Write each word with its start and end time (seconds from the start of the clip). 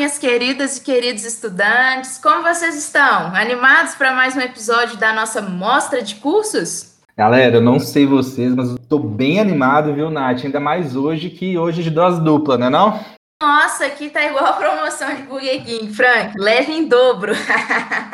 minhas 0.00 0.16
queridas 0.16 0.78
e 0.78 0.82
queridos 0.82 1.26
estudantes, 1.26 2.16
como 2.16 2.42
vocês 2.42 2.74
estão? 2.74 3.34
Animados 3.36 3.94
para 3.96 4.14
mais 4.14 4.34
um 4.34 4.40
episódio 4.40 4.96
da 4.96 5.12
nossa 5.12 5.42
mostra 5.42 6.00
de 6.00 6.14
cursos? 6.14 6.98
Galera, 7.14 7.56
eu 7.56 7.60
não 7.60 7.78
sei 7.78 8.06
vocês, 8.06 8.54
mas 8.54 8.70
eu 8.70 8.78
tô 8.78 8.98
bem 8.98 9.38
animado, 9.38 9.92
viu, 9.92 10.10
Nath? 10.10 10.42
Ainda 10.42 10.58
mais 10.58 10.96
hoje, 10.96 11.28
que 11.28 11.58
hoje 11.58 11.82
é 11.82 11.84
de 11.84 11.90
dose 11.90 12.18
dupla, 12.24 12.56
né 12.56 12.70
não? 12.70 12.98
Nossa, 13.42 13.84
aqui 13.84 14.08
tá 14.08 14.24
igual 14.24 14.46
a 14.46 14.52
promoção 14.54 15.14
de 15.14 15.22
Burger 15.24 15.62
King, 15.66 15.92
Frank, 15.92 16.32
leve 16.38 16.72
em 16.72 16.88
dobro. 16.88 17.34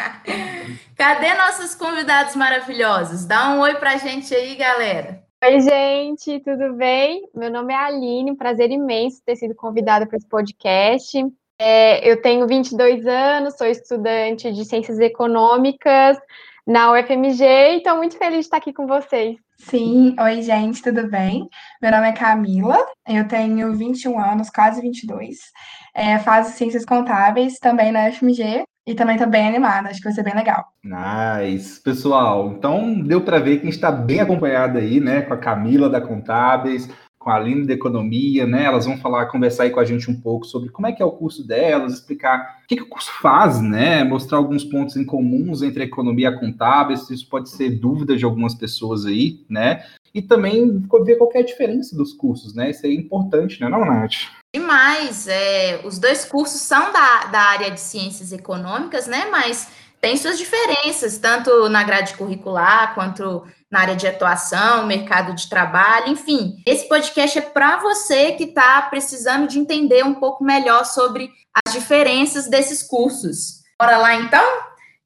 Cadê 0.98 1.34
nossos 1.34 1.76
convidados 1.76 2.34
maravilhosos? 2.34 3.24
Dá 3.24 3.50
um 3.50 3.60
oi 3.60 3.76
pra 3.76 3.96
gente 3.96 4.34
aí, 4.34 4.56
galera. 4.56 5.22
Oi, 5.44 5.60
gente, 5.60 6.40
tudo 6.40 6.72
bem? 6.72 7.28
Meu 7.32 7.48
nome 7.48 7.72
é 7.72 7.76
Aline, 7.76 8.32
um 8.32 8.36
prazer 8.36 8.72
imenso 8.72 9.22
ter 9.24 9.36
sido 9.36 9.54
convidada 9.54 10.04
para 10.04 10.16
esse 10.16 10.26
podcast. 10.26 11.24
É, 11.58 12.08
eu 12.08 12.20
tenho 12.20 12.46
22 12.46 13.06
anos, 13.06 13.56
sou 13.56 13.66
estudante 13.66 14.52
de 14.52 14.64
Ciências 14.64 14.98
Econômicas 14.98 16.18
na 16.66 16.92
UFMG 16.92 17.44
e 17.44 17.76
estou 17.78 17.96
muito 17.96 18.18
feliz 18.18 18.40
de 18.40 18.44
estar 18.44 18.58
aqui 18.58 18.72
com 18.72 18.86
vocês. 18.86 19.36
Sim, 19.56 20.14
oi, 20.20 20.42
gente, 20.42 20.82
tudo 20.82 21.08
bem? 21.08 21.48
Meu 21.80 21.90
nome 21.90 22.08
é 22.08 22.12
Camila, 22.12 22.76
eu 23.08 23.26
tenho 23.26 23.74
21 23.74 24.18
anos, 24.18 24.50
quase 24.50 24.82
22. 24.82 25.38
É, 25.94 26.18
faço 26.18 26.52
Ciências 26.58 26.84
Contábeis 26.84 27.58
também 27.58 27.90
na 27.90 28.08
UFMG 28.08 28.64
e 28.86 28.94
também 28.94 29.16
tô 29.16 29.26
bem 29.26 29.48
animada, 29.48 29.88
acho 29.88 29.98
que 29.98 30.04
vai 30.04 30.12
ser 30.12 30.22
bem 30.22 30.34
legal. 30.34 30.62
Nice. 30.84 31.82
Pessoal, 31.82 32.50
então 32.50 33.00
deu 33.00 33.22
para 33.22 33.38
ver 33.38 33.56
que 33.56 33.62
a 33.62 33.64
gente 33.64 33.76
está 33.76 33.90
bem 33.90 34.20
acompanhado 34.20 34.76
aí, 34.76 35.00
né, 35.00 35.22
com 35.22 35.32
a 35.32 35.38
Camila 35.38 35.88
da 35.88 36.02
Contábeis, 36.02 36.86
com 37.26 37.30
a 37.30 37.34
Aline 37.34 37.66
da 37.66 37.74
Economia, 37.74 38.46
né? 38.46 38.66
Elas 38.66 38.86
vão 38.86 38.96
falar, 38.98 39.26
conversar 39.26 39.64
aí 39.64 39.70
com 39.70 39.80
a 39.80 39.84
gente 39.84 40.08
um 40.08 40.14
pouco 40.14 40.46
sobre 40.46 40.68
como 40.68 40.86
é 40.86 40.92
que 40.92 41.02
é 41.02 41.04
o 41.04 41.10
curso 41.10 41.44
delas, 41.44 41.94
explicar 41.94 42.60
o 42.62 42.68
que, 42.68 42.76
que 42.76 42.84
o 42.84 42.88
curso 42.88 43.10
faz, 43.20 43.60
né? 43.60 44.04
Mostrar 44.04 44.38
alguns 44.38 44.62
pontos 44.62 44.94
em 44.94 45.04
comuns 45.04 45.60
entre 45.60 45.82
a 45.82 45.86
economia 45.86 46.30
e 46.30 46.32
a 46.32 46.38
contábeis, 46.38 47.10
isso 47.10 47.28
pode 47.28 47.48
ser 47.50 47.80
dúvida 47.80 48.16
de 48.16 48.24
algumas 48.24 48.54
pessoas 48.54 49.04
aí, 49.04 49.44
né? 49.50 49.84
E 50.14 50.22
também 50.22 50.78
ver 51.04 51.16
qual 51.16 51.28
é 51.34 51.40
a 51.40 51.44
diferença 51.44 51.96
dos 51.96 52.12
cursos, 52.12 52.54
né? 52.54 52.70
Isso 52.70 52.86
é 52.86 52.92
importante, 52.92 53.60
né, 53.60 53.68
não, 53.68 53.84
Nath? 53.84 54.12
Demais. 54.54 55.26
É, 55.26 55.80
os 55.84 55.98
dois 55.98 56.24
cursos 56.24 56.60
são 56.60 56.92
da, 56.92 57.24
da 57.24 57.40
área 57.40 57.72
de 57.72 57.80
ciências 57.80 58.30
econômicas, 58.30 59.08
né? 59.08 59.26
Mas 59.32 59.68
tem 60.00 60.16
suas 60.16 60.38
diferenças, 60.38 61.18
tanto 61.18 61.68
na 61.68 61.82
grade 61.82 62.14
curricular 62.14 62.94
quanto 62.94 63.46
na 63.70 63.80
área 63.80 63.96
de 63.96 64.06
atuação, 64.06 64.86
mercado 64.86 65.34
de 65.34 65.48
trabalho, 65.48 66.08
enfim. 66.08 66.62
Esse 66.66 66.88
podcast 66.88 67.38
é 67.38 67.42
para 67.42 67.78
você 67.78 68.32
que 68.32 68.44
está 68.44 68.82
precisando 68.82 69.48
de 69.48 69.58
entender 69.58 70.04
um 70.04 70.14
pouco 70.14 70.44
melhor 70.44 70.84
sobre 70.84 71.30
as 71.66 71.72
diferenças 71.72 72.48
desses 72.48 72.82
cursos. 72.82 73.62
Bora 73.78 73.98
lá 73.98 74.14
então? 74.14 74.44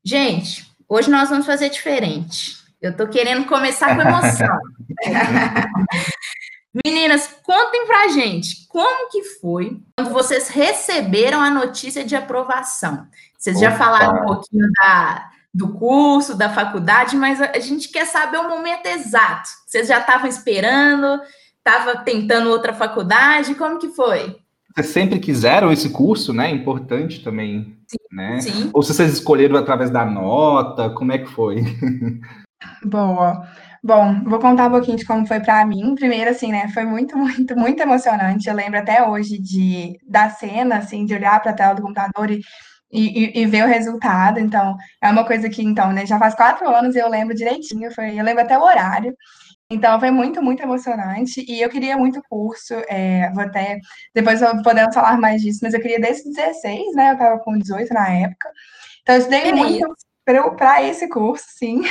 Gente, 0.05 0.71
hoje 0.89 1.11
nós 1.11 1.31
vamos 1.31 1.47
fazer 1.47 1.71
diferente. 1.71 2.59
Eu 2.81 2.93
estou 2.93 3.09
querendo 3.09 3.47
começar 3.47 3.95
com 3.95 4.03
emoção. 4.07 4.59
Meninas, 6.85 7.27
contem 7.43 7.87
pra 7.87 8.09
gente 8.09 8.67
como 8.69 9.11
que 9.11 9.25
foi 9.25 9.83
quando 9.97 10.13
vocês 10.13 10.49
receberam 10.49 11.41
a 11.41 11.51
notícia 11.51 12.05
de 12.05 12.15
aprovação. 12.15 13.07
Vocês 13.37 13.57
Opa. 13.57 13.67
já 13.67 13.77
falaram 13.77 14.23
um 14.23 14.27
pouquinho 14.27 14.69
da, 14.81 15.31
do 15.53 15.73
curso, 15.73 16.37
da 16.37 16.49
faculdade, 16.49 17.17
mas 17.17 17.41
a 17.41 17.59
gente 17.59 17.89
quer 17.89 18.07
saber 18.07 18.39
o 18.39 18.49
momento 18.49 18.87
exato. 18.87 19.49
Vocês 19.67 19.89
já 19.89 19.99
estavam 19.99 20.29
esperando? 20.29 21.21
Estavam 21.59 22.05
tentando 22.05 22.51
outra 22.51 22.73
faculdade? 22.73 23.57
Como 23.57 23.79
que 23.79 23.89
foi? 23.89 24.37
Vocês 24.73 24.87
sempre 24.89 25.19
quiseram 25.19 25.73
esse 25.73 25.91
curso, 25.91 26.33
né? 26.33 26.51
Importante 26.51 27.25
também, 27.25 27.77
sim, 27.89 27.99
né? 28.13 28.41
Sim. 28.41 28.71
Ou 28.73 28.83
se 28.83 28.95
vocês 28.95 29.13
escolheram 29.13 29.57
através 29.57 29.91
da 29.91 30.05
nota, 30.05 30.91
como 30.91 31.11
é 31.11 31.19
que 31.19 31.29
foi? 31.29 31.57
Boa. 32.85 33.49
Bom, 33.83 34.23
vou 34.25 34.39
contar 34.39 34.67
um 34.69 34.71
pouquinho 34.73 34.99
de 34.99 35.07
como 35.07 35.27
foi 35.27 35.41
para 35.41 35.65
mim. 35.65 35.95
Primeiro, 35.95 36.31
assim, 36.31 36.53
né, 36.53 36.69
foi 36.69 36.85
muito, 36.85 37.17
muito, 37.19 37.57
muito 37.57 37.81
emocionante. 37.81 38.49
Eu 38.49 38.55
lembro 38.55 38.79
até 38.79 39.07
hoje 39.07 39.39
de 39.39 39.99
da 40.07 40.29
cena, 40.29 40.79
assim, 40.79 41.07
de 41.07 41.15
olhar 41.15 41.41
para 41.41 41.53
a 41.53 41.55
tela 41.55 41.75
do 41.75 41.83
computador 41.83 42.31
e, 42.31 42.41
e, 42.93 43.41
e, 43.41 43.47
ver 43.47 43.65
o 43.65 43.69
resultado. 43.69 44.39
Então, 44.39 44.77
é 45.03 45.09
uma 45.11 45.25
coisa 45.25 45.49
que, 45.49 45.63
então, 45.63 45.93
né, 45.93 46.05
já 46.07 46.19
faz 46.19 46.35
quatro 46.35 46.69
anos 46.69 46.95
e 46.95 46.99
eu 46.99 47.09
lembro 47.09 47.35
direitinho. 47.35 47.91
Foi, 47.95 48.19
eu 48.21 48.25
lembro 48.25 48.43
até 48.43 48.59
o 48.59 48.63
horário. 48.63 49.15
Então, 49.71 49.99
foi 50.01 50.11
muito, 50.11 50.43
muito 50.43 50.63
emocionante. 50.63 51.45
E 51.49 51.63
eu 51.63 51.71
queria 51.71 51.97
muito 51.97 52.21
curso. 52.29 52.75
É, 52.89 53.31
vou 53.33 53.45
até 53.45 53.79
depois 54.15 54.41
podemos 54.63 54.95
falar 54.95 55.19
mais 55.19 55.41
disso, 55.43 55.61
mas 55.63 55.75
eu 55.75 55.81
queria 55.81 56.01
desde 56.01 56.25
16, 56.31 56.95
né? 56.95 57.11
Eu 57.11 57.13
estava 57.15 57.39
com 57.41 57.59
18 57.59 57.95
na 57.95 58.09
época. 58.11 58.51
Então, 59.03 59.15
eu 59.15 59.21
estudei 59.21 59.53
muito 59.53 59.95
para 60.57 60.83
esse 60.83 61.09
curso, 61.09 61.45
sim. 61.59 61.83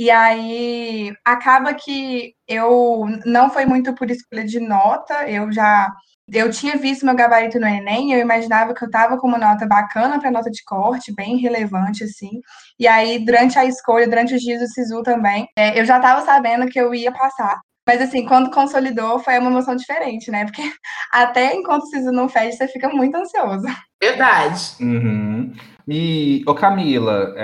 E 0.00 0.10
aí 0.10 1.12
acaba 1.22 1.74
que 1.74 2.32
eu 2.48 3.04
não 3.26 3.50
foi 3.50 3.66
muito 3.66 3.94
por 3.94 4.10
escolha 4.10 4.42
de 4.46 4.58
nota, 4.58 5.28
eu 5.28 5.52
já 5.52 5.92
eu 6.32 6.50
tinha 6.50 6.78
visto 6.78 7.04
meu 7.04 7.14
gabarito 7.14 7.60
no 7.60 7.66
Enem, 7.66 8.10
eu 8.10 8.18
imaginava 8.18 8.72
que 8.72 8.82
eu 8.82 8.86
estava 8.86 9.18
com 9.18 9.28
uma 9.28 9.36
nota 9.36 9.66
bacana 9.66 10.18
para 10.18 10.30
nota 10.30 10.50
de 10.50 10.64
corte, 10.64 11.14
bem 11.14 11.36
relevante, 11.36 12.04
assim. 12.04 12.40
E 12.78 12.88
aí, 12.88 13.22
durante 13.22 13.58
a 13.58 13.66
escolha, 13.66 14.08
durante 14.08 14.34
os 14.34 14.40
dias 14.40 14.60
do 14.60 14.68
SISU 14.68 15.02
também, 15.02 15.46
é, 15.54 15.78
eu 15.78 15.84
já 15.84 15.96
estava 15.96 16.22
sabendo 16.24 16.66
que 16.66 16.80
eu 16.80 16.94
ia 16.94 17.12
passar. 17.12 17.60
Mas, 17.86 18.00
assim, 18.00 18.24
quando 18.24 18.50
consolidou, 18.50 19.18
foi 19.18 19.38
uma 19.38 19.50
emoção 19.50 19.76
diferente, 19.76 20.30
né? 20.30 20.46
Porque 20.46 20.62
até 21.12 21.54
enquanto 21.54 21.82
o 21.82 21.86
SISU 21.88 22.10
não 22.10 22.26
fecha, 22.26 22.56
você 22.56 22.68
fica 22.68 22.88
muito 22.88 23.16
ansioso. 23.16 23.66
Verdade. 24.02 24.76
Uhum. 24.80 25.52
E, 25.92 26.44
ô 26.46 26.54
Camila, 26.54 27.34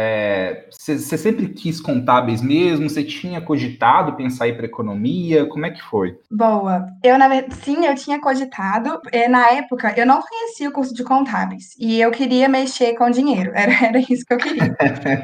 você 0.71 0.93
é, 0.93 1.19
sempre 1.19 1.49
quis 1.49 1.81
contábeis 1.81 2.41
mesmo? 2.41 2.89
Você 2.89 3.03
tinha 3.03 3.41
cogitado 3.41 4.15
pensar 4.15 4.47
em 4.47 4.55
para 4.57 4.67
economia? 4.67 5.47
Como 5.47 5.67
é 5.67 5.71
que 5.73 5.83
foi? 5.83 6.17
Boa. 6.31 6.87
Eu, 7.03 7.19
na 7.19 7.27
verdade, 7.27 7.57
sim, 7.57 7.85
eu 7.85 7.95
tinha 7.97 8.21
cogitado. 8.21 9.01
É, 9.11 9.27
na 9.27 9.51
época, 9.51 9.93
eu 9.97 10.07
não 10.07 10.23
conhecia 10.23 10.69
o 10.69 10.73
curso 10.73 10.95
de 10.95 11.03
contábeis. 11.03 11.75
E 11.77 12.01
eu 12.01 12.13
queria 12.13 12.49
mexer 12.49 12.95
com 12.95 13.11
dinheiro. 13.11 13.51
Era, 13.53 13.73
era 13.85 13.99
isso 13.99 14.25
que 14.25 14.35
eu 14.35 14.39
queria. 14.39 14.77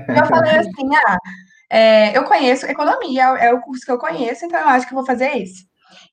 eu 0.08 0.26
falei 0.26 0.56
assim, 0.56 0.96
ah, 1.06 1.18
é, 1.70 2.18
eu 2.18 2.24
conheço 2.24 2.66
economia, 2.66 3.22
é 3.38 3.54
o 3.54 3.60
curso 3.60 3.84
que 3.86 3.92
eu 3.92 3.98
conheço, 3.98 4.44
então 4.44 4.60
eu 4.60 4.68
acho 4.68 4.86
que 4.86 4.92
eu 4.92 4.98
vou 4.98 5.06
fazer 5.06 5.36
esse. 5.38 5.64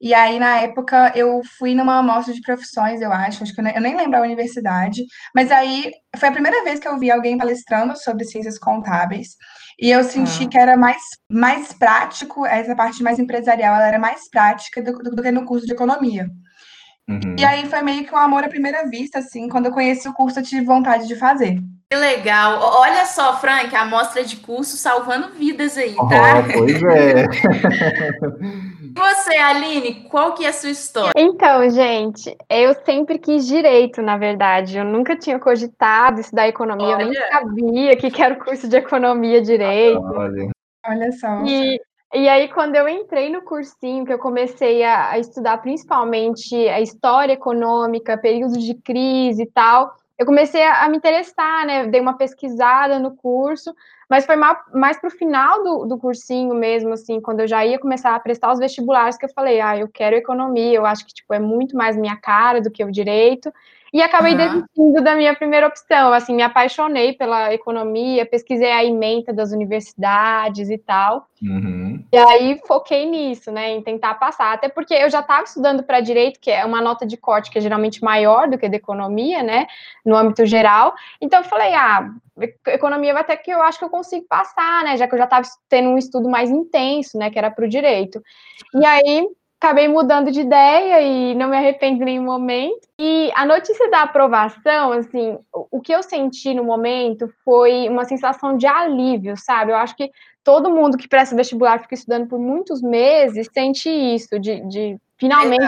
E 0.02 0.14
aí, 0.14 0.40
na 0.40 0.62
época, 0.62 1.12
eu 1.14 1.42
fui 1.58 1.76
numa 1.76 2.00
amostra 2.00 2.34
de 2.34 2.42
profissões, 2.42 3.02
eu 3.02 3.12
acho, 3.12 3.44
acho 3.44 3.54
que 3.54 3.60
eu 3.60 3.64
nem, 3.64 3.76
eu 3.76 3.82
nem 3.82 3.98
lembro 3.98 4.18
a 4.18 4.24
universidade, 4.24 5.04
mas 5.36 5.52
aí 5.52 5.92
foi 6.18 6.30
a 6.30 6.32
primeira 6.32 6.64
vez 6.64 6.80
que 6.80 6.88
eu 6.88 6.98
vi 6.98 7.12
alguém 7.12 7.38
palestrando 7.38 7.98
sobre 7.98 8.24
ciências 8.24 8.58
contábeis. 8.58 9.36
E 9.78 9.92
eu 9.92 10.04
senti 10.04 10.46
ah. 10.46 10.48
que 10.48 10.58
era 10.58 10.78
mais, 10.78 11.02
mais 11.30 11.74
prático, 11.74 12.46
essa 12.46 12.76
parte 12.76 13.04
mais 13.04 13.20
empresarial, 13.20 13.76
ela 13.76 13.88
era 13.88 14.00
mais 14.00 14.30
prática 14.30 14.82
do, 14.82 14.94
do, 14.94 15.12
do 15.12 15.22
que 15.22 15.32
no 15.32 15.46
curso 15.46 15.66
de 15.66 15.74
economia. 15.74 16.30
Uhum. 17.10 17.36
E 17.38 17.44
aí 17.44 17.66
foi 17.66 17.82
meio 17.82 18.06
que 18.06 18.14
um 18.14 18.18
amor 18.18 18.44
à 18.44 18.50
primeira 18.50 18.88
vista, 18.88 19.20
assim, 19.20 19.50
quando 19.50 19.66
eu 19.66 19.74
conheci 19.74 20.08
o 20.08 20.14
curso, 20.14 20.40
eu 20.40 20.44
tive 20.44 20.64
vontade 20.64 21.08
de 21.08 21.16
fazer. 21.16 21.60
Que 21.90 21.98
legal. 21.98 22.60
Olha 22.62 23.04
só, 23.06 23.38
Frank, 23.38 23.76
a 23.76 23.82
amostra 23.82 24.24
de 24.24 24.36
curso 24.38 24.78
salvando 24.78 25.34
vidas 25.34 25.76
aí, 25.76 25.96
tá? 25.96 26.40
Oh, 26.40 26.54
pois 26.54 26.84
é. 26.84 27.26
e 29.00 29.14
você, 29.14 29.38
Aline, 29.38 30.04
qual 30.10 30.34
que 30.34 30.46
é 30.46 30.50
a 30.50 30.54
sua 30.54 30.70
história? 30.70 31.14
Então, 31.16 31.70
gente, 31.70 32.36
eu 32.50 32.74
sempre 32.86 33.18
quis 33.18 33.48
direito, 33.48 34.02
na 34.02 34.18
verdade. 34.18 34.78
Eu 34.78 34.86
nunca 34.86 35.16
tinha 35.16 35.40
cogitado 35.40 36.20
estudar 36.20 36.48
economia, 36.48 36.96
olha. 36.96 37.04
eu 37.04 37.10
nem 37.10 37.32
sabia 37.32 37.96
que, 37.96 38.12
que 38.12 38.22
era 38.22 38.34
o 38.34 38.44
curso 38.44 38.68
de 38.68 38.76
economia 38.76 39.42
direito. 39.42 40.02
Olha, 40.02 40.50
olha 40.86 41.12
só. 41.14 41.44
E, 41.46 41.80
e 42.14 42.28
aí, 42.28 42.50
quando 42.50 42.76
eu 42.76 42.88
entrei 42.88 43.30
no 43.30 43.42
cursinho, 43.42 44.06
que 44.06 44.12
eu 44.14 44.20
comecei 44.20 44.84
a, 44.84 45.12
a 45.12 45.20
estudar 45.20 45.58
principalmente 45.60 46.56
a 46.68 46.82
história 46.82 47.34
econômica, 47.34 48.18
períodos 48.18 48.64
de 48.64 48.74
crise 48.74 49.44
e 49.44 49.48
tal, 49.52 49.96
eu 50.18 50.26
comecei 50.26 50.62
a, 50.62 50.84
a, 50.84 50.90
me 50.90 50.98
interessar, 50.98 51.66
né? 51.66 51.88
Dei 51.88 52.02
uma 52.02 52.18
pesquisada 52.18 53.00
no 53.00 53.16
curso, 53.16 53.74
mas 54.10 54.26
foi 54.26 54.36
mais, 54.36 55.00
para 55.00 55.08
o 55.08 55.12
final 55.12 55.64
do, 55.64 55.86
do 55.86 55.98
cursinho 55.98 56.56
mesmo, 56.56 56.94
assim, 56.94 57.22
quando 57.22 57.42
eu 57.42 57.48
já 57.48 57.64
ia 57.64 57.78
começar 57.78 58.16
a 58.16 58.20
prestar 58.20 58.52
os 58.52 58.58
vestibulares, 58.58 59.18
que 59.18 59.26
eu 59.26 59.30
falei, 59.30 59.62
ah, 59.62 59.78
eu 59.78 59.88
quero 59.88 60.16
economia, 60.16 60.76
eu 60.76 60.86
acho 60.86 61.06
que 61.06 61.14
tipo, 61.14 61.32
é 61.32 61.40
muito 61.40 61.78
mais 61.78 61.96
minha 61.96 62.18
cara 62.18 62.60
do 62.60 62.72
que 62.72 62.84
o 62.84 62.92
direito. 62.92 63.54
E 63.92 64.02
acabei 64.02 64.34
uhum. 64.34 64.38
desistindo 64.38 65.04
da 65.04 65.16
minha 65.16 65.36
primeira 65.36 65.68
opção. 65.68 66.14
Assim, 66.14 66.36
me 66.36 66.44
apaixonei 66.44 67.14
pela 67.14 67.54
economia, 67.54 68.26
pesquisei 68.26 68.72
a 68.72 68.84
ementa 68.86 69.34
das 69.34 69.52
universidades 69.52 70.70
e 70.70 70.78
tal. 70.78 71.28
Uhum. 71.42 71.79
E 72.12 72.18
aí 72.18 72.62
foquei 72.68 73.06
nisso, 73.06 73.52
né, 73.52 73.72
em 73.72 73.82
tentar 73.82 74.16
passar. 74.16 74.54
Até 74.54 74.70
porque 74.70 74.94
eu 74.94 75.10
já 75.10 75.20
estava 75.20 75.44
estudando 75.44 75.84
para 75.84 76.00
direito, 76.00 76.40
que 76.40 76.52
é 76.52 76.66
uma 76.66 76.82
nota 76.82 77.06
de 77.06 77.18
corte 77.18 77.52
que 77.52 77.58
é 77.58 77.62
geralmente 77.62 78.04
maior 78.04 78.48
do 78.48 78.58
que 78.58 78.70
da 78.70 78.78
economia, 78.78 79.44
né, 79.44 79.68
no 80.06 80.16
âmbito 80.16 80.46
geral. 80.46 80.94
Então 81.22 81.40
eu 81.40 81.46
falei, 81.46 81.74
ah, 81.74 82.10
economia 82.68 83.14
vai 83.14 83.24
ter 83.24 83.38
que 83.38 83.52
eu 83.52 83.62
acho 83.62 83.80
que 83.80 83.86
eu 83.86 83.90
consigo 83.90 84.26
passar, 84.28 84.84
né, 84.84 84.98
já 84.98 85.08
que 85.08 85.14
eu 85.14 85.20
já 85.20 85.26
estava 85.26 85.48
tendo 85.68 85.90
um 85.90 85.98
estudo 85.98 86.30
mais 86.30 86.50
intenso, 86.50 87.18
né, 87.18 87.30
que 87.30 87.38
era 87.38 87.52
para 87.52 87.66
o 87.66 87.70
direito. 87.70 88.22
E 88.74 88.86
aí 88.86 89.28
acabei 89.62 89.90
mudando 89.90 90.32
de 90.32 90.40
ideia 90.40 91.02
e 91.02 91.36
não 91.36 91.50
me 91.50 91.58
arrependo 91.58 92.02
em 92.02 92.06
nenhum 92.06 92.24
momento. 92.24 92.88
E 92.98 93.30
a 93.36 93.46
notícia 93.46 93.90
da 93.92 94.04
aprovação, 94.04 94.94
assim, 94.94 95.38
o 95.54 95.82
que 95.82 95.94
eu 95.94 96.02
senti 96.02 96.54
no 96.54 96.64
momento 96.64 97.30
foi 97.44 97.90
uma 97.90 98.06
sensação 98.06 98.56
de 98.56 98.66
alívio, 98.66 99.36
sabe? 99.36 99.72
Eu 99.74 99.76
acho 99.76 99.98
que 99.98 100.10
todo 100.50 100.72
mundo 100.72 100.98
que 100.98 101.08
presta 101.08 101.36
vestibular 101.36 101.80
fica 101.80 101.94
estudando 101.94 102.28
por 102.28 102.40
muitos 102.40 102.82
meses 102.82 103.48
sente 103.54 103.88
isso, 103.88 104.40
de, 104.40 104.68
de 104.68 104.98
finalmente 105.16 105.64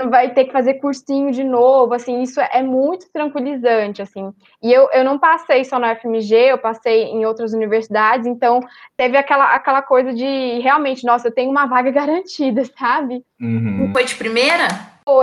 não 0.00 0.08
vai 0.08 0.32
ter 0.32 0.46
que 0.46 0.52
fazer 0.52 0.74
cursinho 0.80 1.30
de 1.30 1.44
novo, 1.44 1.92
assim, 1.92 2.22
isso 2.22 2.40
é 2.40 2.62
muito 2.62 3.06
tranquilizante, 3.12 4.00
assim. 4.00 4.32
E 4.62 4.72
eu, 4.72 4.88
eu 4.94 5.04
não 5.04 5.18
passei 5.18 5.62
só 5.62 5.78
na 5.78 5.94
FMG, 5.94 6.34
eu 6.36 6.56
passei 6.56 7.02
em 7.02 7.26
outras 7.26 7.52
universidades, 7.52 8.26
então 8.26 8.60
teve 8.96 9.18
aquela, 9.18 9.54
aquela 9.54 9.82
coisa 9.82 10.14
de 10.14 10.58
realmente, 10.60 11.04
nossa, 11.04 11.28
eu 11.28 11.34
tenho 11.34 11.50
uma 11.50 11.66
vaga 11.66 11.90
garantida, 11.92 12.64
sabe? 12.78 13.22
Uhum. 13.38 13.90
Foi 13.92 14.06
de 14.06 14.14
primeira? 14.14 14.68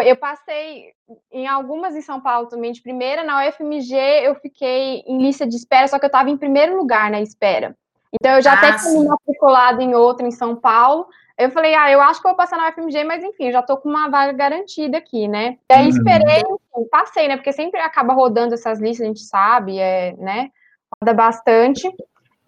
Eu 0.06 0.16
passei 0.16 0.92
em 1.32 1.48
algumas 1.48 1.96
em 1.96 2.02
São 2.02 2.22
Paulo 2.22 2.48
também 2.48 2.72
de 2.72 2.84
primeira, 2.84 3.24
na 3.24 3.48
UFMG 3.48 3.96
eu 3.96 4.36
fiquei 4.36 5.02
em 5.08 5.20
lista 5.24 5.48
de 5.48 5.56
espera, 5.56 5.88
só 5.88 5.98
que 5.98 6.06
eu 6.06 6.08
estava 6.08 6.30
em 6.30 6.38
primeiro 6.38 6.78
lugar 6.78 7.10
na 7.10 7.20
espera. 7.20 7.76
Então 8.14 8.36
eu 8.36 8.42
já 8.42 8.54
ah, 8.54 8.56
até 8.56 8.78
tinha 8.78 9.00
me 9.00 9.08
matriculado 9.08 9.82
em 9.82 9.96
outra 9.96 10.28
em 10.28 10.32
São 10.32 10.56
Paulo, 10.56 11.08
eu 11.38 11.50
falei, 11.50 11.74
ah, 11.74 11.90
eu 11.90 12.00
acho 12.02 12.22
que 12.22 12.28
vou 12.28 12.38
passar 12.38 12.58
na 12.58 12.70
UFMG, 12.70 13.04
mas 13.04 13.24
enfim, 13.24 13.52
já 13.52 13.64
tô 13.64 13.76
com 13.78 13.90
uma 13.90 14.10
vaga 14.10 14.32
garantida 14.32 14.98
aqui, 14.98 15.28
né? 15.28 15.58
E 15.72 15.74
aí 15.74 15.84
uhum. 15.84 15.90
esperei, 15.90 16.38
enfim, 16.38 16.88
passei, 16.92 17.28
né? 17.28 17.36
Porque 17.36 17.52
sempre 17.52 17.80
acaba 17.80 18.14
rodando 18.14 18.54
essas 18.54 18.80
listas, 18.80 19.06
a 19.06 19.08
gente 19.08 19.22
sabe, 19.22 19.80
é, 19.80 20.16
né? 20.18 20.52
Roda 21.02 21.14
bastante. 21.16 21.92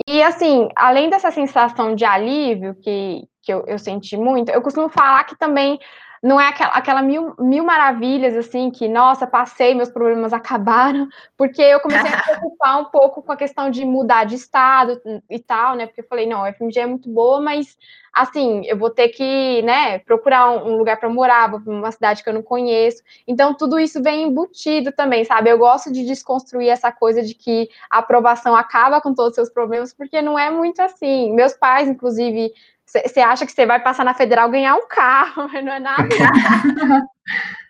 E 0.07 0.21
assim, 0.21 0.69
além 0.75 1.09
dessa 1.09 1.31
sensação 1.31 1.95
de 1.95 2.05
alívio 2.05 2.75
que, 2.75 3.27
que 3.41 3.51
eu, 3.53 3.63
eu 3.65 3.79
senti 3.79 4.15
muito, 4.15 4.51
eu 4.51 4.61
costumo 4.61 4.89
falar 4.89 5.23
que 5.23 5.35
também 5.37 5.79
não 6.23 6.39
é 6.39 6.47
aquela, 6.47 6.71
aquela 6.71 7.01
mil, 7.01 7.35
mil 7.37 7.65
maravilhas, 7.65 8.33
assim, 8.37 8.71
que, 8.71 8.87
nossa, 8.87 9.27
passei, 9.27 9.75
meus 9.75 9.89
problemas 9.89 10.31
acabaram, 10.31 11.09
porque 11.37 11.61
eu 11.61 11.81
comecei 11.81 12.09
a 12.09 12.15
me 12.15 12.23
preocupar 12.39 12.79
um 12.79 12.85
pouco 12.85 13.21
com 13.21 13.33
a 13.33 13.35
questão 13.35 13.69
de 13.69 13.83
mudar 13.83 14.23
de 14.23 14.35
estado 14.35 15.01
e 15.29 15.37
tal, 15.37 15.75
né, 15.75 15.85
porque 15.85 15.99
eu 15.99 16.07
falei, 16.07 16.25
não, 16.25 16.45
a 16.45 16.53
FMG 16.53 16.79
é 16.79 16.85
muito 16.85 17.09
boa, 17.09 17.41
mas, 17.41 17.77
assim, 18.13 18.65
eu 18.67 18.77
vou 18.77 18.89
ter 18.89 19.09
que, 19.09 19.61
né, 19.63 19.99
procurar 19.99 20.49
um, 20.49 20.77
lugar 20.77 20.97
para 20.97 21.09
morar, 21.09 21.51
vou 21.51 21.59
uma 21.67 21.91
cidade 21.91 22.23
que 22.23 22.29
eu 22.29 22.33
não 22.33 22.41
conheço, 22.41 23.03
então 23.27 23.53
tudo 23.53 23.77
isso 23.77 24.01
vem 24.01 24.23
embutido 24.23 24.93
também, 24.93 25.25
sabe, 25.25 25.49
eu 25.49 25.57
gosto 25.57 25.91
de 25.91 26.05
desconstruir 26.05 26.69
essa 26.69 26.89
coisa 26.89 27.21
de 27.21 27.33
que 27.33 27.67
a 27.89 27.97
aprovação 27.97 28.55
acaba 28.55 29.01
com 29.01 29.13
todos 29.13 29.31
os 29.31 29.35
seus 29.35 29.49
problemas, 29.49 29.93
porque 29.93 30.21
não 30.21 30.39
é 30.39 30.49
muito 30.49 30.81
assim, 30.81 31.33
meus 31.33 31.51
pais, 31.51 31.89
inclusive, 31.89 32.53
você 33.01 33.19
acha 33.19 33.45
que 33.45 33.51
você 33.51 33.65
vai 33.65 33.81
passar 33.81 34.03
na 34.03 34.13
federal 34.13 34.49
ganhar 34.49 34.75
um 34.75 34.87
carro, 34.87 35.49
mas 35.51 35.65
não 35.65 35.73
é 35.73 35.79
nada. 35.79 36.03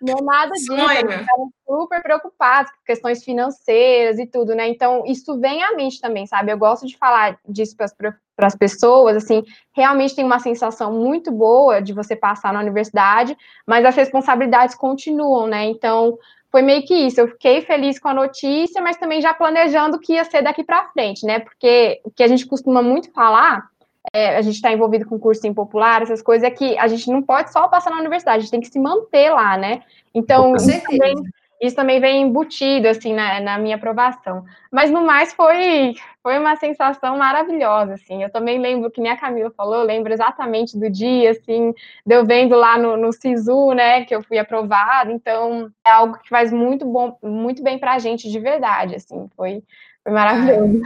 não 0.01 0.17
é 0.17 0.21
nada 0.21 0.51
disso. 0.51 0.73
Eles 0.73 1.25
super 1.65 2.01
preocupados 2.01 2.71
com 2.71 2.77
questões 2.85 3.23
financeiras 3.23 4.19
e 4.19 4.25
tudo, 4.25 4.53
né? 4.53 4.67
Então, 4.67 5.03
isso 5.05 5.39
vem 5.39 5.63
à 5.63 5.73
mente 5.75 6.01
também, 6.01 6.27
sabe? 6.27 6.51
Eu 6.51 6.57
gosto 6.57 6.85
de 6.85 6.97
falar 6.97 7.37
disso 7.47 7.75
para 7.77 8.47
as 8.47 8.55
pessoas, 8.55 9.15
assim, 9.15 9.43
realmente 9.71 10.15
tem 10.15 10.25
uma 10.25 10.39
sensação 10.39 10.91
muito 10.91 11.31
boa 11.31 11.81
de 11.81 11.93
você 11.93 12.15
passar 12.15 12.51
na 12.51 12.59
universidade, 12.59 13.37
mas 13.65 13.85
as 13.85 13.95
responsabilidades 13.95 14.75
continuam, 14.75 15.47
né? 15.47 15.65
Então, 15.65 16.17
foi 16.53 16.61
meio 16.61 16.85
que 16.85 16.93
isso. 16.93 17.19
Eu 17.19 17.29
fiquei 17.29 17.61
feliz 17.61 17.97
com 17.97 18.09
a 18.09 18.13
notícia, 18.13 18.79
mas 18.79 18.95
também 18.97 19.19
já 19.19 19.33
planejando 19.33 19.97
o 19.97 19.99
que 19.99 20.13
ia 20.13 20.23
ser 20.23 20.43
daqui 20.43 20.63
para 20.63 20.87
frente, 20.89 21.25
né? 21.25 21.39
Porque 21.39 21.99
o 22.03 22.11
que 22.11 22.21
a 22.21 22.27
gente 22.27 22.45
costuma 22.45 22.79
muito 22.83 23.11
falar 23.11 23.67
é, 24.11 24.35
a 24.35 24.41
gente 24.41 24.55
está 24.55 24.71
envolvido 24.71 25.05
com 25.05 25.19
curso 25.19 25.45
em 25.47 25.53
popular, 25.53 26.01
essas 26.01 26.21
coisas, 26.21 26.45
é 26.45 26.51
que 26.51 26.77
a 26.77 26.88
gente 26.88 27.09
não 27.09 27.21
pode 27.21 27.51
só 27.51 27.67
passar 27.67 27.91
na 27.91 28.00
universidade, 28.00 28.38
a 28.38 28.41
gente 28.41 28.51
tem 28.51 28.59
que 28.59 28.67
se 28.67 28.79
manter 28.79 29.29
lá, 29.29 29.57
né? 29.57 29.81
Então, 30.13 30.55
isso 30.55 30.81
também, 30.81 31.15
isso 31.61 31.75
também, 31.75 32.00
vem 32.01 32.23
embutido, 32.23 32.89
assim, 32.89 33.13
na, 33.13 33.39
na, 33.39 33.57
minha 33.57 33.77
aprovação. 33.77 34.44
Mas, 34.69 34.91
no 34.91 35.05
mais, 35.05 35.33
foi, 35.33 35.95
foi 36.21 36.38
uma 36.38 36.57
sensação 36.57 37.17
maravilhosa, 37.17 37.94
assim. 37.94 38.21
Eu 38.21 38.29
também 38.29 38.59
lembro, 38.59 38.91
que 38.91 39.00
nem 39.00 39.11
a 39.11 39.17
Camila 39.17 39.50
falou, 39.55 39.75
eu 39.75 39.83
lembro 39.83 40.11
exatamente 40.11 40.77
do 40.77 40.89
dia, 40.89 41.31
assim, 41.31 41.73
de 42.06 42.15
eu 42.15 42.25
vendo 42.25 42.56
lá 42.56 42.77
no, 42.77 42.97
no 42.97 43.13
SISU, 43.13 43.71
né, 43.71 44.03
que 44.03 44.13
eu 44.13 44.21
fui 44.21 44.38
aprovada. 44.38 45.11
Então, 45.11 45.71
é 45.88 45.91
algo 45.91 46.19
que 46.19 46.27
faz 46.27 46.51
muito 46.51 46.85
bom, 46.85 47.17
muito 47.23 47.63
bem 47.63 47.79
para 47.79 47.94
a 47.94 47.99
gente, 47.99 48.29
de 48.29 48.39
verdade, 48.39 48.95
assim. 48.95 49.29
Foi, 49.35 49.63
foi 50.03 50.11
maravilhoso. 50.11 50.81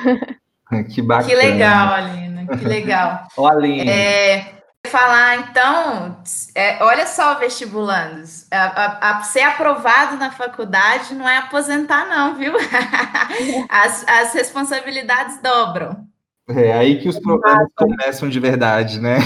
Que 0.93 1.01
bacana. 1.01 1.29
Que 1.29 1.35
legal, 1.35 1.93
Alina, 1.93 2.36
que 2.47 2.65
legal. 2.65 3.27
Aline. 3.37 3.89
É, 3.89 4.57
falar, 4.87 5.49
então, 5.49 6.17
é, 6.55 6.83
olha 6.83 7.05
só, 7.05 7.35
vestibulandos, 7.35 8.47
a, 8.51 8.57
a, 8.57 9.17
a, 9.17 9.23
ser 9.23 9.41
aprovado 9.41 10.17
na 10.17 10.31
faculdade 10.31 11.13
não 11.13 11.27
é 11.27 11.37
aposentar, 11.37 12.07
não, 12.07 12.35
viu? 12.35 12.53
As, 13.69 14.05
as 14.07 14.33
responsabilidades 14.33 15.41
dobram. 15.41 16.07
É 16.49 16.71
aí 16.71 16.99
que 17.01 17.09
os 17.09 17.19
problemas 17.19 17.67
começam 17.75 18.29
de 18.29 18.39
verdade, 18.39 19.01
né? 19.01 19.17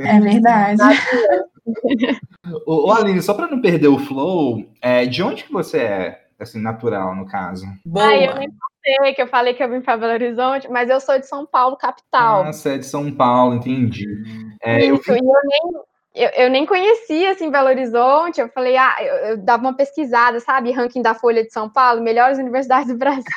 É 0.00 0.18
verdade. 0.18 0.82
ô, 2.66 2.88
ô, 2.88 2.92
Aline, 2.92 3.22
só 3.22 3.34
para 3.34 3.46
não 3.46 3.60
perder 3.60 3.86
o 3.86 4.00
flow, 4.00 4.64
é, 4.82 5.06
de 5.06 5.22
onde 5.22 5.44
que 5.44 5.52
você 5.52 5.78
é, 5.78 6.20
assim, 6.40 6.60
natural, 6.60 7.14
no 7.14 7.24
caso? 7.24 7.66
Boa. 7.86 8.04
Ah, 8.04 8.16
eu 8.16 8.50
que 9.14 9.22
eu 9.22 9.26
falei 9.26 9.54
que 9.54 9.62
eu 9.62 9.70
vim 9.70 9.80
para 9.80 9.96
Belo 9.96 10.12
Horizonte, 10.12 10.68
mas 10.70 10.90
eu 10.90 11.00
sou 11.00 11.18
de 11.18 11.26
São 11.26 11.46
Paulo, 11.46 11.76
capital. 11.76 12.42
Ah, 12.42 12.52
você 12.52 12.74
é 12.74 12.78
de 12.78 12.86
São 12.86 13.10
Paulo, 13.12 13.54
entendi. 13.54 14.06
É, 14.62 14.84
Isso, 14.84 15.10
eu... 15.10 15.16
e 15.16 15.18
eu 15.18 15.40
nem, 15.44 15.82
eu, 16.12 16.28
eu, 16.36 16.50
nem 16.50 16.66
conhecia 16.66 17.30
assim 17.30 17.48
Belo 17.50 17.68
Horizonte. 17.68 18.40
Eu 18.40 18.48
falei, 18.48 18.76
ah, 18.76 18.96
eu, 19.00 19.14
eu, 19.28 19.36
dava 19.36 19.62
uma 19.62 19.76
pesquisada, 19.76 20.40
sabe? 20.40 20.72
Ranking 20.72 21.02
da 21.02 21.14
Folha 21.14 21.44
de 21.44 21.52
São 21.52 21.68
Paulo, 21.68 22.02
melhores 22.02 22.36
universidades 22.36 22.88
do 22.88 22.98
Brasil. 22.98 23.22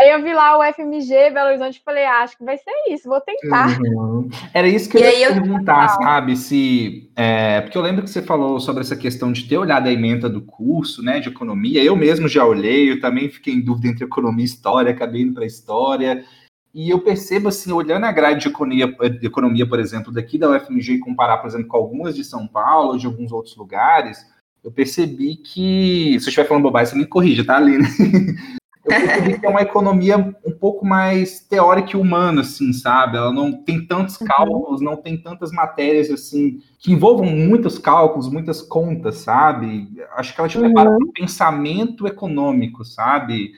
Aí 0.00 0.10
eu 0.10 0.22
vi 0.22 0.34
lá 0.34 0.58
o 0.58 0.72
FMG 0.72 1.30
Belo 1.30 1.50
Horizonte 1.50 1.76
e 1.76 1.84
falei, 1.84 2.04
ah, 2.04 2.22
acho 2.22 2.36
que 2.36 2.44
vai 2.44 2.58
ser 2.58 2.72
isso, 2.90 3.08
vou 3.08 3.20
tentar. 3.20 3.80
Uhum. 3.80 4.28
Era 4.52 4.66
isso 4.66 4.90
que 4.90 4.98
eu 4.98 5.08
ia 5.08 5.32
perguntar, 5.32 5.88
sabe? 5.90 6.36
Se. 6.36 7.08
É, 7.14 7.60
porque 7.60 7.78
eu 7.78 7.82
lembro 7.82 8.02
que 8.02 8.10
você 8.10 8.22
falou 8.22 8.58
sobre 8.58 8.82
essa 8.82 8.96
questão 8.96 9.30
de 9.30 9.48
ter 9.48 9.56
olhado 9.56 9.86
a 9.86 9.92
emenda 9.92 10.28
do 10.28 10.42
curso, 10.42 11.00
né? 11.00 11.20
De 11.20 11.28
economia. 11.28 11.80
Eu 11.82 11.94
mesmo 11.94 12.26
já 12.26 12.44
olhei, 12.44 12.90
eu 12.90 13.00
também 13.00 13.28
fiquei 13.28 13.54
em 13.54 13.60
dúvida 13.60 13.86
entre 13.86 14.04
economia 14.04 14.44
e 14.44 14.48
história, 14.48 14.90
acabei 14.90 15.22
indo 15.22 15.34
para 15.34 15.46
história. 15.46 16.24
E 16.74 16.88
eu 16.88 17.00
percebo, 17.00 17.48
assim, 17.48 17.70
olhando 17.70 18.04
a 18.04 18.12
grade 18.12 18.40
de 18.40 18.48
economia, 18.48 18.86
de 18.86 19.26
economia, 19.26 19.68
por 19.68 19.78
exemplo, 19.78 20.10
daqui 20.10 20.38
da 20.38 20.50
UFMG 20.50 20.94
e 20.94 20.98
comparar, 20.98 21.38
por 21.38 21.48
exemplo, 21.48 21.68
com 21.68 21.76
algumas 21.76 22.16
de 22.16 22.24
São 22.24 22.46
Paulo, 22.46 22.98
de 22.98 23.06
alguns 23.06 23.30
outros 23.30 23.54
lugares, 23.56 24.24
eu 24.64 24.70
percebi 24.70 25.36
que. 25.36 26.18
Se 26.18 26.26
eu 26.26 26.28
estiver 26.28 26.46
falando 26.46 26.62
bobagem, 26.62 26.92
você 26.92 26.98
me 26.98 27.06
corrija, 27.06 27.44
tá, 27.44 27.56
Aline? 27.56 27.84
eu 28.86 28.88
percebi 28.88 29.38
que 29.38 29.44
é 29.44 29.48
uma 29.48 29.60
economia 29.60 30.16
um 30.46 30.52
pouco 30.52 30.86
mais 30.86 31.40
teórica 31.40 31.90
e 31.94 32.00
humana, 32.00 32.40
assim, 32.40 32.72
sabe? 32.72 33.18
Ela 33.18 33.32
não 33.32 33.52
tem 33.52 33.86
tantos 33.86 34.18
uhum. 34.18 34.26
cálculos, 34.26 34.80
não 34.80 34.96
tem 34.96 35.20
tantas 35.20 35.52
matérias, 35.52 36.10
assim, 36.10 36.62
que 36.78 36.90
envolvam 36.90 37.26
muitos 37.26 37.76
cálculos, 37.76 38.32
muitas 38.32 38.62
contas, 38.62 39.16
sabe? 39.16 39.92
Acho 40.16 40.34
que 40.34 40.40
ela 40.40 40.48
te 40.48 40.58
prepara 40.58 40.88
uhum. 40.88 40.96
para 40.96 41.06
um 41.06 41.12
pensamento 41.12 42.06
econômico, 42.06 42.82
sabe? 42.82 43.52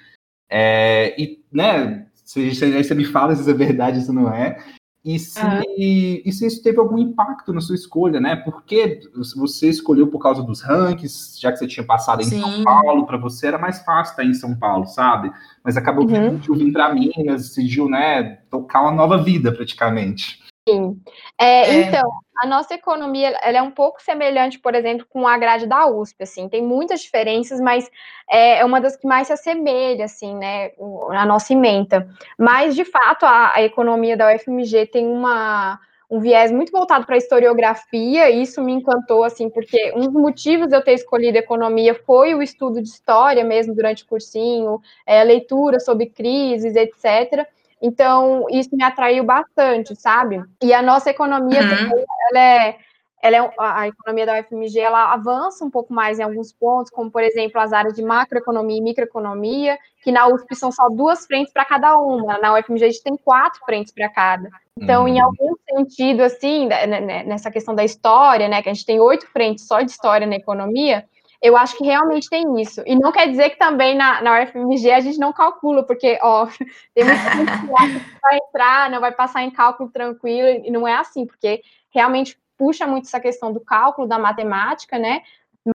É, 0.50 1.14
e, 1.20 1.44
né, 1.52 2.06
se, 2.24 2.54
se, 2.54 2.82
você 2.82 2.94
me 2.94 3.04
fala 3.04 3.34
se 3.34 3.42
isso 3.42 3.50
é 3.50 3.54
verdade, 3.54 4.00
se 4.00 4.12
não 4.12 4.32
é. 4.32 4.58
E 5.04 5.18
se, 5.18 5.38
uhum. 5.38 5.62
e 5.76 6.32
se 6.32 6.46
isso 6.46 6.62
teve 6.62 6.78
algum 6.78 6.96
impacto 6.96 7.52
na 7.52 7.60
sua 7.60 7.74
escolha, 7.74 8.18
né? 8.18 8.36
Porque 8.36 9.00
você 9.36 9.68
escolheu 9.68 10.06
por 10.06 10.18
causa 10.18 10.42
dos 10.42 10.62
rankings, 10.62 11.38
já 11.38 11.52
que 11.52 11.58
você 11.58 11.66
tinha 11.66 11.84
passado 11.84 12.22
em 12.22 12.24
Sim. 12.24 12.40
São 12.40 12.64
Paulo, 12.64 13.04
para 13.04 13.18
você 13.18 13.48
era 13.48 13.58
mais 13.58 13.80
fácil 13.82 14.12
estar 14.12 14.24
em 14.24 14.32
São 14.32 14.56
Paulo, 14.56 14.86
sabe? 14.86 15.30
Mas 15.62 15.76
acabou 15.76 16.06
que 16.06 16.14
uhum. 16.14 16.36
decidiu 16.36 16.54
vir 16.54 16.72
para 16.72 16.94
Minas, 16.94 17.48
decidiu, 17.48 17.86
né, 17.86 18.38
tocar 18.48 18.80
uma 18.80 18.92
nova 18.92 19.22
vida 19.22 19.52
praticamente. 19.52 20.42
Sim. 20.66 20.98
É, 21.38 21.44
é. 21.44 21.80
Então, 21.82 22.10
a 22.38 22.46
nossa 22.46 22.74
economia 22.74 23.38
ela 23.42 23.58
é 23.58 23.62
um 23.62 23.70
pouco 23.70 24.02
semelhante, 24.02 24.58
por 24.58 24.74
exemplo, 24.74 25.06
com 25.10 25.28
a 25.28 25.36
grade 25.36 25.66
da 25.66 25.86
USP, 25.86 26.22
assim, 26.22 26.48
tem 26.48 26.62
muitas 26.62 27.02
diferenças, 27.02 27.60
mas 27.60 27.90
é, 28.28 28.60
é 28.60 28.64
uma 28.64 28.80
das 28.80 28.96
que 28.96 29.06
mais 29.06 29.26
se 29.26 29.32
assemelha, 29.34 30.06
assim, 30.06 30.34
né, 30.34 30.72
a 31.10 31.26
nossa 31.26 31.52
ementa. 31.52 32.08
Mas, 32.38 32.74
de 32.74 32.84
fato, 32.84 33.26
a, 33.26 33.54
a 33.54 33.62
economia 33.62 34.16
da 34.16 34.34
UFMG 34.34 34.86
tem 34.86 35.06
uma, 35.06 35.78
um 36.10 36.18
viés 36.18 36.50
muito 36.50 36.72
voltado 36.72 37.04
para 37.04 37.14
a 37.14 37.18
historiografia, 37.18 38.30
e 38.30 38.40
isso 38.40 38.62
me 38.62 38.72
encantou, 38.72 39.22
assim, 39.22 39.50
porque 39.50 39.92
um 39.94 40.00
dos 40.00 40.14
motivos 40.14 40.68
de 40.68 40.76
eu 40.76 40.82
ter 40.82 40.94
escolhido 40.94 41.36
economia 41.36 41.94
foi 41.94 42.34
o 42.34 42.42
estudo 42.42 42.80
de 42.80 42.88
história 42.88 43.44
mesmo 43.44 43.74
durante 43.74 44.02
o 44.02 44.06
cursinho, 44.06 44.80
é, 45.06 45.22
leitura 45.22 45.78
sobre 45.78 46.06
crises, 46.06 46.74
etc., 46.74 47.46
então, 47.84 48.46
isso 48.50 48.70
me 48.74 48.82
atraiu 48.82 49.22
bastante, 49.24 49.94
sabe? 49.94 50.42
E 50.62 50.72
a 50.72 50.80
nossa 50.80 51.10
economia, 51.10 51.60
uhum. 51.60 52.04
ela 52.30 52.38
é, 52.38 52.78
ela 53.22 53.36
é, 53.36 53.50
a 53.58 53.88
economia 53.88 54.24
da 54.24 54.40
UFMG, 54.40 54.80
ela 54.80 55.12
avança 55.12 55.62
um 55.62 55.70
pouco 55.70 55.92
mais 55.92 56.18
em 56.18 56.22
alguns 56.22 56.50
pontos, 56.50 56.90
como, 56.90 57.10
por 57.10 57.22
exemplo, 57.22 57.60
as 57.60 57.74
áreas 57.74 57.92
de 57.92 58.02
macroeconomia 58.02 58.78
e 58.78 58.80
microeconomia, 58.80 59.76
que 60.02 60.10
na 60.10 60.26
USP 60.28 60.56
são 60.56 60.72
só 60.72 60.88
duas 60.88 61.26
frentes 61.26 61.52
para 61.52 61.66
cada 61.66 61.94
uma. 61.98 62.38
Na 62.38 62.54
UFMG 62.54 62.84
a 62.84 62.88
gente 62.88 63.02
tem 63.02 63.18
quatro 63.18 63.60
frentes 63.66 63.92
para 63.92 64.08
cada. 64.08 64.48
Então, 64.80 65.06
em 65.06 65.20
uhum. 65.20 65.26
algum 65.26 65.54
sentido, 65.68 66.22
assim, 66.22 66.66
né, 66.66 66.86
né, 66.86 67.00
né, 67.00 67.24
nessa 67.24 67.50
questão 67.50 67.74
da 67.74 67.84
história, 67.84 68.48
né, 68.48 68.62
que 68.62 68.70
a 68.70 68.72
gente 68.72 68.86
tem 68.86 68.98
oito 68.98 69.26
frentes 69.30 69.66
só 69.66 69.82
de 69.82 69.90
história 69.90 70.26
na 70.26 70.36
economia, 70.36 71.04
eu 71.44 71.58
acho 71.58 71.76
que 71.76 71.84
realmente 71.84 72.30
tem 72.30 72.58
isso. 72.58 72.82
E 72.86 72.96
não 72.96 73.12
quer 73.12 73.28
dizer 73.28 73.50
que 73.50 73.58
também 73.58 73.94
na, 73.94 74.22
na 74.22 74.42
UFMG 74.42 74.90
a 74.90 75.00
gente 75.00 75.18
não 75.18 75.30
calcula, 75.30 75.82
porque, 75.82 76.18
ó, 76.22 76.46
tem 76.94 77.04
muita 77.04 77.36
gente 77.36 77.60
que 77.60 77.66
vai 77.66 78.38
entrar, 78.48 78.90
não 78.90 78.98
vai 78.98 79.12
passar 79.12 79.42
em 79.42 79.50
cálculo 79.50 79.90
tranquilo, 79.90 80.48
e 80.64 80.70
não 80.70 80.88
é 80.88 80.94
assim, 80.94 81.26
porque 81.26 81.60
realmente 81.90 82.38
puxa 82.56 82.86
muito 82.86 83.04
essa 83.04 83.20
questão 83.20 83.52
do 83.52 83.60
cálculo, 83.60 84.08
da 84.08 84.18
matemática, 84.18 84.98
né? 84.98 85.20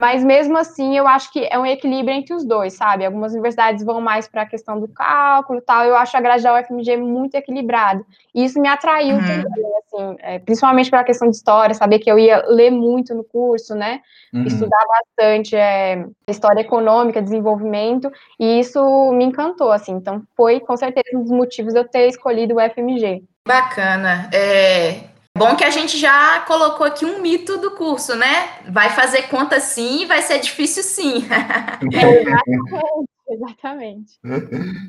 Mas 0.01 0.25
mesmo 0.25 0.59
assim, 0.59 0.97
eu 0.97 1.07
acho 1.07 1.33
que 1.33 1.47
é 1.49 1.57
um 1.57 1.65
equilíbrio 1.65 2.17
entre 2.17 2.35
os 2.35 2.45
dois, 2.45 2.75
sabe? 2.75 3.05
Algumas 3.05 3.33
universidades 3.33 3.85
vão 3.85 4.01
mais 4.01 4.27
para 4.27 4.43
a 4.43 4.47
questão 4.47 4.81
do 4.81 4.89
cálculo 4.89 5.61
e 5.61 5.63
tal. 5.63 5.85
Eu 5.85 5.97
acho 5.97 6.17
a 6.17 6.21
grade 6.21 6.43
da 6.43 6.59
UFMG 6.59 6.97
muito 6.97 7.37
equilibrada. 7.37 8.05
E 8.35 8.45
isso 8.45 8.61
me 8.61 8.69
atraiu 8.69 9.17
uhum. 9.17 9.25
também, 9.25 9.73
assim, 9.79 10.17
é, 10.21 10.39
principalmente 10.41 10.91
para 10.91 11.01
a 11.01 11.05
questão 11.05 11.31
de 11.31 11.37
história, 11.37 11.75
saber 11.75 12.01
que 12.01 12.11
eu 12.11 12.19
ia 12.19 12.45
ler 12.49 12.71
muito 12.71 13.15
no 13.15 13.23
curso, 13.23 13.77
né? 13.77 14.01
Uhum. 14.35 14.43
Estudar 14.43 14.85
bastante 14.89 15.55
é, 15.55 16.05
história 16.29 16.61
econômica, 16.61 17.23
desenvolvimento, 17.23 18.11
e 18.41 18.59
isso 18.59 19.13
me 19.13 19.25
encantou, 19.25 19.71
assim. 19.71 19.93
Então, 19.93 20.23
foi 20.37 20.59
com 20.59 20.77
certeza 20.77 21.17
um 21.17 21.23
dos 21.23 21.31
motivos 21.31 21.73
de 21.73 21.79
eu 21.79 21.89
ter 21.89 22.09
escolhido 22.09 22.55
o 22.55 22.59
UFMG. 22.59 23.23
Bacana. 23.47 24.29
É, 24.35 25.16
Bom 25.37 25.55
que 25.55 25.65
a 25.65 25.71
gente 25.71 25.99
já 25.99 26.41
colocou 26.41 26.87
aqui 26.87 27.05
um 27.05 27.21
mito 27.21 27.59
do 27.59 27.73
curso, 27.73 28.17
né? 28.17 28.49
Vai 28.71 28.91
fazer 28.91 29.23
conta 29.29 29.61
sim, 29.61 30.07
vai 30.07 30.23
ser 30.23 30.39
difícil 30.41 30.83
sim. 30.83 31.25
Exatamente. 33.29 34.13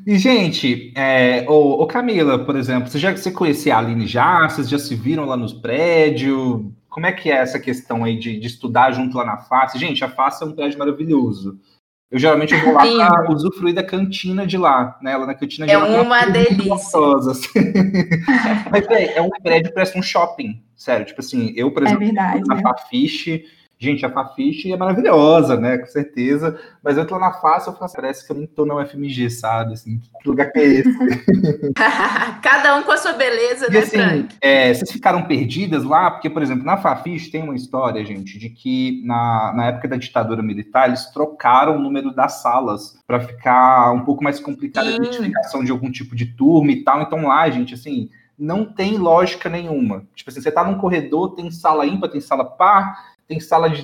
E, 0.05 0.17
gente, 0.17 0.93
é, 0.95 1.43
ô, 1.49 1.81
ô, 1.81 1.87
Camila, 1.87 2.45
por 2.45 2.55
exemplo, 2.55 2.87
você 2.87 2.99
já 2.99 3.15
você 3.15 3.31
conhecia 3.31 3.75
a 3.75 3.79
Aline 3.79 4.07
já? 4.07 4.47
Vocês 4.47 4.69
já 4.69 4.77
se 4.79 4.95
viram 4.95 5.25
lá 5.25 5.35
nos 5.35 5.53
prédios? 5.53 6.61
Como 6.87 7.05
é 7.05 7.11
que 7.11 7.29
é 7.29 7.35
essa 7.35 7.59
questão 7.59 8.03
aí 8.03 8.17
de, 8.17 8.39
de 8.39 8.47
estudar 8.47 8.91
junto 8.91 9.17
lá 9.17 9.25
na 9.25 9.37
FACE? 9.37 9.79
Gente, 9.79 10.03
a 10.05 10.09
FACE 10.09 10.43
é 10.43 10.45
um 10.45 10.53
prédio 10.53 10.79
maravilhoso. 10.79 11.59
Eu 12.09 12.17
geralmente 12.17 12.55
vou 12.55 12.73
lá 12.73 13.09
para 13.09 13.33
usufruir 13.33 13.75
da 13.75 13.83
cantina 13.83 14.47
de 14.47 14.57
lá, 14.57 14.97
né? 15.01 15.17
Lá 15.17 15.25
na 15.25 15.35
cantina 15.35 15.67
de 15.67 15.73
é 15.73 15.77
lá. 15.77 15.87
É 15.89 16.01
uma 16.01 16.25
delícia. 16.25 16.69
Gostosa, 16.69 17.31
assim. 17.31 17.49
Mas, 18.71 18.87
véio, 18.87 19.11
é 19.13 19.21
um 19.21 19.29
prédio, 19.29 19.73
parece 19.73 19.99
um 19.99 20.01
shopping. 20.01 20.63
Sério, 20.73 21.05
tipo 21.05 21.19
assim, 21.19 21.53
eu, 21.55 21.69
por 21.71 21.83
é 21.83 21.87
exemplo, 21.87 22.03
é 22.03 22.05
verdade, 22.05 22.43
na 22.47 22.61
Fafiche, 22.61 23.43
Gente, 23.79 24.03
a 24.03 24.10
Fafiche 24.10 24.72
é 24.72 24.77
maravilhosa, 24.77 25.55
né? 25.55 25.77
Com 25.77 25.86
certeza. 25.86 26.60
Mas 26.84 26.98
eu 26.98 27.05
tô 27.05 27.19
na 27.19 27.31
face, 27.34 27.67
eu 27.67 27.74
faço, 27.74 27.96
parece 27.96 28.25
que 28.25 28.31
eu 28.31 28.38
nem 28.38 28.48
tô 28.48 28.65
na 28.65 28.75
UFMG, 28.75 29.29
sabe? 29.29 29.74
Assim, 29.74 30.00
que 30.00 30.27
lugar 30.27 30.51
que 30.51 30.60
é 30.60 30.65
esse? 30.65 31.74
Cada 32.41 32.75
um 32.75 32.84
com 32.84 32.91
a 32.91 32.98
sua 32.98 33.13
beleza, 33.13 33.67
e, 33.67 33.72
né, 33.72 33.79
assim, 33.79 34.27
é, 34.41 34.74
vocês 34.74 34.91
ficaram 34.91 35.24
perdidas 35.24 35.84
lá? 35.84 36.10
Porque, 36.10 36.27
por 36.27 36.41
exemplo, 36.41 36.65
na 36.65 36.77
Fafiche 36.77 37.29
tem 37.29 37.43
uma 37.43 37.55
história, 37.55 38.03
gente, 38.03 38.39
de 38.39 38.50
que 38.50 39.03
na, 39.05 39.53
na 39.55 39.65
época 39.67 39.88
da 39.88 39.98
ditadura 39.98 40.41
militar, 40.41 40.88
eles 40.88 41.05
trocaram 41.12 41.77
o 41.77 41.79
número 41.79 42.12
das 42.12 42.41
salas 42.41 42.98
para 43.05 43.19
ficar 43.19 43.91
um 43.91 44.03
pouco 44.03 44.24
mais 44.24 44.39
complicada 44.39 44.89
a 44.89 44.93
identificação 44.93 45.63
de 45.63 45.72
algum 45.72 45.91
tipo 45.91 46.15
de 46.15 46.25
turma 46.25 46.72
e 46.72 46.84
tal. 46.84 47.01
Então 47.03 47.27
lá, 47.27 47.48
gente, 47.50 47.75
assim, 47.75 48.10
não 48.38 48.65
tem 48.65 48.98
lógica 48.98 49.50
nenhuma. 49.50 50.07
Tipo 50.15 50.29
assim, 50.29 50.41
você 50.41 50.51
tá 50.51 50.63
num 50.63 50.77
corredor, 50.77 51.36
tem 51.36 51.50
sala 51.51 51.86
ímpar, 51.86 52.10
tem 52.10 52.22
sala 52.22 52.46
par, 52.46 53.16
tem 53.27 53.39
sala 53.39 53.69
de 53.69 53.84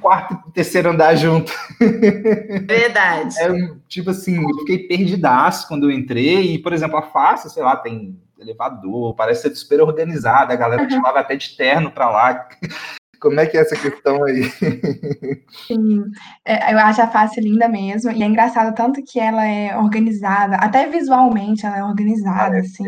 quarto 0.00 0.38
e 0.48 0.52
terceiro 0.52 0.90
andar 0.90 1.14
junto. 1.14 1.50
Verdade. 2.66 3.34
É, 3.40 3.48
tipo 3.88 4.10
assim, 4.10 4.42
eu 4.42 4.58
fiquei 4.58 4.86
perdidaço 4.86 5.66
quando 5.66 5.90
eu 5.90 5.90
entrei. 5.90 6.54
E, 6.54 6.58
por 6.58 6.72
exemplo, 6.72 6.98
a 6.98 7.02
face, 7.02 7.48
sei 7.48 7.62
lá, 7.62 7.76
tem 7.76 8.20
elevador, 8.38 9.14
parece 9.14 9.42
ser 9.42 9.54
super 9.54 9.80
organizada. 9.80 10.52
A 10.52 10.56
galera 10.56 10.86
te 10.86 10.98
lava 10.98 11.20
até 11.20 11.36
de 11.36 11.56
terno 11.56 11.90
para 11.90 12.10
lá. 12.10 12.48
Como 13.20 13.38
é 13.38 13.46
que 13.46 13.56
é 13.56 13.60
essa 13.60 13.76
questão 13.76 14.24
aí? 14.24 14.50
Sim, 15.66 16.04
é, 16.44 16.72
eu 16.72 16.78
acho 16.78 17.02
a 17.02 17.08
face 17.08 17.40
linda 17.40 17.68
mesmo, 17.68 18.10
e 18.10 18.22
é 18.22 18.26
engraçado 18.26 18.74
tanto 18.74 19.02
que 19.04 19.20
ela 19.20 19.46
é 19.46 19.76
organizada, 19.76 20.56
até 20.56 20.88
visualmente 20.88 21.66
ela 21.66 21.78
é 21.78 21.84
organizada, 21.84 22.56
ah, 22.56 22.60
assim. 22.60 22.84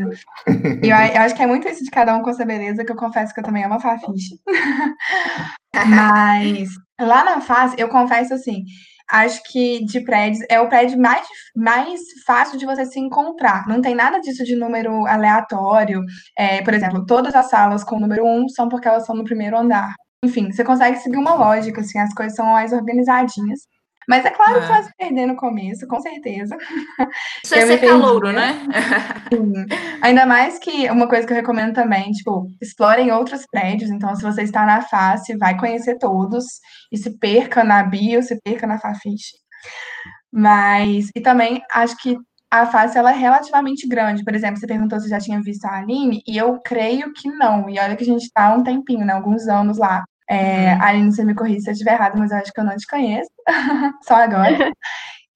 E 0.83 0.89
eu, 0.89 0.97
eu, 1.15 1.21
acho 1.21 1.35
que 1.35 1.43
é 1.43 1.47
muito 1.47 1.69
isso 1.69 1.85
de 1.85 1.91
cada 1.91 2.17
um 2.17 2.23
com 2.23 2.31
essa 2.31 2.45
beleza, 2.45 2.85
que 2.85 2.93
eu 2.93 2.97
confesso 2.97 3.35
que 3.35 3.41
eu 3.41 3.45
também 3.45 3.65
amo 3.65 3.75
a 3.75 3.81
fafiche. 3.81 4.41
Mas 5.75 6.69
lá 7.01 7.25
na 7.25 7.41
face, 7.41 7.75
eu 7.79 7.89
confesso 7.89 8.35
assim, 8.35 8.65
acho 9.11 9.43
que 9.51 9.85
de 9.85 10.01
prédios 10.01 10.45
é 10.49 10.61
o 10.61 10.69
prédio 10.69 10.99
mais, 10.99 11.27
mais 11.55 12.01
fácil 12.27 12.59
de 12.59 12.65
você 12.65 12.87
se 12.87 12.99
encontrar. 12.99 13.67
Não 13.69 13.81
tem 13.81 13.95
nada 13.95 14.19
disso 14.19 14.45
de 14.45 14.57
número 14.57 15.07
aleatório. 15.07 16.03
É, 16.39 16.63
por 16.63 16.75
exemplo, 16.75 17.05
todas 17.05 17.35
as 17.35 17.49
salas 17.51 17.85
com 17.85 18.01
número 18.01 18.25
um 18.25 18.49
são 18.49 18.69
porque 18.69 18.89
elas 18.89 19.05
são 19.05 19.15
no 19.15 19.25
primeiro 19.25 19.57
andar. 19.59 19.95
Enfim, 20.25 20.53
você 20.53 20.63
consegue 20.63 20.99
seguir 20.99 21.17
uma 21.17 21.35
lógica, 21.35 21.81
assim, 21.81 21.99
as 21.99 22.15
coisas 22.15 22.37
são 22.37 22.47
mais 22.47 22.73
organizadinhas. 22.73 23.61
Mas 24.09 24.25
é 24.25 24.31
claro 24.31 24.55
que 24.55 24.67
você 24.67 24.73
vai 24.73 24.83
se 24.83 24.97
perder 24.97 25.27
no 25.27 25.37
começo, 25.37 25.87
com 25.87 26.01
certeza. 26.01 26.57
Isso 27.45 27.55
é 27.55 27.67
ser 27.67 27.79
calouro, 27.81 28.33
né? 28.33 28.55
Sim. 29.33 29.53
Ainda 30.01 30.27
mais 30.27 30.59
que 30.59 30.91
uma 30.91 31.09
coisa 31.09 31.27
que 31.27 31.33
eu 31.33 31.37
recomendo 31.37 31.73
também, 31.73 32.11
tipo, 32.11 32.49
explorem 32.61 33.13
outros 33.13 33.45
prédios. 33.51 33.91
Então, 33.91 34.15
se 34.15 34.23
você 34.23 34.43
está 34.43 34.67
na 34.67 34.83
face, 34.83 35.37
vai 35.37 35.57
conhecer 35.57 35.99
todos 35.99 36.45
e 36.91 36.99
se 36.99 37.17
perca 37.19 37.63
na 37.63 37.83
bio, 37.85 38.23
se 38.23 38.41
perca 38.43 38.67
na 38.67 38.79
Fafiche. 38.79 39.37
Mas, 40.33 41.11
e 41.15 41.21
também 41.21 41.63
acho 41.73 41.97
que 41.99 42.17
a 42.51 42.67
face 42.67 42.99
ela 42.99 43.13
é 43.13 43.17
relativamente 43.17 43.89
grande. 43.89 44.25
Por 44.25 44.35
exemplo, 44.35 44.59
você 44.59 44.67
perguntou 44.67 45.01
se 45.01 45.09
já 45.09 45.19
tinha 45.21 45.41
visto 45.41 45.65
a 45.65 45.79
Aline, 45.79 46.23
e 46.27 46.37
eu 46.37 46.61
creio 46.65 47.13
que 47.15 47.29
não. 47.31 47.69
E 47.71 47.79
olha 47.79 47.97
que 47.97 48.03
a 48.03 48.07
gente 48.07 48.25
está 48.25 48.49
há 48.49 48.55
um 48.55 48.63
tempinho, 48.65 49.07
né? 49.07 49.13
Alguns 49.15 49.49
anos 49.49 49.79
lá. 49.79 50.05
É, 50.33 50.75
uhum. 50.75 50.83
Aline, 50.83 51.13
você 51.13 51.25
me 51.25 51.35
corrija 51.35 51.61
se 51.61 51.69
eu 51.69 51.73
estiver 51.73 51.93
errado, 51.93 52.19
mas 52.19 52.31
eu 52.31 52.39
acho 52.39 52.51
que 52.51 52.59
eu 52.59 52.65
não 52.65 52.75
te 52.75 52.87
conheço. 52.87 53.31
Só 54.03 54.15
agora. 54.15 54.73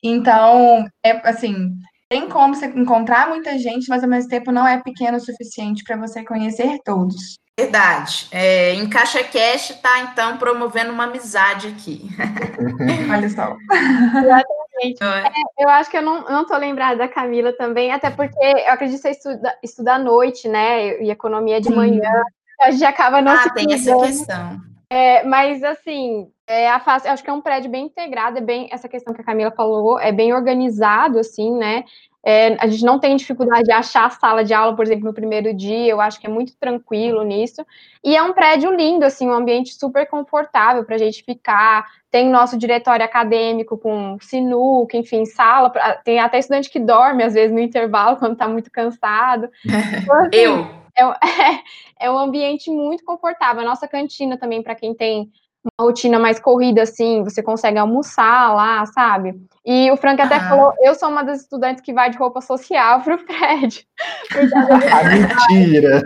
Então, 0.02 0.86
é 1.04 1.10
assim, 1.28 1.72
tem 2.08 2.28
como 2.28 2.54
você 2.54 2.66
encontrar 2.66 3.28
muita 3.28 3.58
gente, 3.58 3.88
mas 3.88 4.04
ao 4.04 4.08
mesmo 4.08 4.28
tempo 4.28 4.52
não 4.52 4.68
é 4.68 4.80
pequeno 4.80 5.16
o 5.16 5.20
suficiente 5.20 5.82
para 5.82 5.96
você 5.96 6.22
conhecer 6.22 6.78
todos. 6.84 7.38
Verdade. 7.58 8.28
É, 8.30 8.74
em 8.74 8.88
Caixa 8.88 9.24
Cash 9.24 9.70
está, 9.70 10.00
então, 10.00 10.36
promovendo 10.36 10.92
uma 10.92 11.04
amizade 11.04 11.66
aqui. 11.68 12.08
Olha 13.10 13.28
só. 13.30 13.56
Exatamente. 13.72 15.02
É, 15.02 15.64
eu 15.64 15.68
acho 15.70 15.90
que 15.90 15.96
eu 15.96 16.02
não, 16.02 16.22
não 16.24 16.46
tô 16.46 16.56
lembrada 16.56 16.98
da 16.98 17.08
Camila 17.08 17.52
também, 17.54 17.90
até 17.90 18.10
porque 18.10 18.38
eu 18.38 18.72
acredito 18.72 19.02
que 19.02 19.02
você 19.02 19.10
estuda, 19.10 19.58
estuda 19.64 19.94
à 19.94 19.98
noite, 19.98 20.46
né? 20.46 21.02
E 21.02 21.10
economia 21.10 21.60
de 21.60 21.68
Sim. 21.68 21.74
manhã. 21.74 22.12
A 22.60 22.70
gente 22.70 22.84
acaba 22.84 23.20
não 23.20 23.32
ah, 23.32 23.38
se 23.38 23.54
tem 23.54 23.72
essa 23.72 23.96
questão. 23.96 24.60
É, 24.90 25.24
mas 25.24 25.64
assim, 25.64 26.30
é, 26.46 26.70
a 26.70 26.78
face, 26.78 27.08
acho 27.08 27.22
que 27.22 27.30
é 27.30 27.32
um 27.32 27.40
prédio 27.40 27.70
bem 27.70 27.86
integrado, 27.86 28.38
é 28.38 28.40
bem 28.40 28.68
essa 28.70 28.88
questão 28.88 29.12
que 29.12 29.20
a 29.20 29.24
Camila 29.24 29.50
falou, 29.50 29.98
é 29.98 30.12
bem 30.12 30.32
organizado, 30.32 31.18
assim, 31.18 31.50
né? 31.56 31.84
É, 32.28 32.56
a 32.58 32.66
gente 32.66 32.84
não 32.84 32.98
tem 32.98 33.14
dificuldade 33.14 33.62
de 33.62 33.72
achar 33.72 34.06
a 34.06 34.10
sala 34.10 34.42
de 34.42 34.52
aula, 34.52 34.74
por 34.74 34.84
exemplo, 34.84 35.04
no 35.04 35.14
primeiro 35.14 35.54
dia, 35.54 35.86
eu 35.86 36.00
acho 36.00 36.18
que 36.20 36.26
é 36.26 36.30
muito 36.30 36.56
tranquilo 36.58 37.22
nisso. 37.22 37.64
E 38.02 38.16
é 38.16 38.22
um 38.22 38.32
prédio 38.32 38.74
lindo, 38.74 39.04
assim, 39.04 39.28
um 39.28 39.32
ambiente 39.32 39.72
super 39.74 40.08
confortável 40.08 40.84
para 40.84 40.96
a 40.96 40.98
gente 40.98 41.22
ficar. 41.22 41.86
Tem 42.10 42.28
nosso 42.28 42.58
diretório 42.58 43.04
acadêmico 43.04 43.78
com 43.78 44.18
sinuca, 44.20 44.96
enfim, 44.96 45.24
sala. 45.24 45.70
Tem 46.04 46.18
até 46.18 46.40
estudante 46.40 46.68
que 46.68 46.80
dorme, 46.80 47.22
às 47.22 47.34
vezes, 47.34 47.52
no 47.52 47.60
intervalo, 47.60 48.16
quando 48.18 48.32
está 48.32 48.48
muito 48.48 48.72
cansado. 48.72 49.48
Então, 50.02 50.20
assim, 50.20 50.30
eu. 50.32 50.85
É, 50.96 51.02
é, 52.02 52.06
é 52.06 52.10
um 52.10 52.18
ambiente 52.18 52.70
muito 52.70 53.04
confortável. 53.04 53.62
A 53.62 53.66
nossa 53.66 53.86
cantina 53.86 54.36
também, 54.36 54.62
para 54.62 54.74
quem 54.74 54.94
tem 54.94 55.30
uma 55.78 55.86
rotina 55.86 56.18
mais 56.18 56.38
corrida, 56.38 56.82
assim, 56.82 57.24
você 57.24 57.42
consegue 57.42 57.78
almoçar 57.78 58.54
lá, 58.54 58.86
sabe? 58.86 59.34
E 59.64 59.90
o 59.90 59.96
Frank 59.96 60.22
até 60.22 60.36
ah. 60.36 60.48
falou, 60.48 60.72
eu 60.80 60.94
sou 60.94 61.08
uma 61.08 61.24
das 61.24 61.42
estudantes 61.42 61.82
que 61.82 61.92
vai 61.92 62.08
de 62.08 62.16
roupa 62.16 62.40
social 62.40 63.00
pro 63.00 63.18
prédio. 63.26 63.82
ah, 64.92 65.48
mentira! 65.48 66.02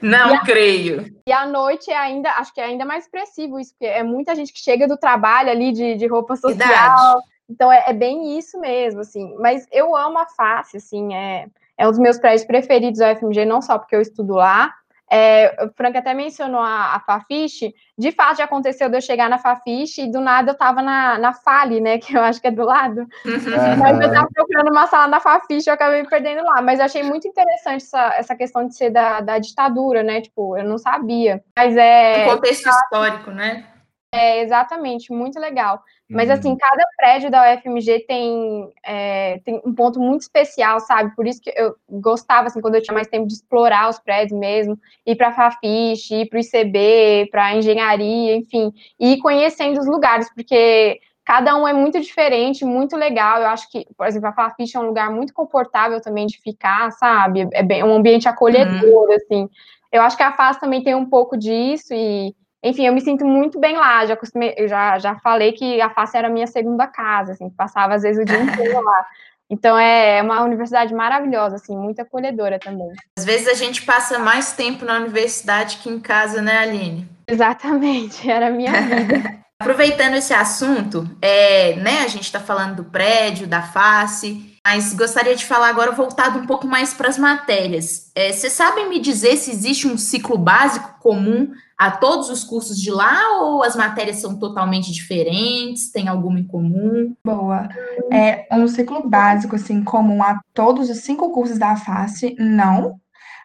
Não 0.00 0.34
e 0.34 0.40
creio. 0.40 1.14
E 1.26 1.32
à 1.32 1.46
noite 1.46 1.90
é 1.90 1.96
ainda, 1.96 2.30
acho 2.30 2.54
que 2.54 2.60
é 2.60 2.64
ainda 2.64 2.86
mais 2.86 3.04
expressivo 3.04 3.60
isso, 3.60 3.72
porque 3.72 3.86
é 3.86 4.02
muita 4.02 4.34
gente 4.34 4.52
que 4.52 4.60
chega 4.60 4.88
do 4.88 4.96
trabalho 4.96 5.50
ali 5.50 5.72
de, 5.72 5.94
de 5.96 6.06
roupa 6.06 6.34
social. 6.34 6.54
Idade. 6.54 7.22
Então 7.50 7.70
é, 7.70 7.84
é, 7.86 7.92
bem 7.92 8.38
isso 8.38 8.58
mesmo, 8.58 9.00
assim. 9.00 9.36
Mas 9.38 9.66
eu 9.70 9.94
amo 9.94 10.18
a 10.18 10.26
face, 10.26 10.78
assim, 10.78 11.14
é, 11.14 11.46
é 11.82 11.86
um 11.86 11.90
dos 11.90 11.98
meus 11.98 12.16
prédios 12.16 12.44
preferidos 12.44 13.00
da 13.00 13.12
UFMG, 13.12 13.44
não 13.44 13.60
só 13.60 13.76
porque 13.76 13.96
eu 13.96 14.00
estudo 14.00 14.34
lá, 14.34 14.72
é, 15.10 15.64
o 15.64 15.68
Frank 15.76 15.98
até 15.98 16.14
mencionou 16.14 16.60
a, 16.60 16.94
a 16.94 17.00
Fafiche. 17.00 17.74
De 17.98 18.12
fato, 18.12 18.38
já 18.38 18.44
aconteceu 18.44 18.88
de 18.88 18.96
eu 18.96 19.00
chegar 19.00 19.28
na 19.28 19.36
Fafiche 19.36 20.02
e 20.02 20.10
do 20.10 20.20
nada 20.20 20.52
eu 20.52 20.56
tava 20.56 20.80
na, 20.80 21.18
na 21.18 21.34
Fale, 21.34 21.80
né? 21.80 21.98
Que 22.00 22.16
eu 22.16 22.22
acho 22.22 22.40
que 22.40 22.46
é 22.46 22.50
do 22.52 22.64
lado. 22.64 23.00
Uhum. 23.00 23.76
Mas 23.78 24.00
eu 24.00 24.12
tava 24.12 24.28
procurando 24.32 24.70
uma 24.70 24.86
sala 24.86 25.08
na 25.08 25.20
Fafiche 25.20 25.68
e 25.68 25.70
eu 25.70 25.74
acabei 25.74 26.00
me 26.00 26.08
perdendo 26.08 26.44
lá. 26.44 26.62
Mas 26.62 26.78
eu 26.78 26.84
achei 26.84 27.02
muito 27.02 27.26
interessante 27.26 27.82
essa, 27.82 28.14
essa 28.14 28.36
questão 28.36 28.66
de 28.66 28.76
ser 28.76 28.90
da, 28.90 29.20
da 29.20 29.38
ditadura, 29.38 30.04
né? 30.04 30.20
Tipo, 30.20 30.56
eu 30.56 30.64
não 30.64 30.78
sabia. 30.78 31.42
Mas 31.54 31.76
é. 31.76 32.26
O 32.28 32.36
contexto 32.36 32.70
histórico, 32.70 33.32
né? 33.32 33.66
É, 34.14 34.42
exatamente, 34.42 35.10
muito 35.10 35.40
legal. 35.40 35.82
Mas, 36.12 36.28
uhum. 36.28 36.34
assim, 36.34 36.56
cada 36.56 36.84
prédio 36.96 37.30
da 37.30 37.54
UFMG 37.54 38.04
tem, 38.06 38.68
é, 38.84 39.40
tem 39.44 39.60
um 39.64 39.74
ponto 39.74 39.98
muito 39.98 40.22
especial, 40.22 40.78
sabe? 40.80 41.14
Por 41.16 41.26
isso 41.26 41.40
que 41.40 41.52
eu 41.56 41.74
gostava, 41.88 42.46
assim, 42.46 42.60
quando 42.60 42.74
eu 42.74 42.82
tinha 42.82 42.94
mais 42.94 43.08
tempo 43.08 43.26
de 43.26 43.34
explorar 43.34 43.88
os 43.88 43.98
prédios 43.98 44.38
mesmo, 44.38 44.78
ir 45.06 45.16
para 45.16 45.28
a 45.28 45.32
Fafiche, 45.32 46.22
ir 46.22 46.28
para 46.28 46.38
o 46.38 46.40
ICB, 46.40 47.28
para 47.30 47.56
engenharia, 47.56 48.36
enfim, 48.36 48.72
e 49.00 49.14
ir 49.14 49.18
conhecendo 49.18 49.80
os 49.80 49.86
lugares, 49.86 50.32
porque 50.34 51.00
cada 51.24 51.56
um 51.56 51.66
é 51.66 51.72
muito 51.72 52.00
diferente, 52.00 52.64
muito 52.64 52.96
legal. 52.96 53.40
Eu 53.40 53.48
acho 53.48 53.70
que, 53.70 53.86
por 53.96 54.06
exemplo, 54.06 54.28
a 54.28 54.32
Fafiche 54.32 54.76
é 54.76 54.80
um 54.80 54.86
lugar 54.86 55.10
muito 55.10 55.32
confortável 55.32 56.00
também 56.00 56.26
de 56.26 56.40
ficar, 56.40 56.90
sabe? 56.92 57.48
É 57.52 57.62
bem, 57.62 57.82
um 57.82 57.94
ambiente 57.94 58.28
acolhedor, 58.28 59.08
uhum. 59.08 59.14
assim. 59.14 59.48
Eu 59.92 60.00
acho 60.02 60.16
que 60.16 60.22
a 60.22 60.32
FAS 60.32 60.58
também 60.58 60.82
tem 60.82 60.94
um 60.94 61.04
pouco 61.04 61.36
disso 61.36 61.92
e 61.92 62.34
enfim, 62.62 62.86
eu 62.86 62.94
me 62.94 63.00
sinto 63.00 63.24
muito 63.24 63.58
bem 63.58 63.76
lá. 63.76 64.06
Já 64.06 64.16
costumei, 64.16 64.54
já, 64.68 64.98
já 64.98 65.16
falei 65.16 65.52
que 65.52 65.80
a 65.80 65.90
FACE 65.90 66.16
era 66.16 66.28
a 66.28 66.30
minha 66.30 66.46
segunda 66.46 66.86
casa, 66.86 67.32
assim, 67.32 67.50
passava 67.50 67.94
às 67.94 68.02
vezes 68.02 68.22
o 68.22 68.24
dia 68.24 68.40
inteiro 68.40 68.80
lá. 68.82 69.06
Então 69.50 69.78
é, 69.78 70.16
é 70.16 70.22
uma 70.22 70.40
universidade 70.40 70.94
maravilhosa, 70.94 71.56
assim, 71.56 71.76
muito 71.76 72.00
acolhedora 72.00 72.58
também. 72.58 72.90
Às 73.18 73.26
vezes 73.26 73.46
a 73.46 73.52
gente 73.52 73.82
passa 73.82 74.18
mais 74.18 74.52
tempo 74.52 74.82
na 74.82 74.96
universidade 74.96 75.76
que 75.76 75.90
em 75.90 76.00
casa, 76.00 76.40
né, 76.40 76.56
Aline? 76.56 77.06
Exatamente, 77.28 78.24
era 78.30 78.46
a 78.46 78.50
minha 78.50 78.72
vida. 78.72 79.42
Aproveitando 79.60 80.14
esse 80.14 80.32
assunto, 80.32 81.06
é, 81.20 81.76
né, 81.76 81.98
a 81.98 82.08
gente 82.08 82.24
está 82.24 82.40
falando 82.40 82.76
do 82.76 82.84
prédio, 82.84 83.46
da 83.46 83.60
face, 83.60 84.58
mas 84.66 84.94
gostaria 84.94 85.36
de 85.36 85.44
falar 85.44 85.68
agora 85.68 85.92
voltado 85.92 86.38
um 86.38 86.46
pouco 86.46 86.66
mais 86.66 86.94
para 86.94 87.08
as 87.08 87.18
matérias. 87.18 88.10
É, 88.14 88.32
vocês 88.32 88.54
sabem 88.54 88.88
me 88.88 88.98
dizer 88.98 89.36
se 89.36 89.50
existe 89.50 89.86
um 89.86 89.98
ciclo 89.98 90.38
básico 90.38 90.98
comum 90.98 91.52
a 91.82 91.90
todos 91.90 92.28
os 92.28 92.44
cursos 92.44 92.80
de 92.80 92.92
lá 92.92 93.40
ou 93.40 93.64
as 93.64 93.74
matérias 93.74 94.18
são 94.18 94.38
totalmente 94.38 94.92
diferentes? 94.92 95.90
Tem 95.90 96.06
alguma 96.06 96.38
em 96.38 96.46
comum? 96.46 97.12
Boa. 97.24 97.68
É 98.08 98.46
um 98.52 98.68
ciclo 98.68 99.08
básico, 99.08 99.56
assim, 99.56 99.82
comum 99.82 100.22
a 100.22 100.40
todos 100.54 100.88
os 100.88 100.98
cinco 100.98 101.32
cursos 101.32 101.58
da 101.58 101.74
face? 101.74 102.36
Não. 102.38 103.00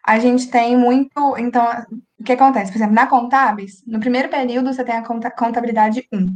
A 0.05 0.19
gente 0.19 0.51
tem 0.51 0.77
muito. 0.77 1.35
Então, 1.39 1.65
o 2.19 2.23
que 2.23 2.33
acontece? 2.33 2.71
Por 2.71 2.77
exemplo, 2.77 2.93
na 2.93 3.07
Contábeis, 3.07 3.81
no 3.87 3.99
primeiro 3.99 4.29
período 4.29 4.71
você 4.71 4.83
tem 4.83 4.95
a 4.95 5.31
contabilidade 5.31 6.07
1. 6.13 6.27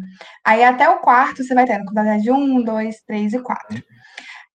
Aí 0.43 0.63
até 0.63 0.89
o 0.89 1.01
quarto 1.01 1.43
você 1.43 1.53
vai 1.53 1.65
a 1.65 1.85
contabilidade 1.85 2.31
1, 2.31 2.63
2, 2.63 3.01
3 3.05 3.33
e 3.33 3.39
4. 3.39 3.83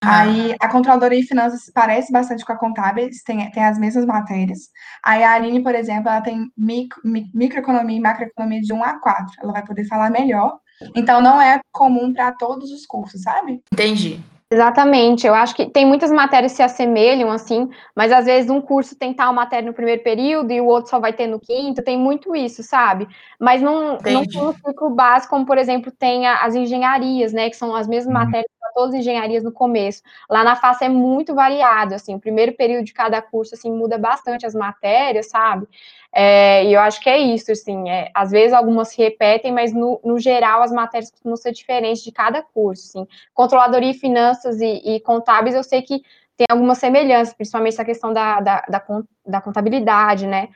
Ah. 0.03 0.21
Aí 0.21 0.55
a 0.59 0.69
controladoria 0.69 1.19
e 1.19 1.23
finanças 1.23 1.71
parece 1.73 2.11
bastante 2.11 2.45
com 2.45 2.53
a 2.53 2.57
contábil, 2.57 3.09
tem, 3.25 3.49
tem 3.51 3.63
as 3.63 3.79
mesmas 3.79 4.05
matérias. 4.05 4.69
Aí 5.03 5.23
a 5.23 5.33
Aline, 5.33 5.63
por 5.63 5.73
exemplo, 5.73 6.09
ela 6.09 6.21
tem 6.21 6.51
micro, 6.55 7.01
microeconomia 7.33 7.97
e 7.97 8.01
macroeconomia 8.01 8.61
de 8.61 8.73
1 8.73 8.83
a 8.83 8.99
4. 8.99 9.35
Ela 9.41 9.53
vai 9.53 9.65
poder 9.65 9.85
falar 9.85 10.09
melhor. 10.11 10.59
Então 10.95 11.21
não 11.21 11.41
é 11.41 11.59
comum 11.71 12.13
para 12.13 12.31
todos 12.31 12.71
os 12.71 12.85
cursos, 12.85 13.23
sabe? 13.23 13.61
Entendi. 13.73 14.21
Exatamente, 14.49 15.27
eu 15.27 15.35
acho 15.35 15.53
que 15.53 15.65
tem 15.65 15.85
muitas 15.85 16.09
matérias 16.09 16.53
que 16.53 16.57
se 16.57 16.63
assemelham, 16.63 17.29
assim, 17.29 17.69
mas 17.93 18.13
às 18.13 18.23
vezes 18.23 18.49
um 18.49 18.61
curso 18.61 18.95
tem 18.95 19.13
tal 19.13 19.33
matéria 19.33 19.67
no 19.67 19.73
primeiro 19.73 20.01
período 20.01 20.53
e 20.53 20.61
o 20.61 20.67
outro 20.67 20.89
só 20.89 21.01
vai 21.01 21.11
ter 21.11 21.27
no 21.27 21.37
quinto, 21.37 21.83
tem 21.83 21.97
muito 21.97 22.33
isso, 22.33 22.63
sabe? 22.63 23.09
Mas 23.37 23.61
não, 23.61 23.93
não 23.93 23.97
tem 23.97 24.15
um 24.15 24.53
ciclo 24.53 24.89
básico, 24.91 25.31
como, 25.31 25.45
por 25.45 25.57
exemplo, 25.57 25.91
tem 25.91 26.25
as 26.27 26.55
engenharias, 26.55 27.33
né, 27.33 27.49
que 27.49 27.57
são 27.57 27.75
as 27.75 27.89
mesmas 27.89 28.15
uhum. 28.15 28.23
matérias 28.25 28.49
todas 28.77 28.93
as 28.93 28.99
engenharias 28.99 29.43
no 29.43 29.51
começo. 29.51 30.03
Lá 30.29 30.43
na 30.43 30.55
FACE 30.55 30.85
é 30.85 30.89
muito 30.89 31.33
variado, 31.33 31.95
assim, 31.95 32.13
o 32.13 32.19
primeiro 32.19 32.53
período 32.53 32.85
de 32.85 32.93
cada 32.93 33.19
curso, 33.23 33.55
assim, 33.55 33.71
muda 33.71 33.97
bastante 33.97 34.45
as 34.45 34.53
matérias, 34.53 35.29
sabe? 35.29 35.67
É, 36.13 36.63
e 36.63 36.73
eu 36.73 36.79
acho 36.79 37.01
que 37.01 37.09
é 37.09 37.17
isso, 37.17 37.51
assim, 37.51 37.89
é, 37.89 38.11
às 38.13 38.29
vezes 38.29 38.53
algumas 38.53 38.89
se 38.89 39.01
repetem, 39.01 39.51
mas 39.51 39.73
no, 39.73 39.99
no, 40.03 40.19
geral 40.19 40.61
as 40.61 40.71
matérias 40.71 41.09
costumam 41.09 41.35
ser 41.35 41.51
diferentes 41.53 42.03
de 42.03 42.11
cada 42.11 42.43
curso, 42.43 42.85
assim. 42.89 43.07
Controladoria 43.33 43.89
e 43.89 43.95
finanças 43.95 44.61
e, 44.61 44.81
e 44.85 44.99
contábeis, 44.99 45.55
eu 45.55 45.63
sei 45.63 45.81
que 45.81 46.03
tem 46.37 46.45
algumas 46.47 46.77
semelhanças, 46.77 47.33
principalmente 47.33 47.73
essa 47.73 47.85
questão 47.85 48.13
da, 48.13 48.39
da, 48.39 48.63
da, 48.69 48.83
da 49.25 49.41
contabilidade, 49.41 50.27
né? 50.27 50.49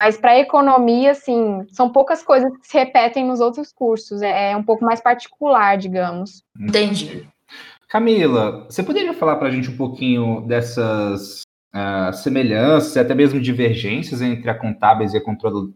Mas 0.00 0.16
para 0.16 0.38
economia, 0.38 1.10
assim, 1.10 1.66
são 1.72 1.90
poucas 1.90 2.22
coisas 2.22 2.56
que 2.58 2.68
se 2.68 2.78
repetem 2.78 3.24
nos 3.24 3.40
outros 3.40 3.72
cursos, 3.72 4.22
é, 4.22 4.52
é 4.52 4.56
um 4.56 4.62
pouco 4.62 4.84
mais 4.84 5.00
particular, 5.00 5.76
digamos. 5.76 6.44
Entendi. 6.56 7.28
Camila, 7.94 8.66
você 8.68 8.82
poderia 8.82 9.14
falar 9.14 9.36
para 9.36 9.46
a 9.46 9.50
gente 9.52 9.70
um 9.70 9.76
pouquinho 9.76 10.40
dessas 10.48 11.42
uh, 11.72 12.12
semelhanças, 12.12 12.96
até 12.96 13.14
mesmo 13.14 13.40
divergências 13.40 14.20
entre 14.20 14.50
a 14.50 14.54
contábeis 14.58 15.14
e 15.14 15.16
a 15.16 15.22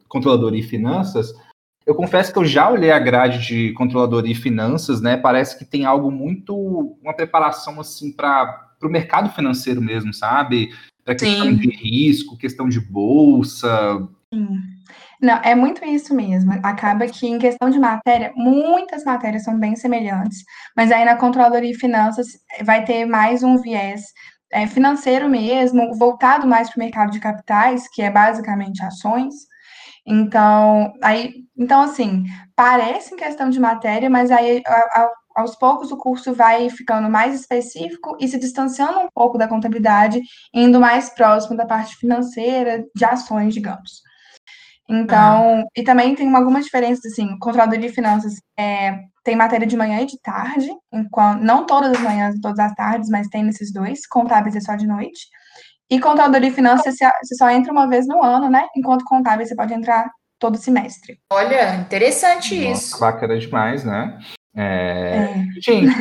controladoria 0.09 0.59
e 0.59 0.65
finanças. 0.65 1.33
Eu 1.87 1.95
confesso 1.95 2.33
que 2.33 2.39
eu 2.41 2.45
já 2.45 2.69
olhei 2.69 2.91
a 2.91 2.99
grade 2.99 3.47
de 3.47 3.73
controladoria 3.75 4.33
e 4.33 4.35
finanças, 4.35 5.01
né? 5.01 5.17
Parece 5.17 5.57
que 5.57 5.65
tem 5.65 5.85
algo 5.85 6.11
muito, 6.11 6.99
uma 7.01 7.15
preparação 7.15 7.79
assim 7.79 8.11
para 8.11 8.69
o 8.83 8.89
mercado 8.89 9.31
financeiro 9.31 9.81
mesmo, 9.81 10.13
sabe? 10.13 10.75
Para 11.05 11.15
questão 11.15 11.47
Sim. 11.47 11.57
de 11.57 11.71
risco, 11.71 12.37
questão 12.37 12.69
de 12.69 12.81
bolsa. 12.81 14.09
Sim. 14.35 14.59
Não, 15.21 15.35
é 15.43 15.55
muito 15.55 15.85
isso 15.85 16.15
mesmo. 16.15 16.53
Acaba 16.63 17.07
que 17.07 17.27
em 17.27 17.39
questão 17.39 17.69
de 17.71 17.79
matéria, 17.79 18.33
muitas 18.37 19.05
matérias 19.05 19.43
são 19.45 19.59
bem 19.59 19.75
semelhantes, 19.75 20.45
mas 20.77 20.93
aí 20.93 21.05
na 21.05 21.17
controladoria 21.17 21.71
e 21.73 21.75
finanças 21.75 22.29
vai 22.65 22.85
ter 22.85 23.05
mais 23.05 23.43
um 23.43 23.57
viés 23.57 24.03
é, 24.53 24.67
financeiro 24.67 25.29
mesmo, 25.29 25.95
voltado 25.99 26.47
mais 26.47 26.71
para 26.71 26.77
o 26.81 26.85
mercado 26.85 27.11
de 27.11 27.21
capitais, 27.21 27.89
que 27.89 28.03
é 28.03 28.11
basicamente 28.11 28.83
ações. 28.83 29.35
Então, 30.07 30.93
aí, 31.03 31.35
então 31.57 31.83
assim, 31.83 32.25
parece 32.57 33.15
em 33.15 33.17
questão 33.17 33.51
de 33.51 33.61
matéria, 33.61 34.09
mas 34.09 34.31
aí 34.31 34.63
a, 34.67 34.73
a, 35.03 35.11
aos 35.37 35.55
poucos 35.57 35.93
o 35.93 35.99
curso 35.99 36.33
vai 36.33 36.71
ficando 36.71 37.11
mais 37.11 37.35
específico 37.35 38.17
e 38.21 38.27
se 38.29 38.39
distanciando 38.39 39.01
um 39.01 39.09
pouco 39.15 39.37
da 39.37 39.49
contabilidade, 39.49 40.21
indo 40.55 40.81
mais 40.81 41.11
próximo 41.11 41.57
da 41.57 41.67
parte 41.67 41.97
financeira, 41.97 42.85
de 42.95 43.05
ações, 43.05 43.53
digamos. 43.53 44.08
Então, 44.89 45.59
uhum. 45.59 45.65
e 45.77 45.83
também 45.83 46.15
tem 46.15 46.35
algumas 46.35 46.65
diferenças, 46.65 47.13
assim, 47.13 47.39
controladoria 47.39 47.89
de 47.89 47.95
finanças 47.95 48.35
é, 48.59 49.01
tem 49.23 49.37
matéria 49.37 49.67
de 49.67 49.77
manhã 49.77 50.01
e 50.01 50.07
de 50.07 50.19
tarde, 50.23 50.71
enquanto, 50.91 51.43
não 51.43 51.67
todas 51.67 51.93
as 51.93 52.01
manhãs 52.01 52.35
e 52.35 52.41
todas 52.41 52.59
as 52.59 52.75
tardes, 52.75 53.11
mas 53.11 53.29
tem 53.29 53.45
nesses 53.45 53.71
dois, 53.71 54.07
contábeis 54.07 54.57
é 54.57 54.61
só 54.61 54.75
de 54.75 54.87
noite. 54.87 55.29
E 55.91 56.01
contador 56.01 56.41
finanças 56.51 56.97
você 56.97 57.35
só 57.35 57.51
entra 57.51 57.73
uma 57.73 57.87
vez 57.89 58.07
no 58.07 58.23
ano, 58.23 58.49
né? 58.49 58.67
Enquanto 58.75 59.05
contábil 59.05 59.47
você 59.47 59.55
pode 59.55 59.75
entrar 59.75 60.11
todo 60.39 60.57
semestre. 60.57 61.19
Olha, 61.33 61.77
interessante 61.77 62.55
Nossa, 62.57 62.73
isso. 62.73 63.01
Bacana 63.01 63.39
demais, 63.39 63.85
né? 63.85 64.19
É... 64.61 64.65
É. 64.65 65.47
Gente, 65.61 65.95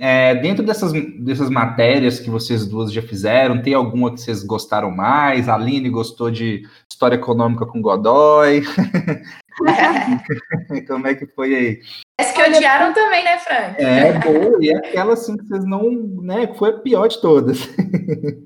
é, 0.00 0.34
dentro 0.34 0.64
dessas, 0.64 0.92
dessas 1.20 1.48
matérias 1.48 2.18
que 2.18 2.28
vocês 2.28 2.66
duas 2.66 2.92
já 2.92 3.00
fizeram, 3.00 3.62
tem 3.62 3.74
alguma 3.74 4.12
que 4.12 4.20
vocês 4.20 4.42
gostaram 4.42 4.90
mais? 4.90 5.48
A 5.48 5.54
Aline 5.54 5.88
gostou 5.88 6.28
de 6.28 6.66
História 6.90 7.14
Econômica 7.14 7.64
com 7.64 7.80
Godoy. 7.80 8.62
Como 10.88 11.06
é 11.06 11.14
que 11.14 11.26
foi 11.26 11.54
aí? 11.54 11.80
Essa 12.22 12.32
que 12.34 12.42
odiaram 12.42 12.92
também, 12.92 13.24
né, 13.24 13.38
Frank? 13.38 13.82
É, 13.82 14.12
boa, 14.12 14.58
e 14.60 14.72
aquela 14.72 15.14
assim 15.14 15.36
que 15.36 15.44
vocês 15.44 15.64
não, 15.64 15.90
né, 16.22 16.46
que 16.46 16.56
foi 16.56 16.70
a 16.70 16.78
pior 16.78 17.08
de 17.08 17.20
todas. 17.20 17.68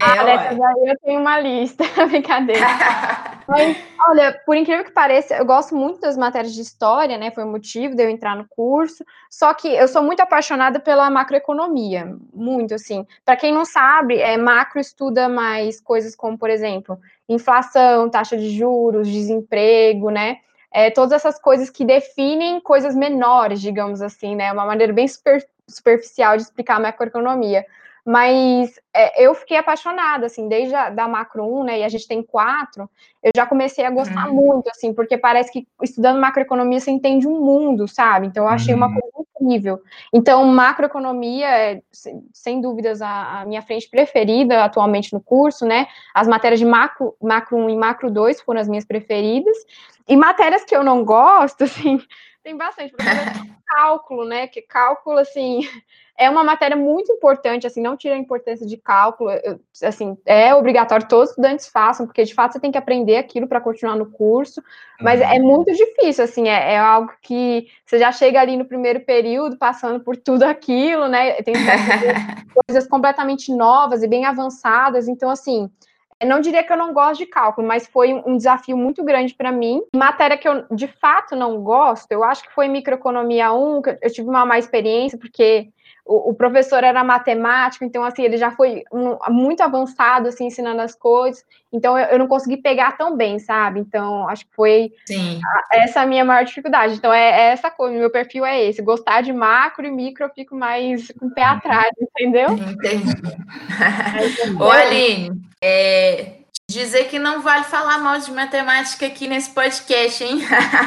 Ah, 0.00 0.16
é, 0.88 0.90
eu 0.90 0.98
tenho 1.04 1.20
uma 1.20 1.38
lista, 1.38 1.84
brincadeira. 2.08 2.66
Mas, 3.46 3.76
olha, 4.08 4.32
por 4.44 4.56
incrível 4.56 4.84
que 4.84 4.90
pareça, 4.90 5.36
eu 5.36 5.44
gosto 5.44 5.76
muito 5.76 6.00
das 6.00 6.16
matérias 6.16 6.52
de 6.52 6.62
história, 6.62 7.16
né, 7.16 7.30
foi 7.30 7.44
o 7.44 7.48
motivo 7.48 7.94
de 7.94 8.02
eu 8.02 8.10
entrar 8.10 8.34
no 8.34 8.46
curso, 8.48 9.04
só 9.30 9.52
que 9.54 9.68
eu 9.68 9.86
sou 9.86 10.02
muito 10.02 10.20
apaixonada 10.20 10.80
pela 10.80 11.08
macroeconomia, 11.10 12.16
muito, 12.34 12.74
assim. 12.74 13.06
Para 13.24 13.36
quem 13.36 13.52
não 13.52 13.64
sabe, 13.64 14.18
é, 14.18 14.36
macro 14.36 14.80
estuda 14.80 15.28
mais 15.28 15.80
coisas 15.80 16.16
como, 16.16 16.36
por 16.36 16.50
exemplo, 16.50 16.98
inflação, 17.28 18.08
taxa 18.08 18.36
de 18.36 18.50
juros, 18.50 19.06
desemprego, 19.06 20.10
né, 20.10 20.38
é, 20.76 20.90
todas 20.90 21.12
essas 21.12 21.38
coisas 21.38 21.70
que 21.70 21.86
definem 21.86 22.60
coisas 22.60 22.94
menores, 22.94 23.62
digamos 23.62 24.02
assim, 24.02 24.36
né? 24.36 24.52
Uma 24.52 24.66
maneira 24.66 24.92
bem 24.92 25.08
super, 25.08 25.42
superficial 25.66 26.36
de 26.36 26.42
explicar 26.42 26.76
a 26.76 26.80
macroeconomia. 26.80 27.64
Mas 28.04 28.78
é, 28.92 29.24
eu 29.24 29.34
fiquei 29.34 29.56
apaixonada, 29.56 30.26
assim, 30.26 30.46
desde 30.48 30.74
a 30.74 30.90
da 30.90 31.08
macro 31.08 31.44
1, 31.44 31.64
né, 31.64 31.78
e 31.80 31.82
a 31.82 31.88
gente 31.88 32.06
tem 32.06 32.22
quatro, 32.22 32.88
eu 33.22 33.32
já 33.34 33.46
comecei 33.46 33.86
a 33.86 33.90
gostar 33.90 34.28
uhum. 34.28 34.34
muito, 34.34 34.68
assim, 34.68 34.92
porque 34.92 35.16
parece 35.16 35.50
que 35.50 35.66
estudando 35.82 36.20
macroeconomia 36.20 36.78
você 36.78 36.90
entende 36.90 37.26
um 37.26 37.40
mundo, 37.40 37.88
sabe? 37.88 38.26
Então 38.26 38.44
eu 38.44 38.50
achei 38.50 38.74
uhum. 38.74 38.80
uma 38.80 38.92
coisa 38.92 39.26
incrível. 39.40 39.80
Então, 40.12 40.44
macroeconomia 40.44 41.48
é, 41.48 41.82
sem 42.32 42.60
dúvidas, 42.60 43.00
a, 43.00 43.40
a, 43.40 43.46
minha 43.46 43.62
frente 43.62 43.88
preferida 43.88 44.62
atualmente 44.62 45.12
no 45.12 45.20
curso, 45.20 45.64
né? 45.64 45.86
As 46.14 46.28
matérias 46.28 46.60
de 46.60 46.66
macro, 46.66 47.16
macro 47.20 47.56
1 47.56 47.70
e 47.70 47.76
macro 47.76 48.10
2 48.10 48.40
foram 48.42 48.60
as 48.60 48.68
minhas 48.68 48.84
preferidas. 48.84 49.56
E 50.08 50.16
matérias 50.16 50.64
que 50.64 50.76
eu 50.76 50.82
não 50.82 51.04
gosto, 51.04 51.64
assim, 51.64 52.00
Tem 52.42 52.56
bastante. 52.56 52.94
cálculo, 53.66 54.24
né? 54.24 54.46
Que 54.46 54.62
cálculo, 54.62 55.18
assim, 55.18 55.60
é 56.16 56.30
uma 56.30 56.44
matéria 56.44 56.76
muito 56.76 57.12
importante, 57.12 57.66
assim, 57.66 57.82
não 57.82 57.96
tira 57.96 58.14
a 58.14 58.18
importância 58.18 58.66
de 58.66 58.76
cálculo, 58.76 59.30
assim, 59.82 60.16
é 60.24 60.54
obrigatório 60.54 61.08
todos 61.08 61.24
os 61.24 61.30
estudantes 61.30 61.66
façam, 61.66 62.06
porque 62.06 62.24
de 62.24 62.32
fato 62.32 62.52
você 62.52 62.60
tem 62.60 62.72
que 62.72 62.78
aprender 62.78 63.16
aquilo 63.16 63.46
para 63.46 63.60
continuar 63.60 63.96
no 63.96 64.10
curso, 64.10 64.62
mas 65.00 65.20
uhum. 65.20 65.26
é 65.26 65.38
muito 65.38 65.72
difícil, 65.72 66.24
assim, 66.24 66.48
é, 66.48 66.74
é, 66.74 66.78
algo 66.78 67.12
que 67.20 67.66
você 67.84 67.98
já 67.98 68.10
chega 68.12 68.40
ali 68.40 68.56
no 68.56 68.64
primeiro 68.64 69.00
período 69.00 69.58
passando 69.58 70.00
por 70.00 70.16
tudo 70.16 70.44
aquilo, 70.44 71.08
né? 71.08 71.42
Tem 71.42 71.54
coisas 72.66 72.88
completamente 72.88 73.52
novas 73.52 74.02
e 74.02 74.08
bem 74.08 74.24
avançadas, 74.24 75.08
então, 75.08 75.28
assim, 75.28 75.70
eu 76.20 76.28
não 76.28 76.40
diria 76.40 76.62
que 76.64 76.72
eu 76.72 76.76
não 76.76 76.92
gosto 76.92 77.18
de 77.18 77.26
cálculo, 77.26 77.66
mas 77.66 77.86
foi 77.86 78.14
um 78.14 78.36
desafio 78.36 78.76
muito 78.76 79.04
grande 79.04 79.34
para 79.34 79.52
mim. 79.52 79.82
Matéria 79.94 80.38
que 80.38 80.48
eu 80.48 80.64
de 80.70 80.86
fato 80.86 81.36
não 81.36 81.62
gosto, 81.62 82.10
eu 82.10 82.24
acho 82.24 82.42
que 82.42 82.54
foi 82.54 82.68
microeconomia 82.68 83.52
1, 83.52 83.82
que 83.82 83.98
eu 84.02 84.12
tive 84.12 84.28
uma 84.28 84.46
má 84.46 84.58
experiência, 84.58 85.18
porque 85.18 85.68
o, 86.06 86.30
o, 86.30 86.34
professor 86.34 86.84
era 86.84 87.02
matemático, 87.02 87.84
então 87.84 88.04
assim, 88.04 88.22
ele 88.22 88.36
já 88.36 88.50
foi 88.52 88.84
um, 88.92 89.18
muito 89.28 89.60
avançado 89.60 90.28
assim 90.28 90.46
ensinando 90.46 90.80
as 90.80 90.94
coisas, 90.94 91.44
então 91.72 91.98
eu, 91.98 92.06
eu, 92.06 92.18
não 92.18 92.28
consegui 92.28 92.56
pegar 92.58 92.96
tão 92.96 93.16
bem, 93.16 93.38
sabe? 93.38 93.80
Então, 93.80 94.28
acho 94.28 94.46
que 94.46 94.54
foi 94.54 94.92
a, 95.10 95.78
essa 95.78 96.02
a 96.02 96.06
minha 96.06 96.24
maior 96.24 96.44
dificuldade. 96.44 96.94
Então 96.94 97.12
é, 97.12 97.48
é, 97.48 97.52
essa 97.52 97.70
coisa, 97.70 97.98
meu 97.98 98.10
perfil 98.10 98.46
é 98.46 98.62
esse, 98.64 98.80
gostar 98.80 99.20
de 99.20 99.32
macro 99.32 99.84
e 99.84 99.90
micro 99.90 100.24
eu 100.24 100.30
fico 100.30 100.54
mais 100.54 101.10
com 101.18 101.26
o 101.26 101.34
pé 101.34 101.42
atrás, 101.42 101.90
entendeu? 102.00 102.50
Entendi. 102.50 103.12
Ô, 104.62 104.70
Aline, 104.70 105.32
é, 105.60 106.34
dizer 106.68 107.08
que 107.08 107.18
não 107.18 107.42
vale 107.42 107.64
falar 107.64 107.98
mal 107.98 108.18
de 108.18 108.30
matemática 108.30 109.06
aqui 109.06 109.26
nesse 109.26 109.50
podcast, 109.50 110.22
hein? 110.22 110.40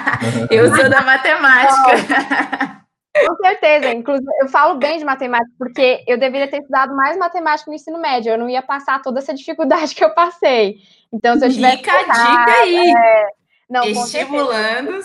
eu 0.49 0.73
sou 0.75 0.89
da 0.89 1.01
matemática. 1.01 2.75
Com 3.15 3.35
certeza, 3.37 3.91
inclusive 3.91 4.29
eu 4.41 4.47
falo 4.47 4.75
bem 4.75 4.99
de 4.99 5.03
matemática, 5.03 5.51
porque 5.57 6.03
eu 6.07 6.17
deveria 6.17 6.47
ter 6.47 6.59
estudado 6.59 6.95
mais 6.95 7.17
matemática 7.17 7.69
no 7.69 7.75
ensino 7.75 7.99
médio, 7.99 8.31
eu 8.31 8.37
não 8.37 8.49
ia 8.49 8.61
passar 8.61 9.01
toda 9.01 9.19
essa 9.19 9.33
dificuldade 9.33 9.93
que 9.95 10.03
eu 10.03 10.13
passei. 10.13 10.77
Então, 11.11 11.37
se 11.37 11.45
eu 11.45 11.51
tivesse. 11.51 11.77
Fica 11.77 11.91
a 11.91 12.03
dica 12.03 12.51
aí. 12.61 12.93
É, 12.95 13.27
não, 13.69 13.83
Estimulando. 13.83 14.99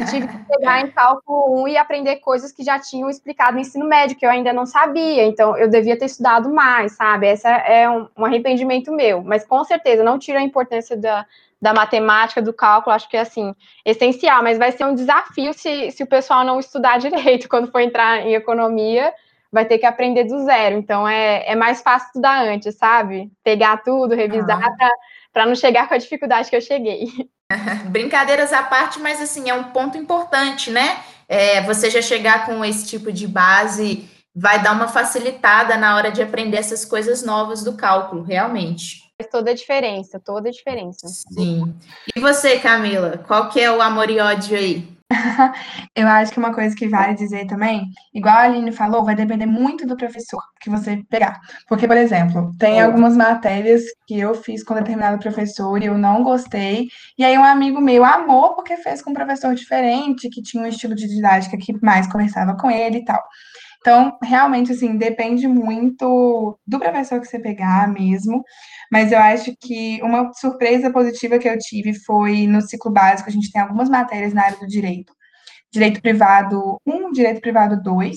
Eu 0.00 0.06
tive 0.06 0.28
que 0.28 0.38
pegar 0.46 0.80
em 0.80 0.90
cálculo 0.90 1.62
1 1.62 1.68
e 1.68 1.76
aprender 1.76 2.16
coisas 2.16 2.52
que 2.52 2.62
já 2.62 2.78
tinham 2.78 3.10
explicado 3.10 3.54
no 3.54 3.60
ensino 3.60 3.86
médio, 3.86 4.16
que 4.16 4.24
eu 4.24 4.30
ainda 4.30 4.52
não 4.52 4.66
sabia, 4.66 5.24
então 5.24 5.56
eu 5.56 5.68
devia 5.68 5.98
ter 5.98 6.06
estudado 6.06 6.52
mais, 6.52 6.92
sabe? 6.92 7.26
Esse 7.28 7.46
é 7.48 7.88
um, 7.88 8.08
um 8.16 8.24
arrependimento 8.24 8.92
meu, 8.92 9.22
mas 9.22 9.44
com 9.44 9.62
certeza 9.64 10.04
não 10.04 10.18
tira 10.18 10.38
a 10.38 10.42
importância 10.42 10.96
da, 10.96 11.26
da 11.60 11.72
matemática, 11.72 12.42
do 12.42 12.52
cálculo, 12.52 12.94
acho 12.94 13.08
que 13.08 13.16
é 13.16 13.20
assim, 13.20 13.54
essencial, 13.84 14.42
mas 14.42 14.58
vai 14.58 14.70
ser 14.72 14.84
um 14.84 14.94
desafio 14.94 15.52
se, 15.54 15.90
se 15.90 16.02
o 16.02 16.06
pessoal 16.06 16.44
não 16.44 16.60
estudar 16.60 16.98
direito 17.00 17.48
quando 17.48 17.70
for 17.70 17.80
entrar 17.80 18.20
em 18.20 18.34
economia, 18.34 19.12
vai 19.50 19.64
ter 19.64 19.78
que 19.78 19.86
aprender 19.86 20.24
do 20.24 20.44
zero. 20.44 20.76
Então 20.76 21.08
é, 21.08 21.44
é 21.46 21.54
mais 21.54 21.80
fácil 21.80 22.08
estudar 22.08 22.44
antes, 22.44 22.76
sabe? 22.76 23.30
Pegar 23.42 23.82
tudo, 23.82 24.14
revisar 24.14 24.60
ah. 24.62 24.90
para 25.32 25.46
não 25.46 25.54
chegar 25.54 25.88
com 25.88 25.94
a 25.94 25.98
dificuldade 25.98 26.50
que 26.50 26.56
eu 26.56 26.60
cheguei. 26.60 27.06
Brincadeiras 27.88 28.52
à 28.52 28.62
parte, 28.62 28.98
mas 28.98 29.20
assim, 29.20 29.48
é 29.48 29.54
um 29.54 29.64
ponto 29.64 29.98
importante, 29.98 30.70
né? 30.70 31.00
É, 31.28 31.62
você 31.62 31.90
já 31.90 32.02
chegar 32.02 32.46
com 32.46 32.64
esse 32.64 32.86
tipo 32.86 33.12
de 33.12 33.26
base 33.26 34.08
vai 34.34 34.62
dar 34.62 34.72
uma 34.72 34.88
facilitada 34.88 35.76
na 35.76 35.94
hora 35.94 36.10
de 36.10 36.22
aprender 36.22 36.56
essas 36.56 36.84
coisas 36.84 37.22
novas 37.22 37.62
do 37.62 37.74
cálculo, 37.74 38.22
realmente. 38.22 39.04
Faz 39.16 39.30
toda 39.30 39.52
a 39.52 39.54
diferença, 39.54 40.18
toda 40.18 40.48
a 40.48 40.52
diferença. 40.52 41.06
Sim. 41.06 41.72
E 42.14 42.20
você, 42.20 42.58
Camila, 42.58 43.18
qual 43.26 43.48
que 43.48 43.60
é 43.60 43.70
o 43.70 43.80
amor 43.80 44.10
e 44.10 44.18
ódio 44.18 44.58
aí? 44.58 44.93
Eu 45.94 46.08
acho 46.08 46.32
que 46.32 46.38
uma 46.38 46.54
coisa 46.54 46.74
que 46.74 46.88
vale 46.88 47.14
dizer 47.14 47.46
também, 47.46 47.86
igual 48.12 48.36
a 48.36 48.40
Aline 48.42 48.72
falou, 48.72 49.04
vai 49.04 49.14
depender 49.14 49.46
muito 49.46 49.86
do 49.86 49.96
professor 49.96 50.40
que 50.60 50.70
você 50.70 51.02
pegar. 51.08 51.38
Porque, 51.68 51.86
por 51.86 51.96
exemplo, 51.96 52.50
tem 52.58 52.80
algumas 52.80 53.16
matérias 53.16 53.82
que 54.06 54.18
eu 54.18 54.34
fiz 54.34 54.64
com 54.64 54.74
determinado 54.74 55.18
professor 55.18 55.80
e 55.82 55.86
eu 55.86 55.98
não 55.98 56.22
gostei, 56.22 56.88
e 57.18 57.24
aí 57.24 57.36
um 57.36 57.44
amigo 57.44 57.80
meu 57.80 58.04
amou 58.04 58.54
porque 58.54 58.76
fez 58.78 59.02
com 59.02 59.10
um 59.10 59.14
professor 59.14 59.54
diferente, 59.54 60.28
que 60.30 60.42
tinha 60.42 60.62
um 60.62 60.66
estilo 60.66 60.94
de 60.94 61.06
didática 61.06 61.56
que 61.58 61.74
mais 61.82 62.06
conversava 62.10 62.56
com 62.56 62.70
ele 62.70 62.98
e 62.98 63.04
tal. 63.04 63.22
Então, 63.80 64.16
realmente, 64.22 64.72
assim, 64.72 64.96
depende 64.96 65.46
muito 65.46 66.58
do 66.66 66.78
professor 66.78 67.20
que 67.20 67.26
você 67.26 67.38
pegar 67.38 67.86
mesmo. 67.86 68.42
Mas 68.94 69.10
eu 69.10 69.18
acho 69.18 69.52
que 69.60 70.00
uma 70.04 70.32
surpresa 70.34 70.88
positiva 70.88 71.36
que 71.36 71.48
eu 71.48 71.58
tive 71.58 71.94
foi 72.04 72.46
no 72.46 72.60
ciclo 72.60 72.92
básico, 72.92 73.28
a 73.28 73.32
gente 73.32 73.50
tem 73.50 73.60
algumas 73.60 73.88
matérias 73.88 74.32
na 74.32 74.44
área 74.44 74.56
do 74.56 74.68
direito. 74.68 75.12
Direito 75.72 76.00
privado 76.00 76.80
1, 76.86 77.10
direito 77.10 77.40
privado 77.40 77.82
2. 77.82 78.16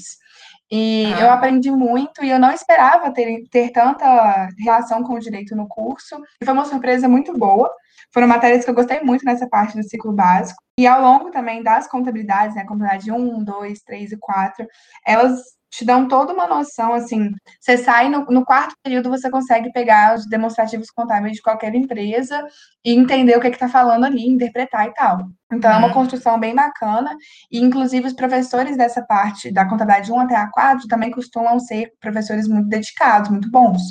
E 0.71 1.11
ah. 1.15 1.19
eu 1.19 1.31
aprendi 1.31 1.71
muito 1.71 2.23
e 2.23 2.29
eu 2.29 2.37
não 2.37 2.51
esperava 2.51 3.11
ter, 3.11 3.41
ter 3.49 3.71
tanta 3.71 4.49
relação 4.63 5.01
com 5.01 5.15
o 5.15 5.19
direito 5.19 5.55
no 5.55 5.67
curso. 5.67 6.15
E 6.39 6.45
foi 6.45 6.53
uma 6.53 6.65
surpresa 6.65 7.09
muito 7.09 7.35
boa. 7.35 7.73
Foram 8.13 8.27
matérias 8.27 8.63
que 8.63 8.69
eu 8.69 8.75
gostei 8.75 8.99
muito 8.99 9.25
nessa 9.25 9.49
parte 9.49 9.75
do 9.75 9.83
ciclo 9.83 10.13
básico. 10.13 10.61
E 10.79 10.85
ao 10.85 11.01
longo 11.01 11.31
também 11.31 11.63
das 11.63 11.87
contabilidades, 11.87 12.55
né, 12.55 12.63
contabilidade 12.65 13.11
1, 13.11 13.43
2, 13.43 13.79
3 13.81 14.11
e 14.11 14.17
4, 14.17 14.67
elas 15.03 15.56
te 15.69 15.85
dão 15.85 16.07
toda 16.07 16.33
uma 16.33 16.47
noção, 16.47 16.93
assim, 16.93 17.31
você 17.59 17.77
sai 17.77 18.09
no, 18.09 18.25
no, 18.25 18.45
quarto 18.45 18.75
período, 18.81 19.09
você 19.09 19.29
consegue 19.29 19.71
pegar 19.71 20.15
os 20.15 20.25
demonstrativos 20.27 20.89
contábeis 20.89 21.33
de 21.33 21.41
qualquer 21.41 21.75
empresa 21.75 22.45
e 22.83 22.93
entender 22.93 23.37
o 23.37 23.41
que 23.41 23.47
é 23.47 23.49
está 23.49 23.67
falando 23.67 24.05
ali, 24.05 24.25
interpretar 24.25 24.87
e 24.87 24.93
tal. 24.93 25.19
Então, 25.51 25.71
é 25.71 25.77
uma 25.77 25.87
uhum. 25.87 25.93
construção 25.93 26.39
bem 26.39 26.55
bacana, 26.55 27.15
e 27.51 27.59
inclusive 27.59 28.07
os 28.07 28.13
professores 28.13 28.77
dessa 28.77 29.01
parte, 29.05 29.51
da 29.51 29.65
contabilidade 29.65 30.11
1 30.11 30.19
até 30.19 30.35
a 30.35 30.49
4, 30.49 30.87
também 30.87 31.11
costumam 31.11 31.59
ser 31.59 31.91
professores 31.99 32.47
muito 32.47 32.69
dedicados, 32.69 33.29
muito 33.29 33.49
bons. 33.51 33.81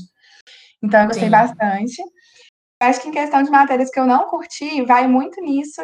Então, 0.82 1.00
eu 1.00 1.06
gostei 1.06 1.24
Sim. 1.24 1.30
bastante. 1.30 2.02
Acho 2.80 3.00
que 3.00 3.08
em 3.08 3.12
questão 3.12 3.42
de 3.42 3.50
matérias 3.50 3.90
que 3.90 3.98
eu 3.98 4.06
não 4.06 4.26
curti, 4.26 4.82
vai 4.84 5.06
muito 5.06 5.40
nisso 5.40 5.80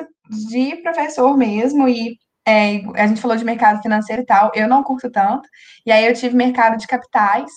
de 0.50 0.76
professor 0.82 1.36
mesmo, 1.36 1.88
e 1.88 2.16
é, 2.46 2.82
a 2.94 3.06
gente 3.06 3.20
falou 3.20 3.36
de 3.36 3.44
mercado 3.44 3.82
financeiro 3.82 4.22
e 4.22 4.26
tal, 4.26 4.50
eu 4.54 4.68
não 4.68 4.82
curto 4.82 5.10
tanto. 5.10 5.48
E 5.86 5.92
aí 5.92 6.06
eu 6.06 6.14
tive 6.14 6.36
mercado 6.36 6.76
de 6.76 6.86
capitais, 6.86 7.50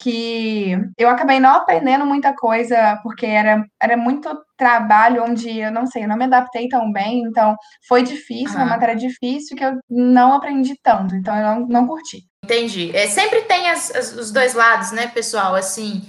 que 0.00 0.76
eu 0.96 1.08
acabei 1.10 1.38
não 1.38 1.56
aprendendo 1.56 2.06
muita 2.06 2.34
coisa, 2.34 2.98
porque 3.02 3.26
era, 3.26 3.62
era 3.80 3.96
muito 3.96 4.30
trabalho 4.56 5.22
onde 5.22 5.58
eu 5.58 5.70
não 5.70 5.86
sei, 5.86 6.04
eu 6.04 6.08
não 6.08 6.16
me 6.16 6.24
adaptei 6.24 6.68
tão 6.68 6.90
bem, 6.90 7.22
então 7.22 7.54
foi 7.86 8.02
difícil, 8.02 8.56
uma 8.56 8.64
matéria 8.64 8.96
difícil 8.96 9.56
que 9.56 9.64
eu 9.64 9.78
não 9.88 10.32
aprendi 10.32 10.74
tanto, 10.82 11.14
então 11.14 11.36
eu 11.36 11.42
não, 11.42 11.66
não 11.66 11.86
curti. 11.86 12.22
Entendi. 12.42 12.90
É, 12.96 13.06
sempre 13.06 13.42
tem 13.42 13.68
as, 13.68 13.94
as, 13.94 14.16
os 14.16 14.32
dois 14.32 14.54
lados, 14.54 14.90
né, 14.90 15.06
pessoal? 15.08 15.54
Assim, 15.54 16.02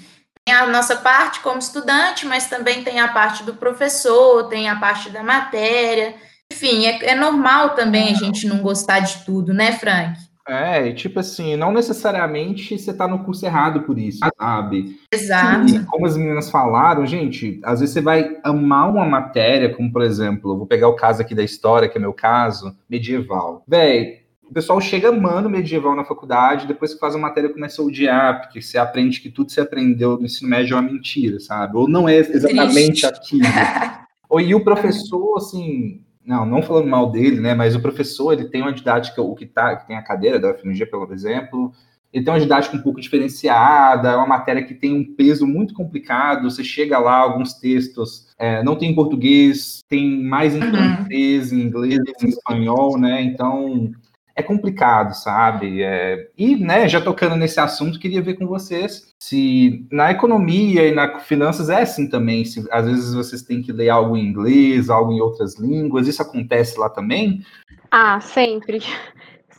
tem 0.45 0.55
a 0.55 0.65
nossa 0.67 0.95
parte 0.95 1.41
como 1.41 1.59
estudante, 1.59 2.25
mas 2.25 2.47
também 2.47 2.83
tem 2.83 2.99
a 2.99 3.09
parte 3.09 3.43
do 3.43 3.55
professor, 3.55 4.47
tem 4.47 4.69
a 4.69 4.75
parte 4.77 5.09
da 5.09 5.21
matéria. 5.21 6.15
Enfim, 6.51 6.85
é, 6.85 7.11
é 7.11 7.15
normal 7.15 7.75
também 7.75 8.09
a 8.09 8.13
gente 8.13 8.45
não 8.45 8.57
gostar 8.57 8.99
de 8.99 9.23
tudo, 9.23 9.53
né, 9.53 9.71
Frank? 9.71 10.19
É, 10.45 10.91
tipo 10.91 11.17
assim, 11.19 11.55
não 11.55 11.71
necessariamente 11.71 12.77
você 12.77 12.93
tá 12.93 13.07
no 13.07 13.23
curso 13.23 13.45
errado 13.45 13.83
por 13.83 13.97
isso, 13.97 14.19
sabe? 14.37 14.97
Exato. 15.13 15.67
E 15.67 15.85
como 15.85 16.05
as 16.05 16.17
meninas 16.17 16.49
falaram, 16.49 17.05
gente, 17.05 17.61
às 17.63 17.79
vezes 17.79 17.93
você 17.93 18.01
vai 18.01 18.37
amar 18.43 18.89
uma 18.89 19.05
matéria, 19.05 19.73
como 19.73 19.89
por 19.89 20.01
exemplo, 20.01 20.57
vou 20.57 20.67
pegar 20.67 20.89
o 20.89 20.95
caso 20.95 21.21
aqui 21.21 21.33
da 21.33 21.43
história, 21.43 21.87
que 21.87 21.97
é 21.97 22.01
meu 22.01 22.11
caso, 22.11 22.75
medieval. 22.89 23.63
Véi, 23.65 24.23
o 24.43 24.53
pessoal 24.53 24.81
chega 24.81 25.07
amando 25.07 25.49
medieval 25.49 25.95
na 25.95 26.03
faculdade, 26.03 26.67
depois 26.67 26.93
que 26.93 26.99
faz 26.99 27.15
a 27.15 27.19
matéria 27.19 27.53
começa 27.53 27.81
a 27.81 27.85
odiar, 27.85 28.41
porque 28.41 28.61
você 28.61 28.77
aprende 28.77 29.21
que 29.21 29.29
tudo 29.29 29.45
que 29.45 29.53
você 29.53 29.61
aprendeu 29.61 30.17
no 30.17 30.25
ensino 30.25 30.49
médio 30.49 30.75
é 30.75 30.79
uma 30.81 30.91
mentira, 30.91 31.39
sabe? 31.39 31.77
Ou 31.77 31.87
não 31.87 32.09
é 32.09 32.17
exatamente 32.17 33.05
aquilo. 33.05 33.47
Ou, 34.27 34.39
e 34.39 34.55
o 34.55 34.63
professor, 34.63 35.37
assim, 35.37 36.01
não, 36.31 36.45
não 36.45 36.61
falando 36.61 36.87
mal 36.87 37.11
dele, 37.11 37.41
né? 37.41 37.53
Mas 37.53 37.75
o 37.75 37.81
professor 37.81 38.31
ele 38.31 38.45
tem 38.45 38.61
uma 38.61 38.71
didática, 38.71 39.21
o 39.21 39.35
que, 39.35 39.45
tá, 39.45 39.75
que 39.75 39.87
tem 39.87 39.97
a 39.97 40.01
cadeira 40.01 40.39
da 40.39 40.51
UFMG, 40.51 40.85
por 40.85 41.11
exemplo, 41.11 41.73
ele 42.13 42.23
tem 42.23 42.33
uma 42.33 42.39
didática 42.39 42.75
um 42.75 42.81
pouco 42.81 43.01
diferenciada, 43.01 44.09
é 44.09 44.15
uma 44.15 44.27
matéria 44.27 44.63
que 44.63 44.73
tem 44.73 44.93
um 44.93 45.15
peso 45.15 45.45
muito 45.45 45.73
complicado. 45.73 46.49
Você 46.49 46.63
chega 46.63 46.97
lá, 46.97 47.17
alguns 47.17 47.53
textos 47.53 48.27
é, 48.37 48.63
não 48.63 48.77
tem 48.77 48.91
em 48.91 48.95
português, 48.95 49.81
tem 49.89 50.23
mais 50.23 50.55
em 50.55 50.61
uhum. 50.61 50.71
francês, 50.71 51.51
em 51.51 51.61
inglês, 51.61 51.99
em 52.23 52.27
espanhol, 52.29 52.97
né? 52.97 53.21
Então 53.21 53.91
é 54.35 54.41
complicado, 54.43 55.13
sabe? 55.13 55.83
É... 55.83 56.29
E, 56.37 56.55
né, 56.55 56.87
já 56.87 57.01
tocando 57.01 57.35
nesse 57.35 57.59
assunto, 57.59 57.99
queria 57.99 58.21
ver 58.21 58.35
com 58.35 58.47
vocês 58.47 59.11
se 59.19 59.85
na 59.91 60.11
economia 60.11 60.87
e 60.87 60.95
na 60.95 61.19
finanças 61.19 61.69
é 61.69 61.81
assim 61.81 62.09
também. 62.09 62.43
Se 62.43 62.65
às 62.71 62.85
vezes 62.85 63.13
vocês 63.13 63.43
têm 63.43 63.61
que 63.61 63.71
ler 63.71 63.89
algo 63.89 64.17
em 64.17 64.25
inglês, 64.25 64.89
algo 64.89 65.11
em 65.11 65.21
outras 65.21 65.59
línguas, 65.59 66.07
isso 66.07 66.21
acontece 66.21 66.79
lá 66.79 66.89
também? 66.89 67.45
Ah, 67.91 68.19
sempre. 68.19 68.79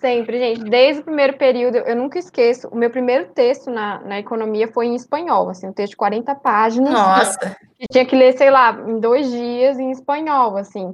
Sempre, 0.02 0.36
gente. 0.36 0.68
Desde 0.68 1.00
o 1.00 1.04
primeiro 1.04 1.38
período, 1.38 1.76
eu 1.76 1.94
nunca 1.94 2.18
esqueço. 2.18 2.66
O 2.66 2.76
meu 2.76 2.90
primeiro 2.90 3.28
texto 3.28 3.70
na, 3.70 4.00
na 4.00 4.18
economia 4.18 4.66
foi 4.66 4.86
em 4.86 4.96
espanhol, 4.96 5.48
assim, 5.48 5.68
um 5.68 5.72
texto 5.72 5.92
de 5.92 5.96
40 5.96 6.34
páginas. 6.34 6.92
Nossa! 6.92 7.56
Que 7.78 7.86
tinha 7.88 8.04
que 8.04 8.16
ler, 8.16 8.36
sei 8.36 8.50
lá, 8.50 8.76
em 8.88 8.98
dois 8.98 9.30
dias 9.30 9.78
em 9.78 9.92
espanhol, 9.92 10.56
assim. 10.56 10.92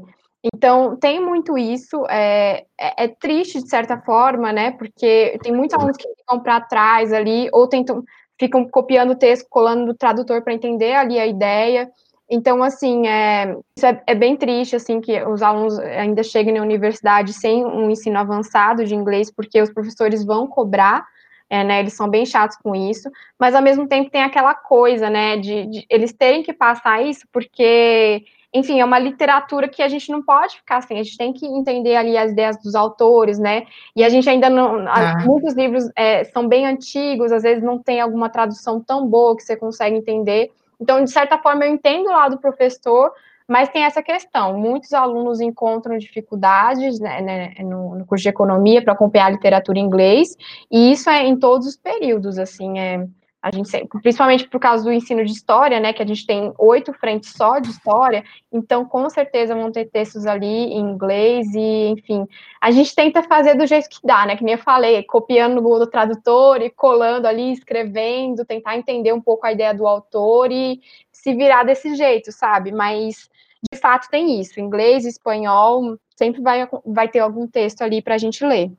Então, 0.55 0.97
tem 0.97 1.21
muito 1.21 1.59
isso, 1.59 2.05
é, 2.09 2.65
é, 2.79 3.05
é, 3.05 3.09
triste 3.09 3.63
de 3.63 3.69
certa 3.69 3.99
forma, 4.01 4.53
né? 4.53 4.73
Porque 4.73 5.39
tem 5.43 5.53
muitos 5.53 5.77
alunos 5.77 5.97
que 5.97 6.09
ficam 6.17 6.41
para 6.41 6.61
trás 6.61 7.13
ali, 7.13 7.49
ou 7.53 7.69
tentam, 7.69 8.03
ficam 8.39 8.69
copiando 8.69 9.11
o 9.11 9.17
texto, 9.17 9.47
colando 9.49 9.87
no 9.87 9.95
tradutor 9.95 10.43
para 10.43 10.55
entender 10.55 10.95
ali 10.95 11.19
a 11.19 11.27
ideia. 11.27 11.91
Então, 12.31 12.63
assim, 12.63 13.07
é, 13.07 13.57
isso 13.77 13.87
é, 13.87 14.03
é, 14.07 14.15
bem 14.15 14.37
triste, 14.37 14.77
assim, 14.77 15.01
que 15.01 15.23
os 15.25 15.43
alunos 15.43 15.79
ainda 15.79 16.23
cheguem 16.23 16.55
na 16.55 16.63
universidade 16.63 17.33
sem 17.33 17.65
um 17.65 17.91
ensino 17.91 18.19
avançado 18.19 18.85
de 18.85 18.95
inglês, 18.95 19.31
porque 19.31 19.61
os 19.61 19.73
professores 19.73 20.25
vão 20.25 20.47
cobrar, 20.47 21.07
é, 21.49 21.65
né, 21.65 21.81
eles 21.81 21.95
são 21.95 22.09
bem 22.09 22.27
chatos 22.27 22.59
com 22.63 22.75
isso, 22.75 23.11
mas 23.39 23.55
ao 23.55 23.63
mesmo 23.63 23.89
tempo 23.89 24.11
tem 24.11 24.23
aquela 24.23 24.55
coisa, 24.55 25.09
né, 25.09 25.39
de, 25.39 25.67
de 25.67 25.87
eles 25.89 26.13
terem 26.13 26.43
que 26.43 26.53
passar 26.53 27.03
isso, 27.03 27.27
porque 27.33 28.23
enfim, 28.53 28.81
é 28.81 28.85
uma 28.85 28.99
literatura 28.99 29.69
que 29.69 29.83
a 29.83 29.89
gente 29.89 30.11
não 30.11 30.23
pode 30.23 30.57
ficar 30.57 30.79
assim, 30.79 30.99
a 30.99 31.03
gente 31.03 31.19
tem 31.19 31.33
que 31.33 31.47
entender 31.47 31.97
ali 31.97 32.17
as 32.17 32.33
ideias 32.33 32.57
dos 32.63 32.75
autores, 32.75 33.39
né? 33.39 33.67
E 33.95 34.03
a 34.03 34.09
gente 34.09 34.29
ainda 34.29 34.49
não. 34.49 34.89
Ah. 34.89 35.23
Muitos 35.25 35.55
livros 35.55 35.85
é, 35.95 36.25
são 36.25 36.49
bem 36.49 36.67
antigos, 36.67 37.31
às 37.31 37.43
vezes 37.43 37.63
não 37.63 37.79
tem 37.79 38.01
alguma 38.01 38.31
tradução 38.31 38.81
tão 38.81 39.07
boa 39.07 39.37
que 39.37 39.43
você 39.43 39.57
consegue 39.57 39.97
entender. 39.97 40.51
Então, 40.81 41.03
de 41.05 41.11
certa 41.11 41.39
forma, 41.39 41.65
eu 41.65 41.73
entendo 41.73 42.07
o 42.07 42.13
lado 42.13 42.37
do 42.37 42.41
professor, 42.41 43.13
mas 43.47 43.69
tem 43.69 43.85
essa 43.85 44.03
questão: 44.03 44.57
muitos 44.59 44.95
alunos 44.95 45.41
encontram 45.41 45.99
dificuldades 45.99 46.99
né, 47.01 47.21
né, 47.21 47.55
no, 47.61 47.97
no, 47.97 48.07
curso 48.07 48.23
de 48.23 48.31
economia 48.31 48.83
para 48.83 48.95
acompanhar 48.95 49.27
a 49.27 49.31
literatura 49.31 49.79
em 49.79 49.83
inglês, 49.83 50.37
e 50.71 50.93
isso 50.93 51.11
é 51.11 51.27
em 51.27 51.37
todos 51.37 51.67
os 51.67 51.77
períodos, 51.77 52.39
assim, 52.39 52.79
é, 52.79 53.07
a 53.41 53.55
gente 53.55 53.71
principalmente 54.03 54.49
por 54.49 54.59
causa 54.59 54.83
do 54.83 54.93
ensino 54.93 55.25
de 55.25 55.33
história, 55.33 55.79
né, 55.79 55.93
que 55.93 56.03
a 56.03 56.07
gente 56.07 56.27
tem 56.27 56.53
oito 56.59 56.93
frentes 56.93 57.33
só 57.33 57.59
de 57.59 57.71
história, 57.71 58.25
então 58.53 58.85
com 58.85 59.09
certeza 59.09 59.55
vão 59.55 59.71
ter 59.71 59.87
textos 59.87 60.27
ali 60.27 60.47
em 60.47 60.81
inglês 60.81 61.47
e, 61.55 61.89
enfim, 61.89 62.27
a 62.61 62.71
gente 62.71 62.95
tenta 62.95 63.23
fazer 63.23 63.55
do 63.55 63.67
jeito 63.67 63.89
que 63.89 64.01
dá, 64.05 64.27
né, 64.27 64.37
que 64.37 64.43
nem 64.43 64.55
eu 64.55 64.61
falei, 64.61 65.03
copiando 65.05 65.61
no 65.61 65.87
Tradutor 65.87 66.61
e 66.63 66.71
colando 66.71 67.29
ali, 67.29 67.53
escrevendo, 67.53 68.45
tentar 68.45 68.77
entender 68.77 69.13
um 69.13 69.21
pouco 69.21 69.47
a 69.47 69.53
ideia 69.53 69.73
do 69.73 69.87
autor 69.87 70.51
e 70.51 70.81
se 71.13 71.33
virar 71.35 71.65
desse 71.65 71.95
jeito, 71.95 72.33
sabe? 72.33 72.73
Mas 72.73 73.31
de 73.73 73.79
fato 73.79 74.09
tem 74.09 74.41
isso, 74.41 74.61
inglês, 74.61 75.05
espanhol, 75.05 75.99
sempre 76.17 76.41
vai, 76.41 76.69
vai 76.85 77.09
ter 77.09 77.21
algum 77.21 77.47
texto 77.47 77.83
ali 77.83 78.03
para 78.03 78.15
a 78.15 78.19
gente 78.19 78.45
ler. 78.45 78.73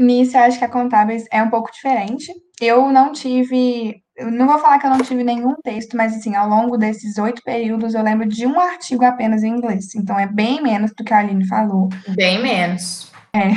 Nisso, 0.00 0.36
eu 0.36 0.42
acho 0.42 0.58
que 0.58 0.64
a 0.64 0.68
Contábeis 0.68 1.26
é 1.30 1.42
um 1.42 1.50
pouco 1.50 1.70
diferente. 1.70 2.32
Eu 2.58 2.90
não 2.90 3.12
tive, 3.12 4.02
eu 4.16 4.30
não 4.30 4.46
vou 4.46 4.58
falar 4.58 4.78
que 4.78 4.86
eu 4.86 4.90
não 4.90 5.02
tive 5.02 5.22
nenhum 5.22 5.54
texto, 5.62 5.94
mas 5.94 6.16
assim, 6.16 6.34
ao 6.34 6.48
longo 6.48 6.78
desses 6.78 7.18
oito 7.18 7.42
períodos, 7.42 7.94
eu 7.94 8.02
lembro 8.02 8.26
de 8.26 8.46
um 8.46 8.58
artigo 8.58 9.04
apenas 9.04 9.42
em 9.42 9.48
inglês. 9.48 9.94
Então, 9.94 10.18
é 10.18 10.26
bem 10.26 10.62
menos 10.62 10.92
do 10.94 11.04
que 11.04 11.12
a 11.12 11.18
Aline 11.18 11.46
falou. 11.46 11.90
Bem 12.08 12.42
menos. 12.42 13.12
É. 13.34 13.50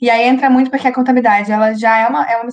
E 0.00 0.08
aí 0.08 0.26
entra 0.26 0.48
muito 0.48 0.70
porque 0.70 0.88
a 0.88 0.92
contabilidade, 0.92 1.52
ela 1.52 1.74
já 1.74 1.98
é 1.98 2.08
uma, 2.08 2.24
é 2.24 2.36
uma 2.36 2.50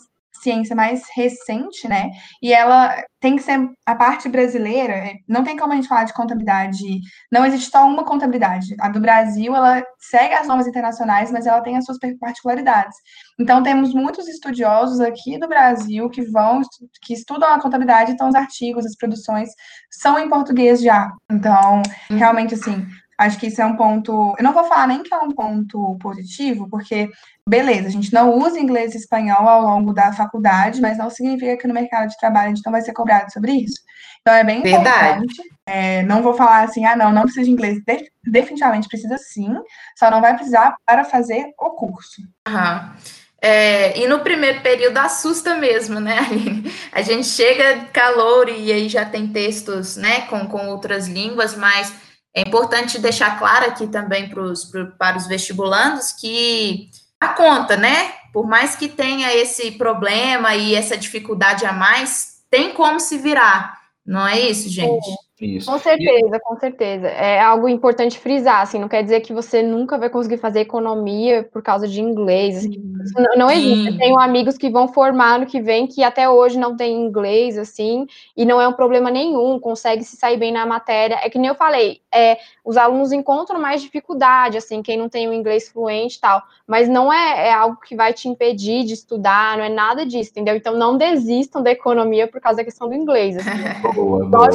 ciência 0.48 0.76
mais 0.76 1.04
recente, 1.14 1.88
né? 1.90 2.10
E 2.42 2.54
ela 2.54 3.04
tem 3.20 3.36
que 3.36 3.42
ser 3.42 3.70
a 3.86 3.96
parte 3.96 4.30
brasileira, 4.30 4.94
é, 4.94 5.16
não 5.28 5.44
tem 5.44 5.58
como 5.58 5.74
a 5.74 5.76
gente 5.76 5.88
falar 5.88 6.06
de 6.06 6.14
contabilidade, 6.14 7.00
não 7.32 7.46
existe 7.46 7.70
só 7.70 7.86
uma 7.86 8.06
contabilidade. 8.06 8.76
A 8.80 8.88
do 8.90 9.02
Brasil, 9.02 9.54
ela 9.54 9.84
segue 10.00 10.34
as 10.34 10.48
normas 10.48 10.68
internacionais, 10.68 11.32
mas 11.32 11.46
ela 11.46 11.62
tem 11.62 11.76
as 11.76 11.84
suas 11.84 11.98
particularidades. 12.20 12.96
Então 13.40 13.62
temos 13.62 13.94
muitos 13.94 14.28
estudiosos 14.28 15.02
aqui 15.02 15.38
do 15.38 15.48
Brasil 15.48 16.10
que 16.10 16.22
vão 16.22 16.62
que 17.02 17.14
estudam 17.14 17.54
a 17.54 17.60
contabilidade, 17.60 18.12
então 18.12 18.30
os 18.30 18.36
artigos, 18.36 18.86
as 18.86 18.96
produções 18.96 19.50
são 19.92 20.18
em 20.18 20.30
português 20.30 20.82
já. 20.82 21.12
Então, 21.30 21.82
uhum. 22.10 22.18
realmente 22.18 22.54
assim, 22.54 22.86
Acho 23.18 23.40
que 23.40 23.48
isso 23.48 23.62
é 23.62 23.66
um 23.66 23.76
ponto. 23.76 24.36
Eu 24.38 24.44
não 24.44 24.54
vou 24.54 24.66
falar 24.66 24.88
nem 24.88 25.02
que 25.02 25.14
é 25.14 25.18
um 25.18 25.32
ponto 25.32 25.98
positivo, 26.00 26.70
porque, 26.70 27.10
beleza, 27.48 27.88
a 27.88 27.92
gente 27.92 28.14
não 28.14 28.38
usa 28.38 28.60
inglês 28.60 28.94
e 28.94 28.98
espanhol 28.98 29.48
ao 29.48 29.62
longo 29.62 29.92
da 29.92 30.14
faculdade, 30.14 30.80
mas 30.80 31.00
não 31.00 31.10
significa 31.10 31.58
que 31.58 31.68
no 31.68 31.74
mercado 31.74 32.10
de 32.10 32.18
trabalho 32.18 32.52
a 32.52 32.56
gente 32.56 32.66
não 32.66 32.72
vai 32.72 32.82
ser 32.82 32.94
cobrado 32.94 33.32
sobre 33.34 33.54
isso. 33.54 33.82
Então 34.22 34.36
é 34.36 34.44
bem 34.44 34.62
Verdade. 34.62 35.24
importante. 35.24 35.42
É, 35.66 36.04
não 36.04 36.22
vou 36.22 36.36
falar 36.36 36.64
assim, 36.64 36.86
ah, 36.86 36.96
não, 36.96 37.12
não 37.12 37.24
precisa 37.24 37.46
de 37.46 37.52
inglês. 37.52 37.80
De 37.86 38.12
definitivamente 38.24 38.88
precisa 38.88 39.18
sim, 39.18 39.56
só 39.98 40.12
não 40.12 40.22
vai 40.22 40.36
precisar 40.36 40.76
para 40.86 41.04
fazer 41.04 41.54
o 41.60 41.72
curso. 41.72 42.22
Aham. 42.48 42.94
É, 43.42 43.98
e 44.00 44.08
no 44.08 44.20
primeiro 44.20 44.62
período 44.62 44.98
assusta 44.98 45.56
mesmo, 45.56 46.00
né, 46.00 46.20
Aline? 46.20 46.72
A 46.92 47.02
gente 47.02 47.28
chega 47.28 47.86
calor 47.94 48.50
e 48.50 48.72
aí 48.72 48.90
já 48.90 49.06
tem 49.06 49.28
textos, 49.28 49.96
né, 49.96 50.22
com, 50.22 50.48
com 50.48 50.68
outras 50.68 51.08
línguas, 51.08 51.56
mas 51.56 51.94
é 52.38 52.42
importante 52.42 53.00
deixar 53.00 53.40
claro 53.40 53.66
aqui 53.66 53.88
também 53.88 54.30
pros, 54.30 54.72
para 55.00 55.18
os 55.18 55.26
vestibulandos 55.26 56.12
que 56.12 56.88
a 57.20 57.30
conta, 57.30 57.76
né? 57.76 58.14
Por 58.32 58.46
mais 58.46 58.76
que 58.76 58.88
tenha 58.88 59.36
esse 59.36 59.72
problema 59.72 60.56
e 60.56 60.76
essa 60.76 60.96
dificuldade 60.96 61.66
a 61.66 61.74
mais, 61.74 62.44
tem 62.48 62.76
como 62.76 63.00
se 63.00 63.18
virar. 63.18 63.82
Não 64.06 64.28
é 64.28 64.40
isso, 64.40 64.70
gente? 64.70 65.08
Isso. 65.40 65.70
Com 65.72 65.78
certeza, 65.78 66.40
com 66.44 66.56
certeza. 66.58 67.08
É 67.10 67.40
algo 67.40 67.70
importante 67.70 68.18
frisar, 68.18 68.62
assim, 68.62 68.80
não 68.80 68.88
quer 68.88 69.04
dizer 69.04 69.22
que 69.22 69.32
você 69.32 69.62
nunca 69.62 69.96
vai 69.96 70.10
conseguir 70.10 70.38
fazer 70.38 70.62
economia 70.62 71.48
por 71.54 71.62
causa 71.62 71.88
de 71.88 72.02
inglês. 72.02 72.58
Assim, 72.58 72.82
não, 73.16 73.36
não 73.38 73.52
existe. 73.52 73.90
Eu 73.90 73.98
tenho 73.98 74.20
amigos 74.20 74.58
que 74.58 74.68
vão 74.68 74.88
formar 74.88 75.38
no 75.40 75.46
que 75.46 75.62
vem 75.62 75.86
que 75.86 76.04
até 76.04 76.28
hoje 76.28 76.58
não 76.58 76.76
tem 76.76 76.96
inglês, 76.96 77.56
assim, 77.56 78.08
e 78.36 78.46
não 78.46 78.60
é 78.60 78.68
um 78.68 78.74
problema 78.74 79.12
nenhum, 79.12 79.60
consegue 79.60 80.04
se 80.04 80.18
sair 80.18 80.38
bem 80.38 80.52
na 80.52 80.66
matéria. 80.66 81.20
É 81.24 81.30
que 81.30 81.38
nem 81.38 81.50
eu 81.50 81.56
falei, 81.56 82.02
é, 82.12 82.40
os 82.66 82.76
alunos 82.76 83.12
encontram 83.12 83.62
mais 83.62 83.84
dificuldade, 83.84 84.58
assim, 84.58 84.82
quem 84.82 84.98
não 84.98 85.08
tem 85.08 85.30
o 85.30 85.34
inglês 85.34 85.70
fluente 85.70 86.18
e 86.18 86.20
tal, 86.20 86.42
mas 86.66 86.90
não 86.90 87.14
é, 87.14 87.50
é 87.50 87.54
algo 87.54 87.78
que 87.80 87.96
vai 87.96 88.12
te 88.12 88.28
impedir 88.28 88.84
de 88.86 88.94
estudar, 88.94 89.56
não 89.56 89.64
é 89.64 89.70
nada 89.70 90.04
disso, 90.04 90.32
entendeu? 90.32 90.56
Então 90.56 90.76
não 90.76 90.98
desistam 90.98 91.62
da 91.62 91.70
economia 91.70 92.28
por 92.28 92.42
causa 92.42 92.58
da 92.58 92.64
questão 92.64 92.90
do 92.90 92.96
inglês. 92.96 93.38
Assim. 93.38 93.48
Boa, 93.98 94.26
boa 94.26 94.50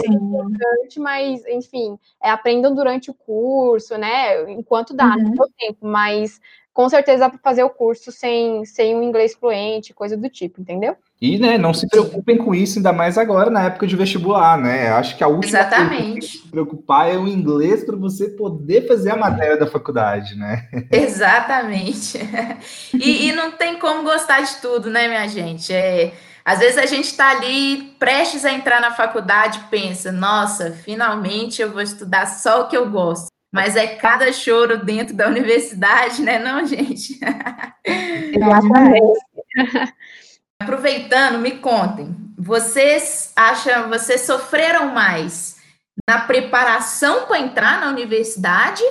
importante, 0.72 1.00
mas, 1.00 1.44
enfim, 1.46 1.98
é, 2.22 2.30
aprendam 2.30 2.74
durante 2.74 3.10
o 3.10 3.14
curso, 3.14 3.96
né? 3.96 4.50
Enquanto 4.50 4.94
dá, 4.94 5.06
uhum. 5.06 5.30
no 5.30 5.36
seu 5.36 5.46
tempo, 5.58 5.86
mas 5.86 6.40
com 6.72 6.88
certeza 6.88 7.20
dá 7.20 7.28
para 7.28 7.38
fazer 7.38 7.62
o 7.62 7.70
curso 7.70 8.10
sem, 8.10 8.64
sem 8.64 8.96
um 8.96 9.02
inglês 9.02 9.34
fluente, 9.34 9.92
coisa 9.92 10.16
do 10.16 10.28
tipo, 10.30 10.58
entendeu? 10.58 10.96
E, 11.20 11.38
né, 11.38 11.58
não 11.58 11.74
se 11.74 11.86
preocupem 11.86 12.38
com 12.38 12.54
isso, 12.54 12.78
ainda 12.78 12.92
mais 12.92 13.18
agora 13.18 13.50
na 13.50 13.64
época 13.64 13.86
de 13.86 13.94
vestibular, 13.94 14.58
né? 14.58 14.88
Acho 14.88 15.16
que 15.16 15.22
a 15.22 15.28
última 15.28 15.60
Exatamente. 15.60 16.02
coisa 16.02 16.18
que 16.18 16.26
se 16.26 16.48
preocupar 16.48 17.14
é 17.14 17.18
o 17.18 17.28
inglês 17.28 17.84
para 17.84 17.94
você 17.94 18.30
poder 18.30 18.88
fazer 18.88 19.10
a 19.10 19.16
matéria 19.16 19.58
da 19.58 19.66
faculdade, 19.66 20.34
né? 20.34 20.68
Exatamente. 20.90 22.18
E, 22.94 23.28
e, 23.28 23.32
não 23.32 23.52
tem 23.52 23.78
como 23.78 24.04
gostar 24.04 24.42
de 24.42 24.56
tudo, 24.60 24.90
né, 24.90 25.08
minha 25.08 25.26
gente? 25.26 25.72
É, 25.72 26.12
às 26.44 26.58
vezes 26.58 26.78
a 26.78 26.86
gente 26.86 27.06
está 27.06 27.30
ali 27.30 27.94
prestes 27.98 28.44
a 28.44 28.52
entrar 28.52 28.80
na 28.80 28.90
faculdade 28.90 29.58
e 29.58 29.70
pensa, 29.70 30.10
nossa, 30.10 30.72
finalmente 30.72 31.62
eu 31.62 31.70
vou 31.72 31.82
estudar 31.82 32.26
só 32.26 32.62
o 32.62 32.68
que 32.68 32.76
eu 32.76 32.90
gosto. 32.90 33.26
Mas 33.54 33.76
é 33.76 33.86
cada 33.86 34.32
choro 34.32 34.84
dentro 34.84 35.14
da 35.14 35.28
universidade, 35.28 36.22
né, 36.22 36.38
não, 36.38 36.66
gente? 36.66 37.20
Exatamente. 37.84 39.20
Aproveitando, 40.60 41.38
me 41.38 41.58
contem, 41.58 42.16
vocês 42.38 43.32
acham, 43.36 43.88
vocês 43.88 44.22
sofreram 44.22 44.92
mais 44.92 45.56
na 46.08 46.20
preparação 46.20 47.26
para 47.26 47.38
entrar 47.38 47.80
na 47.80 47.88
universidade 47.88 48.82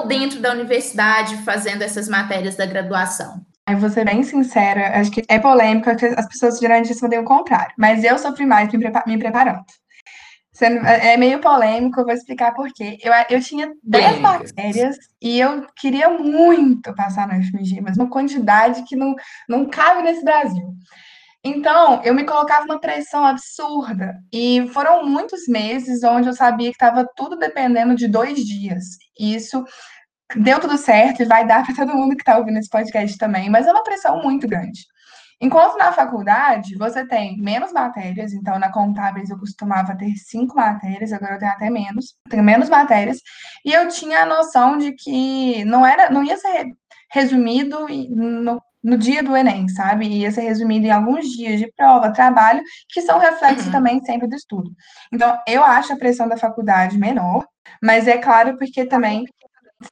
ou 0.00 0.06
dentro 0.06 0.40
da 0.40 0.52
universidade 0.52 1.36
fazendo 1.38 1.82
essas 1.82 2.08
matérias 2.08 2.56
da 2.56 2.66
graduação? 2.66 3.44
Eu 3.70 3.78
vou 3.78 3.88
ser 3.88 4.04
bem 4.04 4.22
sincera, 4.22 4.98
acho 4.98 5.10
que 5.10 5.22
é 5.28 5.38
polêmico, 5.38 5.88
as 5.90 6.26
pessoas 6.26 6.58
geralmente 6.58 6.88
respondem 6.88 7.18
o 7.18 7.24
contrário, 7.24 7.72
mas 7.78 8.02
eu 8.02 8.18
sofri 8.18 8.44
mais 8.44 8.72
me, 8.72 8.78
prepa 8.78 9.04
me 9.06 9.18
preparando. 9.18 9.64
É 10.60 11.16
meio 11.16 11.40
polêmico, 11.40 12.00
eu 12.00 12.04
vou 12.04 12.12
explicar 12.12 12.52
por 12.52 12.68
quê. 12.72 12.98
Eu, 13.02 13.12
eu 13.30 13.40
tinha 13.40 13.72
10 13.82 14.20
matérias 14.20 14.96
e 15.22 15.40
eu 15.40 15.66
queria 15.76 16.10
muito 16.10 16.94
passar 16.94 17.26
no 17.26 17.42
FMG, 17.42 17.80
mas 17.80 17.96
uma 17.96 18.10
quantidade 18.10 18.82
que 18.82 18.94
não, 18.94 19.14
não 19.48 19.64
cabe 19.64 20.02
nesse 20.02 20.22
Brasil. 20.22 20.74
Então, 21.42 22.02
eu 22.04 22.12
me 22.12 22.24
colocava 22.24 22.66
uma 22.66 22.78
pressão 22.78 23.24
absurda. 23.24 24.14
E 24.30 24.68
foram 24.74 25.06
muitos 25.06 25.48
meses 25.48 26.02
onde 26.04 26.28
eu 26.28 26.34
sabia 26.34 26.68
que 26.68 26.74
estava 26.74 27.08
tudo 27.16 27.36
dependendo 27.36 27.94
de 27.94 28.06
dois 28.06 28.44
dias. 28.44 28.84
Isso 29.18 29.64
deu 30.36 30.60
tudo 30.60 30.76
certo 30.76 31.22
e 31.22 31.26
vai 31.26 31.46
dar 31.46 31.64
para 31.64 31.74
todo 31.74 31.94
mundo 31.94 32.16
que 32.16 32.22
está 32.22 32.36
ouvindo 32.36 32.58
esse 32.58 32.68
podcast 32.68 33.16
também, 33.18 33.50
mas 33.50 33.66
é 33.66 33.72
uma 33.72 33.82
pressão 33.82 34.22
muito 34.22 34.46
grande. 34.48 34.86
Enquanto 35.40 35.78
na 35.78 35.90
faculdade 35.90 36.76
você 36.76 37.06
tem 37.06 37.38
menos 37.38 37.72
matérias, 37.72 38.34
então 38.34 38.58
na 38.58 38.70
contábeis 38.70 39.30
eu 39.30 39.38
costumava 39.38 39.96
ter 39.96 40.14
cinco 40.16 40.54
matérias, 40.54 41.12
agora 41.12 41.34
eu 41.34 41.38
tenho 41.38 41.52
até 41.52 41.70
menos, 41.70 42.14
tenho 42.28 42.42
menos 42.42 42.68
matérias, 42.68 43.18
e 43.64 43.72
eu 43.72 43.88
tinha 43.88 44.22
a 44.22 44.26
noção 44.26 44.76
de 44.76 44.92
que 44.92 45.64
não 45.64 45.84
era, 45.84 46.10
não 46.10 46.22
ia 46.22 46.36
ser 46.36 46.66
resumido 47.10 47.86
no, 48.10 48.62
no 48.84 48.98
dia 48.98 49.22
do 49.22 49.34
Enem, 49.34 49.66
sabe? 49.68 50.06
Ia 50.06 50.30
ser 50.30 50.42
resumido 50.42 50.86
em 50.86 50.90
alguns 50.90 51.26
dias 51.26 51.58
de 51.58 51.72
prova, 51.72 52.12
trabalho, 52.12 52.62
que 52.88 53.00
são 53.00 53.18
reflexos 53.18 53.66
uhum. 53.66 53.72
também 53.72 54.04
sempre 54.04 54.28
do 54.28 54.36
estudo. 54.36 54.70
Então, 55.12 55.38
eu 55.48 55.64
acho 55.64 55.92
a 55.92 55.96
pressão 55.96 56.28
da 56.28 56.36
faculdade 56.36 56.98
menor, 56.98 57.46
mas 57.82 58.06
é 58.06 58.18
claro 58.18 58.58
porque 58.58 58.84
também 58.84 59.24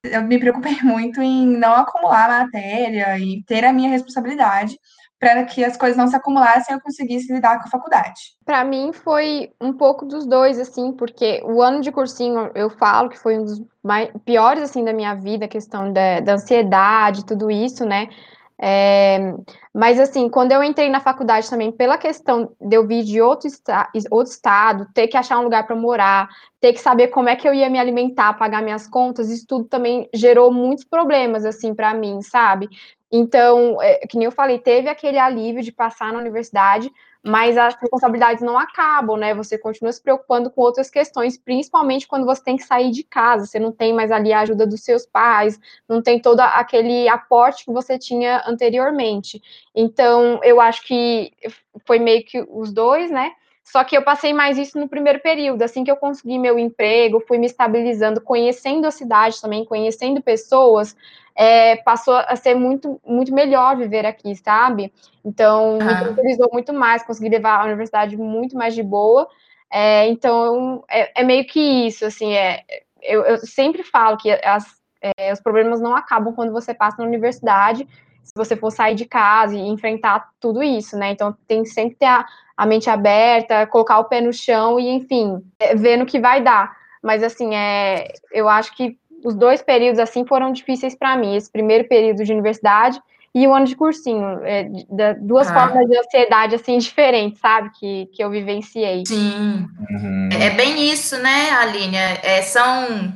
eu 0.03 0.23
me 0.23 0.39
preocupei 0.39 0.77
muito 0.83 1.21
em 1.21 1.47
não 1.47 1.75
acumular 1.75 2.45
matéria 2.45 3.19
e 3.19 3.43
ter 3.45 3.65
a 3.65 3.73
minha 3.73 3.91
responsabilidade 3.91 4.79
para 5.19 5.45
que 5.45 5.65
as 5.65 5.77
coisas 5.77 5.97
não 5.97 6.07
se 6.07 6.15
acumulassem 6.15 6.73
e 6.73 6.79
eu 6.79 6.81
conseguisse 6.81 7.33
lidar 7.33 7.59
com 7.59 7.67
a 7.67 7.71
faculdade. 7.71 8.21
Para 8.45 8.65
mim 8.65 8.93
foi 8.93 9.51
um 9.61 9.73
pouco 9.73 10.05
dos 10.05 10.25
dois, 10.25 10.59
assim, 10.61 10.93
porque 10.93 11.43
o 11.45 11.61
ano 11.61 11.81
de 11.81 11.91
cursinho 11.91 12.51
eu 12.55 12.71
falo 12.71 13.09
que 13.09 13.19
foi 13.19 13.37
um 13.37 13.45
dos 13.45 13.61
mais, 13.83 14.11
piores 14.25 14.63
assim 14.63 14.85
da 14.85 14.93
minha 14.93 15.15
vida, 15.15 15.49
questão 15.49 15.93
da, 15.93 16.21
da 16.21 16.35
ansiedade, 16.35 17.27
tudo 17.27 17.51
isso, 17.51 17.85
né? 17.85 18.09
É, 18.61 19.35
mas 19.73 20.01
assim, 20.01 20.29
quando 20.29 20.51
eu 20.51 20.65
entrei 20.65 20.89
na 20.89 20.99
faculdade 20.99 21.49
também, 21.49 21.71
pela 21.71 21.97
questão 21.97 22.53
de 22.61 22.77
eu 22.77 22.87
vir 22.87 23.05
de 23.05 23.21
outro, 23.21 23.47
esta 23.47 23.89
outro 24.11 24.33
estado, 24.33 24.89
ter 24.93 25.07
que 25.07 25.17
achar 25.17 25.39
um 25.39 25.45
lugar 25.45 25.65
para 25.65 25.77
morar, 25.77 26.29
ter 26.61 26.73
que 26.73 26.81
saber 26.81 27.09
como 27.09 27.29
é 27.29 27.37
que 27.37 27.49
eu 27.49 27.55
ia 27.55 27.71
me 27.71 27.79
alimentar, 27.79 28.35
pagar 28.35 28.63
minhas 28.63 28.89
contas, 28.89 29.31
isso 29.31 29.47
tudo 29.47 29.65
também 29.67 30.09
gerou 30.13 30.53
muitos 30.53 30.85
problemas 30.85 31.45
assim 31.45 31.73
para 31.73 31.95
mim, 31.95 32.21
sabe? 32.21 32.69
Então, 33.13 33.81
é, 33.81 34.07
que 34.07 34.17
nem 34.17 34.27
eu 34.27 34.33
falei, 34.33 34.59
teve 34.59 34.89
aquele 34.89 35.19
alívio 35.19 35.63
de 35.63 35.73
passar 35.73 36.13
na 36.13 36.19
universidade, 36.19 36.91
mas 37.25 37.59
as 37.59 37.75
responsabilidades 37.75 38.43
não 38.43 38.59
acabam, 38.59 39.17
né? 39.17 39.35
Você 39.35 39.59
continua 39.59 39.93
se 39.93 40.03
preocupando 40.03 40.51
com 40.51 40.61
outras 40.63 40.91
questões, 40.91 41.37
principalmente 41.37 42.07
quando 42.07 42.25
você 42.25 42.43
tem 42.43 42.57
que 42.57 42.63
sair 42.63 42.91
de 42.91 43.03
casa, 43.03 43.47
você 43.47 43.59
não 43.59 43.73
tem 43.73 43.93
mais 43.93 44.11
ali 44.11 44.33
a 44.33 44.41
ajuda 44.41 44.67
dos 44.67 44.83
seus 44.83 45.05
pais, 45.05 45.59
não 45.89 46.01
tem 46.03 46.21
todo 46.21 46.41
aquele 46.41 47.09
aporte 47.09 47.65
que 47.65 47.73
você 47.73 47.99
tinha 47.99 48.43
anteriormente. 48.47 49.43
Então, 49.75 50.41
eu 50.43 50.61
acho 50.61 50.85
que 50.87 51.33
foi 51.87 51.99
meio 51.99 52.25
que 52.25 52.45
os 52.49 52.73
dois, 52.73 53.11
né? 53.11 53.33
Só 53.71 53.85
que 53.85 53.95
eu 53.95 54.03
passei 54.03 54.33
mais 54.33 54.57
isso 54.57 54.79
no 54.79 54.89
primeiro 54.89 55.21
período, 55.21 55.61
assim 55.61 55.85
que 55.85 55.91
eu 55.91 55.97
consegui 55.97 56.39
meu 56.39 56.59
emprego, 56.59 57.21
fui 57.21 57.37
me 57.37 57.47
estabilizando, 57.47 58.19
conhecendo 58.19 58.87
a 58.87 58.91
cidade 58.91 59.41
também, 59.43 59.63
conhecendo 59.63 60.23
pessoas, 60.23 60.97
é, 61.37 61.77
passou 61.77 62.15
a 62.15 62.35
ser 62.35 62.55
muito, 62.55 62.99
muito 63.07 63.33
melhor 63.33 63.77
viver 63.77 64.07
aqui, 64.07 64.35
sabe? 64.37 64.91
Então, 65.23 65.75
me 65.75 65.99
tranquilizou 66.01 66.49
muito 66.51 66.73
mais, 66.73 67.03
consegui 67.03 67.29
levar 67.29 67.61
a 67.61 67.65
universidade 67.67 68.17
muito 68.17 68.57
mais 68.57 68.75
de 68.75 68.83
boa. 68.83 69.29
É, 69.71 70.09
então, 70.09 70.83
é, 70.89 71.21
é, 71.21 71.23
meio 71.23 71.47
que 71.47 71.61
isso, 71.61 72.07
assim, 72.07 72.33
é, 72.33 72.65
eu, 73.03 73.23
eu 73.23 73.37
sempre 73.37 73.83
falo 73.83 74.17
que 74.17 74.31
as, 74.31 74.65
é, 75.03 75.31
os 75.31 75.41
problemas 75.41 75.79
não 75.79 75.95
acabam 75.95 76.35
quando 76.35 76.53
você 76.53 76.73
passa 76.73 76.97
na 77.03 77.07
universidade, 77.07 77.87
se 78.29 78.35
você 78.37 78.55
for 78.55 78.71
sair 78.71 78.95
de 78.95 79.07
casa 79.07 79.57
e 79.57 79.69
enfrentar 79.69 80.29
tudo 80.39 80.63
isso, 80.63 80.97
né? 80.97 81.11
Então, 81.11 81.35
tem 81.47 81.65
sempre 81.65 81.93
que 81.93 82.01
ter 82.01 82.07
a, 82.07 82.27
a 82.57 82.67
mente 82.67 82.91
aberta, 82.91 83.67
colocar 83.67 83.99
o 83.99 84.05
pé 84.05 84.21
no 84.21 84.33
chão 84.33 84.79
e, 84.79 84.89
enfim, 84.91 85.43
é, 85.59 85.75
ver 85.75 85.97
no 85.97 86.05
que 86.05 86.21
vai 86.21 86.43
dar. 86.43 86.77
Mas, 87.03 87.23
assim, 87.23 87.55
é, 87.55 88.13
eu 88.31 88.49
acho 88.49 88.77
que 88.77 88.99
os 89.25 89.35
dois 89.35 89.63
períodos 89.63 89.99
assim 89.99 90.25
foram 90.27 90.53
difíceis 90.53 90.95
para 90.95 91.17
mim. 91.17 91.35
Esse 91.35 91.51
primeiro 91.51 91.89
período 91.89 92.23
de 92.23 92.33
universidade 92.33 93.01
e 93.35 93.47
o 93.47 93.55
ano 93.55 93.67
de 93.67 93.77
cursinho, 93.77 94.41
é, 94.45 94.65
de, 94.65 94.87
de, 94.89 95.15
duas 95.21 95.49
ah. 95.51 95.55
formas 95.55 95.89
de 95.89 95.99
ansiedade 95.99 96.55
assim 96.55 96.77
diferentes, 96.79 97.41
sabe, 97.41 97.71
que, 97.79 98.07
que 98.13 98.23
eu 98.23 98.31
vivenciei. 98.31 99.05
Sim, 99.07 99.67
uhum. 99.91 100.29
é 100.39 100.51
bem 100.51 100.91
isso, 100.91 101.17
né, 101.19 101.51
Aline? 101.51 101.97
É, 101.97 102.43
são 102.43 103.13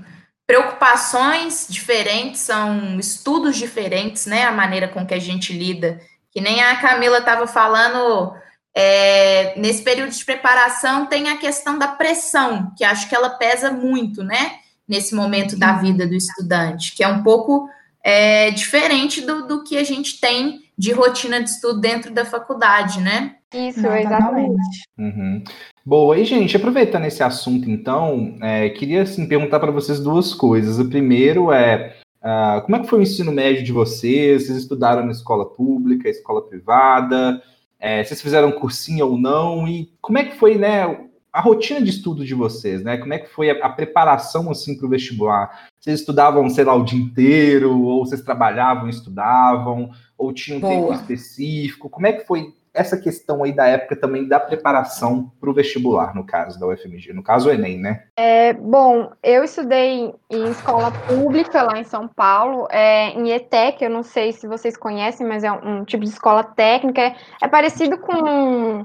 preocupações 0.52 1.66
diferentes, 1.66 2.42
são 2.42 2.98
estudos 2.98 3.56
diferentes, 3.56 4.26
né, 4.26 4.44
a 4.44 4.52
maneira 4.52 4.86
com 4.86 5.06
que 5.06 5.14
a 5.14 5.18
gente 5.18 5.50
lida. 5.50 5.98
Que 6.30 6.42
nem 6.42 6.62
a 6.62 6.76
Camila 6.76 7.18
estava 7.18 7.46
falando, 7.46 8.34
é, 8.74 9.58
nesse 9.58 9.82
período 9.82 10.10
de 10.10 10.22
preparação 10.26 11.06
tem 11.06 11.30
a 11.30 11.38
questão 11.38 11.78
da 11.78 11.88
pressão, 11.88 12.70
que 12.76 12.84
acho 12.84 13.08
que 13.08 13.14
ela 13.14 13.30
pesa 13.30 13.70
muito, 13.70 14.22
né? 14.22 14.58
nesse 14.86 15.14
momento 15.14 15.58
da 15.58 15.74
vida 15.74 16.06
do 16.06 16.14
estudante, 16.14 16.94
que 16.94 17.02
é 17.02 17.08
um 17.08 17.22
pouco 17.22 17.66
é, 18.04 18.50
diferente 18.50 19.22
do, 19.22 19.46
do 19.46 19.64
que 19.64 19.78
a 19.78 19.84
gente 19.84 20.20
tem 20.20 20.60
de 20.76 20.92
rotina 20.92 21.42
de 21.42 21.48
estudo 21.48 21.80
dentro 21.80 22.12
da 22.12 22.26
faculdade, 22.26 23.00
né? 23.00 23.36
Isso, 23.54 23.86
exatamente. 23.86 24.82
Uhum. 24.98 25.44
Boa, 25.84 26.16
e 26.16 26.24
gente, 26.24 26.56
aproveitando 26.56 27.06
esse 27.06 27.22
assunto, 27.22 27.68
então, 27.68 28.36
é, 28.40 28.68
queria 28.70 29.02
assim, 29.02 29.26
perguntar 29.26 29.58
para 29.58 29.72
vocês 29.72 29.98
duas 29.98 30.32
coisas. 30.32 30.78
O 30.78 30.88
primeiro 30.88 31.50
é 31.50 31.96
uh, 32.22 32.62
como 32.62 32.76
é 32.76 32.80
que 32.80 32.86
foi 32.86 33.00
o 33.00 33.02
ensino 33.02 33.32
médio 33.32 33.64
de 33.64 33.72
vocês? 33.72 34.46
Vocês 34.46 34.58
estudaram 34.58 35.04
na 35.04 35.10
escola 35.10 35.44
pública, 35.44 36.08
escola 36.08 36.40
privada? 36.42 37.42
É, 37.80 38.04
vocês 38.04 38.22
fizeram 38.22 38.52
cursinho 38.52 39.06
ou 39.08 39.18
não? 39.18 39.66
E 39.66 39.92
como 40.00 40.18
é 40.18 40.24
que 40.24 40.36
foi, 40.36 40.56
né? 40.56 41.08
a 41.32 41.40
rotina 41.40 41.80
de 41.80 41.88
estudo 41.88 42.24
de 42.24 42.34
vocês, 42.34 42.84
né? 42.84 42.98
Como 42.98 43.14
é 43.14 43.18
que 43.18 43.30
foi 43.30 43.50
a, 43.50 43.64
a 43.64 43.68
preparação 43.70 44.50
assim 44.50 44.76
para 44.76 44.86
o 44.86 44.90
vestibular? 44.90 45.66
Vocês 45.80 46.00
estudavam, 46.00 46.48
sei 46.50 46.64
lá, 46.64 46.74
o 46.74 46.84
dia 46.84 47.00
inteiro, 47.00 47.80
ou 47.80 48.04
vocês 48.04 48.20
trabalhavam, 48.20 48.88
estudavam, 48.88 49.90
ou 50.18 50.32
tinham 50.32 50.58
um 50.58 50.60
Boa. 50.60 50.72
tempo 50.74 50.92
específico? 50.92 51.88
Como 51.88 52.06
é 52.06 52.12
que 52.12 52.26
foi 52.26 52.52
essa 52.74 52.96
questão 52.96 53.44
aí 53.44 53.52
da 53.52 53.66
época 53.66 53.96
também 53.96 54.26
da 54.26 54.40
preparação 54.40 55.30
para 55.40 55.50
o 55.50 55.54
vestibular, 55.54 56.14
no 56.14 56.24
caso 56.24 56.58
da 56.58 56.66
UFMG, 56.66 57.12
no 57.12 57.22
caso 57.22 57.48
o 57.48 57.52
Enem, 57.52 57.78
né? 57.78 58.04
É, 58.18 58.52
bom, 58.54 59.12
eu 59.22 59.44
estudei 59.44 60.14
em 60.30 60.50
escola 60.50 60.90
pública 61.06 61.62
lá 61.62 61.78
em 61.78 61.84
São 61.84 62.08
Paulo, 62.08 62.66
é, 62.70 63.10
em 63.10 63.30
ETEC, 63.30 63.84
eu 63.84 63.90
não 63.90 64.02
sei 64.02 64.32
se 64.32 64.46
vocês 64.46 64.76
conhecem, 64.76 65.26
mas 65.26 65.44
é 65.44 65.52
um, 65.52 65.80
um 65.80 65.84
tipo 65.84 66.04
de 66.04 66.10
escola 66.10 66.42
técnica, 66.42 67.02
é, 67.02 67.16
é 67.42 67.48
parecido 67.48 67.98
com 67.98 68.84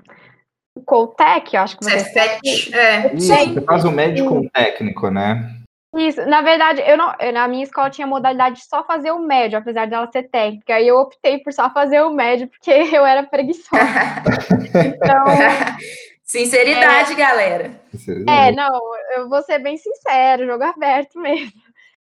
Coltec, 0.86 1.56
eu 1.56 1.62
acho 1.62 1.78
que 1.78 1.86
você. 1.86 2.00
Cefet, 2.00 2.76
é. 2.76 3.16
Isso, 3.16 3.28
você 3.28 3.62
faz 3.62 3.86
o 3.86 3.92
médico 3.92 4.36
um 4.36 4.50
técnico, 4.50 5.10
né? 5.10 5.58
Isso, 5.96 6.26
na 6.26 6.42
verdade, 6.42 6.82
eu 6.86 6.98
não, 6.98 7.14
na 7.34 7.48
minha 7.48 7.64
escola 7.64 7.90
tinha 7.90 8.06
modalidade 8.06 8.58
de 8.58 8.66
só 8.66 8.84
fazer 8.84 9.12
o 9.12 9.20
médio, 9.20 9.58
apesar 9.58 9.88
dela 9.88 10.10
ser 10.12 10.24
técnica. 10.24 10.76
Aí 10.76 10.88
eu 10.88 10.98
optei 10.98 11.40
por 11.40 11.54
só 11.54 11.70
fazer 11.70 12.02
o 12.02 12.12
médio, 12.12 12.48
porque 12.48 12.72
eu 12.94 13.06
era 13.06 13.24
preguiçosa. 13.24 13.78
então. 14.86 15.26
Sinceridade, 16.24 17.14
é, 17.14 17.16
galera. 17.16 17.82
É, 18.28 18.52
não, 18.52 18.82
eu 19.16 19.30
vou 19.30 19.42
ser 19.44 19.60
bem 19.60 19.78
sincero, 19.78 20.46
jogo 20.46 20.64
aberto 20.64 21.18
mesmo. 21.22 21.54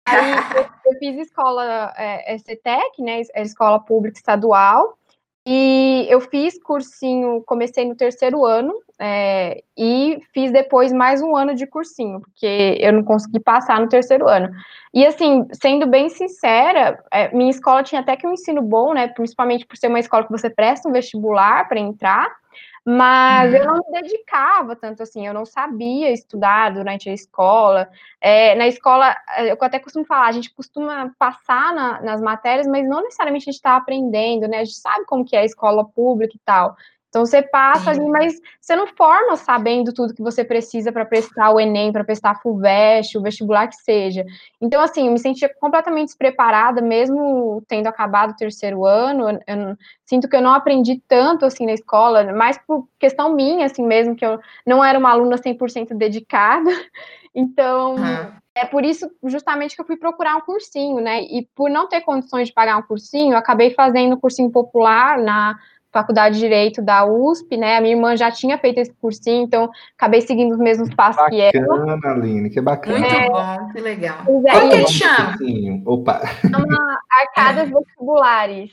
Aí 0.05 0.31
eu, 0.31 0.91
eu 0.91 0.99
fiz 0.99 1.17
escola 1.17 1.93
é, 1.95 2.37
CETEC, 2.37 3.01
né? 3.01 3.21
Escola 3.35 3.79
Pública 3.79 4.17
Estadual. 4.17 4.97
E 5.45 6.05
eu 6.09 6.19
fiz 6.21 6.61
cursinho, 6.61 7.41
comecei 7.45 7.85
no 7.85 7.95
terceiro 7.95 8.45
ano 8.45 8.73
é, 8.99 9.63
e 9.77 10.21
fiz 10.33 10.51
depois 10.51 10.91
mais 10.91 11.21
um 11.21 11.35
ano 11.35 11.55
de 11.55 11.65
cursinho, 11.65 12.19
porque 12.19 12.77
eu 12.79 12.91
não 12.91 13.03
consegui 13.03 13.39
passar 13.39 13.79
no 13.79 13.87
terceiro 13.87 14.27
ano. 14.27 14.49
E 14.93 15.05
assim, 15.05 15.47
sendo 15.53 15.87
bem 15.87 16.09
sincera, 16.09 17.01
é, 17.11 17.33
minha 17.33 17.49
escola 17.49 17.83
tinha 17.83 18.01
até 18.01 18.15
que 18.17 18.27
um 18.27 18.33
ensino 18.33 18.61
bom, 18.61 18.93
né? 18.93 19.07
Principalmente 19.07 19.65
por 19.65 19.77
ser 19.77 19.87
uma 19.87 19.99
escola 19.99 20.25
que 20.25 20.31
você 20.31 20.49
presta 20.49 20.89
um 20.89 20.91
vestibular 20.91 21.67
para 21.69 21.79
entrar. 21.79 22.29
Mas 22.85 23.53
eu 23.53 23.61
uhum. 23.61 23.67
não 23.67 23.75
me 23.75 24.01
dedicava 24.01 24.75
tanto 24.75 25.03
assim, 25.03 25.27
eu 25.27 25.33
não 25.33 25.45
sabia 25.45 26.11
estudar 26.11 26.73
durante 26.73 27.09
a 27.09 27.13
escola. 27.13 27.89
É, 28.21 28.55
na 28.55 28.67
escola, 28.67 29.15
eu 29.39 29.57
até 29.61 29.79
costumo 29.79 30.05
falar, 30.05 30.27
a 30.27 30.31
gente 30.31 30.53
costuma 30.53 31.11
passar 31.17 31.73
na, 31.73 32.01
nas 32.01 32.21
matérias, 32.21 32.67
mas 32.67 32.87
não 32.87 33.03
necessariamente 33.03 33.43
a 33.43 33.51
gente 33.51 33.55
está 33.55 33.75
aprendendo, 33.75 34.47
né? 34.47 34.59
A 34.59 34.65
gente 34.65 34.77
sabe 34.77 35.05
como 35.05 35.25
que 35.25 35.35
é 35.35 35.41
a 35.41 35.45
escola 35.45 35.85
pública 35.85 36.35
e 36.35 36.39
tal. 36.45 36.75
Então 37.09 37.25
você 37.25 37.41
passa 37.41 37.89
ali, 37.89 38.07
mas 38.07 38.39
você 38.61 38.75
não 38.75 38.85
forma 38.85 39.35
sabendo 39.35 39.91
tudo 39.91 40.13
que 40.13 40.21
você 40.21 40.45
precisa 40.45 40.91
para 40.91 41.03
prestar 41.05 41.51
o 41.51 41.59
Enem, 41.59 41.91
para 41.91 42.03
prestar 42.03 42.31
a 42.31 42.35
FUVEST, 42.35 43.17
o 43.17 43.21
vestibular 43.21 43.67
que 43.67 43.77
seja. 43.77 44.23
Então, 44.61 44.79
assim, 44.79 45.07
eu 45.07 45.11
me 45.11 45.17
sentia 45.17 45.49
completamente 45.59 46.09
despreparada, 46.09 46.81
mesmo 46.81 47.63
tendo 47.67 47.87
acabado 47.87 48.31
o 48.31 48.35
terceiro 48.35 48.85
ano. 48.85 49.27
Eu, 49.27 49.39
eu, 49.47 49.77
sinto 50.05 50.29
que 50.29 50.35
eu 50.35 50.41
não 50.41 50.53
aprendi 50.53 51.01
tanto 51.07 51.45
assim 51.45 51.65
na 51.65 51.73
escola, 51.73 52.31
mais 52.31 52.59
por 52.59 52.87
questão 52.99 53.33
minha, 53.33 53.65
assim 53.65 53.85
mesmo, 53.85 54.15
que 54.15 54.25
eu 54.25 54.39
não 54.65 54.83
era 54.83 54.97
uma 54.99 55.09
aluna 55.09 55.35
100% 55.35 55.95
dedicada. 55.95 56.69
Então, 57.35 57.93
uhum. 57.93 58.33
é 58.55 58.65
por 58.65 58.83
isso 58.83 59.07
justamente 59.25 59.75
que 59.75 59.81
eu 59.81 59.85
fui 59.85 59.95
procurar 59.95 60.35
um 60.35 60.41
cursinho, 60.41 60.99
né? 60.99 61.21
E 61.21 61.47
por 61.55 61.69
não 61.69 61.87
ter 61.87 62.01
condições 62.01 62.47
de 62.47 62.53
pagar 62.55 62.75
um 62.75 62.81
cursinho, 62.81 63.33
eu 63.33 63.37
acabei 63.37 63.69
fazendo 63.69 64.15
um 64.15 64.19
cursinho 64.19 64.49
popular 64.49 65.19
na 65.19 65.55
faculdade 65.91 66.35
de 66.35 66.41
Direito 66.41 66.81
da 66.81 67.05
USP, 67.05 67.57
né? 67.57 67.77
A 67.77 67.81
minha 67.81 67.95
irmã 67.95 68.15
já 68.15 68.31
tinha 68.31 68.57
feito 68.57 68.79
esse 68.79 68.93
cursinho, 68.93 69.43
então 69.43 69.69
acabei 69.97 70.21
seguindo 70.21 70.53
os 70.53 70.59
mesmos 70.59 70.93
passos 70.93 71.23
que 71.27 71.41
ela. 71.41 71.67
Bacana, 71.67 72.13
Aline, 72.13 72.49
que 72.49 72.61
bacana. 72.61 72.99
Muito 72.99 73.15
é, 73.15 73.29
bom, 73.29 73.71
que 73.73 73.81
legal. 73.81 74.17
É, 74.47 74.59
Como 74.59 74.69
que 74.69 74.87
chama? 74.87 75.37
Opa. 75.85 76.21
Chama 76.41 76.99
Arcadas 77.11 77.69
Vestibulares. 77.69 78.71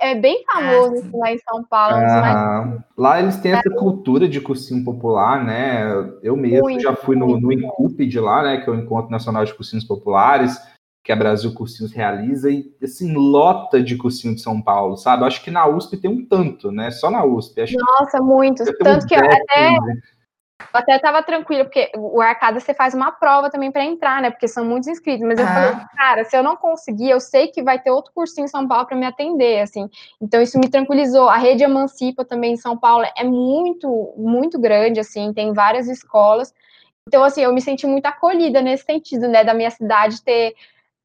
É 0.00 0.14
bem 0.14 0.42
famoso 0.50 1.04
ah, 1.12 1.18
lá 1.18 1.32
em 1.32 1.38
São 1.38 1.62
Paulo. 1.64 1.96
Ah. 1.96 2.78
Lá 2.96 3.20
eles 3.20 3.36
têm 3.36 3.52
essa 3.52 3.68
cultura 3.70 4.26
de 4.26 4.40
cursinho 4.40 4.82
popular, 4.82 5.44
né? 5.44 5.82
Eu 6.22 6.34
mesmo 6.34 6.62
muito, 6.62 6.82
já 6.82 6.96
fui 6.96 7.14
no, 7.14 7.38
no 7.38 7.52
Incup 7.52 8.06
de 8.06 8.18
lá, 8.18 8.42
né? 8.42 8.56
Que 8.58 8.70
é 8.70 8.72
o 8.72 8.76
Encontro 8.76 9.10
Nacional 9.10 9.44
de 9.44 9.52
Cursinhos 9.52 9.84
Populares 9.84 10.58
que 11.02 11.10
a 11.10 11.16
Brasil 11.16 11.52
Cursinhos 11.52 11.92
realiza 11.92 12.50
e, 12.50 12.72
assim, 12.82 13.12
lota 13.14 13.82
de 13.82 13.96
cursinho 13.96 14.34
de 14.34 14.40
São 14.40 14.62
Paulo, 14.62 14.96
sabe? 14.96 15.24
Acho 15.24 15.42
que 15.42 15.50
na 15.50 15.66
USP 15.66 15.96
tem 15.96 16.10
um 16.10 16.24
tanto, 16.24 16.70
né? 16.70 16.90
Só 16.90 17.10
na 17.10 17.24
USP. 17.24 17.60
Acho 17.62 17.76
Nossa, 17.76 18.20
muitos. 18.20 18.70
Tanto 18.78 19.06
que 19.06 19.14
até... 19.14 19.70
Né? 19.72 19.78
Eu 20.72 20.78
até 20.78 20.94
estava 20.94 21.22
tranquila, 21.24 21.64
porque 21.64 21.90
o 21.96 22.20
Arcada 22.20 22.60
você 22.60 22.72
faz 22.72 22.94
uma 22.94 23.10
prova 23.10 23.50
também 23.50 23.72
para 23.72 23.84
entrar, 23.84 24.22
né? 24.22 24.30
Porque 24.30 24.46
são 24.46 24.64
muitos 24.64 24.88
inscritos. 24.88 25.26
Mas 25.26 25.38
eu 25.38 25.46
falei, 25.46 25.74
cara, 25.96 26.24
se 26.24 26.36
eu 26.36 26.42
não 26.42 26.56
conseguir, 26.56 27.10
eu 27.10 27.18
sei 27.18 27.48
que 27.48 27.64
vai 27.64 27.80
ter 27.80 27.90
outro 27.90 28.12
cursinho 28.14 28.44
em 28.44 28.48
São 28.48 28.66
Paulo 28.68 28.86
para 28.86 28.96
me 28.96 29.04
atender, 29.04 29.60
assim. 29.60 29.90
Então 30.20 30.40
isso 30.40 30.58
me 30.60 30.68
tranquilizou. 30.70 31.28
A 31.28 31.36
rede 31.36 31.64
Emancipa 31.64 32.24
também 32.24 32.52
em 32.52 32.56
São 32.56 32.78
Paulo 32.78 33.04
é 33.16 33.24
muito, 33.24 34.14
muito 34.16 34.58
grande, 34.58 35.00
assim, 35.00 35.32
tem 35.32 35.52
várias 35.52 35.88
escolas. 35.88 36.54
Então, 37.08 37.24
assim, 37.24 37.42
eu 37.42 37.52
me 37.52 37.60
senti 37.60 37.84
muito 37.84 38.06
acolhida 38.06 38.62
nesse 38.62 38.84
sentido, 38.84 39.26
né? 39.26 39.42
Da 39.42 39.52
minha 39.52 39.70
cidade 39.70 40.22
ter, 40.22 40.54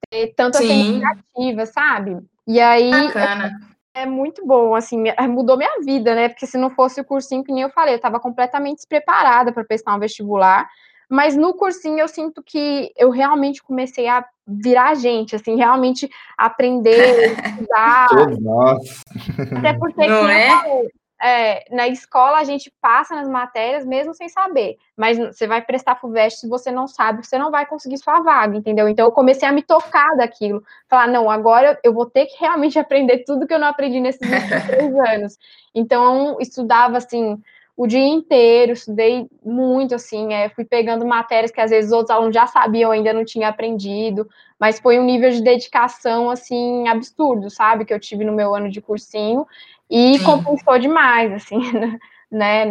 ter 0.10 0.34
tanto 0.36 0.58
essa 0.58 0.66
iniciativa, 0.66 1.66
sabe? 1.66 2.18
E 2.48 2.60
aí. 2.60 2.92
Bacana 2.92 3.52
é 3.98 4.06
muito 4.06 4.46
bom, 4.46 4.76
assim, 4.76 5.06
mudou 5.28 5.58
minha 5.58 5.82
vida, 5.82 6.14
né? 6.14 6.30
Porque 6.30 6.46
se 6.46 6.58
não 6.58 6.70
fosse 6.70 7.02
o 7.02 7.06
cursinho, 7.06 7.44
que 7.44 7.52
nem 7.52 7.64
eu 7.64 7.70
falei, 7.70 7.96
eu 7.96 7.98
estava 7.98 8.20
completamente 8.20 8.78
despreparada 8.78 9.52
para 9.52 9.66
prestar 9.66 9.96
um 9.96 10.00
vestibular. 10.00 10.70
Mas 11.10 11.36
no 11.36 11.54
cursinho 11.54 12.00
eu 12.00 12.08
sinto 12.08 12.44
que 12.44 12.92
eu 12.96 13.10
realmente 13.10 13.64
comecei 13.64 14.08
a 14.08 14.24
virar 14.46 14.94
gente, 14.94 15.36
assim, 15.36 15.56
realmente 15.56 16.10
aprender, 16.38 17.34
estudar. 17.58 18.08
Todos 18.10 18.40
nós. 18.40 19.04
Até 19.58 19.74
porque, 19.74 20.08
não 20.08 20.30
é? 20.30 20.50
Falei, 20.50 20.90
é, 21.22 21.66
na 21.74 21.88
escola 21.88 22.38
a 22.38 22.44
gente 22.44 22.72
passa 22.80 23.16
nas 23.16 23.28
matérias 23.28 23.86
mesmo 23.86 24.14
sem 24.14 24.30
saber, 24.30 24.78
mas 24.96 25.18
você 25.18 25.48
vai 25.48 25.62
prestar 25.62 25.96
FUVEST 25.96 26.42
se 26.42 26.48
você 26.48 26.72
não 26.72 26.88
sabe, 26.88 27.26
você 27.26 27.38
não 27.38 27.50
vai 27.50 27.66
conseguir 27.66 27.98
sua 27.98 28.22
vaga, 28.22 28.56
entendeu? 28.56 28.88
Então 28.88 29.06
eu 29.06 29.12
comecei 29.12 29.48
a 29.48 29.52
me 29.52 29.64
tocar 29.64 30.16
daquilo, 30.16 30.64
falar, 30.88 31.08
não, 31.08 31.30
agora 31.30 31.80
eu 31.84 31.94
vou 31.94 32.06
ter 32.06 32.28
que 32.28 32.40
realmente 32.40 32.78
aprender 32.80 33.24
tudo 33.26 33.48
que 33.48 33.54
eu 33.54 33.60
não 33.60 33.68
aprendi 33.68 34.00
nesses 34.00 34.20
três 34.68 34.96
anos. 34.96 35.38
Então 35.74 36.38
estudava 36.40 36.98
assim 36.98 37.42
o 37.78 37.86
dia 37.86 38.08
inteiro, 38.08 38.72
estudei 38.74 39.28
muito, 39.46 39.94
assim, 39.94 40.34
é, 40.34 40.50
fui 40.50 40.66
pegando 40.66 41.06
matérias 41.06 41.52
que 41.52 41.62
às 41.62 41.70
vezes 41.70 41.92
outros 41.92 42.10
alunos 42.10 42.34
já 42.34 42.48
sabiam, 42.48 42.90
ainda 42.90 43.14
não 43.14 43.24
tinha 43.24 43.50
aprendido, 43.50 44.28
mas 44.60 44.80
foi 44.80 45.00
um 45.00 45.06
nível 45.06 45.30
de 45.30 45.44
dedicação, 45.44 46.32
assim, 46.32 46.88
absurdo, 46.88 47.52
sabe, 47.52 47.86
que 47.86 47.94
eu 47.94 48.00
tive 48.00 48.26
no 48.26 48.34
meu 48.34 48.56
ano 48.56 48.68
de 48.68 48.82
cursinho, 48.82 49.46
e 49.90 50.18
Sim. 50.18 50.24
compensou 50.24 50.78
demais, 50.80 51.32
assim, 51.34 51.60
né? 52.32 52.66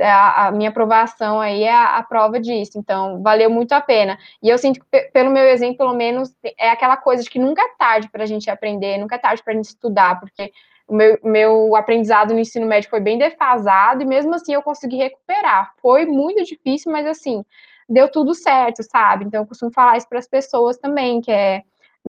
A, 0.00 0.46
a, 0.46 0.50
minha 0.50 0.70
aprovação 0.70 1.40
aí 1.40 1.64
é 1.64 1.72
a, 1.72 1.98
a, 1.98 2.02
prova 2.02 2.40
disso, 2.40 2.78
então 2.78 3.22
valeu 3.22 3.50
muito 3.50 3.72
a 3.72 3.80
pena. 3.80 4.18
E 4.42 4.48
eu 4.48 4.58
sinto 4.58 4.80
que, 4.80 5.00
pelo 5.10 5.30
meu 5.30 5.44
exemplo, 5.44 5.78
pelo 5.78 5.94
menos, 5.94 6.34
é 6.58 6.70
aquela 6.70 6.96
coisa 6.96 7.22
de 7.22 7.30
que 7.30 7.38
nunca 7.38 7.62
é 7.62 7.68
tarde 7.78 8.08
para 8.10 8.22
a 8.22 8.26
gente 8.26 8.50
aprender, 8.50 8.98
nunca 8.98 9.16
é 9.16 9.18
tarde 9.18 9.42
para 9.42 9.52
a 9.52 9.56
gente 9.56 9.66
estudar, 9.66 10.18
porque 10.18 10.50
o 10.88 10.94
meu, 10.94 11.18
meu 11.22 11.76
aprendizado 11.76 12.34
no 12.34 12.40
ensino 12.40 12.66
médio 12.66 12.90
foi 12.90 13.00
bem 13.00 13.18
defasado 13.18 14.02
e 14.02 14.06
mesmo 14.06 14.34
assim 14.34 14.54
eu 14.54 14.62
consegui 14.62 14.96
recuperar. 14.96 15.72
Foi 15.80 16.04
muito 16.06 16.44
difícil, 16.44 16.90
mas 16.90 17.06
assim, 17.06 17.44
deu 17.88 18.10
tudo 18.10 18.34
certo, 18.34 18.82
sabe? 18.82 19.24
Então 19.24 19.42
eu 19.42 19.46
costumo 19.46 19.72
falar 19.72 19.96
isso 19.96 20.08
para 20.08 20.18
as 20.18 20.28
pessoas 20.28 20.78
também, 20.78 21.20
que 21.20 21.30
é 21.30 21.62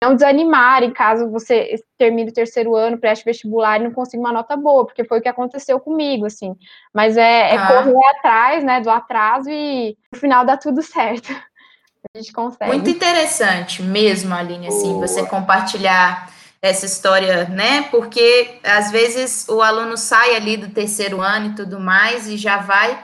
não 0.01 0.13
desanimarem 0.15 0.91
caso 0.91 1.29
você 1.29 1.75
termine 1.97 2.29
o 2.29 2.33
terceiro 2.33 2.75
ano, 2.75 2.97
preste 2.97 3.25
vestibular 3.25 3.79
e 3.79 3.83
não 3.83 3.91
consiga 3.91 4.21
uma 4.21 4.31
nota 4.31 4.55
boa, 4.55 4.85
porque 4.85 5.03
foi 5.03 5.19
o 5.19 5.21
que 5.21 5.27
aconteceu 5.27 5.79
comigo, 5.79 6.25
assim. 6.25 6.55
Mas 6.93 7.17
é, 7.17 7.53
é 7.53 7.57
ah. 7.57 7.67
correr 7.67 8.05
atrás, 8.17 8.63
né, 8.63 8.79
do 8.79 8.89
atraso 8.89 9.49
e 9.49 9.97
no 10.11 10.19
final 10.19 10.45
dá 10.45 10.55
tudo 10.55 10.81
certo. 10.81 11.29
A 12.15 12.17
gente 12.17 12.31
consegue. 12.31 12.71
Muito 12.71 12.89
interessante 12.89 13.83
mesmo, 13.83 14.33
Aline, 14.33 14.69
assim, 14.69 14.93
Boa. 14.93 15.05
você 15.05 15.25
compartilhar 15.25 16.31
essa 16.61 16.85
história, 16.85 17.45
né? 17.49 17.83
Porque 17.91 18.59
às 18.63 18.89
vezes 18.89 19.47
o 19.49 19.61
aluno 19.61 19.97
sai 19.97 20.35
ali 20.35 20.55
do 20.57 20.69
terceiro 20.69 21.21
ano 21.21 21.47
e 21.47 21.55
tudo 21.55 21.79
mais 21.79 22.27
e 22.27 22.37
já 22.37 22.57
vai 22.57 22.97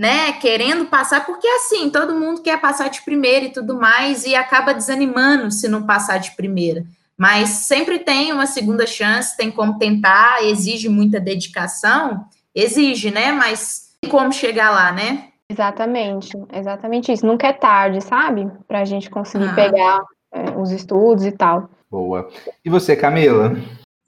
né, 0.00 0.32
querendo 0.32 0.86
passar, 0.86 1.26
porque 1.26 1.46
assim, 1.46 1.90
todo 1.90 2.18
mundo 2.18 2.40
quer 2.40 2.58
passar 2.58 2.88
de 2.88 3.02
primeira 3.02 3.44
e 3.44 3.52
tudo 3.52 3.78
mais, 3.78 4.24
e 4.24 4.34
acaba 4.34 4.72
desanimando 4.72 5.50
se 5.50 5.68
não 5.68 5.82
passar 5.82 6.16
de 6.16 6.30
primeira. 6.30 6.86
Mas 7.18 7.50
sempre 7.50 7.98
tem 7.98 8.32
uma 8.32 8.46
segunda 8.46 8.86
chance, 8.86 9.36
tem 9.36 9.50
como 9.50 9.78
tentar, 9.78 10.42
exige 10.42 10.88
muita 10.88 11.20
dedicação, 11.20 12.24
exige, 12.54 13.10
né? 13.10 13.30
Mas 13.30 13.94
tem 14.00 14.10
como 14.10 14.32
chegar 14.32 14.70
lá, 14.70 14.90
né? 14.90 15.24
Exatamente, 15.50 16.32
exatamente 16.50 17.12
isso. 17.12 17.26
Nunca 17.26 17.48
é 17.48 17.52
tarde, 17.52 18.00
sabe? 18.00 18.50
Para 18.66 18.80
a 18.80 18.84
gente 18.86 19.10
conseguir 19.10 19.50
ah. 19.50 19.54
pegar 19.54 20.02
é, 20.32 20.58
os 20.58 20.70
estudos 20.70 21.26
e 21.26 21.32
tal. 21.32 21.68
Boa. 21.90 22.26
E 22.64 22.70
você, 22.70 22.96
Camila? 22.96 23.54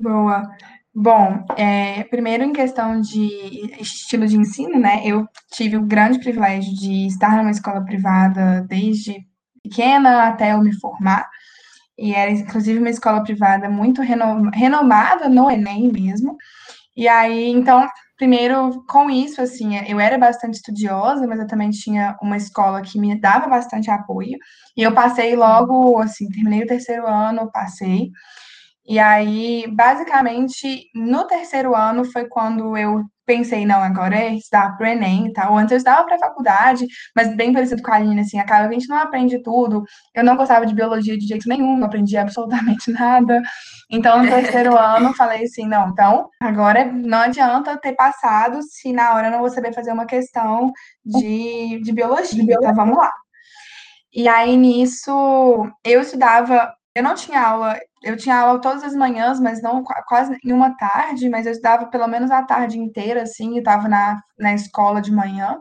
Boa. 0.00 0.50
Bom, 0.94 1.46
é, 1.56 2.04
primeiro 2.04 2.44
em 2.44 2.52
questão 2.52 3.00
de 3.00 3.72
estilo 3.80 4.26
de 4.26 4.36
ensino, 4.36 4.78
né? 4.78 5.00
Eu 5.06 5.26
tive 5.50 5.76
o 5.78 5.86
grande 5.86 6.18
privilégio 6.18 6.74
de 6.74 7.06
estar 7.06 7.34
numa 7.36 7.50
escola 7.50 7.82
privada 7.82 8.62
desde 8.68 9.26
pequena 9.62 10.28
até 10.28 10.52
eu 10.52 10.60
me 10.60 10.78
formar. 10.78 11.26
E 11.98 12.14
era, 12.14 12.30
inclusive, 12.30 12.78
uma 12.78 12.90
escola 12.90 13.22
privada 13.22 13.70
muito 13.70 14.02
renomada 14.02 15.28
no 15.30 15.50
Enem 15.50 15.90
mesmo. 15.92 16.36
E 16.96 17.08
aí, 17.08 17.48
então, 17.50 17.86
primeiro, 18.18 18.84
com 18.88 19.10
isso, 19.10 19.40
assim, 19.40 19.76
eu 19.88 19.98
era 20.00 20.18
bastante 20.18 20.54
estudiosa, 20.56 21.26
mas 21.26 21.40
eu 21.40 21.46
também 21.46 21.70
tinha 21.70 22.16
uma 22.22 22.36
escola 22.36 22.82
que 22.82 22.98
me 23.00 23.18
dava 23.20 23.48
bastante 23.48 23.90
apoio. 23.90 24.38
E 24.76 24.82
eu 24.82 24.92
passei 24.94 25.36
logo, 25.36 25.98
assim, 26.00 26.28
terminei 26.28 26.64
o 26.64 26.66
terceiro 26.66 27.06
ano, 27.06 27.50
passei. 27.52 28.10
E 28.86 28.98
aí, 28.98 29.64
basicamente, 29.72 30.86
no 30.94 31.24
terceiro 31.26 31.74
ano 31.74 32.04
foi 32.04 32.28
quando 32.28 32.76
eu 32.76 33.04
pensei, 33.24 33.64
não, 33.64 33.80
agora 33.80 34.16
é 34.16 34.34
estudar 34.34 34.76
para 34.76 34.84
o 34.84 34.90
Enem 34.90 35.28
e 35.28 35.32
tal. 35.32 35.56
Antes 35.56 35.72
eu 35.72 35.78
estudava 35.78 36.04
para 36.04 36.16
a 36.16 36.18
faculdade, 36.18 36.86
mas 37.16 37.34
bem 37.36 37.52
parecido 37.52 37.80
com 37.82 37.92
a 37.92 37.96
Aline, 37.96 38.20
assim, 38.20 38.38
acaba 38.38 38.68
que 38.68 38.74
a 38.74 38.78
gente 38.78 38.88
não 38.88 38.96
aprende 38.98 39.40
tudo. 39.42 39.84
Eu 40.14 40.24
não 40.24 40.36
gostava 40.36 40.66
de 40.66 40.74
biologia 40.74 41.16
de 41.16 41.26
jeito 41.26 41.48
nenhum, 41.48 41.76
não 41.76 41.86
aprendi 41.86 42.16
absolutamente 42.16 42.90
nada. 42.92 43.40
Então, 43.90 44.22
no 44.22 44.28
terceiro 44.28 44.76
ano, 44.78 45.14
falei 45.14 45.44
assim, 45.44 45.66
não, 45.66 45.90
então, 45.90 46.28
agora 46.40 46.84
não 46.84 47.18
adianta 47.18 47.76
ter 47.78 47.94
passado 47.94 48.60
se 48.62 48.92
na 48.92 49.14
hora 49.14 49.28
eu 49.28 49.32
não 49.32 49.40
vou 49.40 49.50
saber 49.50 49.72
fazer 49.72 49.92
uma 49.92 50.06
questão 50.06 50.72
de, 51.04 51.80
de 51.82 51.92
biologia. 51.92 52.42
Então, 52.42 52.74
vamos 52.74 52.98
lá. 52.98 53.12
E 54.12 54.28
aí, 54.28 54.56
nisso, 54.56 55.10
eu 55.84 56.00
estudava 56.00 56.72
eu 56.94 57.02
não 57.02 57.14
tinha 57.14 57.40
aula, 57.40 57.78
eu 58.02 58.16
tinha 58.16 58.38
aula 58.38 58.60
todas 58.60 58.84
as 58.84 58.94
manhãs, 58.94 59.40
mas 59.40 59.62
não 59.62 59.82
quase 60.06 60.36
nenhuma 60.44 60.76
tarde, 60.76 61.28
mas 61.28 61.46
eu 61.46 61.52
estudava 61.52 61.86
pelo 61.86 62.06
menos 62.06 62.30
a 62.30 62.42
tarde 62.42 62.78
inteira, 62.78 63.22
assim, 63.22 63.54
e 63.54 63.58
estava 63.58 63.88
na, 63.88 64.20
na 64.38 64.54
escola 64.54 65.00
de 65.00 65.10
manhã. 65.10 65.58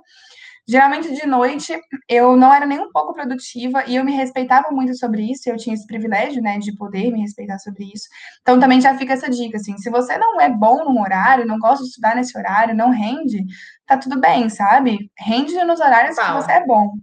Geralmente 0.67 1.13
de 1.13 1.25
noite 1.25 1.77
eu 2.07 2.37
não 2.37 2.53
era 2.53 2.65
nem 2.65 2.79
um 2.79 2.91
pouco 2.91 3.13
produtiva 3.13 3.83
e 3.87 3.95
eu 3.95 4.05
me 4.05 4.11
respeitava 4.11 4.69
muito 4.71 4.95
sobre 4.97 5.29
isso, 5.29 5.49
eu 5.49 5.57
tinha 5.57 5.73
esse 5.73 5.87
privilégio, 5.87 6.41
né, 6.41 6.59
de 6.59 6.75
poder 6.77 7.11
me 7.11 7.19
respeitar 7.21 7.57
sobre 7.59 7.85
isso. 7.85 8.07
Então 8.41 8.59
também 8.59 8.79
já 8.79 8.97
fica 8.97 9.13
essa 9.13 9.29
dica, 9.29 9.57
assim, 9.57 9.77
se 9.77 9.89
você 9.89 10.17
não 10.17 10.39
é 10.39 10.49
bom 10.49 10.85
num 10.85 11.01
horário, 11.01 11.47
não 11.47 11.59
gosta 11.59 11.83
de 11.83 11.89
estudar 11.89 12.15
nesse 12.15 12.37
horário, 12.37 12.75
não 12.75 12.89
rende, 12.91 13.43
tá 13.87 13.97
tudo 13.97 14.19
bem, 14.19 14.49
sabe? 14.49 15.11
Rende 15.17 15.53
nos 15.65 15.79
horários 15.79 16.17
que 16.17 16.31
você 16.31 16.51
é 16.53 16.65
bom. 16.65 16.93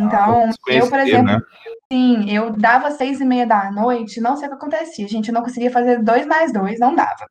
Então, 0.00 0.50
eu, 0.68 0.88
por 0.88 0.98
exemplo, 0.98 1.32
né? 1.32 1.40
sim, 1.92 2.30
eu 2.30 2.50
dava 2.52 2.90
seis 2.90 3.20
e 3.20 3.24
meia 3.24 3.46
da 3.46 3.70
noite, 3.70 4.20
não 4.20 4.36
sei 4.36 4.46
o 4.46 4.50
que 4.50 4.56
acontecia, 4.56 5.08
gente, 5.08 5.28
eu 5.28 5.34
não 5.34 5.42
conseguia 5.42 5.70
fazer 5.70 6.02
dois 6.02 6.26
mais 6.26 6.52
dois, 6.52 6.78
não 6.78 6.94
dava. 6.94 7.26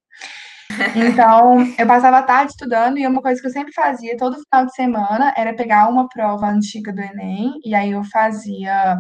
Então, 0.96 1.62
eu 1.78 1.88
passava 1.88 2.18
a 2.18 2.24
tarde 2.24 2.52
estudando 2.52 2.98
e 2.98 3.06
uma 3.06 3.22
coisa 3.22 3.40
que 3.40 3.48
eu 3.48 3.52
sempre 3.52 3.72
fazia 3.72 4.18
todo 4.18 4.42
final 4.50 4.66
de 4.66 4.74
semana 4.74 5.34
era 5.38 5.54
pegar 5.54 5.88
uma 5.88 6.10
prova 6.10 6.48
antiga 6.48 6.92
do 6.92 7.02
Enem 7.02 7.54
e 7.64 7.76
aí 7.76 7.92
eu 7.92 8.04
fazia 8.04 9.00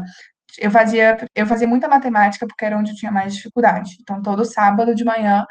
eu 0.60 0.72
fazia 0.72 1.18
eu 1.36 1.46
fazia 1.46 1.68
muita 1.68 1.88
matemática 1.88 2.48
porque 2.48 2.64
era 2.64 2.78
onde 2.78 2.91
eu 2.91 2.96
tinha 2.96 3.12
mais 3.12 3.36
dificuldade. 3.36 3.98
Então, 4.00 4.22
todo 4.22 4.46
sábado 4.46 4.93
de 4.93 5.04
manhã 5.04 5.46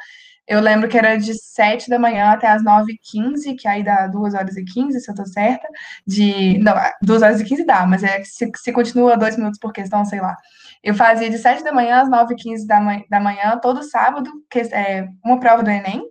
eu 0.46 0.60
lembro 0.60 0.88
que 0.88 0.98
era 0.98 1.16
de 1.16 1.32
7 1.34 1.88
da 1.88 1.98
manhã 1.98 2.30
até 2.30 2.48
as 2.48 2.62
9h15, 2.62 3.56
que 3.58 3.66
aí 3.66 3.82
dá 3.82 4.06
2 4.06 4.34
horas 4.34 4.56
e 4.56 4.64
15, 4.64 5.00
se 5.00 5.10
eu 5.10 5.14
tô 5.14 5.24
certa. 5.24 5.66
De. 6.06 6.58
Não, 6.58 6.74
2 7.02 7.22
horas 7.22 7.40
e 7.40 7.44
15 7.44 7.64
dá, 7.64 7.86
mas 7.86 8.04
é 8.04 8.22
se, 8.24 8.50
se 8.54 8.72
continua 8.72 9.16
2 9.16 9.36
minutos 9.36 9.58
por 9.58 9.72
questão, 9.72 10.04
sei 10.04 10.20
lá. 10.20 10.36
Eu 10.82 10.94
fazia 10.94 11.30
de 11.30 11.38
7 11.38 11.64
da 11.64 11.72
manhã 11.72 12.02
às 12.02 12.10
9h15 12.10 12.66
da, 12.66 12.80
manhã, 12.80 13.02
da 13.08 13.20
manhã, 13.20 13.58
todo 13.58 13.82
sábado, 13.82 14.30
que, 14.50 14.60
é, 14.60 15.08
uma 15.24 15.40
prova 15.40 15.62
do 15.62 15.70
Enem. 15.70 16.02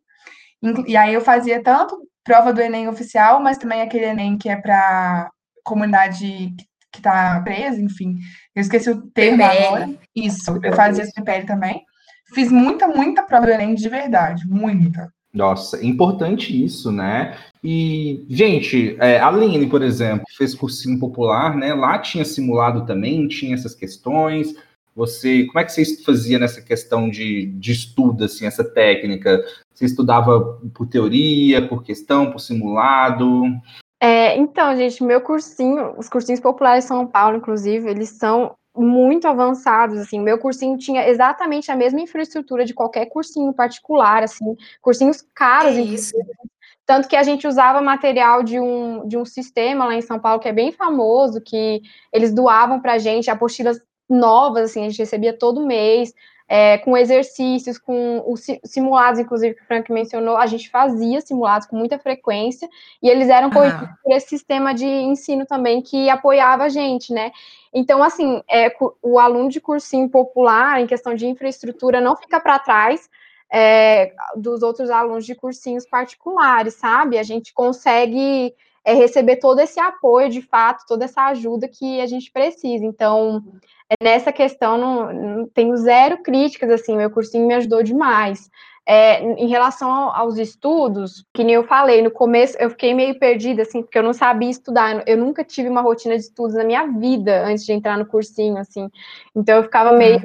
E 0.88 0.98
aí 0.98 1.14
eu 1.14 1.22
fazia 1.22 1.62
tanto 1.62 1.96
prova 2.24 2.52
do 2.52 2.62
Enem 2.62 2.88
oficial, 2.88 3.40
mas 3.40 3.58
também 3.58 3.82
aquele 3.82 4.06
Enem 4.06 4.38
que 4.38 4.50
é 4.50 4.56
para 4.56 5.30
comunidade 5.64 6.56
que 6.92 7.00
está 7.00 7.40
presa, 7.42 7.80
enfim. 7.82 8.18
Eu 8.56 8.62
esqueci 8.62 8.90
o 8.90 9.02
termo 9.12 9.38
PPL. 9.38 9.66
agora. 9.66 9.90
Isso, 10.16 10.60
eu 10.64 10.74
fazia 10.74 11.04
esse 11.04 11.14
PPL 11.14 11.46
também. 11.46 11.84
Fiz 12.34 12.52
muita, 12.52 12.88
muita 12.88 13.24
prova 13.24 13.46
do 13.46 13.52
Enem 13.52 13.76
de 13.76 13.88
verdade, 13.88 14.48
muita. 14.48 15.12
Nossa, 15.34 15.84
importante 15.84 16.64
isso, 16.64 16.92
né? 16.92 17.38
E, 17.64 18.24
gente, 18.30 18.96
é, 19.00 19.20
a 19.20 19.28
Aline, 19.28 19.68
por 19.68 19.82
exemplo, 19.82 20.26
fez 20.38 20.54
cursinho 20.54 21.00
popular, 21.00 21.56
né? 21.56 21.74
Lá 21.74 21.98
tinha 21.98 22.24
simulado 22.24 22.86
também, 22.86 23.28
tinha 23.28 23.56
essas 23.56 23.74
questões. 23.74 24.54
Você, 24.96 25.46
como 25.46 25.60
é 25.60 25.64
que 25.64 25.72
você 25.72 26.04
fazia 26.04 26.38
nessa 26.38 26.62
questão 26.62 27.10
de, 27.10 27.48
de 27.48 27.72
estudo, 27.72 28.26
assim, 28.26 28.46
essa 28.46 28.64
técnica? 28.64 29.44
Você 29.74 29.86
estudava 29.86 30.60
por 30.72 30.86
teoria, 30.86 31.68
por 31.68 31.84
questão, 31.84 32.32
por 32.32 32.40
simulado? 32.40 33.44
É, 34.00 34.38
então, 34.38 34.76
gente, 34.76 35.04
meu 35.04 35.22
cursinho, 35.22 35.96
os 35.98 36.08
cursinhos 36.10 36.40
populares 36.40 36.84
de 36.84 36.90
São 36.90 37.08
Paulo, 37.08 37.38
inclusive, 37.38 37.90
eles 37.90 38.10
são 38.10 38.54
muito 38.76 39.28
avançados, 39.28 40.00
assim, 40.00 40.20
meu 40.20 40.38
cursinho 40.38 40.78
tinha 40.78 41.08
exatamente 41.08 41.72
a 41.72 41.76
mesma 41.76 42.02
infraestrutura 42.02 42.66
de 42.66 42.74
qualquer 42.74 43.06
cursinho 43.06 43.54
particular, 43.54 44.24
assim, 44.24 44.56
cursinhos 44.82 45.24
caros, 45.34 46.14
é 46.14 46.20
tanto 46.86 47.08
que 47.08 47.16
a 47.16 47.24
gente 47.24 47.48
usava 47.48 47.82
material 47.82 48.44
de 48.44 48.60
um, 48.60 49.08
de 49.08 49.18
um 49.18 49.24
sistema 49.24 49.86
lá 49.86 49.96
em 49.96 50.02
São 50.02 50.20
Paulo 50.20 50.40
que 50.40 50.50
é 50.50 50.54
bem 50.54 50.72
famoso, 50.72 51.40
que 51.40 51.82
eles 52.12 52.34
doavam 52.34 52.82
para 52.82 52.94
a 52.94 52.98
gente 52.98 53.30
apostilas 53.30 53.80
novas, 54.10 54.72
assim, 54.72 54.86
a 54.86 54.90
gente 54.90 55.00
recebia 55.00 55.38
todo 55.38 55.66
mês, 55.66 56.14
é, 56.48 56.78
com 56.80 56.96
exercícios, 56.96 57.78
com 57.78 58.24
os 58.28 58.46
simulados, 58.64 59.20
inclusive, 59.20 59.56
que 59.56 59.64
o 59.64 59.66
Frank 59.66 59.92
mencionou, 59.92 60.38
a 60.38 60.46
gente 60.46 60.70
fazia 60.70 61.22
simulados 61.22 61.68
com 61.68 61.76
muita 61.76 61.98
frequência, 61.98 62.70
e 63.02 63.10
eles 63.10 63.30
eram 63.30 63.48
uhum. 63.48 63.54
por 64.04 64.12
esse 64.12 64.30
sistema 64.30 64.74
de 64.74 64.86
ensino 64.86 65.46
também 65.46 65.82
que 65.82 66.10
apoiava 66.10 66.66
a 66.66 66.70
gente, 66.70 67.14
né? 67.14 67.32
Então, 67.74 68.04
assim, 68.04 68.42
é, 68.50 68.72
o 69.02 69.18
aluno 69.18 69.50
de 69.50 69.60
cursinho 69.60 70.10
popular, 70.10 70.80
em 70.80 70.88
questão 70.88 71.16
de 71.16 71.26
infraestrutura, 71.26 72.00
não 72.00 72.16
fica 72.16 72.40
para 72.40 72.60
trás 72.60 73.10
é, 73.52 74.14
dos 74.36 74.64
outros 74.64 74.90
alunos 74.90 75.26
de 75.26 75.36
cursinhos 75.36 75.86
particulares, 75.86 76.76
sabe? 76.76 77.18
A 77.18 77.24
gente 77.24 77.54
consegue 77.54 78.54
é, 78.84 78.94
receber 78.94 79.38
todo 79.38 79.60
esse 79.60 79.80
apoio, 79.80 80.30
de 80.30 80.42
fato, 80.42 80.86
toda 80.88 81.06
essa 81.06 81.24
ajuda 81.28 81.68
que 81.68 82.02
a 82.02 82.06
gente 82.06 82.32
precisa. 82.32 82.84
Então, 82.84 83.44
nessa 84.02 84.32
questão, 84.32 84.78
não, 84.78 85.14
não 85.14 85.48
tenho 85.48 85.76
zero 85.78 86.22
críticas, 86.24 86.70
assim, 86.70 86.96
meu 86.96 87.10
cursinho 87.10 87.48
me 87.48 87.54
ajudou 87.54 87.84
demais. 87.84 88.50
É, 88.86 89.22
em 89.24 89.48
relação 89.48 89.90
aos 89.90 90.38
estudos, 90.38 91.26
que 91.34 91.42
nem 91.42 91.56
eu 91.56 91.64
falei, 91.64 92.02
no 92.02 92.12
começo 92.12 92.58
eu 92.60 92.70
fiquei 92.70 92.94
meio 92.94 93.18
perdida, 93.18 93.62
assim, 93.62 93.82
porque 93.82 93.98
eu 93.98 94.04
não 94.04 94.12
sabia 94.12 94.50
estudar, 94.50 95.02
eu 95.08 95.16
nunca 95.16 95.42
tive 95.42 95.70
uma 95.70 95.80
rotina 95.80 96.18
de 96.18 96.24
estudos 96.24 96.54
na 96.54 96.66
minha 96.66 96.86
vida 96.88 97.46
antes 97.46 97.66
de 97.66 97.72
entrar 97.72 97.98
no 97.98 98.06
cursinho, 98.06 98.58
assim, 98.58 98.90
então 99.34 99.56
eu 99.56 99.64
ficava 99.64 99.94
meio, 99.94 100.20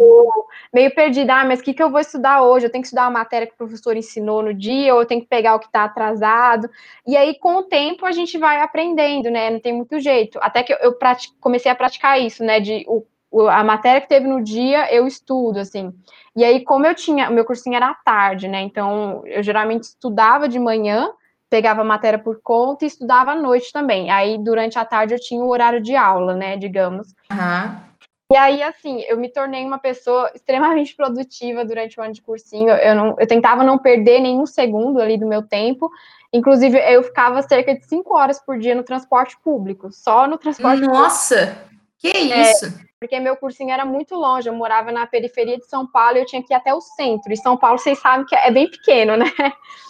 meio 0.74 0.92
perdida, 0.92 1.36
ah, 1.36 1.44
mas 1.44 1.60
o 1.60 1.62
que, 1.62 1.72
que 1.72 1.80
eu 1.80 1.88
vou 1.88 2.00
estudar 2.00 2.42
hoje? 2.42 2.66
Eu 2.66 2.70
tenho 2.70 2.82
que 2.82 2.88
estudar 2.88 3.04
a 3.04 3.10
matéria 3.10 3.46
que 3.46 3.54
o 3.54 3.56
professor 3.56 3.96
ensinou 3.96 4.42
no 4.42 4.52
dia, 4.52 4.92
ou 4.92 5.02
eu 5.02 5.06
tenho 5.06 5.20
que 5.20 5.28
pegar 5.28 5.54
o 5.54 5.60
que 5.60 5.66
está 5.66 5.84
atrasado, 5.84 6.68
e 7.06 7.16
aí 7.16 7.38
com 7.38 7.58
o 7.58 7.62
tempo 7.62 8.04
a 8.04 8.10
gente 8.10 8.36
vai 8.38 8.60
aprendendo, 8.60 9.30
né, 9.30 9.50
não 9.50 9.60
tem 9.60 9.72
muito 9.72 10.00
jeito, 10.00 10.36
até 10.42 10.64
que 10.64 10.72
eu, 10.72 10.78
eu 10.78 10.98
comecei 11.40 11.70
a 11.70 11.76
praticar 11.76 12.20
isso, 12.20 12.42
né, 12.42 12.58
de 12.58 12.84
o 12.88 13.04
a 13.48 13.62
matéria 13.62 14.00
que 14.00 14.08
teve 14.08 14.26
no 14.26 14.42
dia 14.42 14.92
eu 14.92 15.06
estudo, 15.06 15.58
assim. 15.58 15.92
E 16.34 16.44
aí, 16.44 16.64
como 16.64 16.86
eu 16.86 16.94
tinha, 16.94 17.28
o 17.28 17.32
meu 17.32 17.44
cursinho 17.44 17.76
era 17.76 17.90
à 17.90 17.94
tarde, 17.94 18.48
né? 18.48 18.60
Então, 18.62 19.22
eu 19.26 19.42
geralmente 19.42 19.84
estudava 19.84 20.48
de 20.48 20.58
manhã, 20.58 21.10
pegava 21.50 21.80
a 21.80 21.84
matéria 21.84 22.18
por 22.18 22.40
conta 22.42 22.84
e 22.84 22.88
estudava 22.88 23.32
à 23.32 23.34
noite 23.34 23.72
também. 23.72 24.10
Aí, 24.10 24.38
durante 24.38 24.78
a 24.78 24.84
tarde, 24.84 25.14
eu 25.14 25.20
tinha 25.20 25.42
o 25.42 25.48
horário 25.48 25.80
de 25.80 25.96
aula, 25.96 26.34
né? 26.34 26.56
Digamos. 26.56 27.08
Uhum. 27.30 27.88
E 28.30 28.36
aí, 28.36 28.62
assim, 28.62 29.00
eu 29.08 29.16
me 29.16 29.28
tornei 29.30 29.64
uma 29.64 29.78
pessoa 29.78 30.30
extremamente 30.34 30.94
produtiva 30.94 31.64
durante 31.64 31.98
o 31.98 32.02
ano 32.02 32.12
de 32.12 32.22
cursinho. 32.22 32.68
Eu, 32.70 32.94
não, 32.94 33.16
eu 33.18 33.26
tentava 33.26 33.64
não 33.64 33.78
perder 33.78 34.20
nenhum 34.20 34.46
segundo 34.46 35.00
ali 35.00 35.18
do 35.18 35.26
meu 35.26 35.42
tempo. 35.42 35.90
Inclusive, 36.32 36.78
eu 36.78 37.02
ficava 37.02 37.40
cerca 37.42 37.74
de 37.74 37.84
cinco 37.86 38.14
horas 38.14 38.38
por 38.38 38.58
dia 38.58 38.74
no 38.74 38.82
transporte 38.82 39.36
público, 39.42 39.90
só 39.90 40.26
no 40.26 40.36
transporte 40.36 40.82
Nossa! 40.82 41.46
Público. 41.46 41.77
Que 41.98 42.08
é, 42.08 42.52
isso? 42.52 42.88
porque 42.98 43.20
meu 43.20 43.36
cursinho 43.36 43.70
era 43.70 43.84
muito 43.84 44.14
longe, 44.14 44.48
eu 44.48 44.54
morava 44.54 44.90
na 44.90 45.06
periferia 45.06 45.56
de 45.56 45.66
São 45.66 45.86
Paulo 45.86 46.16
e 46.16 46.20
eu 46.20 46.26
tinha 46.26 46.42
que 46.42 46.52
ir 46.52 46.56
até 46.56 46.74
o 46.74 46.80
centro. 46.80 47.32
E 47.32 47.36
São 47.36 47.56
Paulo, 47.56 47.78
vocês 47.78 47.98
sabem 47.98 48.26
que 48.26 48.34
é 48.34 48.50
bem 48.50 48.68
pequeno, 48.68 49.16
né? 49.16 49.32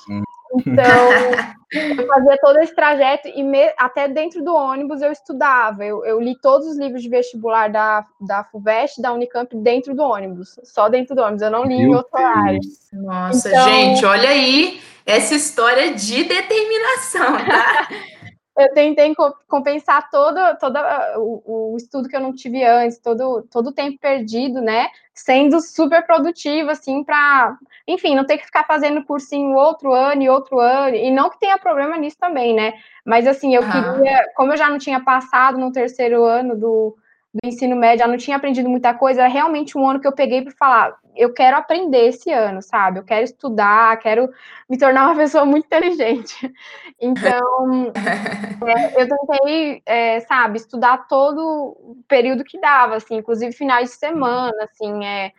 Hum. 0.09 0.23
Então, 0.67 0.85
eu 1.73 2.07
fazia 2.07 2.39
todo 2.41 2.59
esse 2.59 2.75
trajeto 2.75 3.29
e 3.29 3.43
me, 3.43 3.73
até 3.79 4.09
dentro 4.09 4.45
do 4.45 4.55
ônibus 4.55 5.01
eu 5.01 5.11
estudava. 5.11 5.85
Eu, 5.85 6.05
eu, 6.05 6.21
li 6.21 6.39
todos 6.41 6.67
os 6.67 6.79
livros 6.79 7.03
de 7.03 7.09
vestibular 7.09 7.69
da, 7.69 8.05
da 8.21 8.45
FUVEST, 8.45 9.01
da 9.01 9.13
Unicamp, 9.13 9.55
dentro 9.57 9.95
do 9.95 10.03
ônibus. 10.03 10.59
Só 10.65 10.89
dentro 10.89 11.15
do 11.15 11.23
ônibus, 11.23 11.43
eu 11.43 11.51
não 11.51 11.65
li 11.65 11.79
Meu 11.79 11.89
em 11.89 11.95
outro 11.95 12.11
horário. 12.13 12.61
Nossa, 12.93 13.49
então... 13.49 13.65
gente, 13.65 14.05
olha 14.05 14.29
aí 14.29 14.81
essa 15.07 15.35
história 15.35 15.95
de 15.95 16.25
determinação, 16.25 17.39
tá? 17.47 17.89
eu 18.59 18.75
tentei 18.75 19.15
compensar 19.47 20.11
todo, 20.11 20.39
todo 20.59 20.77
ah, 20.77 21.15
o, 21.17 21.73
o, 21.73 21.77
estudo 21.77 22.09
que 22.09 22.17
eu 22.17 22.21
não 22.21 22.35
tive 22.35 22.65
antes, 22.65 22.99
todo, 22.99 23.43
todo 23.51 23.69
o 23.69 23.73
tempo 23.73 23.99
perdido, 24.01 24.61
né? 24.61 24.89
Sendo 25.15 25.61
super 25.61 26.05
produtiva, 26.05 26.73
assim, 26.73 27.05
para, 27.05 27.57
enfim, 27.87 28.17
não 28.17 28.27
ter 28.27 28.39
que 28.39 28.47
ficar 28.47 28.65
fazendo 28.65 29.05
cursinho 29.05 29.55
outro 29.55 29.93
ano 29.93 30.23
e 30.23 30.29
outro 30.29 30.59
ano, 30.59 30.97
e 30.97 31.11
não 31.11 31.31
que 31.31 31.39
tenha 31.39 31.57
problema 31.57 31.97
nisso 31.97 32.17
também, 32.19 32.53
né? 32.53 32.75
Mas, 33.05 33.27
assim, 33.29 33.55
eu 33.55 33.63
queria, 33.63 34.25
como 34.35 34.53
eu 34.53 34.57
já 34.57 34.69
não 34.69 34.79
tinha 34.79 35.01
passado 35.01 35.57
no 35.57 35.73
terceiro 35.73 36.25
ano 36.25 36.57
do, 36.57 36.97
do 37.35 37.47
ensino 37.47 37.77
médio, 37.77 38.01
já 38.01 38.07
não 38.07 38.17
tinha 38.17 38.37
aprendido 38.37 38.69
muita 38.69 38.95
coisa, 38.95 39.23
era 39.23 39.29
realmente 39.29 39.77
um 39.77 39.89
ano 39.89 40.01
que 40.01 40.07
eu 40.07 40.13
peguei 40.13 40.43
para 40.43 40.53
falar, 40.53 40.99
eu 41.15 41.33
quero 41.35 41.57
aprender 41.57 42.07
esse 42.07 42.31
ano, 42.31 42.63
sabe? 42.63 43.01
Eu 43.01 43.05
quero 43.05 43.25
estudar, 43.25 43.99
quero 43.99 44.31
me 44.69 44.79
tornar 44.79 45.07
uma 45.07 45.17
pessoa 45.17 45.45
muito 45.45 45.67
inteligente. 45.67 46.53
Então, 47.01 47.93
é, 48.67 49.03
eu 49.03 49.09
tentei, 49.09 49.83
é, 49.85 50.21
sabe, 50.21 50.59
estudar 50.59 51.09
todo 51.09 51.77
o 51.79 51.97
período 52.09 52.45
que 52.45 52.61
dava, 52.61 52.97
assim, 52.97 53.17
inclusive 53.17 53.53
finais 53.53 53.91
de 53.91 53.97
semana, 53.97 54.57
assim, 54.63 55.05
é, 55.05 55.33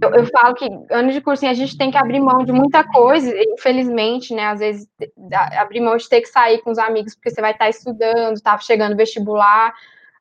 eu, 0.00 0.14
eu, 0.14 0.26
falo 0.26 0.54
que 0.54 0.66
ano 0.90 1.12
de 1.12 1.20
cursinho 1.20 1.50
a 1.50 1.54
gente 1.54 1.76
tem 1.76 1.90
que 1.90 1.98
abrir 1.98 2.20
mão 2.20 2.44
de 2.44 2.52
muita 2.52 2.84
coisa, 2.84 3.30
infelizmente, 3.36 4.32
né? 4.32 4.46
Às 4.46 4.60
vezes 4.60 4.88
abrir 5.58 5.80
mão 5.80 5.96
de 5.96 6.08
ter 6.08 6.20
que 6.22 6.28
sair 6.28 6.62
com 6.62 6.70
os 6.70 6.78
amigos 6.78 7.14
porque 7.14 7.30
você 7.30 7.40
vai 7.40 7.52
estar 7.52 7.68
estudando, 7.68 8.40
tá 8.40 8.56
chegando 8.58 8.96
vestibular, 8.96 9.74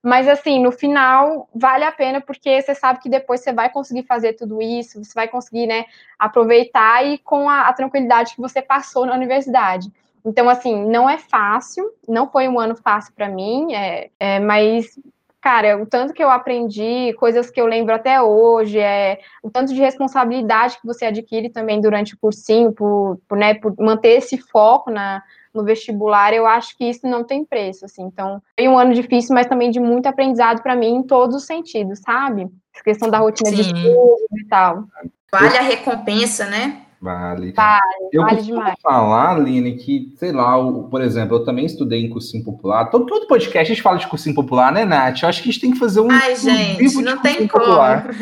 mas 0.03 0.27
assim, 0.27 0.61
no 0.61 0.71
final 0.73 1.47
vale 1.55 1.85
a 1.85 1.91
pena 1.91 2.19
porque 2.19 2.61
você 2.61 2.75
sabe 2.75 2.99
que 2.99 3.09
depois 3.09 3.39
você 3.39 3.53
vai 3.53 3.69
conseguir 3.69 4.03
fazer 4.03 4.33
tudo 4.33 4.61
isso, 4.61 5.01
você 5.01 5.13
vai 5.15 5.29
conseguir, 5.29 5.65
né, 5.65 5.85
aproveitar 6.19 7.05
e 7.05 7.17
com 7.19 7.49
a, 7.49 7.69
a 7.69 7.73
tranquilidade 7.73 8.35
que 8.35 8.41
você 8.41 8.61
passou 8.61 9.05
na 9.05 9.15
universidade. 9.15 9.89
Então, 10.25 10.49
assim, 10.49 10.85
não 10.85 11.09
é 11.09 11.17
fácil, 11.17 11.89
não 12.07 12.29
foi 12.29 12.49
um 12.49 12.59
ano 12.59 12.75
fácil 12.75 13.13
para 13.13 13.29
mim, 13.29 13.73
é, 13.73 14.09
é, 14.19 14.39
mas, 14.39 14.99
cara, 15.41 15.81
o 15.81 15.85
tanto 15.85 16.13
que 16.13 16.23
eu 16.23 16.29
aprendi, 16.29 17.13
coisas 17.13 17.49
que 17.49 17.59
eu 17.59 17.65
lembro 17.65 17.93
até 17.93 18.21
hoje, 18.21 18.79
é, 18.79 19.19
o 19.41 19.49
tanto 19.49 19.73
de 19.73 19.79
responsabilidade 19.79 20.79
que 20.79 20.87
você 20.87 21.05
adquire 21.05 21.49
também 21.49 21.79
durante 21.79 22.13
o 22.13 22.17
cursinho, 22.17 22.73
por, 22.73 23.19
por, 23.27 23.37
né, 23.37 23.53
por 23.53 23.73
manter 23.77 24.17
esse 24.17 24.37
foco 24.37 24.91
na, 24.91 25.21
no 25.53 25.63
vestibular, 25.63 26.33
eu 26.33 26.45
acho 26.47 26.77
que 26.77 26.85
isso 26.85 27.07
não 27.07 27.23
tem 27.23 27.45
preço, 27.45 27.85
assim. 27.85 28.03
Então, 28.03 28.41
foi 28.57 28.67
um 28.67 28.77
ano 28.77 28.93
difícil, 28.93 29.35
mas 29.35 29.47
também 29.47 29.69
de 29.69 29.79
muito 29.79 30.07
aprendizado 30.07 30.61
para 30.61 30.75
mim 30.75 30.95
em 30.95 31.03
todos 31.03 31.35
os 31.35 31.45
sentidos, 31.45 31.99
sabe? 31.99 32.49
A 32.79 32.83
questão 32.83 33.09
da 33.09 33.19
rotina 33.19 33.49
Sim. 33.49 33.55
de 33.55 33.61
estudo 33.61 34.25
e 34.37 34.45
tal. 34.47 34.85
Vale 35.31 35.57
a 35.57 35.61
recompensa, 35.61 36.45
né? 36.45 36.82
Vale. 37.03 37.51
Vale, 37.51 37.81
eu 38.13 38.21
vale 38.21 38.41
demais. 38.41 38.75
falar, 38.81 39.31
Aline, 39.31 39.75
que, 39.75 40.13
sei 40.17 40.31
lá, 40.31 40.57
o, 40.57 40.83
por 40.83 41.01
exemplo, 41.01 41.35
eu 41.35 41.43
também 41.43 41.65
estudei 41.65 42.01
em 42.01 42.09
cursinho 42.09 42.45
popular. 42.45 42.85
Todo, 42.85 43.05
todo 43.05 43.27
podcast 43.27 43.59
a 43.59 43.75
gente 43.75 43.83
fala 43.83 43.97
de 43.97 44.07
cursinho 44.07 44.33
popular, 44.33 44.71
né, 44.71 44.85
Nath? 44.85 45.21
Eu 45.21 45.27
acho 45.27 45.43
que 45.43 45.49
a 45.49 45.51
gente 45.51 45.61
tem 45.61 45.71
que 45.73 45.79
fazer 45.79 45.99
um. 45.99 46.09
Ai, 46.09 46.33
gente, 46.37 47.01
não 47.01 47.17
tem 47.17 47.45
como. 47.45 47.65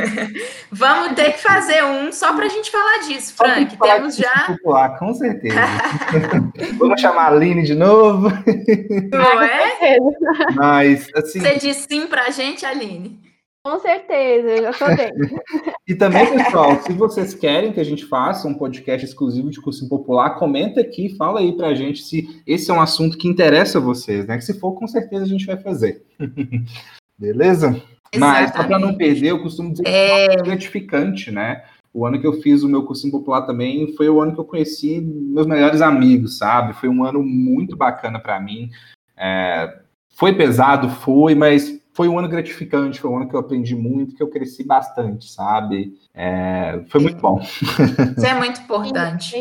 Vamos 0.72 1.14
ter 1.14 1.34
que 1.34 1.44
fazer 1.44 1.84
um 1.84 2.12
só 2.12 2.34
para 2.34 2.46
a 2.46 2.50
gente 2.50 2.72
falar 2.72 3.08
disso, 3.08 3.36
Frank. 3.36 3.78
Temos 3.78 4.16
já. 4.16 4.48
Popular, 4.48 4.98
com 4.98 5.14
certeza. 5.14 5.62
Vamos 6.80 7.00
chamar 7.00 7.26
a 7.26 7.36
Aline 7.36 7.62
de 7.62 7.76
novo. 7.76 8.30
Não 9.14 9.42
é? 9.44 9.98
Mas, 10.56 11.08
assim. 11.14 11.40
Você 11.40 11.60
diz 11.60 11.86
sim 11.88 12.08
para 12.08 12.24
a 12.24 12.30
gente, 12.32 12.66
Aline? 12.66 13.31
Com 13.64 13.80
certeza, 13.80 14.64
já 14.64 14.74
tô 14.74 14.88
dentro. 14.96 15.40
e 15.88 15.94
também, 15.94 16.26
pessoal, 16.36 16.82
se 16.82 16.92
vocês 16.94 17.36
querem 17.36 17.72
que 17.72 17.80
a 17.80 17.84
gente 17.84 18.06
faça 18.06 18.48
um 18.48 18.56
podcast 18.56 19.06
exclusivo 19.06 19.52
de 19.52 19.62
cursinho 19.62 19.88
popular, 19.88 20.32
comenta 20.32 20.82
aqui, 20.82 21.16
fala 21.16 21.42
aí 21.42 21.56
pra 21.56 21.76
gente 21.76 22.02
se 22.02 22.42
esse 22.48 22.72
é 22.72 22.74
um 22.74 22.82
assunto 22.82 23.18
que 23.18 23.28
interessa 23.28 23.78
a 23.78 23.82
vocês, 23.82 24.26
né? 24.26 24.38
Que 24.38 24.44
se 24.44 24.60
for, 24.60 24.74
com 24.74 24.88
certeza 24.88 25.26
a 25.26 25.28
gente 25.28 25.46
vai 25.46 25.58
fazer. 25.58 26.04
Beleza? 27.20 27.68
Exatamente. 28.12 28.20
Mas, 28.20 28.52
só 28.52 28.64
para 28.64 28.80
não 28.80 28.96
perder, 28.96 29.30
eu 29.30 29.44
costumo 29.44 29.72
dizer 29.72 29.84
que 29.84 29.90
é, 29.90 30.34
é 30.34 30.36
gratificante, 30.38 31.30
né? 31.30 31.64
O 31.94 32.06
ano 32.06 32.20
que 32.20 32.26
eu 32.26 32.42
fiz 32.42 32.64
o 32.64 32.70
meu 32.70 32.84
cursinho 32.84 33.12
popular 33.12 33.44
também 33.44 33.94
foi 33.96 34.10
o 34.10 34.22
ano 34.22 34.34
que 34.34 34.40
eu 34.40 34.46
conheci 34.46 35.00
meus 35.02 35.46
melhores 35.46 35.82
amigos, 35.82 36.38
sabe? 36.38 36.74
Foi 36.74 36.90
um 36.90 37.04
ano 37.04 37.22
muito 37.22 37.76
bacana 37.76 38.18
para 38.18 38.40
mim. 38.40 38.72
É, 39.16 39.82
foi 40.16 40.34
pesado, 40.34 40.90
foi, 40.90 41.36
mas 41.36 41.81
foi 41.94 42.08
um 42.08 42.18
ano 42.18 42.30
gratificante, 42.30 43.00
foi 43.00 43.10
um 43.10 43.18
ano 43.18 43.30
que 43.30 43.36
eu 43.36 43.40
aprendi 43.40 43.76
muito, 43.76 44.16
que 44.16 44.24
eu 44.24 44.30
cresci 44.30 44.64
bastante, 44.64 45.30
sabe? 45.30 45.94
É, 46.14 46.82
foi 46.90 47.02
muito 47.02 47.22
bom. 47.22 47.40
Isso 47.40 48.26
é 48.26 48.34
muito 48.36 48.62
importante. 48.62 49.36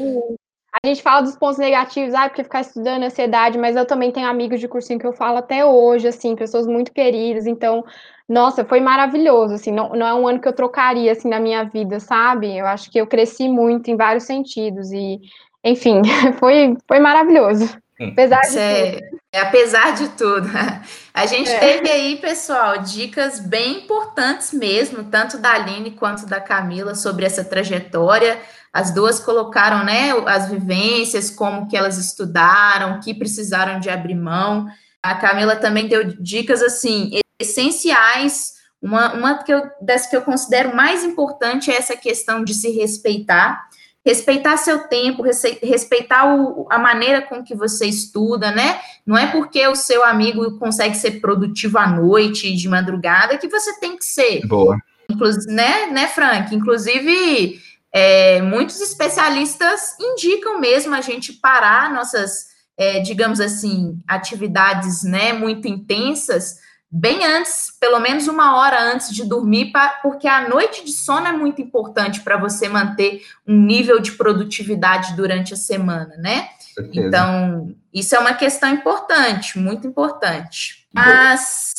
A 0.83 0.87
gente 0.87 1.03
fala 1.03 1.23
dos 1.23 1.37
pontos 1.37 1.59
negativos, 1.59 2.15
ah, 2.15 2.29
porque 2.29 2.45
ficar 2.45 2.61
estudando 2.61 3.03
ansiedade, 3.03 3.59
mas 3.59 3.75
eu 3.75 3.85
também 3.85 4.13
tenho 4.13 4.29
amigos 4.29 4.61
de 4.61 4.69
cursinho 4.69 5.01
que 5.01 5.07
eu 5.07 5.13
falo 5.13 5.39
até 5.39 5.65
hoje, 5.65 6.07
assim, 6.07 6.37
pessoas 6.37 6.67
muito 6.67 6.93
queridas, 6.93 7.47
então, 7.47 7.85
nossa, 8.29 8.65
foi 8.65 8.81
maravilhoso, 8.81 9.55
assim, 9.55 9.73
não, 9.73 9.91
não 9.91 10.07
é 10.07 10.15
um 10.15 10.29
ano 10.29 10.41
que 10.41 10.47
eu 10.47 10.53
trocaria, 10.53 11.11
assim, 11.11 11.29
na 11.29 11.41
minha 11.41 11.65
vida, 11.65 11.99
sabe? 11.99 12.57
Eu 12.57 12.67
acho 12.67 12.91
que 12.91 13.01
eu 13.01 13.07
cresci 13.07 13.49
muito 13.49 13.91
em 13.91 13.97
vários 13.97 14.25
sentidos 14.25 14.93
e, 14.93 15.21
enfim, 15.65 16.03
foi, 16.39 16.77
foi 16.87 17.01
maravilhoso. 17.01 17.77
Apesar 18.09 18.41
de... 18.41 18.59
É, 18.59 19.41
apesar 19.41 19.95
de 19.95 20.09
tudo. 20.11 20.49
A 21.13 21.27
gente 21.27 21.51
é. 21.51 21.59
teve 21.59 21.91
aí, 21.91 22.17
pessoal, 22.17 22.79
dicas 22.79 23.39
bem 23.41 23.85
importantes 23.85 24.53
mesmo, 24.53 25.05
tanto 25.05 25.39
da 25.39 25.53
Aline 25.53 25.91
quanto 25.91 26.27
da 26.27 26.41
Camila, 26.41 26.95
sobre 26.95 27.27
essa 27.27 27.45
trajetória. 27.45 28.41
As 28.73 28.93
duas 28.95 29.21
colocaram, 29.21 29.85
né, 29.85 30.13
as 30.27 30.49
vivências, 30.49 31.31
como 31.31 31.69
que 31.69 31.77
elas 31.77 31.99
estudaram, 31.99 33.01
que 33.01 33.13
precisaram 33.13 33.81
de 33.81 33.91
abrir 33.91 34.15
mão. 34.15 34.67
A 35.03 35.15
Camila 35.17 35.57
também 35.57 35.89
deu 35.89 36.05
dicas, 36.05 36.63
assim, 36.63 37.11
essenciais. 37.41 38.55
Uma, 38.81 39.13
uma 39.13 39.43
que 39.43 39.53
eu, 39.53 39.63
das 39.83 40.07
que 40.07 40.17
eu 40.17 40.23
considero 40.23 40.75
mais 40.75 41.05
importante 41.05 41.71
é 41.71 41.77
essa 41.77 41.97
questão 41.97 42.43
de 42.43 42.55
se 42.55 42.71
respeitar 42.71 43.69
respeitar 44.05 44.57
seu 44.57 44.89
tempo, 44.89 45.23
respeitar 45.63 46.35
o, 46.35 46.67
a 46.71 46.79
maneira 46.79 47.23
com 47.23 47.45
que 47.45 47.55
você 47.55 47.87
estuda, 47.87 48.51
né? 48.51 48.81
Não 49.07 49.17
é 49.17 49.27
porque 49.27 49.67
o 49.67 49.75
seu 49.75 50.03
amigo 50.05 50.59
consegue 50.59 50.97
ser 50.97 51.21
produtivo 51.21 51.79
à 51.79 51.87
noite, 51.87 52.55
de 52.55 52.69
madrugada, 52.69 53.37
que 53.37 53.49
você 53.49 53.79
tem 53.79 53.97
que 53.97 54.05
ser. 54.05 54.47
Boa. 54.47 54.79
Inclusive, 55.11 55.53
né, 55.53 55.87
né, 55.89 56.07
Frank? 56.07 56.55
Inclusive, 56.55 57.61
é, 57.93 58.41
muitos 58.41 58.81
especialistas 58.81 59.97
indicam 60.01 60.59
mesmo 60.59 60.95
a 60.95 61.01
gente 61.01 61.35
parar 61.35 61.93
nossas, 61.93 62.47
é, 62.79 63.01
digamos 63.01 63.41
assim, 63.41 63.99
atividades, 64.07 65.03
né, 65.03 65.33
muito 65.33 65.69
intensas 65.69 66.59
bem 66.91 67.25
antes, 67.25 67.73
pelo 67.79 68.01
menos 68.01 68.27
uma 68.27 68.57
hora 68.57 68.83
antes 68.83 69.15
de 69.15 69.25
dormir, 69.25 69.73
porque 70.03 70.27
a 70.27 70.49
noite 70.49 70.85
de 70.85 70.93
sono 70.93 71.27
é 71.29 71.33
muito 71.33 71.63
importante 71.63 72.21
para 72.21 72.37
você 72.37 72.69
manter 72.69 73.23
um 73.47 73.55
nível 73.55 74.01
de 74.01 74.13
produtividade 74.13 75.15
durante 75.15 75.55
a 75.55 75.57
semana, 75.57 76.17
né? 76.17 76.49
Então, 76.93 77.75
isso 77.93 78.15
é 78.15 78.19
uma 78.19 78.35
questão 78.35 78.71
importante, 78.71 79.59
muito 79.59 79.87
importante. 79.87 80.87
Mas, 80.93 81.73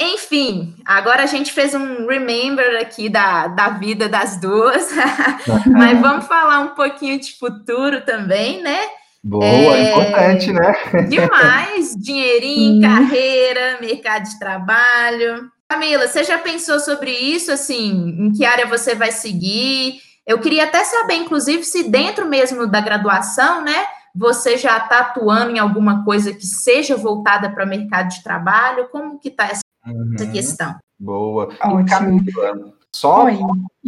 enfim, 0.00 0.74
agora 0.84 1.24
a 1.24 1.26
gente 1.26 1.52
fez 1.52 1.74
um 1.74 2.06
remember 2.06 2.80
aqui 2.80 3.08
da, 3.08 3.48
da 3.48 3.68
vida 3.70 4.08
das 4.08 4.40
duas, 4.40 4.88
mas 5.66 6.00
vamos 6.00 6.26
falar 6.26 6.60
um 6.60 6.74
pouquinho 6.74 7.20
de 7.20 7.36
futuro 7.38 8.00
também, 8.02 8.62
né? 8.62 8.78
Boa, 9.26 9.44
é, 9.46 9.90
importante, 9.90 10.52
né? 10.52 10.74
Demais, 11.08 11.96
dinheirinho, 11.96 12.82
carreira, 12.82 13.78
mercado 13.80 14.24
de 14.24 14.38
trabalho. 14.38 15.50
Camila, 15.66 16.06
você 16.06 16.22
já 16.22 16.36
pensou 16.36 16.78
sobre 16.78 17.10
isso, 17.10 17.50
assim, 17.50 17.90
em 18.18 18.32
que 18.32 18.44
área 18.44 18.66
você 18.66 18.94
vai 18.94 19.10
seguir? 19.10 19.98
Eu 20.26 20.40
queria 20.40 20.64
até 20.64 20.84
saber, 20.84 21.14
inclusive, 21.14 21.64
se 21.64 21.88
dentro 21.88 22.28
mesmo 22.28 22.66
da 22.66 22.82
graduação, 22.82 23.62
né, 23.62 23.86
você 24.14 24.58
já 24.58 24.76
está 24.76 24.98
atuando 24.98 25.52
em 25.52 25.58
alguma 25.58 26.04
coisa 26.04 26.34
que 26.34 26.46
seja 26.46 26.94
voltada 26.94 27.48
para 27.48 27.64
o 27.64 27.68
mercado 27.68 28.10
de 28.10 28.22
trabalho? 28.22 28.88
Como 28.92 29.18
que 29.18 29.28
está 29.28 29.46
essa, 29.46 29.62
uhum. 29.86 30.32
questão? 30.32 30.76
Boa. 31.00 31.48
Ótimo. 31.62 31.86
Camila, 31.86 32.74
só, 32.94 33.26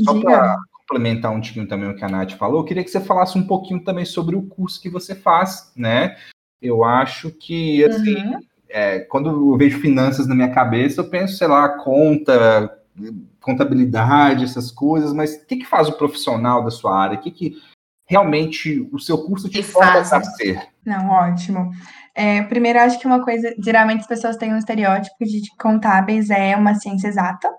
só 0.03 0.21
para 0.21 0.57
complementar 0.87 1.33
um 1.33 1.41
tiquinho 1.41 1.67
também 1.67 1.91
o 1.91 1.97
que 1.97 2.05
a 2.05 2.09
Nath 2.09 2.33
falou, 2.33 2.61
eu 2.61 2.65
queria 2.65 2.85
que 2.85 2.91
você 2.91 3.01
falasse 3.01 3.37
um 3.37 3.47
pouquinho 3.47 3.83
também 3.83 4.05
sobre 4.05 4.37
o 4.37 4.43
curso 4.43 4.81
que 4.81 4.89
você 4.89 5.15
faz, 5.15 5.73
né? 5.77 6.17
Eu 6.63 6.85
acho 6.85 7.31
que, 7.31 7.85
assim, 7.85 8.17
uhum. 8.17 8.39
é, 8.69 9.01
quando 9.01 9.29
eu 9.29 9.57
vejo 9.57 9.81
finanças 9.81 10.27
na 10.27 10.35
minha 10.35 10.53
cabeça, 10.53 11.01
eu 11.01 11.11
penso, 11.11 11.37
sei 11.37 11.49
lá, 11.49 11.69
conta, 11.69 12.71
contabilidade, 13.41 14.45
essas 14.45 14.71
coisas, 14.71 15.13
mas 15.13 15.35
o 15.35 15.47
que, 15.47 15.57
que 15.57 15.67
faz 15.67 15.89
o 15.89 15.99
profissional 15.99 16.65
da 16.65 16.71
sua 16.71 16.97
área? 16.97 17.19
O 17.19 17.21
que, 17.21 17.31
que 17.31 17.57
realmente 18.09 18.89
o 18.93 18.99
seu 18.99 19.19
curso 19.19 19.49
te 19.49 19.63
forma 19.63 19.99
a 19.99 20.05
ser? 20.05 20.63
Não, 20.85 21.11
ótimo. 21.11 21.71
É, 22.15 22.43
primeiro, 22.43 22.81
acho 22.81 22.99
que 22.99 23.07
uma 23.07 23.23
coisa, 23.23 23.55
geralmente 23.59 24.01
as 24.01 24.07
pessoas 24.07 24.37
têm 24.37 24.55
um 24.55 24.59
estereótipo 24.59 25.25
de 25.25 25.43
que 25.43 25.57
contábeis 25.61 26.31
é 26.31 26.57
uma 26.57 26.75
ciência 26.75 27.09
exata, 27.09 27.51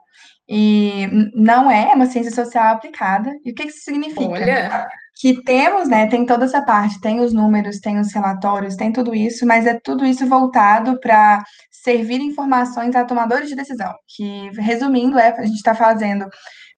e 0.47 1.07
não 1.35 1.69
é 1.69 1.93
uma 1.93 2.05
ciência 2.05 2.31
social 2.31 2.73
aplicada. 2.73 3.31
E 3.43 3.51
o 3.51 3.55
que 3.55 3.63
isso 3.63 3.83
significa? 3.83 4.29
Olha. 4.29 4.87
Que 5.19 5.41
temos, 5.43 5.89
né, 5.89 6.05
tem 6.07 6.25
toda 6.27 6.45
essa 6.45 6.61
parte, 6.61 7.01
tem 7.01 7.19
os 7.21 7.33
números, 7.33 7.79
tem 7.79 7.99
os 7.99 8.13
relatórios, 8.13 8.75
tem 8.75 8.91
tudo 8.91 9.15
isso, 9.15 9.47
mas 9.47 9.65
é 9.65 9.79
tudo 9.83 10.05
isso 10.05 10.27
voltado 10.27 10.99
para 10.99 11.43
servir 11.71 12.21
informações 12.21 12.95
a 12.95 13.03
tomadores 13.03 13.49
de 13.49 13.55
decisão, 13.55 13.93
que, 14.07 14.51
resumindo, 14.59 15.17
é, 15.17 15.29
a 15.29 15.45
gente 15.45 15.55
está 15.55 15.73
fazendo, 15.73 16.27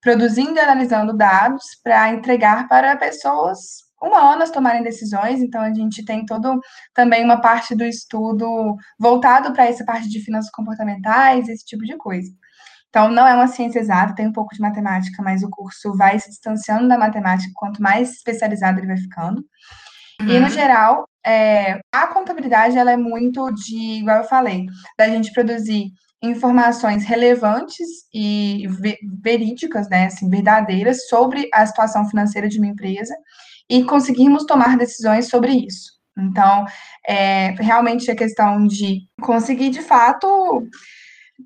produzindo 0.02 0.54
e 0.54 0.60
analisando 0.60 1.18
dados 1.18 1.64
para 1.84 2.14
entregar 2.14 2.68
para 2.70 2.96
pessoas 2.96 3.90
humanas 4.02 4.52
tomarem 4.52 4.84
decisões, 4.84 5.42
então 5.42 5.62
a 5.62 5.74
gente 5.74 6.06
tem 6.06 6.26
todo 6.26 6.60
também 6.94 7.24
uma 7.24 7.42
parte 7.42 7.76
do 7.76 7.84
estudo 7.84 8.76
voltado 8.98 9.52
para 9.52 9.66
essa 9.66 9.84
parte 9.84 10.08
de 10.08 10.24
finanças 10.24 10.52
comportamentais, 10.52 11.50
esse 11.50 11.66
tipo 11.66 11.84
de 11.84 11.98
coisa. 11.98 12.32
Então, 12.90 13.10
não 13.10 13.28
é 13.28 13.36
uma 13.36 13.48
ciência 13.48 13.80
exata, 13.80 14.16
tem 14.16 14.28
um 14.28 14.34
pouco 14.34 14.54
de 14.54 14.62
matemática, 14.62 15.22
mas 15.22 15.44
o 15.44 15.50
curso 15.50 15.96
vai 15.96 16.20
se 16.20 16.30
distanciando 16.30 16.88
da 16.88 16.98
matemática 16.98 17.52
quanto 17.56 17.82
mais 17.82 18.14
especializado 18.14 18.80
ele 18.80 18.88
vai 18.88 18.98
ficando. 18.98 19.44
Uhum. 20.22 20.28
E, 20.28 20.40
no 20.40 20.46
uhum. 20.46 20.50
geral, 20.50 21.08
é, 21.26 21.80
a 21.92 22.08
contabilidade, 22.08 22.78
ela 22.78 22.92
é 22.92 22.98
muito 22.98 23.52
de, 23.52 24.00
igual 24.00 24.18
eu 24.18 24.24
falei, 24.24 24.66
da 24.98 25.08
gente 25.08 25.32
produzir 25.32 25.92
informações 26.22 27.06
relevantes 27.06 27.88
e 28.14 28.68
verídicas, 29.22 29.88
né, 29.90 30.08
assim, 30.08 30.30
verdadeiras 30.30 31.08
sobre 31.08 31.48
a 31.54 31.66
situação 31.66 32.10
financeira 32.10 32.50
de 32.50 32.58
uma 32.58 32.68
empresa 32.68 33.16
e 33.70 33.84
conseguirmos 33.84 34.46
tomar 34.46 34.78
decisões 34.78 35.30
sobre 35.30 35.54
isso. 35.54 36.00
Então, 36.18 36.66
é, 37.08 37.52
realmente 37.52 38.12
a 38.12 38.16
questão 38.16 38.68
de 38.68 39.04
conseguir, 39.22 39.70
de 39.70 39.82
fato, 39.82 40.68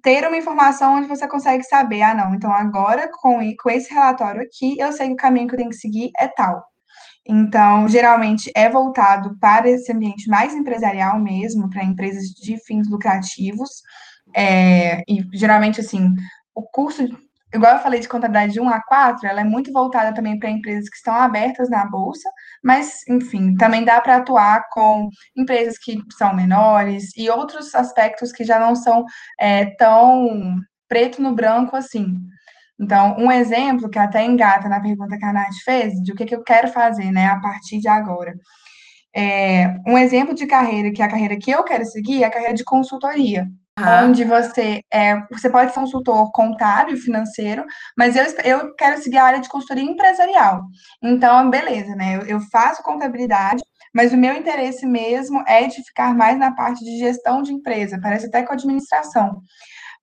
ter 0.02 0.28
uma 0.28 0.38
informação 0.38 0.96
onde 0.96 1.08
você 1.08 1.28
consegue 1.28 1.64
saber, 1.64 2.02
ah, 2.02 2.14
não, 2.14 2.34
então 2.34 2.52
agora 2.52 3.10
com, 3.12 3.40
com 3.62 3.70
esse 3.70 3.94
relatório 3.94 4.42
aqui, 4.42 4.78
eu 4.80 4.92
sei 4.92 5.08
que 5.08 5.14
o 5.14 5.18
caminho 5.18 5.48
que 5.48 5.54
eu 5.54 5.60
tenho 5.60 5.70
que 5.70 5.76
seguir 5.76 6.12
é 6.18 6.28
tal. 6.28 6.64
Então, 7.26 7.88
geralmente 7.88 8.52
é 8.54 8.70
voltado 8.70 9.38
para 9.40 9.70
esse 9.70 9.92
ambiente 9.92 10.30
mais 10.30 10.54
empresarial 10.54 11.18
mesmo, 11.20 11.70
para 11.70 11.84
empresas 11.84 12.26
de 12.30 12.58
fins 12.66 12.90
lucrativos. 12.90 13.70
É, 14.36 15.02
e 15.08 15.26
geralmente, 15.34 15.80
assim, 15.80 16.14
o 16.54 16.64
curso 16.64 17.08
igual 17.54 17.74
eu 17.74 17.80
falei 17.80 18.00
de 18.00 18.08
contabilidade 18.08 18.54
de 18.54 18.60
1 18.60 18.70
a 18.70 18.82
4, 18.82 19.28
ela 19.28 19.42
é 19.42 19.44
muito 19.44 19.72
voltada 19.72 20.14
também 20.14 20.38
para 20.40 20.50
empresas 20.50 20.90
que 20.90 20.96
estão 20.96 21.14
abertas 21.14 21.70
na 21.70 21.86
bolsa, 21.86 22.30
mas, 22.64 23.08
enfim, 23.08 23.56
também 23.56 23.86
dá 23.86 24.02
para 24.02 24.18
atuar 24.18 24.68
com 24.72 25.10
empresas 25.36 25.78
que 25.78 26.02
são 26.18 26.36
menores 26.36 27.16
e 27.16 27.30
outros 27.30 27.74
aspectos 27.76 28.32
que 28.32 28.44
já 28.44 28.60
não 28.60 28.76
são 28.76 29.06
é, 29.40 29.66
tão 29.78 30.60
preto 30.88 31.22
no 31.22 31.34
branco 31.34 31.76
assim. 31.76 32.18
Então, 32.80 33.16
um 33.18 33.32
exemplo 33.32 33.90
que 33.90 34.00
até 34.00 34.26
engata 34.26 34.68
na 34.68 34.82
pergunta 34.82 35.18
que 35.18 35.26
a 35.26 35.34
Nath 35.34 35.54
fez, 35.64 35.94
de 36.02 36.12
o 36.12 36.16
que, 36.16 36.26
que 36.26 36.36
eu 36.36 36.44
quero 36.44 36.68
fazer, 36.70 37.12
né, 37.12 37.28
a 37.28 37.40
partir 37.40 37.80
de 37.80 37.88
agora. 37.88 38.34
É, 39.16 39.76
um 39.88 39.98
exemplo 39.98 40.34
de 40.34 40.48
carreira, 40.48 40.92
que 40.92 41.02
é 41.02 41.06
a 41.06 41.10
carreira 41.10 41.38
que 41.38 41.52
eu 41.52 41.64
quero 41.64 41.86
seguir, 41.86 42.24
é 42.24 42.26
a 42.26 42.32
carreira 42.32 42.56
de 42.56 42.64
consultoria. 42.64 43.48
Uhum. 43.80 44.10
Onde 44.10 44.24
você 44.24 44.82
é, 44.94 45.20
você 45.32 45.50
pode 45.50 45.74
ser 45.74 45.80
consultor 45.80 46.32
contábil, 46.32 46.96
financeiro, 46.96 47.66
mas 47.98 48.16
eu, 48.16 48.26
eu 48.44 48.76
quero 48.76 49.02
seguir 49.02 49.18
a 49.18 49.26
área 49.26 49.40
de 49.40 49.50
consultoria 49.50 49.84
empresarial. 49.84 50.62
Então, 51.02 51.50
beleza, 51.50 51.96
né? 51.96 52.18
Eu, 52.18 52.22
eu 52.22 52.40
faço 52.52 52.84
contabilidade, 52.84 53.64
mas 53.92 54.14
o 54.14 54.18
meu 54.18 54.36
interesse 54.36 54.86
mesmo 54.86 55.44
é 55.48 55.66
de 55.66 55.84
ficar 55.84 56.14
mais 56.14 56.38
na 56.38 56.54
parte 56.54 56.84
de 56.86 57.00
gestão 57.00 57.42
de 57.42 57.52
empresa, 57.52 58.00
parece 58.00 58.28
até 58.28 58.44
com 58.44 58.54
administração. 58.54 59.42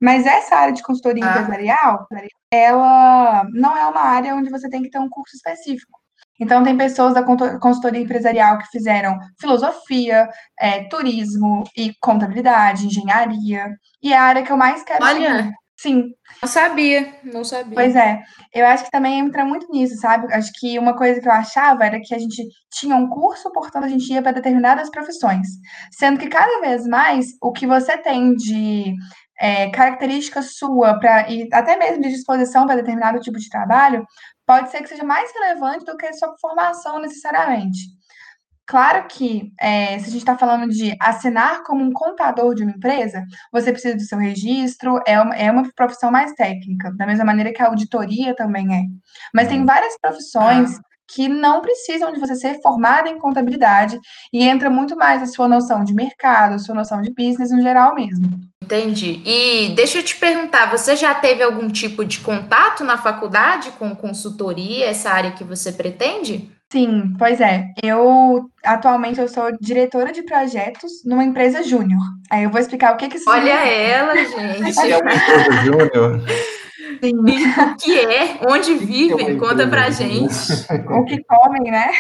Mas 0.00 0.26
essa 0.26 0.56
área 0.56 0.72
de 0.72 0.82
consultoria 0.82 1.24
ah. 1.24 1.30
empresarial, 1.30 2.08
ela 2.50 3.44
não 3.52 3.76
é 3.76 3.86
uma 3.86 4.00
área 4.00 4.34
onde 4.34 4.50
você 4.50 4.68
tem 4.68 4.82
que 4.82 4.90
ter 4.90 4.98
um 4.98 5.08
curso 5.08 5.36
específico. 5.36 5.99
Então, 6.40 6.64
tem 6.64 6.76
pessoas 6.76 7.14
da 7.14 7.22
consultoria 7.22 8.00
empresarial 8.00 8.58
que 8.58 8.68
fizeram 8.68 9.18
filosofia, 9.38 10.28
é, 10.58 10.84
turismo 10.84 11.64
e 11.76 11.92
contabilidade, 12.00 12.86
engenharia. 12.86 13.66
E 14.02 14.12
é 14.12 14.16
a 14.16 14.22
área 14.22 14.42
que 14.42 14.50
eu 14.50 14.56
mais 14.56 14.82
quero 14.82 15.04
Olha, 15.04 15.36
seguir. 15.36 15.54
Sim. 15.80 16.04
Não 16.42 16.48
sabia, 16.48 17.14
não 17.24 17.42
sabia. 17.42 17.74
Pois 17.74 17.96
é. 17.96 18.20
Eu 18.54 18.66
acho 18.66 18.84
que 18.84 18.90
também 18.90 19.18
entra 19.18 19.46
muito 19.46 19.66
nisso, 19.70 19.96
sabe? 19.96 20.32
Acho 20.32 20.50
que 20.58 20.78
uma 20.78 20.94
coisa 20.94 21.20
que 21.20 21.26
eu 21.26 21.32
achava 21.32 21.86
era 21.86 21.98
que 22.02 22.14
a 22.14 22.18
gente 22.18 22.46
tinha 22.70 22.94
um 22.94 23.08
curso, 23.08 23.50
portanto, 23.50 23.84
a 23.84 23.88
gente 23.88 24.12
ia 24.12 24.20
para 24.20 24.32
determinadas 24.32 24.90
profissões. 24.90 25.46
Sendo 25.90 26.18
que 26.18 26.28
cada 26.28 26.60
vez 26.60 26.86
mais 26.86 27.28
o 27.40 27.50
que 27.50 27.66
você 27.66 27.96
tem 27.96 28.34
de 28.34 28.94
é, 29.40 29.70
característica 29.70 30.42
sua 30.42 30.98
para 30.98 31.30
e 31.30 31.48
até 31.50 31.76
mesmo 31.78 32.02
de 32.02 32.10
disposição 32.10 32.66
para 32.66 32.76
determinado 32.76 33.18
tipo 33.20 33.38
de 33.38 33.48
trabalho 33.48 34.04
pode 34.50 34.68
ser 34.72 34.82
que 34.82 34.88
seja 34.88 35.04
mais 35.04 35.30
relevante 35.32 35.84
do 35.84 35.96
que 35.96 36.06
a 36.06 36.12
sua 36.12 36.34
formação 36.40 36.98
necessariamente. 36.98 37.78
Claro 38.66 39.06
que, 39.06 39.52
é, 39.60 39.96
se 40.00 40.06
a 40.06 40.10
gente 40.10 40.16
está 40.16 40.36
falando 40.36 40.68
de 40.68 40.96
assinar 41.00 41.62
como 41.62 41.84
um 41.84 41.92
contador 41.92 42.52
de 42.52 42.64
uma 42.64 42.72
empresa, 42.72 43.24
você 43.52 43.70
precisa 43.70 43.94
do 43.94 44.02
seu 44.02 44.18
registro, 44.18 45.00
é 45.06 45.20
uma, 45.20 45.36
é 45.36 45.52
uma 45.52 45.70
profissão 45.76 46.10
mais 46.10 46.32
técnica, 46.32 46.92
da 46.96 47.06
mesma 47.06 47.24
maneira 47.24 47.52
que 47.52 47.62
a 47.62 47.68
auditoria 47.68 48.34
também 48.34 48.74
é. 48.74 48.82
Mas 49.32 49.46
tem 49.46 49.60
uhum. 49.60 49.66
várias 49.66 49.96
profissões 50.00 50.80
que 51.14 51.28
não 51.28 51.60
precisam 51.60 52.12
de 52.12 52.18
você 52.18 52.34
ser 52.34 52.60
formada 52.60 53.08
em 53.08 53.20
contabilidade 53.20 54.00
e 54.32 54.42
entra 54.42 54.68
muito 54.68 54.96
mais 54.96 55.22
a 55.22 55.26
sua 55.26 55.46
noção 55.46 55.84
de 55.84 55.94
mercado, 55.94 56.54
a 56.54 56.58
sua 56.58 56.74
noção 56.74 57.00
de 57.00 57.14
business 57.14 57.52
no 57.52 57.62
geral 57.62 57.94
mesmo. 57.94 58.28
Entendi. 58.70 59.20
E 59.26 59.70
deixa 59.74 59.98
eu 59.98 60.02
te 60.04 60.14
perguntar, 60.16 60.70
você 60.70 60.94
já 60.94 61.12
teve 61.12 61.42
algum 61.42 61.68
tipo 61.68 62.04
de 62.04 62.20
contato 62.20 62.84
na 62.84 62.96
faculdade 62.96 63.72
com 63.72 63.96
consultoria, 63.96 64.86
essa 64.86 65.10
área 65.10 65.32
que 65.32 65.42
você 65.42 65.72
pretende? 65.72 66.48
Sim, 66.72 67.14
pois 67.18 67.40
é. 67.40 67.66
Eu 67.82 68.48
atualmente 68.64 69.20
eu 69.20 69.26
sou 69.26 69.50
diretora 69.60 70.12
de 70.12 70.22
projetos 70.22 71.04
numa 71.04 71.24
empresa 71.24 71.64
júnior. 71.64 72.00
Aí 72.30 72.44
eu 72.44 72.50
vou 72.50 72.60
explicar 72.60 72.94
o 72.94 72.96
que 72.96 73.08
que 73.08 73.16
isso 73.16 73.28
Olha 73.28 73.50
ela, 73.50 74.14
gente. 74.62 74.78
É 74.88 74.96
uma 74.98 75.12
empresa 75.12 75.52
júnior. 75.64 76.22
Sim. 77.02 77.16
O 77.16 77.76
que 77.76 77.98
é? 77.98 78.38
Onde 78.48 78.74
vive? 78.74 79.36
Conta 79.36 79.66
pra 79.66 79.90
gente. 79.90 80.32
O 80.90 81.04
que 81.06 81.24
comem, 81.24 81.72
né? 81.72 81.90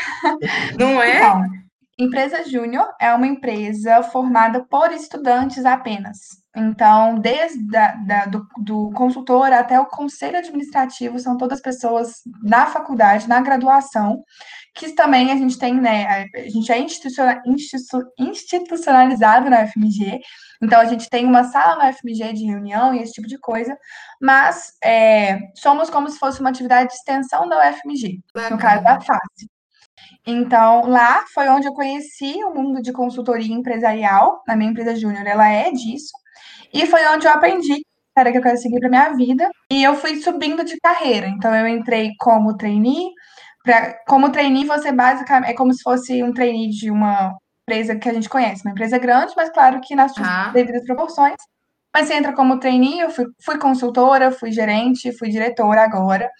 Não 0.78 1.02
é? 1.02 1.16
Então, 1.16 1.42
empresa 1.98 2.48
júnior 2.48 2.86
é 3.00 3.12
uma 3.12 3.26
empresa 3.26 4.04
formada 4.04 4.64
por 4.70 4.92
estudantes 4.92 5.64
apenas. 5.64 6.39
Então, 6.56 7.16
desde 7.20 7.64
da, 7.68 7.92
da, 7.94 8.26
do, 8.26 8.44
do 8.58 8.90
consultor 8.90 9.52
até 9.52 9.78
o 9.78 9.86
conselho 9.86 10.36
administrativo, 10.36 11.16
são 11.18 11.36
todas 11.36 11.60
pessoas 11.60 12.22
na 12.42 12.66
faculdade, 12.66 13.28
na 13.28 13.40
graduação, 13.40 14.24
que 14.74 14.92
também 14.92 15.30
a 15.30 15.36
gente 15.36 15.56
tem, 15.56 15.74
né? 15.80 16.26
A 16.34 16.48
gente 16.48 16.72
é 16.72 16.78
institucionalizado 18.18 19.48
na 19.48 19.64
FMG, 19.64 20.20
então 20.60 20.80
a 20.80 20.86
gente 20.86 21.08
tem 21.08 21.24
uma 21.24 21.44
sala 21.44 21.76
na 21.76 21.92
FMG 21.92 22.32
de 22.32 22.44
reunião 22.44 22.92
e 22.92 23.00
esse 23.00 23.12
tipo 23.12 23.28
de 23.28 23.38
coisa, 23.38 23.76
mas 24.20 24.72
é, 24.82 25.38
somos 25.54 25.88
como 25.88 26.10
se 26.10 26.18
fosse 26.18 26.40
uma 26.40 26.50
atividade 26.50 26.88
de 26.88 26.96
extensão 26.96 27.48
da 27.48 27.70
UFMG, 27.70 28.20
no 28.50 28.58
caso 28.58 28.82
da 28.82 29.00
FACE. 29.00 29.48
Então, 30.26 30.86
lá 30.86 31.24
foi 31.32 31.48
onde 31.48 31.66
eu 31.66 31.72
conheci 31.72 32.42
o 32.44 32.52
mundo 32.52 32.82
de 32.82 32.92
consultoria 32.92 33.54
empresarial, 33.54 34.42
na 34.46 34.56
minha 34.56 34.70
empresa 34.70 34.96
júnior, 34.96 35.26
ela 35.26 35.48
é 35.48 35.70
disso. 35.70 36.12
E 36.72 36.86
foi 36.86 37.06
onde 37.08 37.26
eu 37.26 37.32
aprendi 37.32 37.82
era 38.16 38.32
que 38.32 38.38
eu 38.38 38.42
quero 38.42 38.56
seguir 38.56 38.78
para 38.80 38.88
minha 38.88 39.10
vida. 39.10 39.50
E 39.70 39.82
eu 39.82 39.94
fui 39.94 40.16
subindo 40.16 40.64
de 40.64 40.78
carreira. 40.80 41.28
Então 41.28 41.54
eu 41.54 41.66
entrei 41.66 42.12
como 42.18 42.56
trainee. 42.56 43.10
Pra, 43.62 43.94
como 44.06 44.30
trainee, 44.30 44.64
você 44.64 44.90
basicamente 44.92 45.50
é 45.50 45.54
como 45.54 45.72
se 45.72 45.82
fosse 45.82 46.22
um 46.22 46.32
trainee 46.32 46.70
de 46.70 46.90
uma 46.90 47.36
empresa 47.62 47.96
que 47.96 48.08
a 48.08 48.12
gente 48.12 48.28
conhece, 48.28 48.62
uma 48.64 48.72
empresa 48.72 48.98
grande, 48.98 49.32
mas 49.36 49.50
claro 49.50 49.80
que 49.80 49.94
nas 49.94 50.12
suas 50.12 50.26
ah. 50.26 50.50
devidas 50.52 50.84
proporções. 50.84 51.36
Mas 51.94 52.06
você 52.06 52.14
entra 52.14 52.32
como 52.32 52.58
trainee, 52.58 53.00
eu 53.00 53.10
fui, 53.10 53.26
fui 53.44 53.58
consultora, 53.58 54.30
fui 54.30 54.52
gerente, 54.52 55.16
fui 55.16 55.28
diretora 55.28 55.82
agora. 55.82 56.30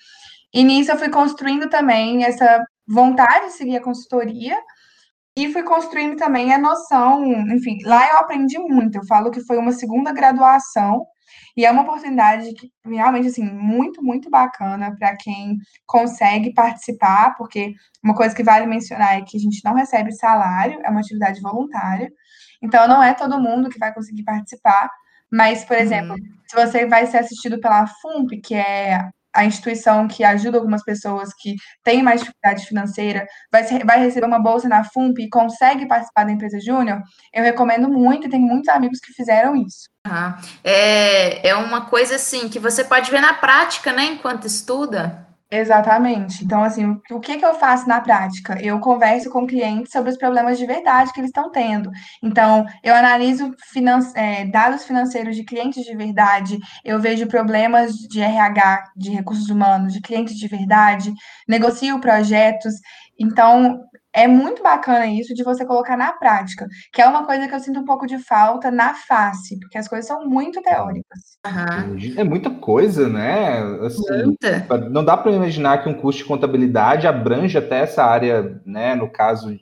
E 0.53 0.65
nisso 0.65 0.91
eu 0.91 0.99
fui 0.99 1.11
construindo 1.11 1.69
também 1.69 2.25
essa 2.25 2.65
vontade 2.87 3.47
de 3.47 3.53
seguir 3.53 3.77
a 3.77 3.83
consultoria 3.83 4.57
e 5.37 5.53
fui 5.53 5.63
construindo 5.63 6.17
também 6.17 6.53
a 6.53 6.59
noção, 6.59 7.25
enfim, 7.53 7.79
lá 7.85 8.11
eu 8.11 8.19
aprendi 8.19 8.59
muito. 8.59 8.97
Eu 8.97 9.07
falo 9.07 9.31
que 9.31 9.45
foi 9.45 9.59
uma 9.59 9.73
segunda 9.73 10.13
graduação 10.13 11.07
e 11.57 11.65
é 11.65 11.71
uma 11.71 11.83
oportunidade 11.83 12.53
que 12.55 12.71
realmente 12.85 13.29
assim 13.29 13.45
muito, 13.45 14.03
muito 14.03 14.29
bacana 14.29 14.95
para 14.99 15.17
quem 15.17 15.57
consegue 15.87 16.53
participar, 16.53 17.35
porque 17.37 17.73
uma 18.03 18.15
coisa 18.15 18.35
que 18.35 18.43
vale 18.43 18.67
mencionar 18.67 19.19
é 19.19 19.23
que 19.23 19.37
a 19.37 19.41
gente 19.41 19.65
não 19.65 19.75
recebe 19.75 20.13
salário, 20.13 20.81
é 20.85 20.91
uma 20.91 21.01
atividade 21.01 21.41
voluntária. 21.41 22.11
Então 22.63 22.87
não 22.89 23.03
é 23.03 23.15
todo 23.15 23.41
mundo 23.41 23.71
que 23.71 23.79
vai 23.79 23.95
conseguir 23.95 24.25
participar, 24.25 24.91
mas, 25.31 25.65
por 25.65 25.77
exemplo, 25.77 26.13
uhum. 26.13 26.19
se 26.49 26.57
você 26.57 26.87
vai 26.87 27.07
ser 27.07 27.19
assistido 27.19 27.61
pela 27.61 27.87
FUMP, 27.87 28.41
que 28.41 28.55
é 28.55 29.09
a 29.35 29.45
instituição 29.45 30.09
que 30.09 30.25
ajuda 30.25 30.59
algumas 30.59 30.83
pessoas 30.83 31.31
que 31.39 31.55
têm 31.85 32.03
mais 32.03 32.21
dificuldade 32.21 32.67
financeira 32.67 33.27
vai, 33.51 33.65
ser, 33.65 33.85
vai 33.85 34.01
receber 34.01 34.27
uma 34.27 34.39
bolsa 34.39 34.69
na 34.69 34.85
FUMP 34.85 35.23
e 35.23 35.29
consegue 35.29 35.87
participar 35.87 36.25
da 36.25 36.33
empresa 36.33 36.59
júnior, 36.61 37.01
eu 37.33 37.45
recomendo 37.45 37.89
muito 37.89 38.27
e 38.27 38.31
tenho 38.31 38.47
muitos 38.47 38.69
amigos 38.69 38.99
que 39.01 39.13
fizeram 39.13 39.55
isso. 39.57 39.89
Uhum. 40.07 40.35
É, 40.65 41.49
é 41.49 41.55
uma 41.55 41.87
coisa 41.87 42.17
assim 42.17 42.49
que 42.49 42.59
você 42.59 42.83
pode 42.83 43.11
ver 43.11 43.21
na 43.21 43.35
prática, 43.35 43.93
né, 43.93 44.05
enquanto 44.05 44.47
estuda. 44.47 45.30
Exatamente. 45.53 46.45
Então, 46.45 46.63
assim, 46.63 46.97
o 47.11 47.19
que, 47.19 47.37
que 47.37 47.45
eu 47.45 47.55
faço 47.55 47.89
na 47.89 48.01
prática? 48.01 48.57
Eu 48.63 48.79
converso 48.79 49.29
com 49.31 49.49
clientes 49.49 49.91
sobre 49.91 50.11
os 50.11 50.17
problemas 50.17 50.57
de 50.59 50.65
verdade 50.65 51.13
que 51.13 51.19
eles 51.19 51.31
estão 51.31 51.51
tendo. 51.51 51.91
Então, 52.23 52.65
eu 52.85 52.95
analiso 52.95 53.53
finan 53.73 53.99
é, 54.15 54.45
dados 54.45 54.85
financeiros 54.85 55.35
de 55.35 55.43
clientes 55.43 55.85
de 55.85 55.97
verdade, 55.97 56.57
eu 56.85 57.01
vejo 57.01 57.27
problemas 57.27 57.95
de 57.97 58.21
RH, 58.21 58.93
de 58.97 59.11
recursos 59.11 59.49
humanos, 59.51 59.93
de 59.93 60.01
clientes 60.01 60.37
de 60.37 60.47
verdade, 60.47 61.13
negocio 61.49 62.01
projetos. 62.01 62.75
Então, 63.19 63.81
é 64.13 64.27
muito 64.27 64.63
bacana 64.63 65.07
isso 65.07 65.35
de 65.35 65.45
você 65.45 65.65
colocar 65.65 65.97
na 65.97 66.13
prática, 66.13 66.67
que 66.93 67.01
é 67.01 67.07
uma 67.07 67.25
coisa 67.25 67.47
que 67.47 67.55
eu 67.55 67.61
sinto 67.61 67.81
um 67.81 67.85
pouco 67.85 68.07
de 68.07 68.19
falta 68.19 68.71
na 68.71 68.95
face, 68.95 69.59
porque 69.61 69.79
as 69.79 69.89
coisas 69.89 70.07
são 70.07 70.27
muito 70.27 70.61
teóricas. 70.63 71.39
Uhum. 71.47 72.15
É 72.17 72.25
muita 72.25 72.51
coisa, 72.51 73.09
né? 73.09 73.61
Assim, 73.85 74.25
muita. 74.25 74.89
Não 74.91 75.05
dá 75.05 75.17
para 75.17 75.33
imaginar 75.33 75.83
que 75.83 75.89
um 75.89 75.95
curso 75.95 76.19
de 76.19 76.25
contabilidade 76.25 77.07
abrange 77.07 77.57
até 77.57 77.81
essa 77.81 78.05
área, 78.05 78.61
né? 78.67 78.95
No 78.95 79.09
caso, 79.09 79.57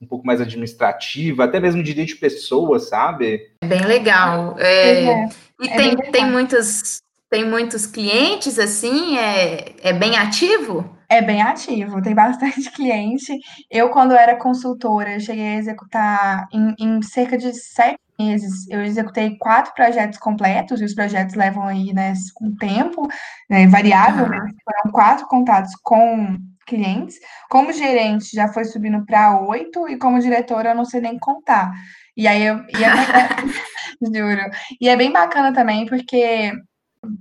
um 0.00 0.06
pouco 0.06 0.26
mais 0.26 0.40
administrativa, 0.40 1.44
até 1.44 1.58
mesmo 1.58 1.82
direito 1.82 2.08
de 2.08 2.16
pessoas, 2.16 2.88
sabe? 2.88 3.50
É 3.62 3.66
bem 3.66 3.84
legal. 3.86 4.56
É, 4.58 5.04
é. 5.04 5.28
E 5.60 5.68
é 5.68 5.76
tem, 5.76 5.96
tem, 6.12 6.30
muitos, 6.30 7.00
tem 7.34 7.44
muitos 7.44 7.84
clientes, 7.84 8.60
assim, 8.60 9.18
é, 9.18 9.74
é 9.82 9.92
bem 9.92 10.16
ativo? 10.16 10.96
É 11.08 11.20
bem 11.20 11.42
ativo, 11.42 12.00
tem 12.00 12.14
bastante 12.14 12.70
cliente. 12.70 13.36
Eu, 13.68 13.90
quando 13.90 14.14
era 14.14 14.36
consultora, 14.36 15.18
cheguei 15.18 15.48
a 15.48 15.56
executar 15.56 16.46
em, 16.52 16.76
em 16.78 17.02
cerca 17.02 17.36
de 17.36 17.52
sete 17.52 17.98
meses. 18.16 18.68
Eu 18.70 18.84
executei 18.84 19.36
quatro 19.36 19.74
projetos 19.74 20.16
completos, 20.20 20.80
e 20.80 20.84
os 20.84 20.94
projetos 20.94 21.34
levam 21.34 21.64
aí, 21.64 21.92
né, 21.92 22.12
um 22.40 22.54
tempo 22.54 23.08
né, 23.50 23.66
variável, 23.66 24.26
uhum. 24.26 24.48
foram 24.64 24.92
quatro 24.92 25.26
contatos 25.26 25.72
com 25.82 26.38
clientes. 26.64 27.16
Como 27.50 27.72
gerente, 27.72 28.30
já 28.32 28.46
foi 28.46 28.64
subindo 28.64 29.04
para 29.04 29.40
oito, 29.40 29.88
e 29.88 29.98
como 29.98 30.20
diretora, 30.20 30.70
eu 30.70 30.76
não 30.76 30.84
sei 30.84 31.00
nem 31.00 31.18
contar. 31.18 31.72
E 32.16 32.28
aí, 32.28 32.44
eu, 32.44 32.58
e 32.58 32.84
é, 32.84 32.90
juro. 34.14 34.50
E 34.80 34.88
é 34.88 34.96
bem 34.96 35.10
bacana 35.10 35.52
também, 35.52 35.84
porque 35.84 36.52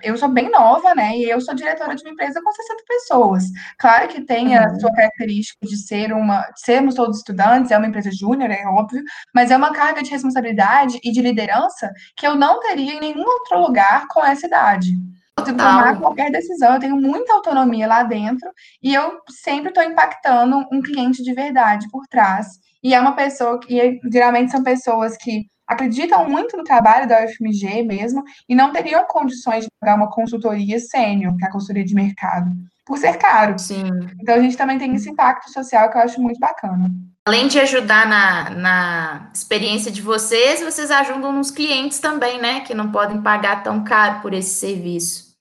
eu 0.02 0.18
sou 0.18 0.30
bem 0.30 0.50
nova, 0.50 0.94
né? 0.96 1.18
E 1.18 1.30
eu 1.30 1.40
sou 1.42 1.54
diretora 1.54 1.96
de 1.96 2.04
uma 2.04 2.12
empresa 2.12 2.42
com 2.42 2.52
60 2.52 2.84
pessoas. 2.88 3.44
Claro 3.78 4.08
que 4.08 4.22
tem 4.22 4.58
a 4.58 4.70
uhum. 4.70 4.80
sua 4.80 4.94
característica 4.94 5.66
de 5.66 5.78
ser 5.78 6.14
uma, 6.14 6.42
de 6.52 6.62
sermos 6.62 6.96
todos 6.96 7.18
estudantes, 7.18 7.72
é 7.72 7.78
uma 7.78 7.88
empresa 7.88 8.12
júnior, 8.12 8.52
é 8.52 8.66
óbvio, 8.66 9.04
mas 9.34 9.52
é 9.52 9.58
uma 9.58 9.74
carga 9.74 10.02
de 10.04 10.12
responsabilidade 10.12 11.00
e 11.04 11.12
de 11.12 11.22
liderança 11.22 11.92
que 12.16 12.28
eu 12.28 12.36
não 12.36 12.60
teria 12.60 12.94
em 12.94 13.00
nenhum 13.00 13.24
outro 13.26 13.60
lugar 13.60 14.08
com 14.08 14.24
essa 14.24 14.48
idade. 14.48 14.94
Eu 15.38 15.46
tomar 15.46 16.00
qualquer 16.00 16.32
decisão, 16.32 16.76
eu 16.76 16.80
tenho 16.80 16.96
muita 16.96 17.34
autonomia 17.34 17.88
lá 17.88 18.04
dentro 18.04 18.50
e 18.82 18.94
eu 18.94 19.20
sempre 19.30 19.70
estou 19.70 19.84
impactando 19.84 20.64
um 20.72 20.82
cliente 20.82 21.24
de 21.24 21.34
verdade 21.34 21.88
por 21.92 22.06
trás. 22.08 22.48
E 22.84 22.94
é 22.94 23.00
uma 23.00 23.16
pessoa 23.16 23.60
que 23.60 24.00
geralmente 24.12 24.52
são 24.52 24.62
pessoas 24.62 25.18
que 25.18 25.46
acreditam 25.68 26.28
muito 26.30 26.58
no 26.58 26.64
trabalho 26.64 27.08
da 27.08 27.24
UFMG 27.24 27.84
mesmo 27.84 28.24
e 28.48 28.56
não 28.56 28.72
teriam 28.72 29.06
condições 29.06 29.64
de 29.66 29.70
pagar 29.80 29.96
uma 29.96 30.10
consultoria 30.10 30.80
sênior, 30.80 31.36
que 31.38 31.46
é 31.46 31.48
a 31.48 31.52
consultoria 31.52 31.86
de 31.86 31.96
mercado, 31.96 32.52
por 32.86 32.98
ser 32.98 33.18
caro. 33.18 33.58
Sim. 33.58 33.84
Então 34.22 34.36
a 34.36 34.42
gente 34.42 34.58
também 34.58 34.78
tem 34.78 34.94
esse 34.94 35.10
impacto 35.10 35.52
social 35.52 35.90
que 35.90 35.98
eu 35.98 36.02
acho 36.02 36.22
muito 36.22 36.40
bacana. 36.40 36.92
Além 37.26 37.48
de 37.48 37.58
ajudar 37.60 38.06
na, 38.06 38.50
na 38.50 39.32
experiência 39.34 39.90
de 39.90 40.02
vocês, 40.02 40.62
vocês 40.62 40.92
ajudam 40.92 41.32
nos 41.32 41.50
clientes 41.50 42.00
também, 42.00 42.40
né? 42.40 42.60
Que 42.62 42.74
não 42.74 42.92
podem 42.92 43.22
pagar 43.22 43.64
tão 43.64 43.84
caro 43.84 44.22
por 44.22 44.34
esse 44.34 44.56
serviço. 44.56 45.34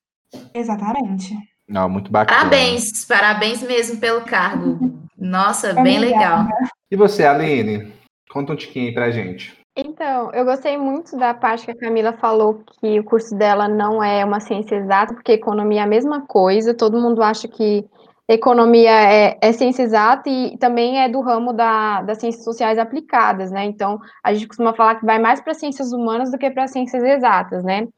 Exatamente. 0.55 1.37
Não, 1.69 1.89
muito 1.89 2.11
bacana. 2.11 2.39
Parabéns, 2.39 3.05
parabéns 3.05 3.63
mesmo 3.63 3.99
pelo 3.99 4.21
cargo. 4.23 5.03
Nossa, 5.19 5.69
é 5.69 5.83
bem 5.83 5.99
legal. 5.99 6.47
E 6.91 6.97
você, 6.97 7.25
Aline? 7.25 7.93
Conta 8.31 8.53
um 8.53 8.57
tiquinho 8.57 8.87
aí 8.87 8.95
pra 8.95 9.11
gente. 9.11 9.62
Então, 9.75 10.31
eu 10.33 10.45
gostei 10.45 10.77
muito 10.77 11.17
da 11.17 11.33
parte 11.33 11.65
que 11.65 11.71
a 11.71 11.77
Camila 11.77 12.13
falou 12.13 12.63
que 12.67 13.01
o 13.01 13.05
curso 13.05 13.35
dela 13.35 13.67
não 13.67 14.05
é 14.05 14.23
uma 14.23 14.39
ciência 14.39 14.77
exata, 14.77 15.15
porque 15.15 15.33
economia 15.33 15.81
é 15.81 15.85
a 15.85 15.87
mesma 15.87 16.27
coisa, 16.27 16.75
todo 16.75 17.01
mundo 17.01 17.23
acha 17.23 17.49
que 17.49 17.89
economia 18.29 18.91
é, 18.91 19.39
é 19.41 19.53
ciência 19.53 19.83
exata 19.83 20.29
e 20.29 20.59
também 20.59 21.01
é 21.01 21.09
do 21.09 21.23
ramo 21.23 21.55
da, 21.55 22.03
das 22.03 22.19
ciências 22.19 22.45
sociais 22.45 22.79
aplicadas, 22.79 23.51
né? 23.51 23.65
Então, 23.65 23.99
a 24.23 24.35
gente 24.35 24.47
costuma 24.47 24.75
falar 24.75 24.97
que 24.97 25.07
vai 25.07 25.19
mais 25.19 25.41
para 25.41 25.55
ciências 25.55 25.91
humanas 25.93 26.31
do 26.31 26.39
que 26.39 26.51
para 26.51 26.69
ciências 26.69 27.03
exatas, 27.03 27.65
né? 27.65 27.89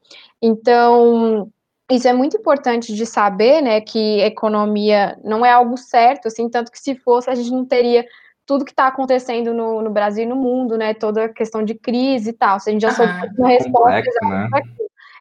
Então, 0.41 1.51
isso 1.91 2.07
é 2.07 2.13
muito 2.13 2.37
importante 2.37 2.95
de 2.95 3.05
saber, 3.05 3.61
né, 3.61 3.79
que 3.79 4.19
economia 4.21 5.19
não 5.23 5.45
é 5.45 5.51
algo 5.51 5.77
certo, 5.77 6.27
assim, 6.27 6.49
tanto 6.49 6.71
que 6.71 6.79
se 6.79 6.95
fosse, 6.95 7.29
a 7.29 7.35
gente 7.35 7.51
não 7.51 7.65
teria 7.65 8.05
tudo 8.45 8.65
que 8.65 8.71
está 8.71 8.87
acontecendo 8.87 9.53
no, 9.53 9.81
no, 9.81 9.89
Brasil 9.89 10.23
e 10.23 10.27
no 10.27 10.35
mundo, 10.35 10.77
né? 10.77 10.93
Toda 10.93 11.25
a 11.25 11.29
questão 11.29 11.63
de 11.63 11.73
crise 11.73 12.29
e 12.29 12.33
tal. 12.33 12.59
Se 12.59 12.69
a 12.69 12.73
gente 12.73 12.81
já 12.81 12.89
uhum. 12.89 12.95
soube 12.95 13.11
uma 13.37 13.49
resposta 13.49 14.03
Complexo, 14.03 14.29
né? 14.29 14.49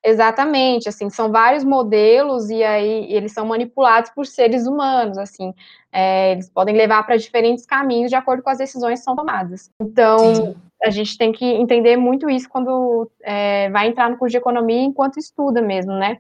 Exatamente, 0.07 0.87
assim, 0.87 1.09
são 1.09 1.33
vários 1.33 1.64
modelos 1.64 2.51
e 2.51 2.62
aí 2.62 3.11
eles 3.11 3.33
são 3.33 3.47
manipulados 3.47 4.11
por 4.11 4.27
seres 4.27 4.66
humanos, 4.66 5.16
assim, 5.16 5.55
é, 5.91 6.33
eles 6.33 6.51
podem 6.51 6.77
levar 6.77 7.03
para 7.07 7.16
diferentes 7.16 7.64
caminhos 7.64 8.11
de 8.11 8.14
acordo 8.14 8.43
com 8.43 8.51
as 8.51 8.59
decisões 8.59 8.99
que 8.99 9.05
são 9.05 9.16
tomadas. 9.16 9.70
Então, 9.81 10.35
Sim. 10.35 10.55
a 10.85 10.91
gente 10.91 11.16
tem 11.16 11.33
que 11.33 11.47
entender 11.47 11.97
muito 11.97 12.29
isso 12.29 12.51
quando 12.51 13.11
é, 13.22 13.70
vai 13.70 13.89
entrar 13.89 14.11
no 14.11 14.18
curso 14.18 14.33
de 14.33 14.37
economia 14.37 14.83
enquanto 14.83 15.18
estuda 15.18 15.62
mesmo, 15.62 15.95
né? 15.95 16.18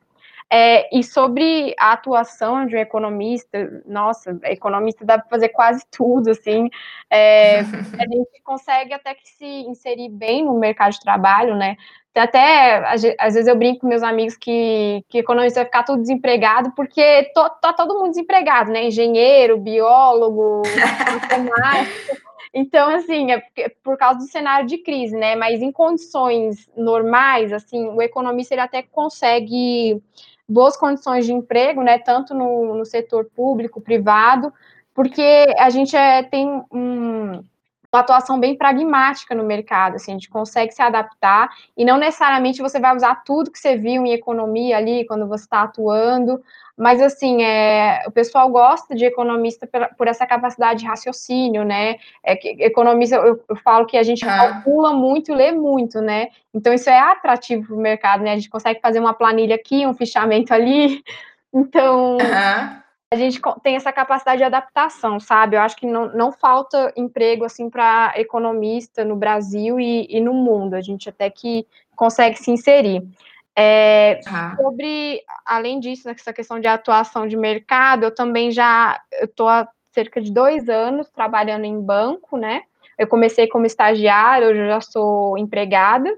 É, 0.56 0.88
e 0.96 1.02
sobre 1.02 1.74
a 1.76 1.94
atuação 1.94 2.64
de 2.64 2.76
um 2.76 2.78
economista, 2.78 3.82
nossa, 3.84 4.38
economista 4.44 5.04
dá 5.04 5.18
para 5.18 5.28
fazer 5.28 5.48
quase 5.48 5.84
tudo, 5.90 6.30
assim, 6.30 6.70
é, 7.10 7.58
a 7.98 8.06
gente 8.06 8.40
consegue 8.44 8.94
até 8.94 9.16
que 9.16 9.28
se 9.30 9.44
inserir 9.44 10.08
bem 10.10 10.44
no 10.44 10.56
mercado 10.56 10.92
de 10.92 11.00
trabalho, 11.00 11.56
né? 11.56 11.76
Até, 12.14 12.84
às 13.18 13.34
vezes 13.34 13.48
eu 13.48 13.56
brinco 13.56 13.80
com 13.80 13.88
meus 13.88 14.04
amigos 14.04 14.36
que, 14.36 15.04
que 15.08 15.18
economista 15.18 15.58
vai 15.58 15.64
ficar 15.64 15.82
tudo 15.82 16.02
desempregado, 16.02 16.70
porque 16.76 17.32
to, 17.34 17.50
tá 17.60 17.72
todo 17.72 17.98
mundo 17.98 18.10
desempregado, 18.10 18.70
né? 18.70 18.84
Engenheiro, 18.84 19.58
biólogo, 19.58 20.62
matemático. 21.20 22.22
Então, 22.54 22.94
assim, 22.94 23.32
é 23.32 23.42
por 23.82 23.98
causa 23.98 24.20
do 24.20 24.26
cenário 24.26 24.68
de 24.68 24.78
crise, 24.78 25.16
né? 25.16 25.34
Mas 25.34 25.60
em 25.60 25.72
condições 25.72 26.70
normais, 26.76 27.52
assim, 27.52 27.88
o 27.88 28.00
economista 28.00 28.54
ele 28.54 28.60
até 28.60 28.80
consegue 28.80 30.00
boas 30.48 30.76
condições 30.76 31.26
de 31.26 31.32
emprego, 31.32 31.82
né? 31.82 31.98
Tanto 31.98 32.34
no, 32.34 32.74
no 32.74 32.84
setor 32.84 33.26
público, 33.34 33.80
privado, 33.80 34.52
porque 34.94 35.46
a 35.58 35.70
gente 35.70 35.96
é, 35.96 36.22
tem 36.22 36.62
um, 36.72 37.42
uma 37.94 38.00
atuação 38.00 38.40
bem 38.40 38.56
pragmática 38.56 39.36
no 39.36 39.44
mercado, 39.44 39.94
assim, 39.94 40.10
a 40.10 40.14
gente 40.14 40.28
consegue 40.28 40.72
se 40.72 40.82
adaptar 40.82 41.48
e 41.76 41.84
não 41.84 41.96
necessariamente 41.96 42.60
você 42.60 42.80
vai 42.80 42.94
usar 42.94 43.22
tudo 43.24 43.52
que 43.52 43.58
você 43.58 43.76
viu 43.76 44.04
em 44.04 44.12
economia 44.12 44.76
ali 44.76 45.06
quando 45.06 45.28
você 45.28 45.44
está 45.44 45.62
atuando, 45.62 46.42
mas 46.76 47.00
assim, 47.00 47.44
é, 47.44 48.02
o 48.04 48.10
pessoal 48.10 48.50
gosta 48.50 48.96
de 48.96 49.04
economista 49.04 49.64
por, 49.64 49.88
por 49.96 50.08
essa 50.08 50.26
capacidade 50.26 50.80
de 50.80 50.86
raciocínio, 50.86 51.64
né? 51.64 51.96
É, 52.24 52.34
que, 52.34 52.48
economista, 52.64 53.14
eu, 53.14 53.40
eu, 53.48 53.56
falo 53.56 53.86
que 53.86 53.96
a 53.96 54.02
gente 54.02 54.24
ah. 54.24 54.36
calcula 54.36 54.92
muito 54.92 55.30
e 55.30 55.34
lê 55.34 55.52
muito, 55.52 56.00
né? 56.00 56.30
Então 56.52 56.74
isso 56.74 56.90
é 56.90 56.98
atrativo 56.98 57.68
para 57.68 57.76
o 57.76 57.78
mercado, 57.78 58.24
né? 58.24 58.32
A 58.32 58.36
gente 58.36 58.50
consegue 58.50 58.80
fazer 58.80 58.98
uma 58.98 59.14
planilha 59.14 59.54
aqui, 59.54 59.86
um 59.86 59.94
fichamento 59.94 60.52
ali. 60.52 61.02
Então, 61.56 62.14
uhum 62.14 62.83
a 63.14 63.16
gente 63.16 63.40
tem 63.62 63.76
essa 63.76 63.92
capacidade 63.92 64.38
de 64.38 64.44
adaptação, 64.44 65.20
sabe? 65.20 65.56
Eu 65.56 65.60
acho 65.60 65.76
que 65.76 65.86
não, 65.86 66.12
não 66.12 66.32
falta 66.32 66.92
emprego 66.96 67.44
assim 67.44 67.70
para 67.70 68.12
economista 68.16 69.04
no 69.04 69.14
Brasil 69.14 69.78
e, 69.78 70.06
e, 70.10 70.20
no 70.20 70.34
mundo. 70.34 70.74
A 70.74 70.80
gente 70.80 71.08
até 71.08 71.30
que 71.30 71.66
consegue 71.94 72.36
se 72.36 72.50
inserir. 72.50 73.06
É, 73.56 74.20
ah. 74.26 74.56
Sobre, 74.56 75.22
além 75.46 75.78
disso, 75.78 76.08
nessa 76.08 76.32
questão 76.32 76.58
de 76.58 76.66
atuação 76.66 77.26
de 77.26 77.36
mercado, 77.36 78.04
eu 78.04 78.14
também 78.14 78.50
já 78.50 79.00
estou 79.12 79.48
há 79.48 79.68
cerca 79.92 80.20
de 80.20 80.32
dois 80.32 80.68
anos 80.68 81.08
trabalhando 81.08 81.64
em 81.64 81.80
banco, 81.80 82.36
né? 82.36 82.62
Eu 82.98 83.06
comecei 83.06 83.46
como 83.46 83.64
estagiária, 83.64 84.48
hoje 84.48 84.58
eu 84.58 84.66
já 84.66 84.80
sou 84.80 85.38
empregada. 85.38 86.12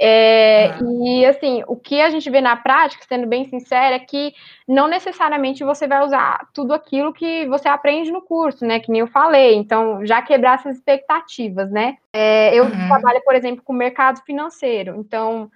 É, 0.00 0.70
ah. 0.70 0.78
E 1.04 1.24
assim, 1.24 1.62
o 1.68 1.76
que 1.76 2.00
a 2.00 2.10
gente 2.10 2.28
vê 2.28 2.40
na 2.40 2.56
prática, 2.56 3.04
sendo 3.08 3.26
bem 3.26 3.44
sincera, 3.44 3.96
é 3.96 3.98
que 3.98 4.34
não 4.66 4.88
necessariamente 4.88 5.64
você 5.64 5.86
vai 5.86 6.04
usar 6.04 6.48
tudo 6.52 6.74
aquilo 6.74 7.12
que 7.12 7.46
você 7.46 7.68
aprende 7.68 8.10
no 8.10 8.22
curso, 8.22 8.64
né? 8.66 8.80
Que 8.80 8.90
nem 8.90 9.00
eu 9.00 9.06
falei. 9.06 9.54
Então, 9.54 10.04
já 10.04 10.20
quebrar 10.20 10.58
essas 10.58 10.76
expectativas, 10.76 11.70
né? 11.70 11.96
É, 12.12 12.54
eu 12.54 12.64
uhum. 12.64 12.88
trabalho, 12.88 13.22
por 13.24 13.34
exemplo, 13.34 13.62
com 13.62 13.72
mercado 13.72 14.20
financeiro. 14.24 14.96
Então, 14.98 15.50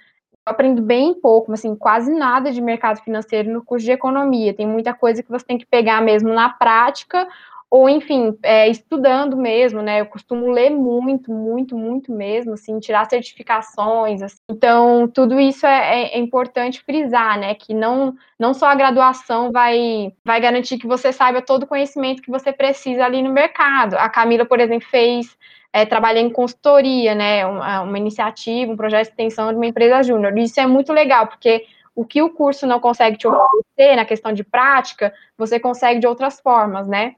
eu 0.46 0.52
aprendo 0.52 0.82
bem 0.82 1.14
pouco, 1.14 1.52
assim, 1.52 1.74
quase 1.74 2.12
nada 2.12 2.52
de 2.52 2.60
mercado 2.60 3.02
financeiro 3.02 3.52
no 3.52 3.64
curso 3.64 3.84
de 3.84 3.92
economia. 3.92 4.54
Tem 4.54 4.66
muita 4.66 4.94
coisa 4.94 5.22
que 5.22 5.30
você 5.30 5.44
tem 5.44 5.58
que 5.58 5.66
pegar 5.66 6.00
mesmo 6.00 6.32
na 6.32 6.48
prática 6.48 7.26
ou 7.70 7.88
enfim, 7.88 8.36
é, 8.42 8.66
estudando 8.68 9.36
mesmo, 9.36 9.82
né? 9.82 10.00
Eu 10.00 10.06
costumo 10.06 10.50
ler 10.50 10.70
muito, 10.70 11.30
muito, 11.30 11.76
muito 11.76 12.10
mesmo, 12.10 12.54
assim, 12.54 12.78
tirar 12.78 13.08
certificações. 13.08 14.22
Assim. 14.22 14.38
Então, 14.50 15.06
tudo 15.06 15.38
isso 15.38 15.66
é, 15.66 16.02
é, 16.02 16.14
é, 16.14 16.18
importante 16.18 16.82
frisar, 16.82 17.38
né? 17.38 17.54
Que 17.54 17.74
não, 17.74 18.14
não 18.38 18.54
só 18.54 18.68
a 18.68 18.74
graduação 18.74 19.52
vai, 19.52 20.12
vai 20.24 20.40
garantir 20.40 20.78
que 20.78 20.86
você 20.86 21.12
saiba 21.12 21.42
todo 21.42 21.64
o 21.64 21.66
conhecimento 21.66 22.22
que 22.22 22.30
você 22.30 22.52
precisa 22.52 23.04
ali 23.04 23.22
no 23.22 23.32
mercado. 23.32 23.96
A 23.96 24.08
Camila, 24.08 24.46
por 24.46 24.60
exemplo, 24.60 24.88
fez. 24.88 25.36
É, 25.70 25.84
trabalhei 25.84 26.22
em 26.22 26.30
consultoria, 26.30 27.14
né? 27.14 27.44
Uma, 27.44 27.82
uma 27.82 27.98
iniciativa, 27.98 28.72
um 28.72 28.76
projeto 28.76 29.02
de 29.04 29.10
extensão 29.10 29.50
de 29.50 29.56
uma 29.56 29.66
empresa 29.66 30.02
júnior. 30.02 30.36
Isso 30.38 30.58
é 30.58 30.66
muito 30.66 30.90
legal, 30.94 31.26
porque 31.26 31.66
o 31.94 32.06
que 32.06 32.22
o 32.22 32.30
curso 32.30 32.66
não 32.66 32.80
consegue 32.80 33.18
te 33.18 33.28
oferecer 33.28 33.96
na 33.96 34.06
questão 34.06 34.32
de 34.32 34.42
prática, 34.42 35.12
você 35.36 35.60
consegue 35.60 36.00
de 36.00 36.06
outras 36.06 36.40
formas, 36.40 36.88
né? 36.88 37.16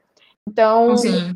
Então, 0.49 0.97
Sim. 0.97 1.35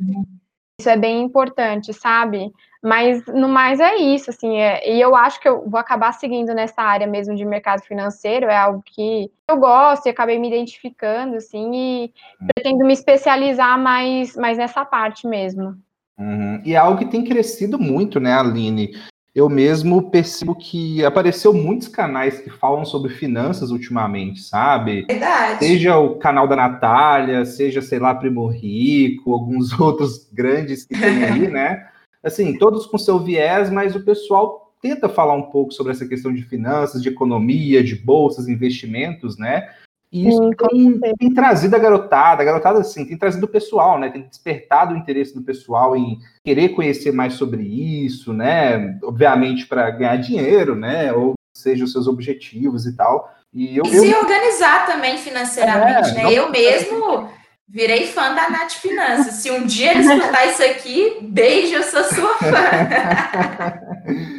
isso 0.81 0.89
é 0.89 0.97
bem 0.97 1.23
importante, 1.23 1.93
sabe? 1.93 2.53
Mas 2.83 3.25
no 3.27 3.49
mais 3.49 3.81
é 3.81 3.97
isso, 3.97 4.29
assim, 4.29 4.59
é, 4.59 4.95
e 4.95 5.01
eu 5.01 5.17
acho 5.17 5.41
que 5.41 5.49
eu 5.49 5.69
vou 5.69 5.81
acabar 5.81 6.13
seguindo 6.13 6.53
nessa 6.53 6.83
área 6.83 7.07
mesmo 7.07 7.35
de 7.35 7.43
mercado 7.43 7.81
financeiro, 7.83 8.47
é 8.47 8.57
algo 8.57 8.83
que 8.85 9.31
eu 9.49 9.57
gosto 9.57 10.05
e 10.05 10.11
acabei 10.11 10.39
me 10.39 10.49
identificando, 10.49 11.37
assim, 11.37 11.71
e 11.75 12.13
pretendo 12.53 12.85
me 12.85 12.93
especializar 12.93 13.79
mais, 13.79 14.37
mais 14.37 14.59
nessa 14.59 14.85
parte 14.85 15.27
mesmo. 15.27 15.75
Uhum. 16.19 16.61
E 16.63 16.75
é 16.75 16.77
algo 16.77 16.99
que 16.99 17.07
tem 17.07 17.25
crescido 17.25 17.79
muito, 17.79 18.21
né, 18.21 18.35
Aline? 18.35 18.93
Eu 19.35 19.49
mesmo 19.49 20.11
percebo 20.11 20.55
que 20.55 21.05
apareceu 21.05 21.53
muitos 21.53 21.89
canais 21.89 22.39
que 22.39 22.49
falam 22.49 22.85
sobre 22.85 23.13
finanças 23.13 23.73
ultimamente, 23.73 24.41
sabe? 24.41 25.05
Verdade. 25.07 25.65
Seja 25.65 25.99
o 25.99 26.17
canal 26.17 26.47
da 26.47 26.55
Natália, 26.55 27.45
seja, 27.45 27.83
sei 27.83 27.99
lá, 27.99 28.15
Primo 28.15 28.47
Rico, 28.47 29.33
alguns 29.33 29.73
outros 29.81 30.29
grandes 30.33 30.85
que 30.85 30.99
tem 30.99 31.25
aí, 31.25 31.49
né? 31.51 31.89
Assim, 32.23 32.57
todos 32.57 32.87
com 32.87 32.97
seu 32.97 33.19
viés, 33.19 33.71
mas 33.71 33.97
o 33.97 34.05
pessoal 34.05 34.73
tenta 34.81 35.09
falar 35.09 35.35
um 35.35 35.51
pouco 35.51 35.73
sobre 35.73 35.93
essa 35.93 36.07
questão 36.07 36.33
de 36.33 36.43
finanças, 36.43 37.03
de 37.03 37.09
economia, 37.09 37.83
de 37.83 37.97
bolsas, 37.97 38.49
investimentos, 38.49 39.37
né? 39.37 39.69
E 40.15 40.29
isso 40.29 40.51
tem, 40.71 41.01
tem, 41.19 41.35
trazido 41.35 41.75
a 41.75 41.79
garotada, 41.79 42.41
a 42.41 42.45
garotada, 42.45 42.79
assim, 42.79 43.05
tem 43.05 43.19
trazido 43.19 43.47
o 43.47 43.49
pessoal, 43.49 43.99
né? 43.99 44.11
Tem 44.11 44.23
despertado 44.23 44.95
o 44.95 44.97
interesse 44.97 45.35
do 45.35 45.43
pessoal 45.43 45.97
em 45.97 46.21
querer 46.45 46.69
conhecer 46.69 47.11
mais 47.11 47.33
sobre 47.33 47.65
isso, 47.65 48.33
né? 48.33 48.97
Obviamente 49.03 49.67
para 49.67 49.91
ganhar 49.91 50.15
dinheiro, 50.15 50.77
né? 50.77 51.13
Ou 51.13 51.35
seja, 51.53 51.83
os 51.85 51.91
seus 51.91 52.07
objetivos 52.07 52.87
e 52.87 52.97
tal. 52.97 53.29
E, 53.53 53.77
eu, 53.77 53.83
e 53.85 53.89
se 53.89 54.09
eu... 54.09 54.21
organizar 54.21 54.87
também 54.87 55.19
financeiramente, 55.19 56.11
é, 56.11 56.15
né? 56.15 56.33
Eu 56.33 56.49
mesmo 56.49 57.29
virei 57.69 58.07
fã 58.07 58.33
da 58.37 58.49
Nath 58.49 58.75
Finanças. 58.75 59.35
Se 59.35 59.51
um 59.51 59.67
dia 59.67 59.95
eles 59.95 60.07
escutar 60.09 60.47
isso 60.47 60.63
aqui, 60.63 61.19
beijo, 61.23 61.75
eu 61.75 61.83
sou 61.83 62.05
sua 62.05 62.35
fã. 62.35 62.65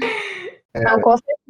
É. 0.75 0.83
Não, 0.83 0.99
com 0.99 1.15
certeza. 1.15 1.44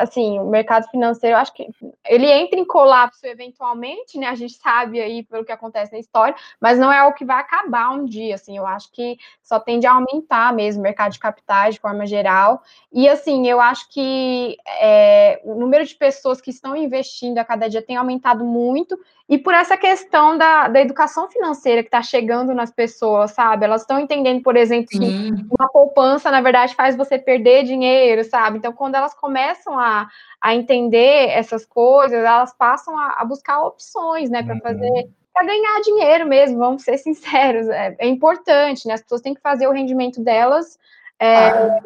Assim, 0.00 0.38
o 0.38 0.46
mercado 0.46 0.88
financeiro, 0.90 1.36
eu 1.36 1.40
acho 1.40 1.52
que 1.52 1.68
ele 2.06 2.30
entra 2.30 2.58
em 2.58 2.64
colapso 2.64 3.26
eventualmente, 3.26 4.18
né? 4.18 4.26
A 4.26 4.34
gente 4.34 4.54
sabe 4.54 5.00
aí 5.00 5.22
pelo 5.22 5.44
que 5.44 5.52
acontece 5.52 5.92
na 5.92 5.98
história, 5.98 6.34
mas 6.60 6.78
não 6.78 6.92
é 6.92 7.04
o 7.04 7.12
que 7.12 7.24
vai 7.24 7.40
acabar 7.40 7.90
um 7.90 8.04
dia, 8.04 8.34
assim. 8.34 8.56
Eu 8.56 8.66
acho 8.66 8.90
que 8.92 9.16
só 9.42 9.58
tende 9.58 9.86
a 9.86 9.92
aumentar 9.92 10.52
mesmo 10.52 10.80
o 10.80 10.82
mercado 10.82 11.12
de 11.12 11.18
capitais 11.18 11.74
de 11.74 11.80
forma 11.80 12.06
geral. 12.06 12.62
E, 12.92 13.08
assim, 13.08 13.46
eu 13.46 13.60
acho 13.60 13.88
que 13.90 14.56
é, 14.80 15.40
o 15.44 15.54
número 15.54 15.84
de 15.84 15.94
pessoas 15.94 16.40
que 16.40 16.50
estão 16.50 16.76
investindo 16.76 17.38
a 17.38 17.44
cada 17.44 17.68
dia 17.68 17.82
tem 17.82 17.96
aumentado 17.96 18.44
muito 18.44 18.98
e 19.28 19.36
por 19.36 19.52
essa 19.54 19.76
questão 19.76 20.38
da, 20.38 20.68
da 20.68 20.80
educação 20.80 21.28
financeira 21.28 21.82
que 21.82 21.88
está 21.88 22.00
chegando 22.00 22.54
nas 22.54 22.70
pessoas, 22.70 23.32
sabe? 23.32 23.64
Elas 23.64 23.80
estão 23.80 23.98
entendendo, 23.98 24.40
por 24.40 24.56
exemplo, 24.56 24.88
Sim. 24.92 25.00
que 25.00 25.44
uma 25.58 25.68
poupança, 25.68 26.30
na 26.30 26.40
verdade, 26.40 26.76
faz 26.76 26.96
você 26.96 27.18
perder 27.18 27.64
dinheiro, 27.64 28.22
sabe? 28.22 28.58
Então, 28.58 28.72
quando 28.72 28.94
elas 28.94 29.14
começam 29.14 29.45
a, 29.78 30.08
a 30.40 30.54
entender 30.54 31.28
essas 31.30 31.64
coisas, 31.64 32.18
elas 32.18 32.52
passam 32.56 32.98
a, 32.98 33.16
a 33.18 33.24
buscar 33.24 33.62
opções, 33.62 34.30
né, 34.30 34.42
para 34.42 34.54
uhum. 34.54 34.60
fazer 34.60 35.08
para 35.36 35.44
ganhar 35.44 35.80
dinheiro 35.82 36.26
mesmo, 36.26 36.56
vamos 36.56 36.82
ser 36.82 36.96
sinceros, 36.96 37.68
é, 37.68 37.94
é, 37.98 38.08
importante, 38.08 38.88
né? 38.88 38.94
As 38.94 39.02
pessoas 39.02 39.20
têm 39.20 39.34
que 39.34 39.40
fazer 39.42 39.66
o 39.66 39.72
rendimento 39.72 40.22
delas 40.22 40.78
é, 41.20 41.48
ah. 41.48 41.80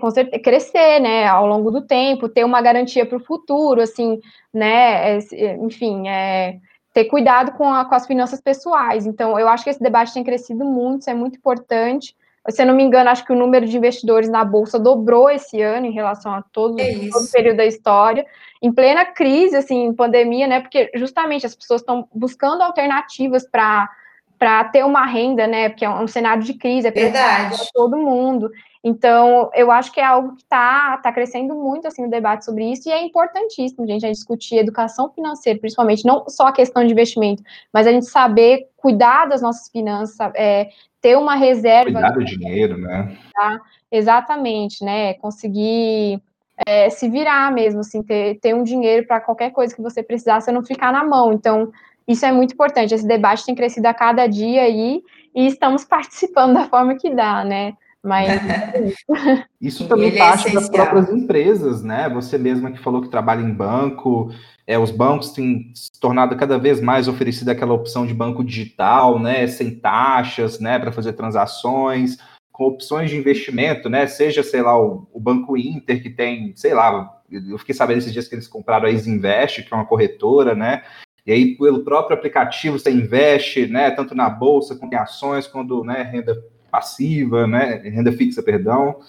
com 0.00 0.10
certeza, 0.10 0.42
crescer, 0.42 0.98
né, 1.00 1.24
ao 1.24 1.46
longo 1.46 1.70
do 1.70 1.82
tempo, 1.82 2.28
ter 2.28 2.44
uma 2.44 2.60
garantia 2.60 3.06
para 3.06 3.16
o 3.16 3.24
futuro, 3.24 3.80
assim, 3.80 4.20
né? 4.52 5.18
É, 5.18 5.54
enfim, 5.54 6.08
é, 6.08 6.58
ter 6.92 7.04
cuidado 7.04 7.52
com, 7.52 7.72
a, 7.72 7.84
com, 7.84 7.94
as 7.94 8.06
finanças 8.06 8.40
pessoais. 8.40 9.06
Então, 9.06 9.38
eu 9.38 9.48
acho 9.48 9.62
que 9.62 9.70
esse 9.70 9.82
debate 9.82 10.14
tem 10.14 10.24
crescido 10.24 10.64
muito, 10.64 11.02
isso 11.02 11.10
é 11.10 11.14
muito 11.14 11.36
importante. 11.36 12.16
Se 12.48 12.62
eu 12.62 12.66
não 12.66 12.74
me 12.74 12.82
engano, 12.82 13.10
acho 13.10 13.24
que 13.24 13.32
o 13.32 13.36
número 13.36 13.66
de 13.66 13.76
investidores 13.76 14.28
na 14.28 14.44
Bolsa 14.44 14.78
dobrou 14.78 15.28
esse 15.28 15.60
ano 15.60 15.86
em 15.86 15.92
relação 15.92 16.32
a 16.32 16.42
todo, 16.42 16.80
é 16.80 16.92
todo 17.10 17.24
o 17.24 17.30
período 17.32 17.56
da 17.56 17.66
história. 17.66 18.24
Em 18.62 18.72
plena 18.72 19.04
crise, 19.04 19.56
assim, 19.56 19.92
pandemia, 19.92 20.46
né? 20.46 20.60
Porque 20.60 20.90
justamente 20.94 21.44
as 21.44 21.54
pessoas 21.54 21.80
estão 21.80 22.08
buscando 22.14 22.62
alternativas 22.62 23.48
para 23.48 23.90
para 24.38 24.64
ter 24.64 24.84
uma 24.84 25.06
renda, 25.06 25.46
né? 25.46 25.68
Porque 25.68 25.84
é 25.84 25.90
um, 25.90 26.06
cenário 26.06 26.42
de 26.42 26.54
crise, 26.54 26.88
é 26.88 26.90
para 26.90 27.50
todo 27.72 27.96
mundo. 27.96 28.50
Então, 28.84 29.50
eu 29.54 29.70
acho 29.72 29.90
que 29.90 29.98
é 29.98 30.04
algo 30.04 30.36
que 30.36 30.42
está 30.42 30.98
tá 30.98 31.10
crescendo 31.12 31.54
muito 31.54 31.88
assim 31.88 32.04
o 32.04 32.10
debate 32.10 32.44
sobre 32.44 32.70
isso, 32.70 32.88
e 32.88 32.92
é 32.92 33.02
importantíssimo, 33.02 33.86
gente, 33.86 34.06
a 34.06 34.12
discutir 34.12 34.58
educação 34.58 35.10
financeira, 35.10 35.58
principalmente, 35.58 36.04
não 36.04 36.28
só 36.28 36.46
a 36.46 36.52
questão 36.52 36.84
de 36.84 36.92
investimento, 36.92 37.42
mas 37.72 37.86
a 37.86 37.92
gente 37.92 38.06
saber 38.06 38.68
cuidar 38.76 39.26
das 39.26 39.42
nossas 39.42 39.68
finanças, 39.70 40.16
é, 40.36 40.68
ter 41.00 41.16
uma 41.16 41.34
reserva. 41.34 41.92
Cuidar 41.92 42.10
do 42.10 42.24
dinheiro, 42.24 42.78
né? 42.78 43.18
Tá? 43.34 43.60
Exatamente, 43.90 44.84
né? 44.84 45.14
Conseguir 45.14 46.22
é, 46.64 46.88
se 46.88 47.08
virar 47.08 47.52
mesmo, 47.52 47.80
assim, 47.80 48.02
ter, 48.02 48.38
ter 48.40 48.54
um 48.54 48.62
dinheiro 48.62 49.06
para 49.06 49.20
qualquer 49.20 49.50
coisa 49.50 49.74
que 49.74 49.82
você 49.82 50.02
precisar, 50.02 50.40
você 50.40 50.52
não 50.52 50.64
ficar 50.64 50.92
na 50.92 51.04
mão. 51.04 51.32
Então, 51.32 51.72
isso 52.06 52.24
é 52.24 52.32
muito 52.32 52.54
importante. 52.54 52.94
Esse 52.94 53.06
debate 53.06 53.44
tem 53.44 53.54
crescido 53.54 53.86
a 53.86 53.94
cada 53.94 54.26
dia 54.26 54.62
aí 54.62 55.02
e 55.34 55.46
estamos 55.46 55.84
participando 55.86 56.54
da 56.54 56.68
forma 56.68 56.96
que 56.96 57.10
dá, 57.14 57.44
né? 57.44 57.74
Mas 58.02 58.30
isso 59.60 59.88
também 59.88 60.08
Ele 60.08 60.16
é 60.16 60.20
parte 60.20 60.48
é 60.48 60.52
das 60.52 60.68
próprias 60.68 61.10
empresas, 61.10 61.82
né? 61.82 62.08
Você 62.10 62.38
mesma 62.38 62.70
que 62.70 62.78
falou 62.78 63.02
que 63.02 63.08
trabalha 63.08 63.42
em 63.42 63.52
banco, 63.52 64.30
é, 64.64 64.78
os 64.78 64.92
bancos 64.92 65.30
têm 65.30 65.72
se 65.74 65.90
tornado 66.00 66.36
cada 66.36 66.56
vez 66.56 66.80
mais 66.80 67.08
oferecida 67.08 67.50
aquela 67.50 67.74
opção 67.74 68.06
de 68.06 68.14
banco 68.14 68.44
digital, 68.44 69.18
né? 69.18 69.46
Sem 69.48 69.74
taxas, 69.74 70.60
né? 70.60 70.78
Para 70.78 70.92
fazer 70.92 71.14
transações 71.14 72.18
com 72.56 72.64
opções 72.64 73.10
de 73.10 73.16
investimento, 73.18 73.90
né? 73.90 74.06
Seja, 74.06 74.42
sei 74.42 74.62
lá, 74.62 74.80
o, 74.80 75.06
o, 75.12 75.20
Banco 75.20 75.58
Inter, 75.58 76.02
que 76.02 76.08
tem, 76.08 76.54
sei 76.56 76.72
lá, 76.72 77.20
eu 77.30 77.58
fiquei 77.58 77.74
sabendo 77.74 77.98
esses 77.98 78.14
dias 78.14 78.26
que 78.28 78.34
eles 78.34 78.48
compraram 78.48 78.86
a 78.86 78.90
Isinvest, 78.90 79.62
que 79.62 79.74
é 79.74 79.76
uma 79.76 79.84
corretora, 79.84 80.54
né? 80.54 80.82
E 81.26 81.32
aí, 81.32 81.56
pelo 81.56 81.82
próprio 81.82 82.16
aplicativo, 82.16 82.78
você 82.78 82.90
investe, 82.90 83.66
né? 83.66 83.90
Tanto 83.90 84.14
na 84.14 84.30
bolsa, 84.30 84.76
quanto 84.76 84.92
em 84.92 84.96
ações, 84.96 85.46
quando, 85.46 85.82
né, 85.82 86.02
renda 86.02 86.40
passiva, 86.70 87.46
né? 87.46 87.76
Renda 87.84 88.12
fixa, 88.12 88.42
perdão. 88.42 89.00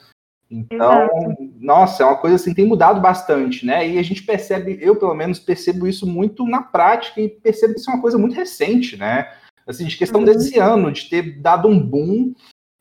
Então, 0.50 1.04
Exato. 1.04 1.54
nossa, 1.60 2.04
é 2.04 2.06
uma 2.06 2.16
coisa 2.16 2.38
assim, 2.38 2.54
tem 2.54 2.66
mudado 2.66 3.02
bastante, 3.02 3.66
né? 3.66 3.88
E 3.88 4.00
a 4.00 4.04
gente 4.04 4.24
percebe, 4.24 4.80
eu 4.82 4.96
pelo 4.96 5.14
menos 5.14 5.40
percebo 5.40 5.86
isso 5.86 6.08
muito 6.08 6.46
na 6.46 6.62
prática 6.62 7.20
e 7.22 7.28
percebo 7.28 7.74
que 7.74 7.82
isso 7.82 7.92
é 7.92 7.94
uma 7.94 8.02
coisa 8.02 8.18
muito 8.18 8.36
recente, 8.36 8.96
né? 8.98 9.30
Assim, 9.68 9.86
de 9.86 9.98
questão 9.98 10.22
uhum. 10.22 10.26
desse 10.26 10.58
ano, 10.58 10.92
de 10.92 11.10
ter 11.10 11.40
dado 11.42 11.68
um 11.68 11.78
boom 11.78 12.34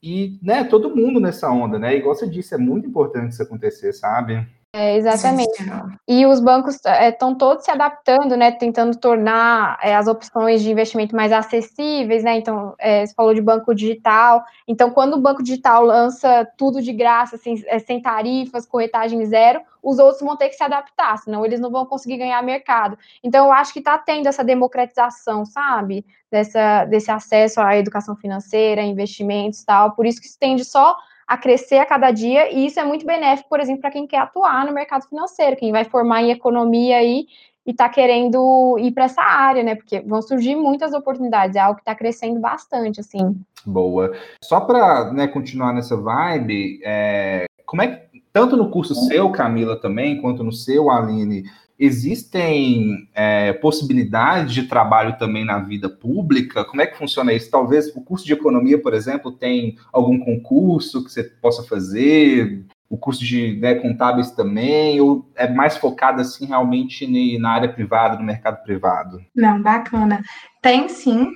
e, 0.02 0.38
né, 0.40 0.62
todo 0.62 0.94
mundo 0.94 1.18
nessa 1.18 1.50
onda, 1.50 1.78
né? 1.78 1.96
Igual 1.96 2.14
você 2.14 2.28
disse, 2.28 2.54
é 2.54 2.58
muito 2.58 2.88
importante 2.88 3.32
isso 3.32 3.42
acontecer, 3.42 3.92
sabe? 3.92 4.46
É, 4.78 4.94
exatamente. 4.98 5.64
E 6.06 6.26
os 6.26 6.38
bancos 6.38 6.74
estão 6.74 7.30
é, 7.30 7.34
todos 7.34 7.64
se 7.64 7.70
adaptando, 7.70 8.36
né, 8.36 8.52
tentando 8.52 8.94
tornar 8.94 9.78
é, 9.82 9.96
as 9.96 10.06
opções 10.06 10.60
de 10.60 10.70
investimento 10.70 11.16
mais 11.16 11.32
acessíveis, 11.32 12.22
né, 12.22 12.36
então, 12.36 12.74
é, 12.78 13.06
você 13.06 13.14
falou 13.14 13.32
de 13.32 13.40
banco 13.40 13.74
digital, 13.74 14.44
então, 14.68 14.90
quando 14.90 15.14
o 15.14 15.20
banco 15.20 15.42
digital 15.42 15.82
lança 15.82 16.46
tudo 16.58 16.82
de 16.82 16.92
graça, 16.92 17.36
assim, 17.36 17.62
é, 17.68 17.78
sem 17.78 18.02
tarifas, 18.02 18.66
corretagem 18.66 19.24
zero, 19.24 19.62
os 19.82 19.98
outros 19.98 20.20
vão 20.20 20.36
ter 20.36 20.50
que 20.50 20.56
se 20.56 20.62
adaptar, 20.62 21.16
senão 21.16 21.42
eles 21.42 21.58
não 21.58 21.70
vão 21.70 21.86
conseguir 21.86 22.18
ganhar 22.18 22.42
mercado. 22.42 22.98
Então, 23.24 23.46
eu 23.46 23.52
acho 23.52 23.72
que 23.72 23.78
está 23.78 23.96
tendo 23.96 24.28
essa 24.28 24.44
democratização, 24.44 25.46
sabe, 25.46 26.04
Dessa, 26.28 26.84
desse 26.86 27.08
acesso 27.08 27.60
à 27.60 27.78
educação 27.78 28.16
financeira, 28.16 28.82
investimentos 28.82 29.60
e 29.60 29.64
tal, 29.64 29.92
por 29.92 30.04
isso 30.04 30.20
que 30.20 30.26
se 30.26 30.36
tende 30.36 30.64
só 30.64 30.96
a 31.26 31.36
crescer 31.36 31.78
a 31.78 31.86
cada 31.86 32.10
dia, 32.10 32.52
e 32.52 32.66
isso 32.66 32.78
é 32.78 32.84
muito 32.84 33.04
benéfico, 33.04 33.48
por 33.48 33.58
exemplo, 33.58 33.80
para 33.80 33.90
quem 33.90 34.06
quer 34.06 34.18
atuar 34.18 34.64
no 34.64 34.72
mercado 34.72 35.08
financeiro, 35.08 35.56
quem 35.56 35.72
vai 35.72 35.84
formar 35.84 36.22
em 36.22 36.30
economia 36.30 36.98
aí 36.98 37.26
e 37.66 37.72
está 37.72 37.88
querendo 37.88 38.76
ir 38.78 38.92
para 38.92 39.04
essa 39.04 39.20
área, 39.20 39.62
né? 39.62 39.74
Porque 39.74 40.00
vão 40.00 40.22
surgir 40.22 40.54
muitas 40.54 40.92
oportunidades, 40.92 41.56
é 41.56 41.58
algo 41.58 41.74
que 41.74 41.82
está 41.82 41.96
crescendo 41.96 42.38
bastante, 42.38 43.00
assim. 43.00 43.36
Boa. 43.64 44.12
Só 44.44 44.60
para 44.60 45.12
né, 45.12 45.26
continuar 45.26 45.72
nessa 45.72 45.96
vibe, 45.96 46.80
é, 46.84 47.46
como 47.64 47.82
é 47.82 47.88
que, 47.88 48.22
tanto 48.32 48.56
no 48.56 48.70
curso 48.70 48.94
seu, 48.94 49.30
Camila, 49.32 49.80
também, 49.80 50.20
quanto 50.20 50.44
no 50.44 50.52
seu, 50.52 50.88
Aline, 50.88 51.42
existem 51.78 53.08
é, 53.14 53.52
possibilidades 53.54 54.54
de 54.54 54.64
trabalho 54.64 55.18
também 55.18 55.44
na 55.44 55.58
vida 55.58 55.88
pública? 55.88 56.64
Como 56.64 56.80
é 56.80 56.86
que 56.86 56.98
funciona 56.98 57.32
isso? 57.32 57.50
Talvez 57.50 57.94
o 57.94 58.00
curso 58.00 58.24
de 58.24 58.32
economia, 58.32 58.80
por 58.80 58.94
exemplo, 58.94 59.30
tem 59.30 59.76
algum 59.92 60.18
concurso 60.18 61.04
que 61.04 61.12
você 61.12 61.24
possa 61.24 61.62
fazer? 61.62 62.64
O 62.88 62.96
curso 62.96 63.24
de 63.24 63.58
né, 63.60 63.74
contábeis 63.74 64.30
também? 64.30 65.00
Ou 65.00 65.28
é 65.34 65.48
mais 65.48 65.76
focado 65.76 66.20
assim 66.20 66.46
realmente 66.46 67.06
na 67.38 67.50
área 67.50 67.68
privada, 67.68 68.16
no 68.16 68.24
mercado 68.24 68.62
privado? 68.62 69.20
Não, 69.34 69.60
bacana. 69.60 70.22
Tem 70.62 70.88
sim. 70.88 71.28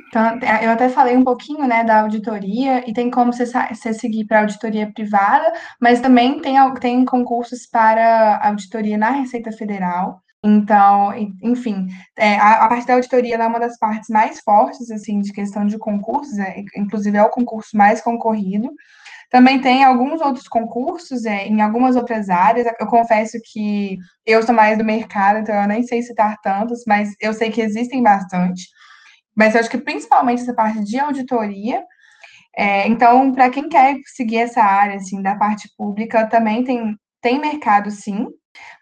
É, 0.42 0.66
eu 0.66 0.70
até 0.70 0.88
falei 0.88 1.16
um 1.16 1.24
pouquinho 1.24 1.66
né, 1.66 1.84
da 1.84 2.00
auditoria 2.00 2.88
e 2.88 2.92
tem 2.92 3.10
como 3.10 3.32
você, 3.32 3.44
você 3.46 3.92
seguir 3.92 4.24
para 4.24 4.40
auditoria 4.40 4.90
privada, 4.92 5.52
mas 5.80 6.00
também 6.00 6.40
tem, 6.40 6.56
tem 6.74 7.04
concursos 7.04 7.66
para 7.66 8.40
auditoria 8.42 8.96
na 8.96 9.10
Receita 9.10 9.52
Federal. 9.52 10.22
Então, 10.42 11.12
enfim, 11.42 11.86
é, 12.16 12.36
a, 12.36 12.64
a, 12.64 12.68
parte 12.68 12.86
da 12.86 12.94
auditoria 12.94 13.36
é 13.36 13.46
uma 13.46 13.60
das 13.60 13.78
partes 13.78 14.08
mais 14.08 14.40
fortes, 14.40 14.90
assim, 14.90 15.20
de 15.20 15.32
questão 15.32 15.66
de 15.66 15.76
concursos, 15.78 16.38
é, 16.38 16.64
inclusive 16.76 17.16
é 17.18 17.22
o 17.22 17.28
concurso 17.28 17.76
mais 17.76 18.00
concorrido. 18.00 18.70
Também 19.30 19.60
tem 19.60 19.84
alguns 19.84 20.20
outros 20.20 20.48
concursos 20.48 21.24
é, 21.24 21.46
em 21.46 21.60
algumas 21.60 21.94
outras 21.94 22.30
áreas. 22.30 22.66
Eu 22.80 22.86
confesso 22.86 23.38
que 23.52 23.98
eu 24.26 24.42
sou 24.42 24.54
mais 24.54 24.78
do 24.78 24.84
mercado, 24.84 25.38
então 25.40 25.54
eu 25.54 25.68
nem 25.68 25.82
sei 25.82 26.02
citar 26.02 26.36
tantos, 26.42 26.82
mas 26.86 27.14
eu 27.20 27.32
sei 27.34 27.50
que 27.50 27.60
existem 27.60 28.02
bastante. 28.02 28.66
Mas 29.36 29.54
eu 29.54 29.60
acho 29.60 29.70
que 29.70 29.78
principalmente 29.78 30.42
essa 30.42 30.54
parte 30.54 30.82
de 30.84 30.98
auditoria. 30.98 31.84
É, 32.56 32.88
então, 32.88 33.32
para 33.32 33.50
quem 33.50 33.68
quer 33.68 33.96
seguir 34.06 34.38
essa 34.38 34.62
área, 34.62 34.96
assim, 34.96 35.22
da 35.22 35.36
parte 35.36 35.68
pública, 35.76 36.26
também 36.26 36.64
tem, 36.64 36.96
tem 37.22 37.38
mercado, 37.40 37.90
sim. 37.90 38.26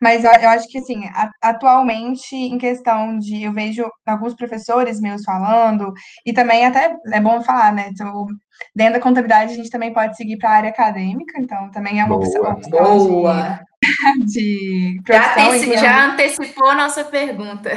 Mas 0.01 0.25
eu, 0.25 0.31
eu 0.33 0.49
acho 0.51 0.69
que, 0.69 0.79
assim, 0.79 1.05
a, 1.07 1.31
atualmente, 1.43 2.35
em 2.35 2.59
questão 2.59 3.19
de. 3.19 3.43
Eu 3.43 3.53
vejo 3.53 3.89
alguns 4.07 4.35
professores 4.35 5.01
meus 5.01 5.23
falando, 5.23 5.93
e 6.25 6.33
também 6.33 6.67
até 6.67 6.97
é 7.13 7.21
bom 7.21 7.43
falar, 7.43 7.73
né? 7.73 7.89
Então, 7.91 8.27
dentro 8.75 8.95
da 8.95 9.01
contabilidade, 9.01 9.53
a 9.53 9.57
gente 9.57 9.71
também 9.71 9.93
pode 9.93 10.17
seguir 10.17 10.39
para 10.39 10.51
a 10.51 10.55
área 10.55 10.71
acadêmica, 10.71 11.39
então 11.41 11.71
também 11.71 12.01
é 12.01 12.05
uma 12.05 12.17
opção. 12.17 12.43
opção 12.43 13.09
Boa! 13.09 13.61
De, 14.25 15.01
já, 15.07 15.33
anteci 15.35 15.77
já 15.77 16.07
antecipou 16.07 16.69
a 16.69 16.75
nossa 16.75 17.05
pergunta. 17.05 17.71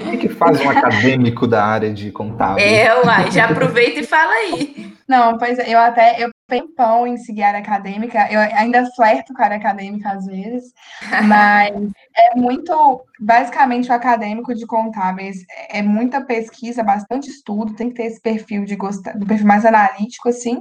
O 0.00 0.10
que, 0.10 0.16
que 0.16 0.28
faz 0.28 0.60
um 0.60 0.70
acadêmico 0.70 1.46
da 1.46 1.64
área 1.64 1.92
de 1.92 2.10
contábil? 2.10 2.64
É, 2.64 2.94
uai, 3.04 3.30
já 3.30 3.46
aproveita 3.46 4.00
e 4.00 4.06
fala 4.06 4.32
aí. 4.32 4.90
Não, 5.10 5.36
pois 5.38 5.58
é, 5.58 5.74
eu 5.74 5.78
até 5.78 6.22
eu 6.22 6.30
tempão 6.50 7.06
em 7.06 7.16
seguir 7.16 7.42
a 7.42 7.48
área 7.48 7.60
acadêmica, 7.60 8.28
eu 8.30 8.40
ainda 8.40 8.84
flerto 8.94 9.32
com 9.32 9.40
a 9.40 9.44
área 9.44 9.56
acadêmica 9.56 10.10
às 10.10 10.26
vezes, 10.26 10.72
mas 11.26 11.90
é 12.16 12.36
muito, 12.36 13.04
basicamente 13.18 13.88
o 13.88 13.94
acadêmico 13.94 14.54
de 14.54 14.66
contábeis 14.66 15.44
é 15.68 15.80
muita 15.80 16.20
pesquisa, 16.20 16.82
bastante 16.82 17.30
estudo, 17.30 17.74
tem 17.74 17.88
que 17.88 17.94
ter 17.94 18.04
esse 18.04 18.20
perfil 18.20 18.64
de 18.64 18.76
gostar, 18.76 19.16
do 19.16 19.26
perfil 19.26 19.46
mais 19.46 19.64
analítico, 19.64 20.28
assim, 20.28 20.60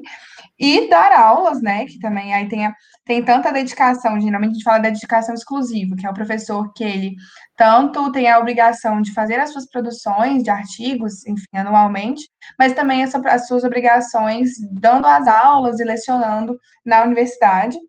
e 0.58 0.90
dar 0.90 1.12
aulas, 1.12 1.62
né, 1.62 1.86
que 1.86 2.00
também 2.00 2.34
aí 2.34 2.48
tem, 2.48 2.66
a, 2.66 2.74
tem 3.10 3.24
tanta 3.24 3.52
dedicação, 3.52 4.22
geralmente 4.22 4.52
a 4.52 4.54
gente 4.54 4.64
fala 4.64 4.78
da 4.78 4.92
dedicação 4.92 5.34
exclusiva, 5.34 5.96
que 5.96 6.06
é 6.06 6.10
o 6.12 6.14
professor 6.14 6.72
que 6.74 6.84
ele 6.84 7.16
tanto 7.58 8.12
tem 8.12 8.30
a 8.30 8.38
obrigação 8.38 9.02
de 9.02 9.12
fazer 9.14 9.40
as 9.40 9.52
suas 9.52 9.68
produções 9.68 10.44
de 10.44 10.52
artigos, 10.52 11.26
enfim, 11.26 11.48
anualmente, 11.56 12.30
mas 12.58 12.74
também 12.74 13.04
as 13.04 13.48
suas 13.48 13.64
obrigações 13.64 14.52
dando 14.72 15.08
as 15.08 15.28
aulas 15.28 15.80
e 15.80 15.84
lecionando 15.84 16.56
na 16.86 17.02
universidade. 17.02 17.80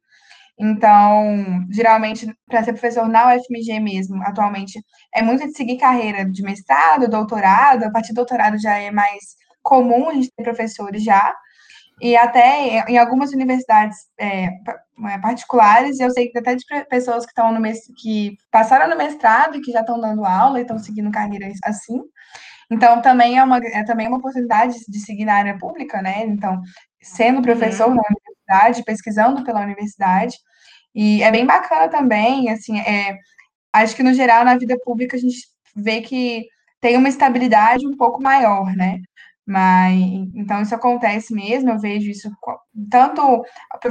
Então, 0.59 1.67
geralmente, 1.71 2.27
para 2.49 2.65
ser 2.65 2.73
professor 2.73 3.07
na 3.07 3.35
UFMG 3.35 3.79
mesmo, 3.79 4.23
atualmente, 4.23 4.81
é 5.15 5.21
muito 5.21 5.47
de 5.47 5.53
seguir 5.53 5.77
carreira 5.77 6.25
de 6.25 6.43
mestrado, 6.43 7.11
doutorado, 7.11 7.85
a 7.85 7.91
partir 7.91 8.15
do 8.15 8.17
doutorado 8.17 8.59
já 8.59 8.79
é 8.79 8.91
mais 8.91 9.37
comum 9.63 10.09
a 10.09 10.15
gente 10.15 10.33
ter 10.35 10.43
professores 10.43 11.05
já, 11.05 11.35
e 12.01 12.17
até 12.17 12.83
em 12.89 12.97
algumas 12.97 13.33
universidades 13.33 13.97
é, 14.19 14.47
é, 14.47 15.19
particulares, 15.21 16.01
eu 16.01 16.11
sei 16.11 16.29
que 16.29 16.39
até 16.39 16.55
de 16.55 16.65
pessoas 16.89 17.25
que 17.25 17.31
estão 17.31 17.53
no 17.53 17.61
que 17.97 18.37
passaram 18.51 18.89
no 18.89 18.97
mestrado 18.97 19.57
e 19.57 19.61
que 19.61 19.73
já 19.73 19.81
estão 19.81 20.01
dando 20.01 20.25
aula 20.25 20.59
e 20.59 20.63
estão 20.63 20.79
seguindo 20.79 21.11
carreiras 21.11 21.59
assim. 21.65 22.01
Então, 22.71 23.03
também 23.03 23.39
é 23.39 23.43
uma, 23.43 23.59
é 23.59 23.85
também 23.85 24.07
uma 24.07 24.19
oportunidade 24.19 24.75
de 24.89 25.01
seguir 25.01 25.25
na 25.25 25.35
área 25.35 25.59
pública, 25.59 26.01
né? 26.01 26.25
Então, 26.25 26.63
sendo 27.03 27.43
professor 27.43 27.89
uhum. 27.89 27.97
na 27.97 28.03
universidade, 28.09 28.85
pesquisando 28.85 29.45
pela 29.45 29.63
universidade. 29.63 30.37
E 30.95 31.23
é 31.23 31.31
bem 31.31 31.45
bacana 31.45 31.89
também, 31.89 32.51
assim, 32.51 32.79
é, 32.81 33.19
acho 33.73 33.95
que 33.97 34.03
no 34.03 34.15
geral 34.15 34.45
na 34.45 34.57
vida 34.57 34.77
pública 34.85 35.17
a 35.17 35.21
gente 35.21 35.39
vê 35.75 36.01
que 36.01 36.47
tem 36.81 36.97
uma 36.97 37.09
estabilidade 37.09 37.87
um 37.87 37.97
pouco 37.97 38.23
maior, 38.23 38.75
né? 38.75 39.01
Mas 39.51 40.01
então 40.33 40.63
isso 40.63 40.73
acontece 40.77 41.35
mesmo, 41.35 41.71
eu 41.71 41.79
vejo 41.81 42.09
isso 42.09 42.31
tanto 42.89 43.43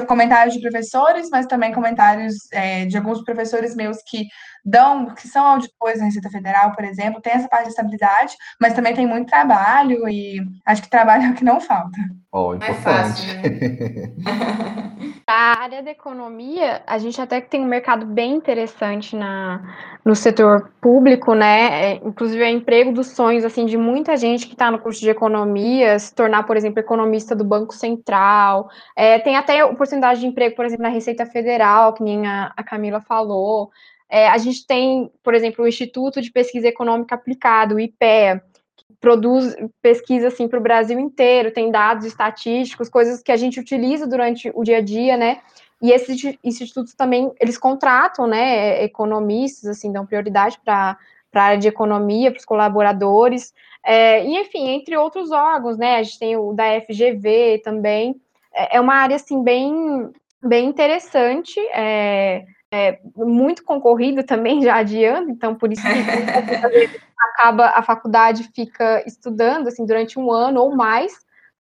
comentários 0.07 0.55
de 0.55 0.61
professores, 0.61 1.29
mas 1.29 1.47
também 1.47 1.73
comentários 1.73 2.49
é, 2.53 2.85
de 2.85 2.95
alguns 2.95 3.21
professores 3.25 3.75
meus 3.75 3.97
que 4.03 4.25
dão, 4.69 5.07
que 5.13 5.27
são 5.27 5.45
auditores 5.45 5.99
da 5.99 6.05
Receita 6.05 6.29
Federal, 6.29 6.71
por 6.73 6.83
exemplo, 6.83 7.21
tem 7.21 7.33
essa 7.33 7.47
parte 7.47 7.65
de 7.65 7.69
estabilidade, 7.69 8.35
mas 8.59 8.73
também 8.73 8.93
tem 8.93 9.07
muito 9.07 9.29
trabalho 9.29 10.07
e 10.07 10.39
acho 10.65 10.81
que 10.81 10.89
trabalho 10.89 11.23
é 11.23 11.29
o 11.31 11.33
que 11.33 11.43
não 11.43 11.59
falta. 11.59 11.97
Oh, 12.31 12.53
importante. 12.53 12.75
É 12.75 12.75
fácil, 12.75 13.27
né? 13.35 15.09
a 15.25 15.61
área 15.61 15.83
da 15.83 15.91
economia, 15.91 16.81
a 16.85 16.97
gente 16.97 17.19
até 17.21 17.39
que 17.39 17.49
tem 17.49 17.61
um 17.61 17.67
mercado 17.67 18.05
bem 18.05 18.35
interessante 18.35 19.15
na, 19.15 19.61
no 20.03 20.15
setor 20.15 20.71
público, 20.81 21.33
né? 21.33 21.93
É, 21.93 21.95
inclusive 22.03 22.43
é 22.43 22.49
emprego 22.49 22.91
dos 22.91 23.07
sonhos 23.07 23.45
assim 23.45 23.65
de 23.65 23.77
muita 23.77 24.17
gente 24.17 24.47
que 24.47 24.53
está 24.53 24.71
no 24.71 24.79
curso 24.79 24.99
de 24.99 25.09
economia, 25.09 25.97
se 25.99 26.13
tornar, 26.13 26.43
por 26.43 26.57
exemplo, 26.57 26.79
economista 26.79 27.35
do 27.35 27.43
Banco 27.43 27.73
Central. 27.73 28.69
É, 28.95 29.19
tem 29.19 29.35
até 29.35 29.63
oportunidade 29.63 30.19
de 30.19 30.27
emprego, 30.27 30.55
por 30.55 30.65
exemplo, 30.65 30.83
na 30.83 30.89
Receita 30.89 31.25
Federal, 31.25 31.93
que 31.93 32.03
nem 32.03 32.27
a, 32.27 32.51
a 32.55 32.63
Camila 32.63 32.99
falou. 32.99 33.71
É, 34.09 34.27
a 34.27 34.37
gente 34.37 34.65
tem, 34.65 35.11
por 35.23 35.35
exemplo, 35.35 35.63
o 35.63 35.67
Instituto 35.67 36.21
de 36.21 36.31
Pesquisa 36.31 36.67
Econômica 36.67 37.13
Aplicada, 37.13 37.75
o 37.75 37.79
IPEA, 37.79 38.41
que 38.75 38.85
produz 38.99 39.55
pesquisa 39.81 40.29
assim 40.29 40.47
para 40.47 40.59
o 40.59 40.63
Brasil 40.63 40.99
inteiro, 40.99 41.51
tem 41.51 41.69
dados 41.69 42.05
estatísticos, 42.05 42.89
coisas 42.89 43.21
que 43.21 43.31
a 43.31 43.37
gente 43.37 43.59
utiliza 43.59 44.07
durante 44.07 44.51
o 44.55 44.63
dia 44.63 44.77
a 44.77 44.81
dia, 44.81 45.15
né? 45.15 45.41
E 45.81 45.91
esses 45.91 46.37
institutos 46.43 46.93
também, 46.93 47.31
eles 47.39 47.57
contratam, 47.57 48.27
né, 48.27 48.83
economistas, 48.83 49.69
assim, 49.69 49.91
dão 49.91 50.05
prioridade 50.05 50.59
para 50.63 50.97
a 51.33 51.41
área 51.41 51.57
de 51.57 51.69
economia, 51.69 52.31
para 52.31 52.39
os 52.39 52.45
colaboradores, 52.45 53.53
é, 53.83 54.25
e 54.25 54.37
enfim, 54.41 54.67
entre 54.69 54.97
outros 54.97 55.31
órgãos, 55.31 55.77
né, 55.77 55.95
a 55.95 56.03
gente 56.03 56.19
tem 56.19 56.35
o 56.35 56.51
da 56.51 56.81
FGV 56.81 57.61
também, 57.63 58.19
é, 58.53 58.75
é 58.75 58.81
uma 58.81 58.95
área, 58.95 59.15
assim, 59.15 59.41
bem, 59.41 60.11
bem 60.43 60.67
interessante, 60.67 61.57
é, 61.73 62.43
é, 62.71 62.99
muito 63.15 63.63
concorrido 63.63 64.23
também, 64.23 64.61
já 64.61 64.75
adiando, 64.75 65.31
então 65.31 65.55
por 65.55 65.71
isso 65.71 65.81
que 65.81 66.99
acaba 67.17 67.67
a 67.75 67.81
faculdade 67.81 68.49
fica 68.53 69.03
estudando 69.07 69.67
assim 69.67 69.85
durante 69.85 70.19
um 70.19 70.31
ano 70.31 70.61
ou 70.61 70.75
mais 70.75 71.13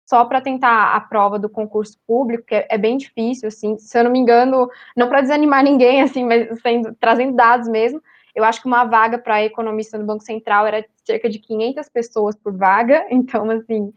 só 0.09 0.24
para 0.24 0.40
tentar 0.40 0.96
a 0.96 1.00
prova 1.00 1.38
do 1.38 1.50
concurso 1.50 1.98
público, 2.06 2.46
que 2.46 2.54
é, 2.54 2.66
é, 2.70 2.78
bem 2.78 2.96
difícil, 2.96 3.46
assim, 3.46 3.76
se 3.76 3.98
eu 3.98 4.04
não 4.04 4.11
me 4.11 4.18
engano, 4.18 4.70
não 4.96 5.06
para 5.06 5.20
desanimar 5.20 5.62
ninguém, 5.62 6.00
assim, 6.02 6.24
mas 6.24 6.48
sendo, 6.62 6.96
trazendo 6.98 7.36
dados 7.36 7.68
mesmo, 7.68 8.00
eu 8.34 8.42
acho 8.42 8.62
que 8.62 8.66
uma 8.66 8.84
vaga 8.84 9.18
para 9.18 9.44
economista 9.44 9.98
no 9.98 10.06
Banco 10.06 10.24
Central 10.24 10.66
era 10.66 10.82
cerca 11.04 11.28
de 11.28 11.38
500 11.38 11.88
pessoas 11.90 12.34
por 12.36 12.56
vaga, 12.56 13.06
então, 13.11 13.50
assim, 13.50 13.92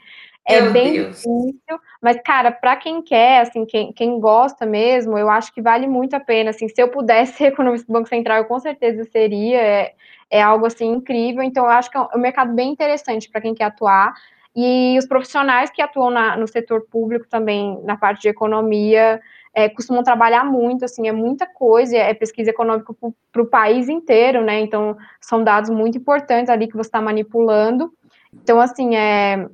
é 0.45 0.61
Meu 0.61 0.73
bem 0.73 0.93
Deus. 0.93 1.17
difícil, 1.17 1.79
mas, 2.01 2.19
cara, 2.23 2.51
para 2.51 2.75
quem 2.75 3.01
quer, 3.01 3.41
assim, 3.41 3.65
quem, 3.65 3.93
quem 3.93 4.19
gosta 4.19 4.65
mesmo, 4.65 5.17
eu 5.17 5.29
acho 5.29 5.53
que 5.53 5.61
vale 5.61 5.87
muito 5.87 6.15
a 6.15 6.19
pena, 6.19 6.49
assim, 6.49 6.67
se 6.67 6.81
eu 6.81 6.87
pudesse 6.87 7.33
ser 7.37 7.45
economista 7.45 7.85
do 7.87 7.93
Banco 7.93 8.09
Central, 8.09 8.39
eu 8.39 8.45
com 8.45 8.59
certeza 8.59 9.03
seria, 9.05 9.61
é, 9.61 9.93
é 10.29 10.41
algo, 10.41 10.65
assim, 10.65 10.87
incrível, 10.87 11.43
então 11.43 11.65
eu 11.65 11.69
acho 11.69 11.91
que 11.91 11.97
é 11.97 12.01
um, 12.01 12.07
é 12.11 12.17
um 12.17 12.21
mercado 12.21 12.53
bem 12.53 12.71
interessante 12.71 13.29
para 13.29 13.41
quem 13.41 13.53
quer 13.53 13.65
atuar, 13.65 14.13
e 14.55 14.97
os 14.97 15.05
profissionais 15.05 15.69
que 15.69 15.81
atuam 15.81 16.09
na, 16.09 16.35
no 16.35 16.47
setor 16.47 16.81
público 16.89 17.25
também, 17.29 17.79
na 17.83 17.95
parte 17.95 18.23
de 18.23 18.27
economia, 18.27 19.21
é, 19.53 19.69
costumam 19.69 20.03
trabalhar 20.03 20.43
muito, 20.43 20.85
assim, 20.85 21.07
é 21.07 21.11
muita 21.11 21.45
coisa, 21.45 21.95
é 21.95 22.13
pesquisa 22.13 22.49
econômica 22.49 22.93
para 23.31 23.41
o 23.41 23.45
país 23.45 23.87
inteiro, 23.87 24.43
né, 24.43 24.59
então 24.59 24.97
são 25.19 25.43
dados 25.43 25.69
muito 25.69 25.99
importantes 25.99 26.49
ali 26.49 26.67
que 26.67 26.75
você 26.75 26.87
está 26.87 26.99
manipulando, 26.99 27.93
então, 28.33 28.59
assim, 28.59 28.95
é, 28.95 29.47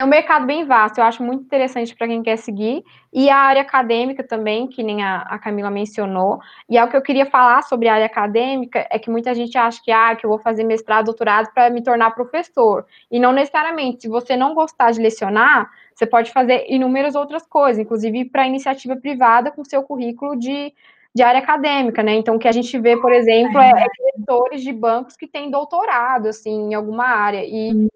é 0.00 0.04
um 0.04 0.08
mercado 0.08 0.46
bem 0.46 0.64
vasto, 0.64 0.98
eu 0.98 1.04
acho 1.04 1.24
muito 1.24 1.42
interessante 1.42 1.92
para 1.92 2.06
quem 2.06 2.22
quer 2.22 2.36
seguir, 2.36 2.84
e 3.12 3.28
a 3.28 3.36
área 3.36 3.62
acadêmica 3.62 4.22
também, 4.22 4.68
que 4.68 4.80
nem 4.80 5.02
a, 5.02 5.22
a 5.22 5.40
Camila 5.40 5.72
mencionou, 5.72 6.38
e 6.70 6.78
é 6.78 6.84
o 6.84 6.88
que 6.88 6.96
eu 6.96 7.02
queria 7.02 7.26
falar 7.26 7.62
sobre 7.62 7.88
a 7.88 7.94
área 7.94 8.06
acadêmica, 8.06 8.86
é 8.92 8.98
que 8.98 9.10
muita 9.10 9.34
gente 9.34 9.58
acha 9.58 9.82
que, 9.82 9.90
ah, 9.90 10.14
que 10.14 10.24
eu 10.24 10.30
vou 10.30 10.38
fazer 10.38 10.62
mestrado, 10.62 11.06
doutorado 11.06 11.52
para 11.52 11.68
me 11.68 11.82
tornar 11.82 12.12
professor, 12.12 12.86
e 13.10 13.18
não 13.18 13.32
necessariamente, 13.32 14.02
se 14.02 14.08
você 14.08 14.36
não 14.36 14.54
gostar 14.54 14.92
de 14.92 15.00
lecionar, 15.00 15.68
você 15.92 16.06
pode 16.06 16.30
fazer 16.30 16.66
inúmeras 16.68 17.16
outras 17.16 17.44
coisas, 17.44 17.82
inclusive 17.82 18.26
para 18.26 18.46
iniciativa 18.46 18.94
privada 18.94 19.50
com 19.50 19.64
seu 19.64 19.82
currículo 19.82 20.36
de, 20.36 20.72
de 21.12 21.22
área 21.24 21.40
acadêmica, 21.40 22.04
né? 22.04 22.14
Então, 22.14 22.36
o 22.36 22.38
que 22.38 22.46
a 22.46 22.52
gente 22.52 22.78
vê, 22.78 22.96
por 22.96 23.12
exemplo, 23.12 23.58
é, 23.58 23.70
é 23.70 23.86
diretores 24.14 24.62
de 24.62 24.72
bancos 24.72 25.16
que 25.16 25.26
têm 25.26 25.50
doutorado, 25.50 26.28
assim, 26.28 26.70
em 26.70 26.74
alguma 26.74 27.04
área, 27.04 27.44
e 27.44 27.88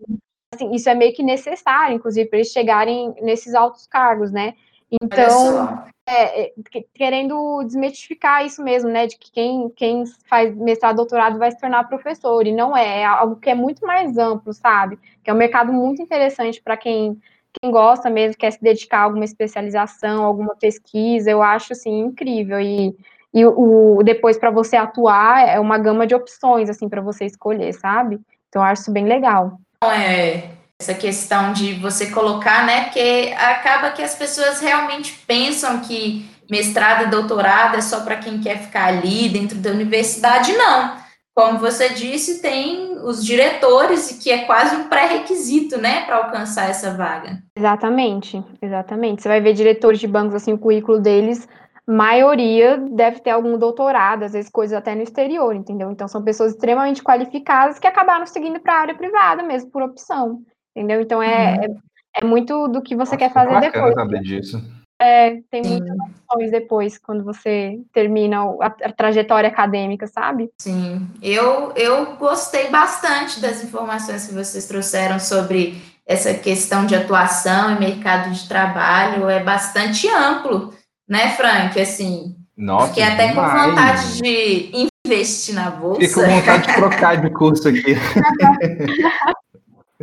assim, 0.55 0.75
isso 0.75 0.89
é 0.89 0.95
meio 0.95 1.15
que 1.15 1.23
necessário, 1.23 1.97
inclusive, 1.97 2.29
para 2.29 2.39
eles 2.39 2.53
chegarem 2.53 3.15
nesses 3.23 3.55
altos 3.55 3.87
cargos, 3.87 4.31
né? 4.31 4.55
Então, 5.03 5.85
é, 6.07 6.49
é 6.49 6.53
querendo 6.95 7.63
desmitificar 7.65 8.45
isso 8.45 8.63
mesmo, 8.63 8.91
né? 8.91 9.07
De 9.07 9.17
que 9.17 9.33
quem, 9.33 9.71
quem 9.71 10.05
faz 10.29 10.55
mestrado, 10.55 10.97
doutorado 10.97 11.39
vai 11.39 11.51
se 11.51 11.59
tornar 11.59 11.89
professor, 11.89 12.47
e 12.47 12.53
não 12.53 12.77
é, 12.77 13.01
é 13.01 13.05
algo 13.05 13.37
que 13.37 13.49
é 13.49 13.55
muito 13.55 13.87
mais 13.87 14.19
amplo, 14.19 14.53
sabe? 14.53 14.99
Que 15.25 15.31
é 15.31 15.33
um 15.35 15.39
mercado 15.39 15.73
muito 15.73 16.03
interessante 16.03 16.61
para 16.63 16.77
quem, 16.77 17.19
quem 17.61 17.71
gosta 17.71 18.11
mesmo, 18.11 18.37
quer 18.37 18.53
se 18.53 18.63
dedicar 18.63 18.99
a 18.99 19.05
alguma 19.05 19.25
especialização, 19.25 20.25
alguma 20.25 20.55
pesquisa, 20.57 21.31
eu 21.31 21.43
acho 21.43 21.73
assim 21.73 22.01
incrível. 22.01 22.61
E, 22.61 22.95
e 23.33 23.47
o 23.47 24.03
depois 24.05 24.37
para 24.37 24.51
você 24.51 24.77
atuar 24.77 25.49
é 25.49 25.59
uma 25.59 25.79
gama 25.79 26.07
de 26.07 26.15
opções 26.15 26.69
assim 26.69 26.89
para 26.89 27.01
você 27.01 27.25
escolher, 27.25 27.73
sabe? 27.73 28.21
Então 28.49 28.61
eu 28.61 28.67
acho 28.67 28.83
isso 28.83 28.93
bem 28.93 29.07
legal 29.07 29.59
é 29.91 30.51
essa 30.81 30.95
questão 30.95 31.53
de 31.53 31.75
você 31.75 32.11
colocar, 32.11 32.67
né? 32.67 32.85
Porque 32.85 33.33
acaba 33.37 33.91
que 33.91 34.03
as 34.03 34.15
pessoas 34.15 34.61
realmente 34.61 35.13
pensam 35.27 35.81
que 35.81 36.29
mestrado 36.51 37.05
e 37.05 37.11
doutorado 37.11 37.77
é 37.77 37.81
só 37.81 38.01
para 38.01 38.17
quem 38.17 38.41
quer 38.41 38.59
ficar 38.59 38.87
ali 38.87 39.29
dentro 39.29 39.59
da 39.59 39.71
universidade, 39.71 40.53
não. 40.53 41.01
Como 41.35 41.59
você 41.59 41.89
disse, 41.89 42.43
tem 42.43 42.99
os 43.05 43.25
diretores, 43.25 44.11
e 44.11 44.19
que 44.19 44.31
é 44.31 44.45
quase 44.45 44.77
um 44.77 44.89
pré-requisito, 44.89 45.79
né, 45.79 46.05
para 46.05 46.17
alcançar 46.17 46.69
essa 46.69 46.91
vaga. 46.95 47.39
Exatamente, 47.57 48.45
exatamente. 48.61 49.23
Você 49.23 49.29
vai 49.29 49.41
ver 49.41 49.55
diretores 49.55 49.99
de 49.99 50.07
bancos, 50.07 50.35
assim, 50.35 50.53
o 50.53 50.59
currículo 50.59 51.01
deles, 51.01 51.49
maioria 51.87 52.77
deve 52.77 53.21
ter 53.21 53.31
algum 53.31 53.59
doutorado, 53.59 54.23
às 54.23 54.33
vezes 54.33 54.51
coisas 54.51 54.77
até 54.77 54.95
no 54.95 55.03
exterior, 55.03 55.55
entendeu? 55.55 55.91
Então 55.91 56.07
são 56.07 56.23
pessoas 56.23 56.53
extremamente 56.53 57.03
qualificadas 57.03 57.79
que 57.79 57.87
acabaram 57.87 58.27
seguindo 58.27 58.61
para 58.61 58.75
a 58.75 58.81
área 58.81 58.95
privada 58.95 59.43
mesmo, 59.43 59.71
por 59.71 59.83
opção, 59.83 60.43
entendeu? 60.75 61.01
Então 61.01 61.23
é, 61.23 61.57
uhum. 61.57 61.65
é, 61.65 62.23
é, 62.23 62.25
muito 62.25 62.69
do 62.69 62.81
que 62.81 62.95
você 62.95 63.15
Nossa, 63.15 63.17
quer 63.17 63.33
fazer 63.33 63.61
depois. 63.61 63.95
saber 63.95 64.21
disso. 64.21 64.63
É, 65.01 65.41
tem 65.51 65.65
Sim. 65.65 65.71
muitas 65.71 65.97
opções 65.99 66.51
depois, 66.53 66.99
quando 66.99 67.25
você 67.25 67.81
termina 67.93 68.45
a, 68.61 68.67
a, 68.67 68.93
trajetória 68.93 69.49
acadêmica, 69.49 70.07
sabe? 70.07 70.49
Sim, 70.59 71.05
eu, 71.21 71.73
eu 71.75 72.15
gostei 72.15 72.71
bastante 72.71 73.41
das 73.41 73.65
informações 73.65 74.29
que 74.29 74.35
vocês 74.35 74.65
trouxeram 74.69 75.19
sobre 75.19 75.83
essa 76.07 76.33
questão 76.35 76.87
de 76.87 76.95
atuação 76.95 77.75
e 77.75 77.81
mercado 77.81 78.31
de 78.31 78.47
trabalho, 78.47 79.29
é 79.29 79.43
bastante 79.43 80.09
amplo 80.09 80.73
né, 81.13 81.29
Frank? 81.37 81.79
Assim, 81.79 82.35
Nossa, 82.57 82.89
fiquei 82.89 83.03
até 83.03 83.29
demais. 83.29 83.53
com 83.53 83.69
vontade 83.69 84.23
de 84.23 84.89
investir 85.07 85.55
na 85.55 85.71
bolsa. 85.71 86.01
Fiquei 86.01 86.15
com 86.15 86.31
vontade 86.31 86.67
de 86.67 86.75
trocar 86.75 87.21
de 87.21 87.31
curso 87.31 87.69
aqui. 87.69 87.95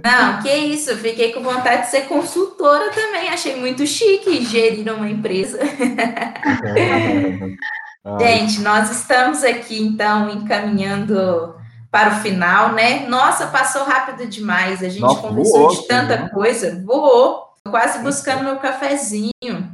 Não, 0.02 0.42
que 0.42 0.50
isso, 0.50 0.96
fiquei 0.98 1.34
com 1.34 1.42
vontade 1.42 1.82
de 1.82 1.90
ser 1.90 2.04
consultora 2.04 2.90
também, 2.92 3.28
achei 3.28 3.58
muito 3.58 3.86
chique 3.86 4.46
gerir 4.46 4.94
uma 4.94 5.10
empresa. 5.10 5.60
Gente, 8.18 8.62
nós 8.62 8.90
estamos 8.92 9.44
aqui 9.44 9.82
então 9.82 10.30
encaminhando 10.30 11.54
para 11.92 12.12
o 12.12 12.16
final, 12.22 12.72
né? 12.72 13.06
Nossa, 13.10 13.48
passou 13.48 13.84
rápido 13.84 14.26
demais, 14.26 14.82
a 14.82 14.88
gente 14.88 15.02
Nossa, 15.02 15.20
conversou 15.22 15.68
voou, 15.68 15.72
de 15.72 15.86
tanta 15.86 16.16
né? 16.16 16.30
coisa, 16.30 16.82
voou, 16.86 17.44
quase 17.70 18.00
buscando 18.00 18.46
meu 18.46 18.56
cafezinho. 18.56 19.69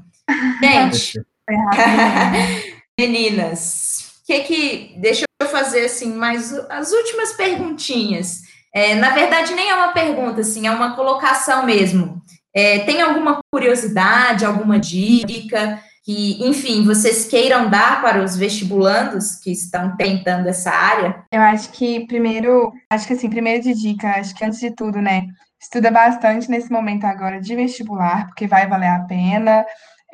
Gente, 0.71 1.21
meninas, 2.99 4.21
que 4.25 4.39
que 4.41 4.95
deixa 4.97 5.25
eu 5.41 5.47
fazer 5.47 5.85
assim 5.85 6.13
mais 6.13 6.53
as 6.69 6.91
últimas 6.91 7.33
perguntinhas. 7.33 8.41
É, 8.73 8.95
na 8.95 9.11
verdade, 9.11 9.53
nem 9.53 9.69
é 9.69 9.75
uma 9.75 9.93
pergunta, 9.93 10.41
assim, 10.41 10.67
é 10.67 10.71
uma 10.71 10.95
colocação 10.95 11.65
mesmo. 11.65 12.21
É, 12.53 12.79
tem 12.79 13.01
alguma 13.01 13.39
curiosidade, 13.51 14.45
alguma 14.45 14.79
dica 14.79 15.79
que, 16.05 16.37
enfim, 16.47 16.85
vocês 16.85 17.25
queiram 17.25 17.69
dar 17.69 18.01
para 18.01 18.23
os 18.23 18.37
vestibulandos 18.37 19.35
que 19.35 19.51
estão 19.51 19.95
tentando 19.97 20.47
essa 20.47 20.69
área? 20.69 21.23
Eu 21.31 21.41
acho 21.41 21.71
que 21.71 22.05
primeiro, 22.05 22.71
acho 22.89 23.07
que 23.07 23.13
assim, 23.13 23.29
primeiro 23.29 23.63
de 23.63 23.73
dica, 23.73 24.19
acho 24.19 24.35
que 24.35 24.45
antes 24.45 24.59
de 24.59 24.69
tudo, 24.71 25.01
né, 25.01 25.25
estuda 25.59 25.89
bastante 25.89 26.49
nesse 26.49 26.71
momento 26.71 27.05
agora 27.05 27.41
de 27.41 27.55
vestibular, 27.55 28.27
porque 28.27 28.45
vai 28.45 28.67
valer 28.67 28.89
a 28.89 28.99
pena 28.99 29.65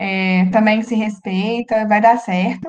é, 0.01 0.45
também 0.51 0.81
se 0.81 0.95
respeita, 0.95 1.87
vai 1.87 2.01
dar 2.01 2.17
certo. 2.17 2.67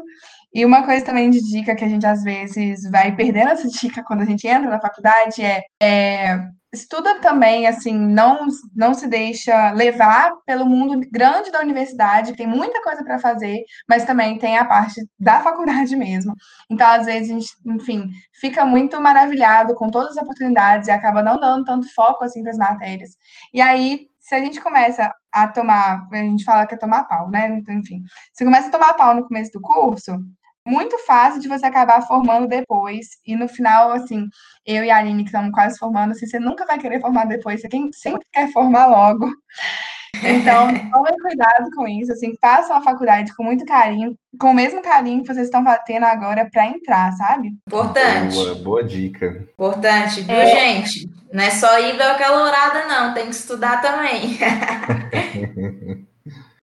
E 0.55 0.67
uma 0.67 0.85
coisa 0.85 1.03
também 1.03 1.31
de 1.31 1.41
dica 1.41 1.75
que 1.75 1.85
a 1.85 1.89
gente 1.89 2.07
às 2.07 2.23
vezes 2.23 2.83
vai 2.91 3.17
perdendo 3.17 3.53
essa 3.53 3.67
dica 3.81 4.05
quando 4.05 4.21
a 4.21 4.27
gente 4.27 4.47
entra 4.47 4.69
na 4.69 4.81
faculdade 4.81 5.43
é, 5.43 5.63
é 5.83 6.47
estuda 6.73 7.21
também, 7.21 7.67
assim, 7.67 7.95
não, 7.95 8.47
não 8.75 8.95
se 8.95 9.07
deixa 9.07 9.73
levar 9.73 10.33
pelo 10.47 10.65
mundo 10.65 11.07
grande 11.13 11.51
da 11.51 11.61
universidade, 11.61 12.35
tem 12.35 12.47
muita 12.47 12.83
coisa 12.83 13.05
para 13.05 13.19
fazer, 13.19 13.63
mas 13.87 14.07
também 14.07 14.39
tem 14.39 14.57
a 14.57 14.65
parte 14.65 15.07
da 15.19 15.41
faculdade 15.45 15.95
mesmo. 15.95 16.35
Então, 16.71 16.87
às 16.87 17.05
vezes, 17.05 17.31
a 17.31 17.35
gente, 17.35 17.53
enfim, 17.67 18.11
fica 18.41 18.65
muito 18.65 18.99
maravilhado 19.01 19.75
com 19.75 19.91
todas 19.91 20.17
as 20.17 20.23
oportunidades 20.23 20.89
e 20.89 20.91
acaba 20.91 21.23
não 21.23 21.39
dando 21.39 21.65
tanto 21.65 21.93
foco, 21.95 22.25
assim, 22.25 22.43
para 22.43 22.53
as 22.53 22.59
matérias. 22.59 23.11
E 23.53 23.61
aí, 23.61 24.07
se 24.23 24.35
a 24.37 24.39
gente 24.39 24.61
começa 24.61 25.13
a 25.33 25.49
tomar, 25.49 26.07
a 26.11 26.17
gente 26.17 26.45
fala 26.45 26.67
que 26.67 26.75
é 26.75 26.79
tomar 26.79 27.05
pau, 27.05 27.29
né? 27.29 27.49
Então, 27.49 27.75
enfim, 27.75 28.03
se 28.33 28.45
começa 28.45 28.69
a 28.69 28.71
tomar 28.71 28.95
pau 28.95 29.15
no 29.15 29.27
começo 29.27 29.51
do 29.53 29.61
curso, 29.61 30.17
muito 30.65 30.97
fácil 31.01 31.41
de 31.41 31.49
você 31.49 31.67
acabar 31.67 32.01
formando 32.03 32.47
depois. 32.47 33.09
E 33.27 33.35
no 33.35 33.49
final, 33.49 33.91
assim, 33.91 34.29
eu 34.65 34.85
e 34.85 34.91
a 34.91 34.99
Aline, 34.99 35.25
que 35.25 35.31
estamos 35.31 35.51
quase 35.51 35.77
formando, 35.77 36.13
assim, 36.13 36.27
você 36.27 36.39
nunca 36.39 36.65
vai 36.65 36.79
querer 36.79 37.01
formar 37.01 37.25
depois, 37.25 37.61
você 37.61 37.69
sempre 37.93 38.27
quer 38.33 38.51
formar 38.53 38.87
logo. 38.87 39.29
Então, 40.17 40.69
tomem 40.91 41.19
cuidado 41.21 41.71
com 41.75 41.89
isso, 41.89 42.13
assim, 42.13 42.35
façam 42.41 42.77
a 42.77 42.83
faculdade 42.83 43.35
com 43.35 43.43
muito 43.43 43.65
carinho, 43.65 44.15
com 44.39 44.51
o 44.51 44.55
mesmo 44.55 44.83
carinho 44.83 45.23
que 45.23 45.33
vocês 45.33 45.47
estão 45.47 45.65
tendo 45.87 46.05
agora 46.05 46.49
para 46.51 46.67
entrar, 46.67 47.13
sabe? 47.13 47.49
Importante. 47.67 48.35
Boa, 48.35 48.55
boa 48.57 48.85
dica. 48.85 49.47
Importante, 49.53 50.21
viu, 50.21 50.35
é... 50.35 50.47
gente? 50.47 51.11
Não 51.33 51.43
é 51.43 51.51
só 51.51 51.79
ir 51.81 51.97
ver 51.97 52.17
calorada, 52.19 52.87
não, 52.87 53.15
tem 53.15 53.25
que 53.25 53.35
estudar 53.35 53.81
também. 53.81 54.37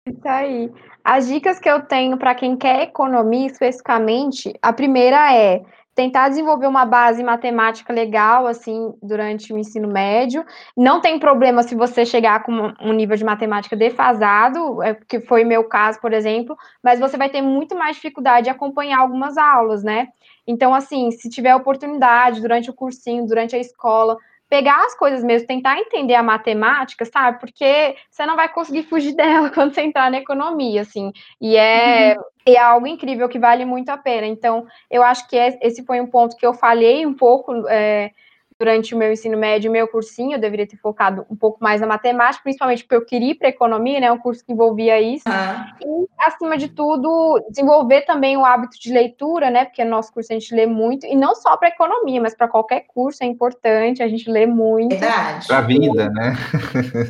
Isso 0.08 0.28
aí. 0.28 0.72
As 1.04 1.28
dicas 1.28 1.60
que 1.60 1.70
eu 1.70 1.82
tenho 1.82 2.18
para 2.18 2.36
quem 2.36 2.58
quer 2.58 2.84
economia 2.84 3.48
especificamente, 3.48 4.54
a 4.62 4.74
primeira 4.74 5.34
é 5.34 5.62
tentar 5.98 6.30
desenvolver 6.30 6.68
uma 6.68 6.86
base 6.86 7.24
matemática 7.24 7.92
legal, 7.92 8.46
assim, 8.46 8.94
durante 9.02 9.52
o 9.52 9.58
ensino 9.58 9.88
médio. 9.88 10.46
Não 10.78 11.02
tem 11.02 11.18
problema 11.18 11.64
se 11.64 11.74
você 11.74 12.06
chegar 12.06 12.44
com 12.44 12.72
um 12.80 12.94
nível 12.94 13.18
de 13.18 13.26
matemática 13.26 13.76
defasado, 13.76 14.84
é, 14.84 14.94
que 14.94 15.20
foi 15.20 15.44
meu 15.44 15.64
caso, 15.64 16.00
por 16.00 16.14
exemplo, 16.14 16.56
mas 16.84 17.00
você 17.00 17.18
vai 17.18 17.30
ter 17.30 17.42
muito 17.42 17.76
mais 17.76 17.96
dificuldade 17.96 18.44
de 18.44 18.52
acompanhar 18.52 19.00
algumas 19.00 19.40
aulas, 19.40 19.84
né? 19.84 20.10
Então, 20.46 20.72
assim, 20.72 21.10
se 21.10 21.30
tiver 21.30 21.56
oportunidade 21.56 22.42
durante 22.42 22.70
o 22.70 22.74
cursinho, 22.76 23.26
durante 23.26 23.56
a 23.56 23.60
escola, 23.60 24.18
pegar 24.50 24.86
as 24.86 24.96
coisas 24.96 25.24
mesmo, 25.24 25.48
tentar 25.48 25.78
entender 25.78 26.16
a 26.16 26.24
matemática, 26.24 27.06
sabe? 27.06 27.40
Porque 27.40 27.96
você 28.10 28.26
não 28.26 28.36
vai 28.36 28.50
conseguir 28.50 28.84
fugir 28.84 29.14
dela 29.16 29.50
quando 29.50 29.74
você 29.74 29.82
entrar 29.82 30.10
na 30.10 30.18
economia, 30.18 30.82
assim. 30.82 31.12
E 31.40 31.56
é, 31.56 32.16
uhum. 32.18 32.24
é 32.46 32.58
algo 32.58 32.88
incrível 32.88 33.28
que 33.28 33.40
vale 33.40 33.66
muito 33.66 33.90
a 33.90 33.98
pena. 33.98 34.28
Então, 34.28 34.66
eu 34.90 35.04
acho 35.04 35.28
que 35.28 35.36
esse 35.36 35.86
foi 35.86 36.00
um 36.00 36.08
ponto 36.08 36.38
que 36.38 36.46
eu 36.46 36.54
falhei 36.54 37.06
um 37.06 37.14
pouco. 37.14 37.68
É, 37.68 38.12
durante 38.60 38.96
o 38.96 38.98
meu 38.98 39.12
ensino 39.12 39.38
médio, 39.38 39.72
meu 39.72 39.88
cursinho, 39.88 40.36
eu 40.36 40.40
deveria 40.40 40.66
ter 40.66 40.78
focado 40.78 41.26
um 41.30 41.36
pouco 41.36 41.60
mais 41.62 41.80
na 41.80 41.88
matemática, 41.88 42.44
principalmente 42.44 42.84
porque 42.84 42.96
eu 42.96 43.06
queria 43.06 43.32
ir 43.32 43.36
para 43.36 43.50
economia, 43.50 44.00
né, 44.00 44.12
um 44.12 44.18
curso 44.18 44.44
que 44.44 44.52
envolvia 44.52 45.00
isso. 45.00 45.26
Ah. 45.28 45.76
E, 45.80 46.08
acima 46.20 46.58
de 46.58 46.68
tudo, 46.68 47.40
desenvolver 47.50 48.02
também 48.02 48.36
o 48.36 48.44
hábito 48.44 48.80
de 48.80 48.92
leitura, 48.92 49.52
né, 49.52 49.66
porque 49.66 49.84
no 49.84 49.92
nosso 49.92 50.12
curso 50.12 50.34
a 50.34 50.36
gente 50.36 50.54
lê 50.56 50.66
muito, 50.66 51.06
e 51.06 51.16
não 51.16 51.36
só 51.36 51.56
para 51.56 51.70
economia, 51.70 52.20
mas 52.20 52.36
para 52.36 52.48
qualquer 52.48 52.86
curso 52.88 53.24
é 53.24 53.28
importante, 53.28 54.02
a 54.02 54.08
gente 54.08 54.30
lê 54.30 54.48
muito. 54.48 54.98
Verdade. 54.98 55.48
Para 55.48 55.58
a 55.60 55.62
vida, 55.62 56.10
né? 56.10 56.36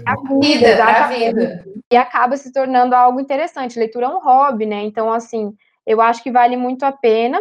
A 0.06 0.16
vida, 0.40 0.76
para 0.76 1.06
a 1.06 1.08
vida. 1.08 1.66
E 1.90 1.96
acaba 1.96 2.36
se 2.36 2.52
tornando 2.52 2.94
algo 2.94 3.22
interessante. 3.22 3.80
Leitura 3.80 4.08
é 4.08 4.10
um 4.10 4.20
hobby, 4.20 4.66
né, 4.66 4.84
então, 4.84 5.12
assim, 5.14 5.56
eu 5.86 6.02
acho 6.02 6.22
que 6.22 6.30
vale 6.30 6.58
muito 6.58 6.84
a 6.84 6.92
pena. 6.92 7.40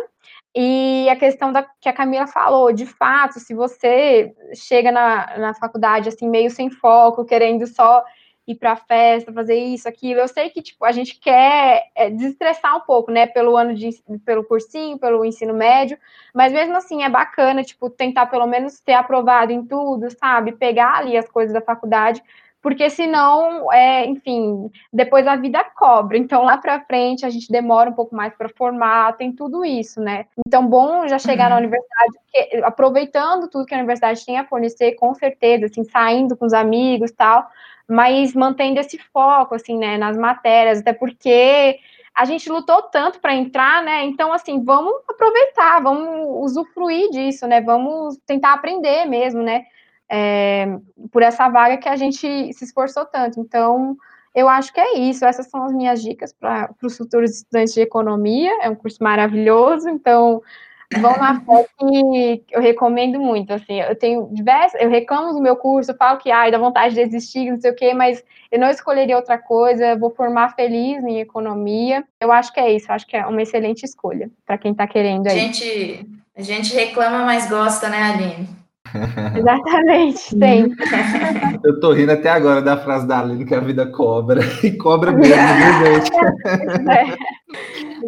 E 0.58 1.06
a 1.10 1.16
questão 1.16 1.52
da, 1.52 1.62
que 1.78 1.86
a 1.86 1.92
Camila 1.92 2.26
falou, 2.26 2.72
de 2.72 2.86
fato, 2.86 3.38
se 3.38 3.52
você 3.52 4.34
chega 4.54 4.90
na, 4.90 5.36
na 5.36 5.54
faculdade 5.54 6.08
assim, 6.08 6.26
meio 6.26 6.50
sem 6.50 6.70
foco, 6.70 7.26
querendo 7.26 7.66
só 7.66 8.02
ir 8.46 8.54
para 8.54 8.74
festa, 8.74 9.30
fazer 9.34 9.56
isso, 9.56 9.86
aquilo, 9.86 10.20
eu 10.20 10.28
sei 10.28 10.48
que 10.48 10.62
tipo, 10.62 10.82
a 10.86 10.92
gente 10.92 11.18
quer 11.20 11.90
é, 11.94 12.08
desestressar 12.08 12.74
um 12.74 12.80
pouco, 12.80 13.10
né, 13.10 13.26
pelo 13.26 13.54
ano 13.54 13.74
de 13.74 13.90
pelo 14.24 14.44
cursinho, 14.44 14.98
pelo 14.98 15.26
ensino 15.26 15.52
médio, 15.52 15.98
mas 16.32 16.52
mesmo 16.52 16.74
assim 16.74 17.02
é 17.02 17.08
bacana, 17.10 17.62
tipo, 17.62 17.90
tentar 17.90 18.24
pelo 18.26 18.46
menos 18.46 18.80
ter 18.80 18.94
aprovado 18.94 19.52
em 19.52 19.62
tudo, 19.62 20.08
sabe? 20.16 20.52
Pegar 20.52 20.98
ali 20.98 21.18
as 21.18 21.28
coisas 21.28 21.52
da 21.52 21.60
faculdade 21.60 22.22
porque 22.66 22.90
senão, 22.90 23.72
é, 23.72 24.04
enfim, 24.06 24.68
depois 24.92 25.24
a 25.24 25.36
vida 25.36 25.62
cobra. 25.76 26.18
Então, 26.18 26.42
lá 26.42 26.58
para 26.58 26.80
frente, 26.80 27.24
a 27.24 27.30
gente 27.30 27.48
demora 27.48 27.90
um 27.90 27.92
pouco 27.92 28.12
mais 28.12 28.34
para 28.34 28.48
formar, 28.48 29.16
tem 29.16 29.30
tudo 29.30 29.64
isso, 29.64 30.00
né? 30.00 30.24
Então, 30.44 30.66
bom 30.66 31.06
já 31.06 31.16
chegar 31.16 31.44
uhum. 31.44 31.50
na 31.50 31.56
universidade, 31.58 32.12
porque, 32.24 32.60
aproveitando 32.64 33.46
tudo 33.48 33.66
que 33.66 33.72
a 33.72 33.78
universidade 33.78 34.26
tem 34.26 34.36
a 34.36 34.44
fornecer, 34.44 34.96
com 34.96 35.14
certeza, 35.14 35.66
assim, 35.66 35.84
saindo 35.84 36.36
com 36.36 36.44
os 36.44 36.52
amigos 36.52 37.12
tal, 37.12 37.48
mas 37.86 38.34
mantendo 38.34 38.80
esse 38.80 38.98
foco, 39.12 39.54
assim, 39.54 39.78
né, 39.78 39.96
nas 39.96 40.16
matérias, 40.16 40.80
até 40.80 40.92
porque 40.92 41.78
a 42.12 42.24
gente 42.24 42.50
lutou 42.50 42.82
tanto 42.82 43.20
para 43.20 43.32
entrar, 43.32 43.80
né? 43.84 44.02
Então, 44.06 44.32
assim, 44.32 44.64
vamos 44.64 44.92
aproveitar, 45.08 45.80
vamos 45.80 46.50
usufruir 46.50 47.10
disso, 47.10 47.46
né? 47.46 47.60
Vamos 47.60 48.18
tentar 48.26 48.54
aprender 48.54 49.04
mesmo, 49.04 49.40
né? 49.40 49.66
É, 50.08 50.78
por 51.10 51.22
essa 51.22 51.48
vaga 51.48 51.76
que 51.76 51.88
a 51.88 51.96
gente 51.96 52.52
se 52.52 52.64
esforçou 52.64 53.04
tanto. 53.04 53.40
Então, 53.40 53.96
eu 54.34 54.48
acho 54.48 54.72
que 54.72 54.80
é 54.80 54.98
isso. 54.98 55.24
Essas 55.24 55.48
são 55.48 55.64
as 55.64 55.72
minhas 55.72 56.02
dicas 56.02 56.32
para 56.32 56.70
os 56.82 56.96
futuros 56.96 57.30
estudantes 57.30 57.74
de 57.74 57.80
economia. 57.80 58.52
É 58.62 58.68
um 58.68 58.74
curso 58.74 59.02
maravilhoso, 59.02 59.88
então 59.88 60.42
vão 61.00 61.16
na 61.16 61.40
FEC 61.40 62.44
que 62.46 62.54
eu 62.54 62.60
recomendo 62.60 63.18
muito. 63.18 63.52
Assim, 63.52 63.80
eu 63.80 63.96
tenho 63.96 64.28
diversas, 64.32 64.80
eu 64.80 64.88
reclamo 64.88 65.32
do 65.32 65.40
meu 65.40 65.56
curso, 65.56 65.96
falo 65.96 66.18
que 66.18 66.30
ai, 66.30 66.50
dá 66.50 66.58
vontade 66.58 66.94
de 66.94 67.04
desistir, 67.04 67.50
não 67.50 67.60
sei 67.60 67.70
o 67.70 67.74
quê, 67.74 67.94
mas 67.94 68.22
eu 68.50 68.60
não 68.60 68.68
escolheria 68.68 69.16
outra 69.16 69.38
coisa, 69.38 69.96
vou 69.96 70.10
formar 70.10 70.54
feliz 70.54 71.02
em 71.04 71.18
economia. 71.18 72.04
Eu 72.20 72.30
acho 72.30 72.52
que 72.52 72.60
é 72.60 72.72
isso, 72.72 72.92
acho 72.92 73.06
que 73.06 73.16
é 73.16 73.26
uma 73.26 73.42
excelente 73.42 73.84
escolha 73.84 74.30
para 74.44 74.58
quem 74.58 74.72
está 74.72 74.86
querendo 74.86 75.26
aí. 75.26 75.38
Gente, 75.38 76.06
a 76.36 76.42
gente 76.42 76.74
reclama, 76.74 77.24
mas 77.24 77.48
gosta, 77.48 77.88
né, 77.88 78.02
Aline? 78.02 78.65
Exatamente, 79.36 80.38
tem. 80.38 80.74
Eu 81.64 81.80
tô 81.80 81.92
rindo 81.92 82.12
até 82.12 82.28
agora 82.28 82.62
da 82.62 82.76
frase 82.76 83.06
da 83.06 83.20
Aline 83.20 83.44
que 83.44 83.54
a 83.54 83.60
vida 83.60 83.86
cobra. 83.86 84.40
E 84.62 84.72
cobra 84.72 85.12
mesmo, 85.12 85.36
viu, 85.36 85.94
gente? 86.00 86.90
É. 86.90 87.16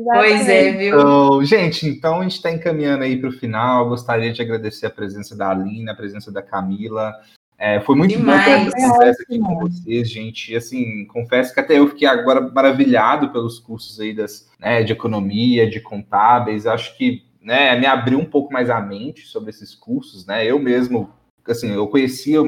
Pois 0.04 0.48
é, 0.48 0.72
viu? 0.72 0.98
Então, 0.98 1.44
gente, 1.44 1.86
então 1.86 2.20
a 2.20 2.22
gente 2.22 2.36
está 2.36 2.50
encaminhando 2.50 3.04
aí 3.04 3.16
para 3.16 3.28
o 3.28 3.32
final. 3.32 3.88
Gostaria 3.88 4.32
de 4.32 4.42
agradecer 4.42 4.86
a 4.86 4.90
presença 4.90 5.36
da 5.36 5.50
Aline, 5.50 5.90
a 5.90 5.94
presença 5.94 6.32
da 6.32 6.42
Camila. 6.42 7.12
É, 7.58 7.80
foi 7.80 7.96
muito 7.96 8.16
Demais. 8.16 8.38
bom 8.38 8.70
ter 8.70 8.76
essa 8.76 8.88
conversa 8.88 9.22
aqui 9.24 9.38
com 9.40 9.58
vocês, 9.58 10.10
gente. 10.10 10.54
Assim, 10.54 11.04
confesso 11.06 11.52
que 11.52 11.58
até 11.58 11.78
eu 11.78 11.88
fiquei 11.88 12.06
agora 12.06 12.40
maravilhado 12.40 13.30
pelos 13.30 13.58
cursos 13.58 13.98
aí 13.98 14.14
das, 14.14 14.48
né, 14.60 14.84
de 14.84 14.92
economia, 14.92 15.68
de 15.68 15.80
contábeis. 15.80 16.66
Acho 16.66 16.96
que 16.96 17.27
né, 17.48 17.74
me 17.80 17.86
abriu 17.86 18.18
um 18.18 18.26
pouco 18.26 18.52
mais 18.52 18.68
a 18.68 18.78
mente 18.78 19.26
sobre 19.26 19.48
esses 19.48 19.74
cursos, 19.74 20.26
né? 20.26 20.44
Eu 20.44 20.58
mesmo, 20.58 21.08
assim, 21.48 21.72
eu 21.72 21.88
conhecia 21.88 22.40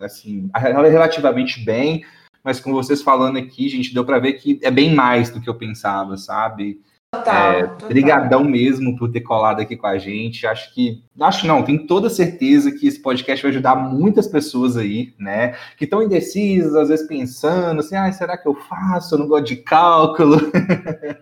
assim 0.00 0.48
relativamente 0.54 1.62
bem, 1.62 2.06
mas 2.42 2.58
com 2.58 2.72
vocês 2.72 3.02
falando 3.02 3.36
aqui, 3.36 3.68
gente, 3.68 3.92
deu 3.92 4.02
para 4.02 4.18
ver 4.18 4.32
que 4.32 4.58
é 4.62 4.70
bem 4.70 4.94
mais 4.94 5.28
do 5.28 5.42
que 5.42 5.50
eu 5.50 5.54
pensava, 5.58 6.16
sabe? 6.16 6.80
Total, 7.12 7.52
é, 7.52 7.62
total. 7.66 7.88
Brigadão 7.88 8.44
mesmo 8.44 8.96
por 8.96 9.12
ter 9.12 9.20
colado 9.20 9.60
aqui 9.60 9.76
com 9.76 9.86
a 9.86 9.98
gente. 9.98 10.46
Acho 10.46 10.72
que, 10.72 11.02
acho 11.20 11.46
não, 11.46 11.62
tenho 11.62 11.86
toda 11.86 12.08
certeza 12.08 12.72
que 12.72 12.86
esse 12.88 13.00
podcast 13.02 13.42
vai 13.42 13.50
ajudar 13.50 13.76
muitas 13.76 14.26
pessoas 14.26 14.78
aí, 14.78 15.12
né? 15.18 15.54
Que 15.76 15.84
estão 15.84 16.02
indecisas, 16.02 16.74
às 16.74 16.88
vezes 16.88 17.06
pensando 17.06 17.80
assim, 17.80 17.94
ah, 17.94 18.10
será 18.10 18.38
que 18.38 18.48
eu 18.48 18.54
faço? 18.54 19.16
Eu 19.16 19.18
não 19.18 19.28
gosto 19.28 19.48
de 19.48 19.56
cálculo. 19.56 20.38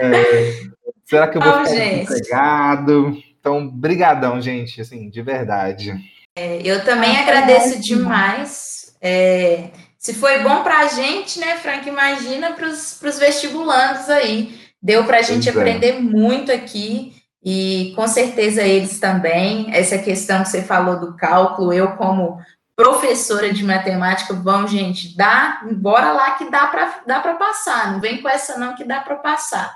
é, 0.00 0.73
Será 1.04 1.28
que 1.28 1.36
eu 1.36 1.42
vou 1.42 1.52
oh, 1.60 1.64
ficar 1.64 1.86
empregado? 1.86 3.22
Então, 3.38 3.68
brigadão, 3.68 4.40
gente, 4.40 4.80
assim, 4.80 5.10
de 5.10 5.20
verdade. 5.22 5.94
É, 6.36 6.60
eu 6.64 6.84
também 6.84 7.16
ah, 7.16 7.20
agradeço 7.20 7.80
demais. 7.80 8.96
É, 9.00 9.70
se 9.98 10.14
foi 10.14 10.42
bom 10.42 10.62
para 10.62 10.80
a 10.80 10.88
gente, 10.88 11.38
né, 11.38 11.56
Frank? 11.58 11.88
Imagina 11.88 12.52
para 12.52 12.68
os 12.68 13.18
vestibulandos 13.18 14.08
aí. 14.08 14.58
Deu 14.82 15.04
para 15.04 15.18
a 15.18 15.22
gente 15.22 15.44
pois 15.44 15.56
é. 15.56 15.60
aprender 15.60 15.96
é. 15.96 16.00
muito 16.00 16.50
aqui 16.50 17.14
e 17.44 17.92
com 17.94 18.08
certeza 18.08 18.62
eles 18.62 18.98
também. 18.98 19.66
Essa 19.74 19.98
questão 19.98 20.42
que 20.42 20.48
você 20.48 20.62
falou 20.62 20.98
do 20.98 21.14
cálculo, 21.16 21.72
eu 21.72 21.92
como 21.92 22.38
professora 22.76 23.52
de 23.52 23.64
matemática, 23.64 24.34
vamos, 24.34 24.70
gente, 24.70 25.16
dá, 25.16 25.62
bora 25.76 26.12
lá 26.12 26.32
que 26.32 26.50
dá 26.50 26.66
para 26.66 27.02
dá 27.06 27.20
para 27.20 27.34
passar, 27.34 27.92
não 27.92 28.00
vem 28.00 28.20
com 28.20 28.28
essa 28.28 28.58
não 28.58 28.74
que 28.74 28.84
dá 28.84 29.00
para 29.00 29.16
passar. 29.16 29.72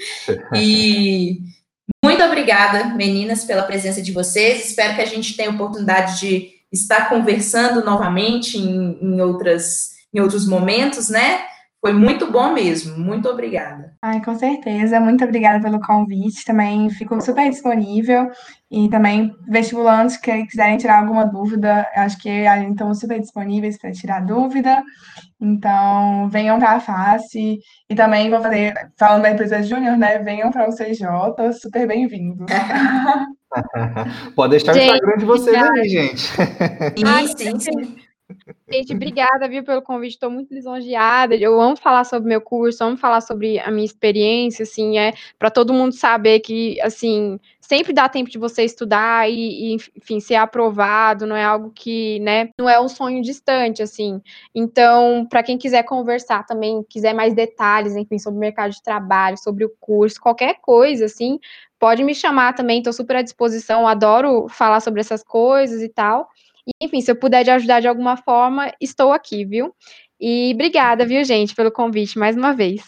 e 0.54 1.40
muito 2.04 2.22
obrigada, 2.22 2.94
meninas, 2.94 3.44
pela 3.44 3.62
presença 3.62 4.02
de 4.02 4.12
vocês. 4.12 4.66
Espero 4.66 4.94
que 4.94 5.00
a 5.02 5.06
gente 5.06 5.36
tenha 5.36 5.50
oportunidade 5.50 6.20
de 6.20 6.50
estar 6.70 7.08
conversando 7.08 7.84
novamente 7.84 8.58
em, 8.58 8.98
em 9.00 9.20
outras 9.20 9.92
em 10.14 10.20
outros 10.20 10.46
momentos, 10.46 11.08
né? 11.08 11.46
Foi 11.80 11.92
muito 11.92 12.30
bom 12.30 12.52
mesmo. 12.52 12.96
Muito 12.96 13.28
obrigada. 13.28 13.96
Ai, 14.00 14.22
com 14.24 14.36
certeza. 14.36 15.00
Muito 15.00 15.24
obrigada 15.24 15.60
pelo 15.60 15.80
convite. 15.80 16.44
Também 16.44 16.88
fico 16.90 17.20
super 17.20 17.50
disponível. 17.50 18.30
E 18.72 18.88
também, 18.88 19.36
vestibulantes 19.46 20.16
que 20.16 20.46
quiserem 20.46 20.78
tirar 20.78 21.00
alguma 21.00 21.26
dúvida, 21.26 21.86
acho 21.94 22.16
que 22.16 22.30
estamos 22.70 23.00
super 23.00 23.20
disponíveis 23.20 23.76
para 23.76 23.92
tirar 23.92 24.24
dúvida. 24.24 24.82
Então, 25.38 26.26
venham 26.30 26.58
para 26.58 26.76
a 26.76 26.80
face. 26.80 27.58
E 27.90 27.94
também 27.94 28.30
vou 28.30 28.40
fazer, 28.40 28.72
falando 28.96 29.24
da 29.24 29.30
empresa 29.30 29.62
Júnior, 29.62 29.98
né? 29.98 30.20
Venham 30.20 30.50
para 30.50 30.70
o 30.70 30.74
CJ, 30.74 31.52
super 31.60 31.86
bem-vindos. 31.86 32.46
Pode 34.34 34.52
deixar 34.52 34.72
gente, 34.72 34.84
o 34.84 34.94
Instagram 34.94 35.18
de 35.18 35.24
vocês 35.26 35.62
aí, 35.62 35.88
gente. 35.90 36.20
Sim, 36.96 37.36
sim, 37.36 37.58
sim. 37.60 37.96
Gente, 38.70 38.94
obrigada, 38.94 39.48
viu, 39.48 39.62
pelo 39.62 39.82
convite. 39.82 40.12
Estou 40.12 40.30
muito 40.30 40.54
lisonjeada. 40.54 41.34
Eu 41.34 41.60
amo 41.60 41.76
falar 41.76 42.04
sobre 42.04 42.28
meu 42.28 42.40
curso, 42.40 42.82
amo 42.82 42.96
falar 42.96 43.20
sobre 43.20 43.58
a 43.58 43.70
minha 43.70 43.84
experiência, 43.84 44.62
assim, 44.62 44.96
é 44.96 45.12
para 45.38 45.50
todo 45.50 45.74
mundo 45.74 45.92
saber 45.92 46.40
que, 46.40 46.80
assim, 46.80 47.38
sempre 47.72 47.94
dá 47.94 48.06
tempo 48.06 48.28
de 48.28 48.36
você 48.36 48.64
estudar 48.64 49.30
e, 49.30 49.72
e, 49.72 49.76
enfim, 49.96 50.20
ser 50.20 50.34
aprovado, 50.34 51.26
não 51.26 51.34
é 51.34 51.42
algo 51.42 51.72
que, 51.74 52.20
né, 52.20 52.50
não 52.58 52.68
é 52.68 52.78
um 52.78 52.86
sonho 52.86 53.22
distante, 53.22 53.82
assim. 53.82 54.20
Então, 54.54 55.26
para 55.26 55.42
quem 55.42 55.56
quiser 55.56 55.82
conversar 55.82 56.44
também, 56.44 56.84
quiser 56.86 57.14
mais 57.14 57.32
detalhes, 57.32 57.96
enfim, 57.96 58.18
sobre 58.18 58.36
o 58.36 58.40
mercado 58.40 58.72
de 58.72 58.82
trabalho, 58.82 59.38
sobre 59.38 59.64
o 59.64 59.72
curso, 59.80 60.20
qualquer 60.20 60.56
coisa, 60.60 61.06
assim, 61.06 61.38
pode 61.80 62.04
me 62.04 62.14
chamar 62.14 62.54
também, 62.54 62.76
estou 62.76 62.92
super 62.92 63.16
à 63.16 63.22
disposição, 63.22 63.88
adoro 63.88 64.48
falar 64.50 64.80
sobre 64.80 65.00
essas 65.00 65.24
coisas 65.24 65.80
e 65.80 65.88
tal. 65.88 66.28
Enfim, 66.78 67.00
se 67.00 67.10
eu 67.10 67.16
puder 67.16 67.42
te 67.42 67.50
ajudar 67.52 67.80
de 67.80 67.88
alguma 67.88 68.18
forma, 68.18 68.70
estou 68.82 69.14
aqui, 69.14 69.46
viu? 69.46 69.74
E 70.20 70.52
obrigada, 70.52 71.06
viu, 71.06 71.24
gente, 71.24 71.54
pelo 71.54 71.72
convite 71.72 72.18
mais 72.18 72.36
uma 72.36 72.52
vez. 72.52 72.82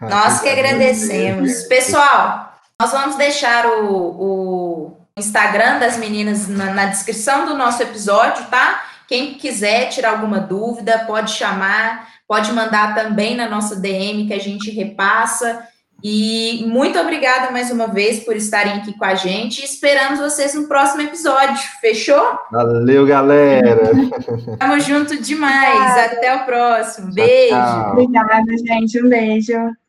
Nós 0.00 0.40
que 0.40 0.48
agradecemos. 0.48 1.64
Pessoal, 1.64 2.47
nós 2.80 2.92
vamos 2.92 3.16
deixar 3.16 3.66
o, 3.66 3.96
o 3.96 4.96
Instagram 5.16 5.80
das 5.80 5.96
meninas 5.96 6.46
na, 6.46 6.72
na 6.72 6.86
descrição 6.86 7.44
do 7.44 7.56
nosso 7.56 7.82
episódio, 7.82 8.46
tá? 8.46 8.84
Quem 9.08 9.34
quiser 9.34 9.88
tirar 9.88 10.10
alguma 10.10 10.38
dúvida, 10.38 11.04
pode 11.04 11.32
chamar, 11.32 12.06
pode 12.28 12.52
mandar 12.52 12.94
também 12.94 13.34
na 13.34 13.48
nossa 13.48 13.74
DM 13.74 14.28
que 14.28 14.34
a 14.34 14.38
gente 14.38 14.70
repassa. 14.70 15.66
E 16.04 16.64
muito 16.68 16.96
obrigada 17.00 17.50
mais 17.50 17.72
uma 17.72 17.88
vez 17.88 18.20
por 18.20 18.36
estarem 18.36 18.74
aqui 18.74 18.96
com 18.96 19.04
a 19.04 19.16
gente. 19.16 19.64
Esperamos 19.64 20.20
vocês 20.20 20.54
no 20.54 20.68
próximo 20.68 21.02
episódio. 21.02 21.58
Fechou? 21.80 22.38
Valeu, 22.52 23.04
galera. 23.04 23.90
Tamo 24.56 24.78
junto 24.78 25.20
demais. 25.20 26.12
Até 26.12 26.32
o 26.32 26.44
próximo. 26.44 27.12
Beijo. 27.12 27.56
Tchau, 27.56 27.82
tchau. 27.82 27.92
Obrigada, 27.94 28.56
gente. 28.56 29.02
Um 29.02 29.08
beijo. 29.08 29.87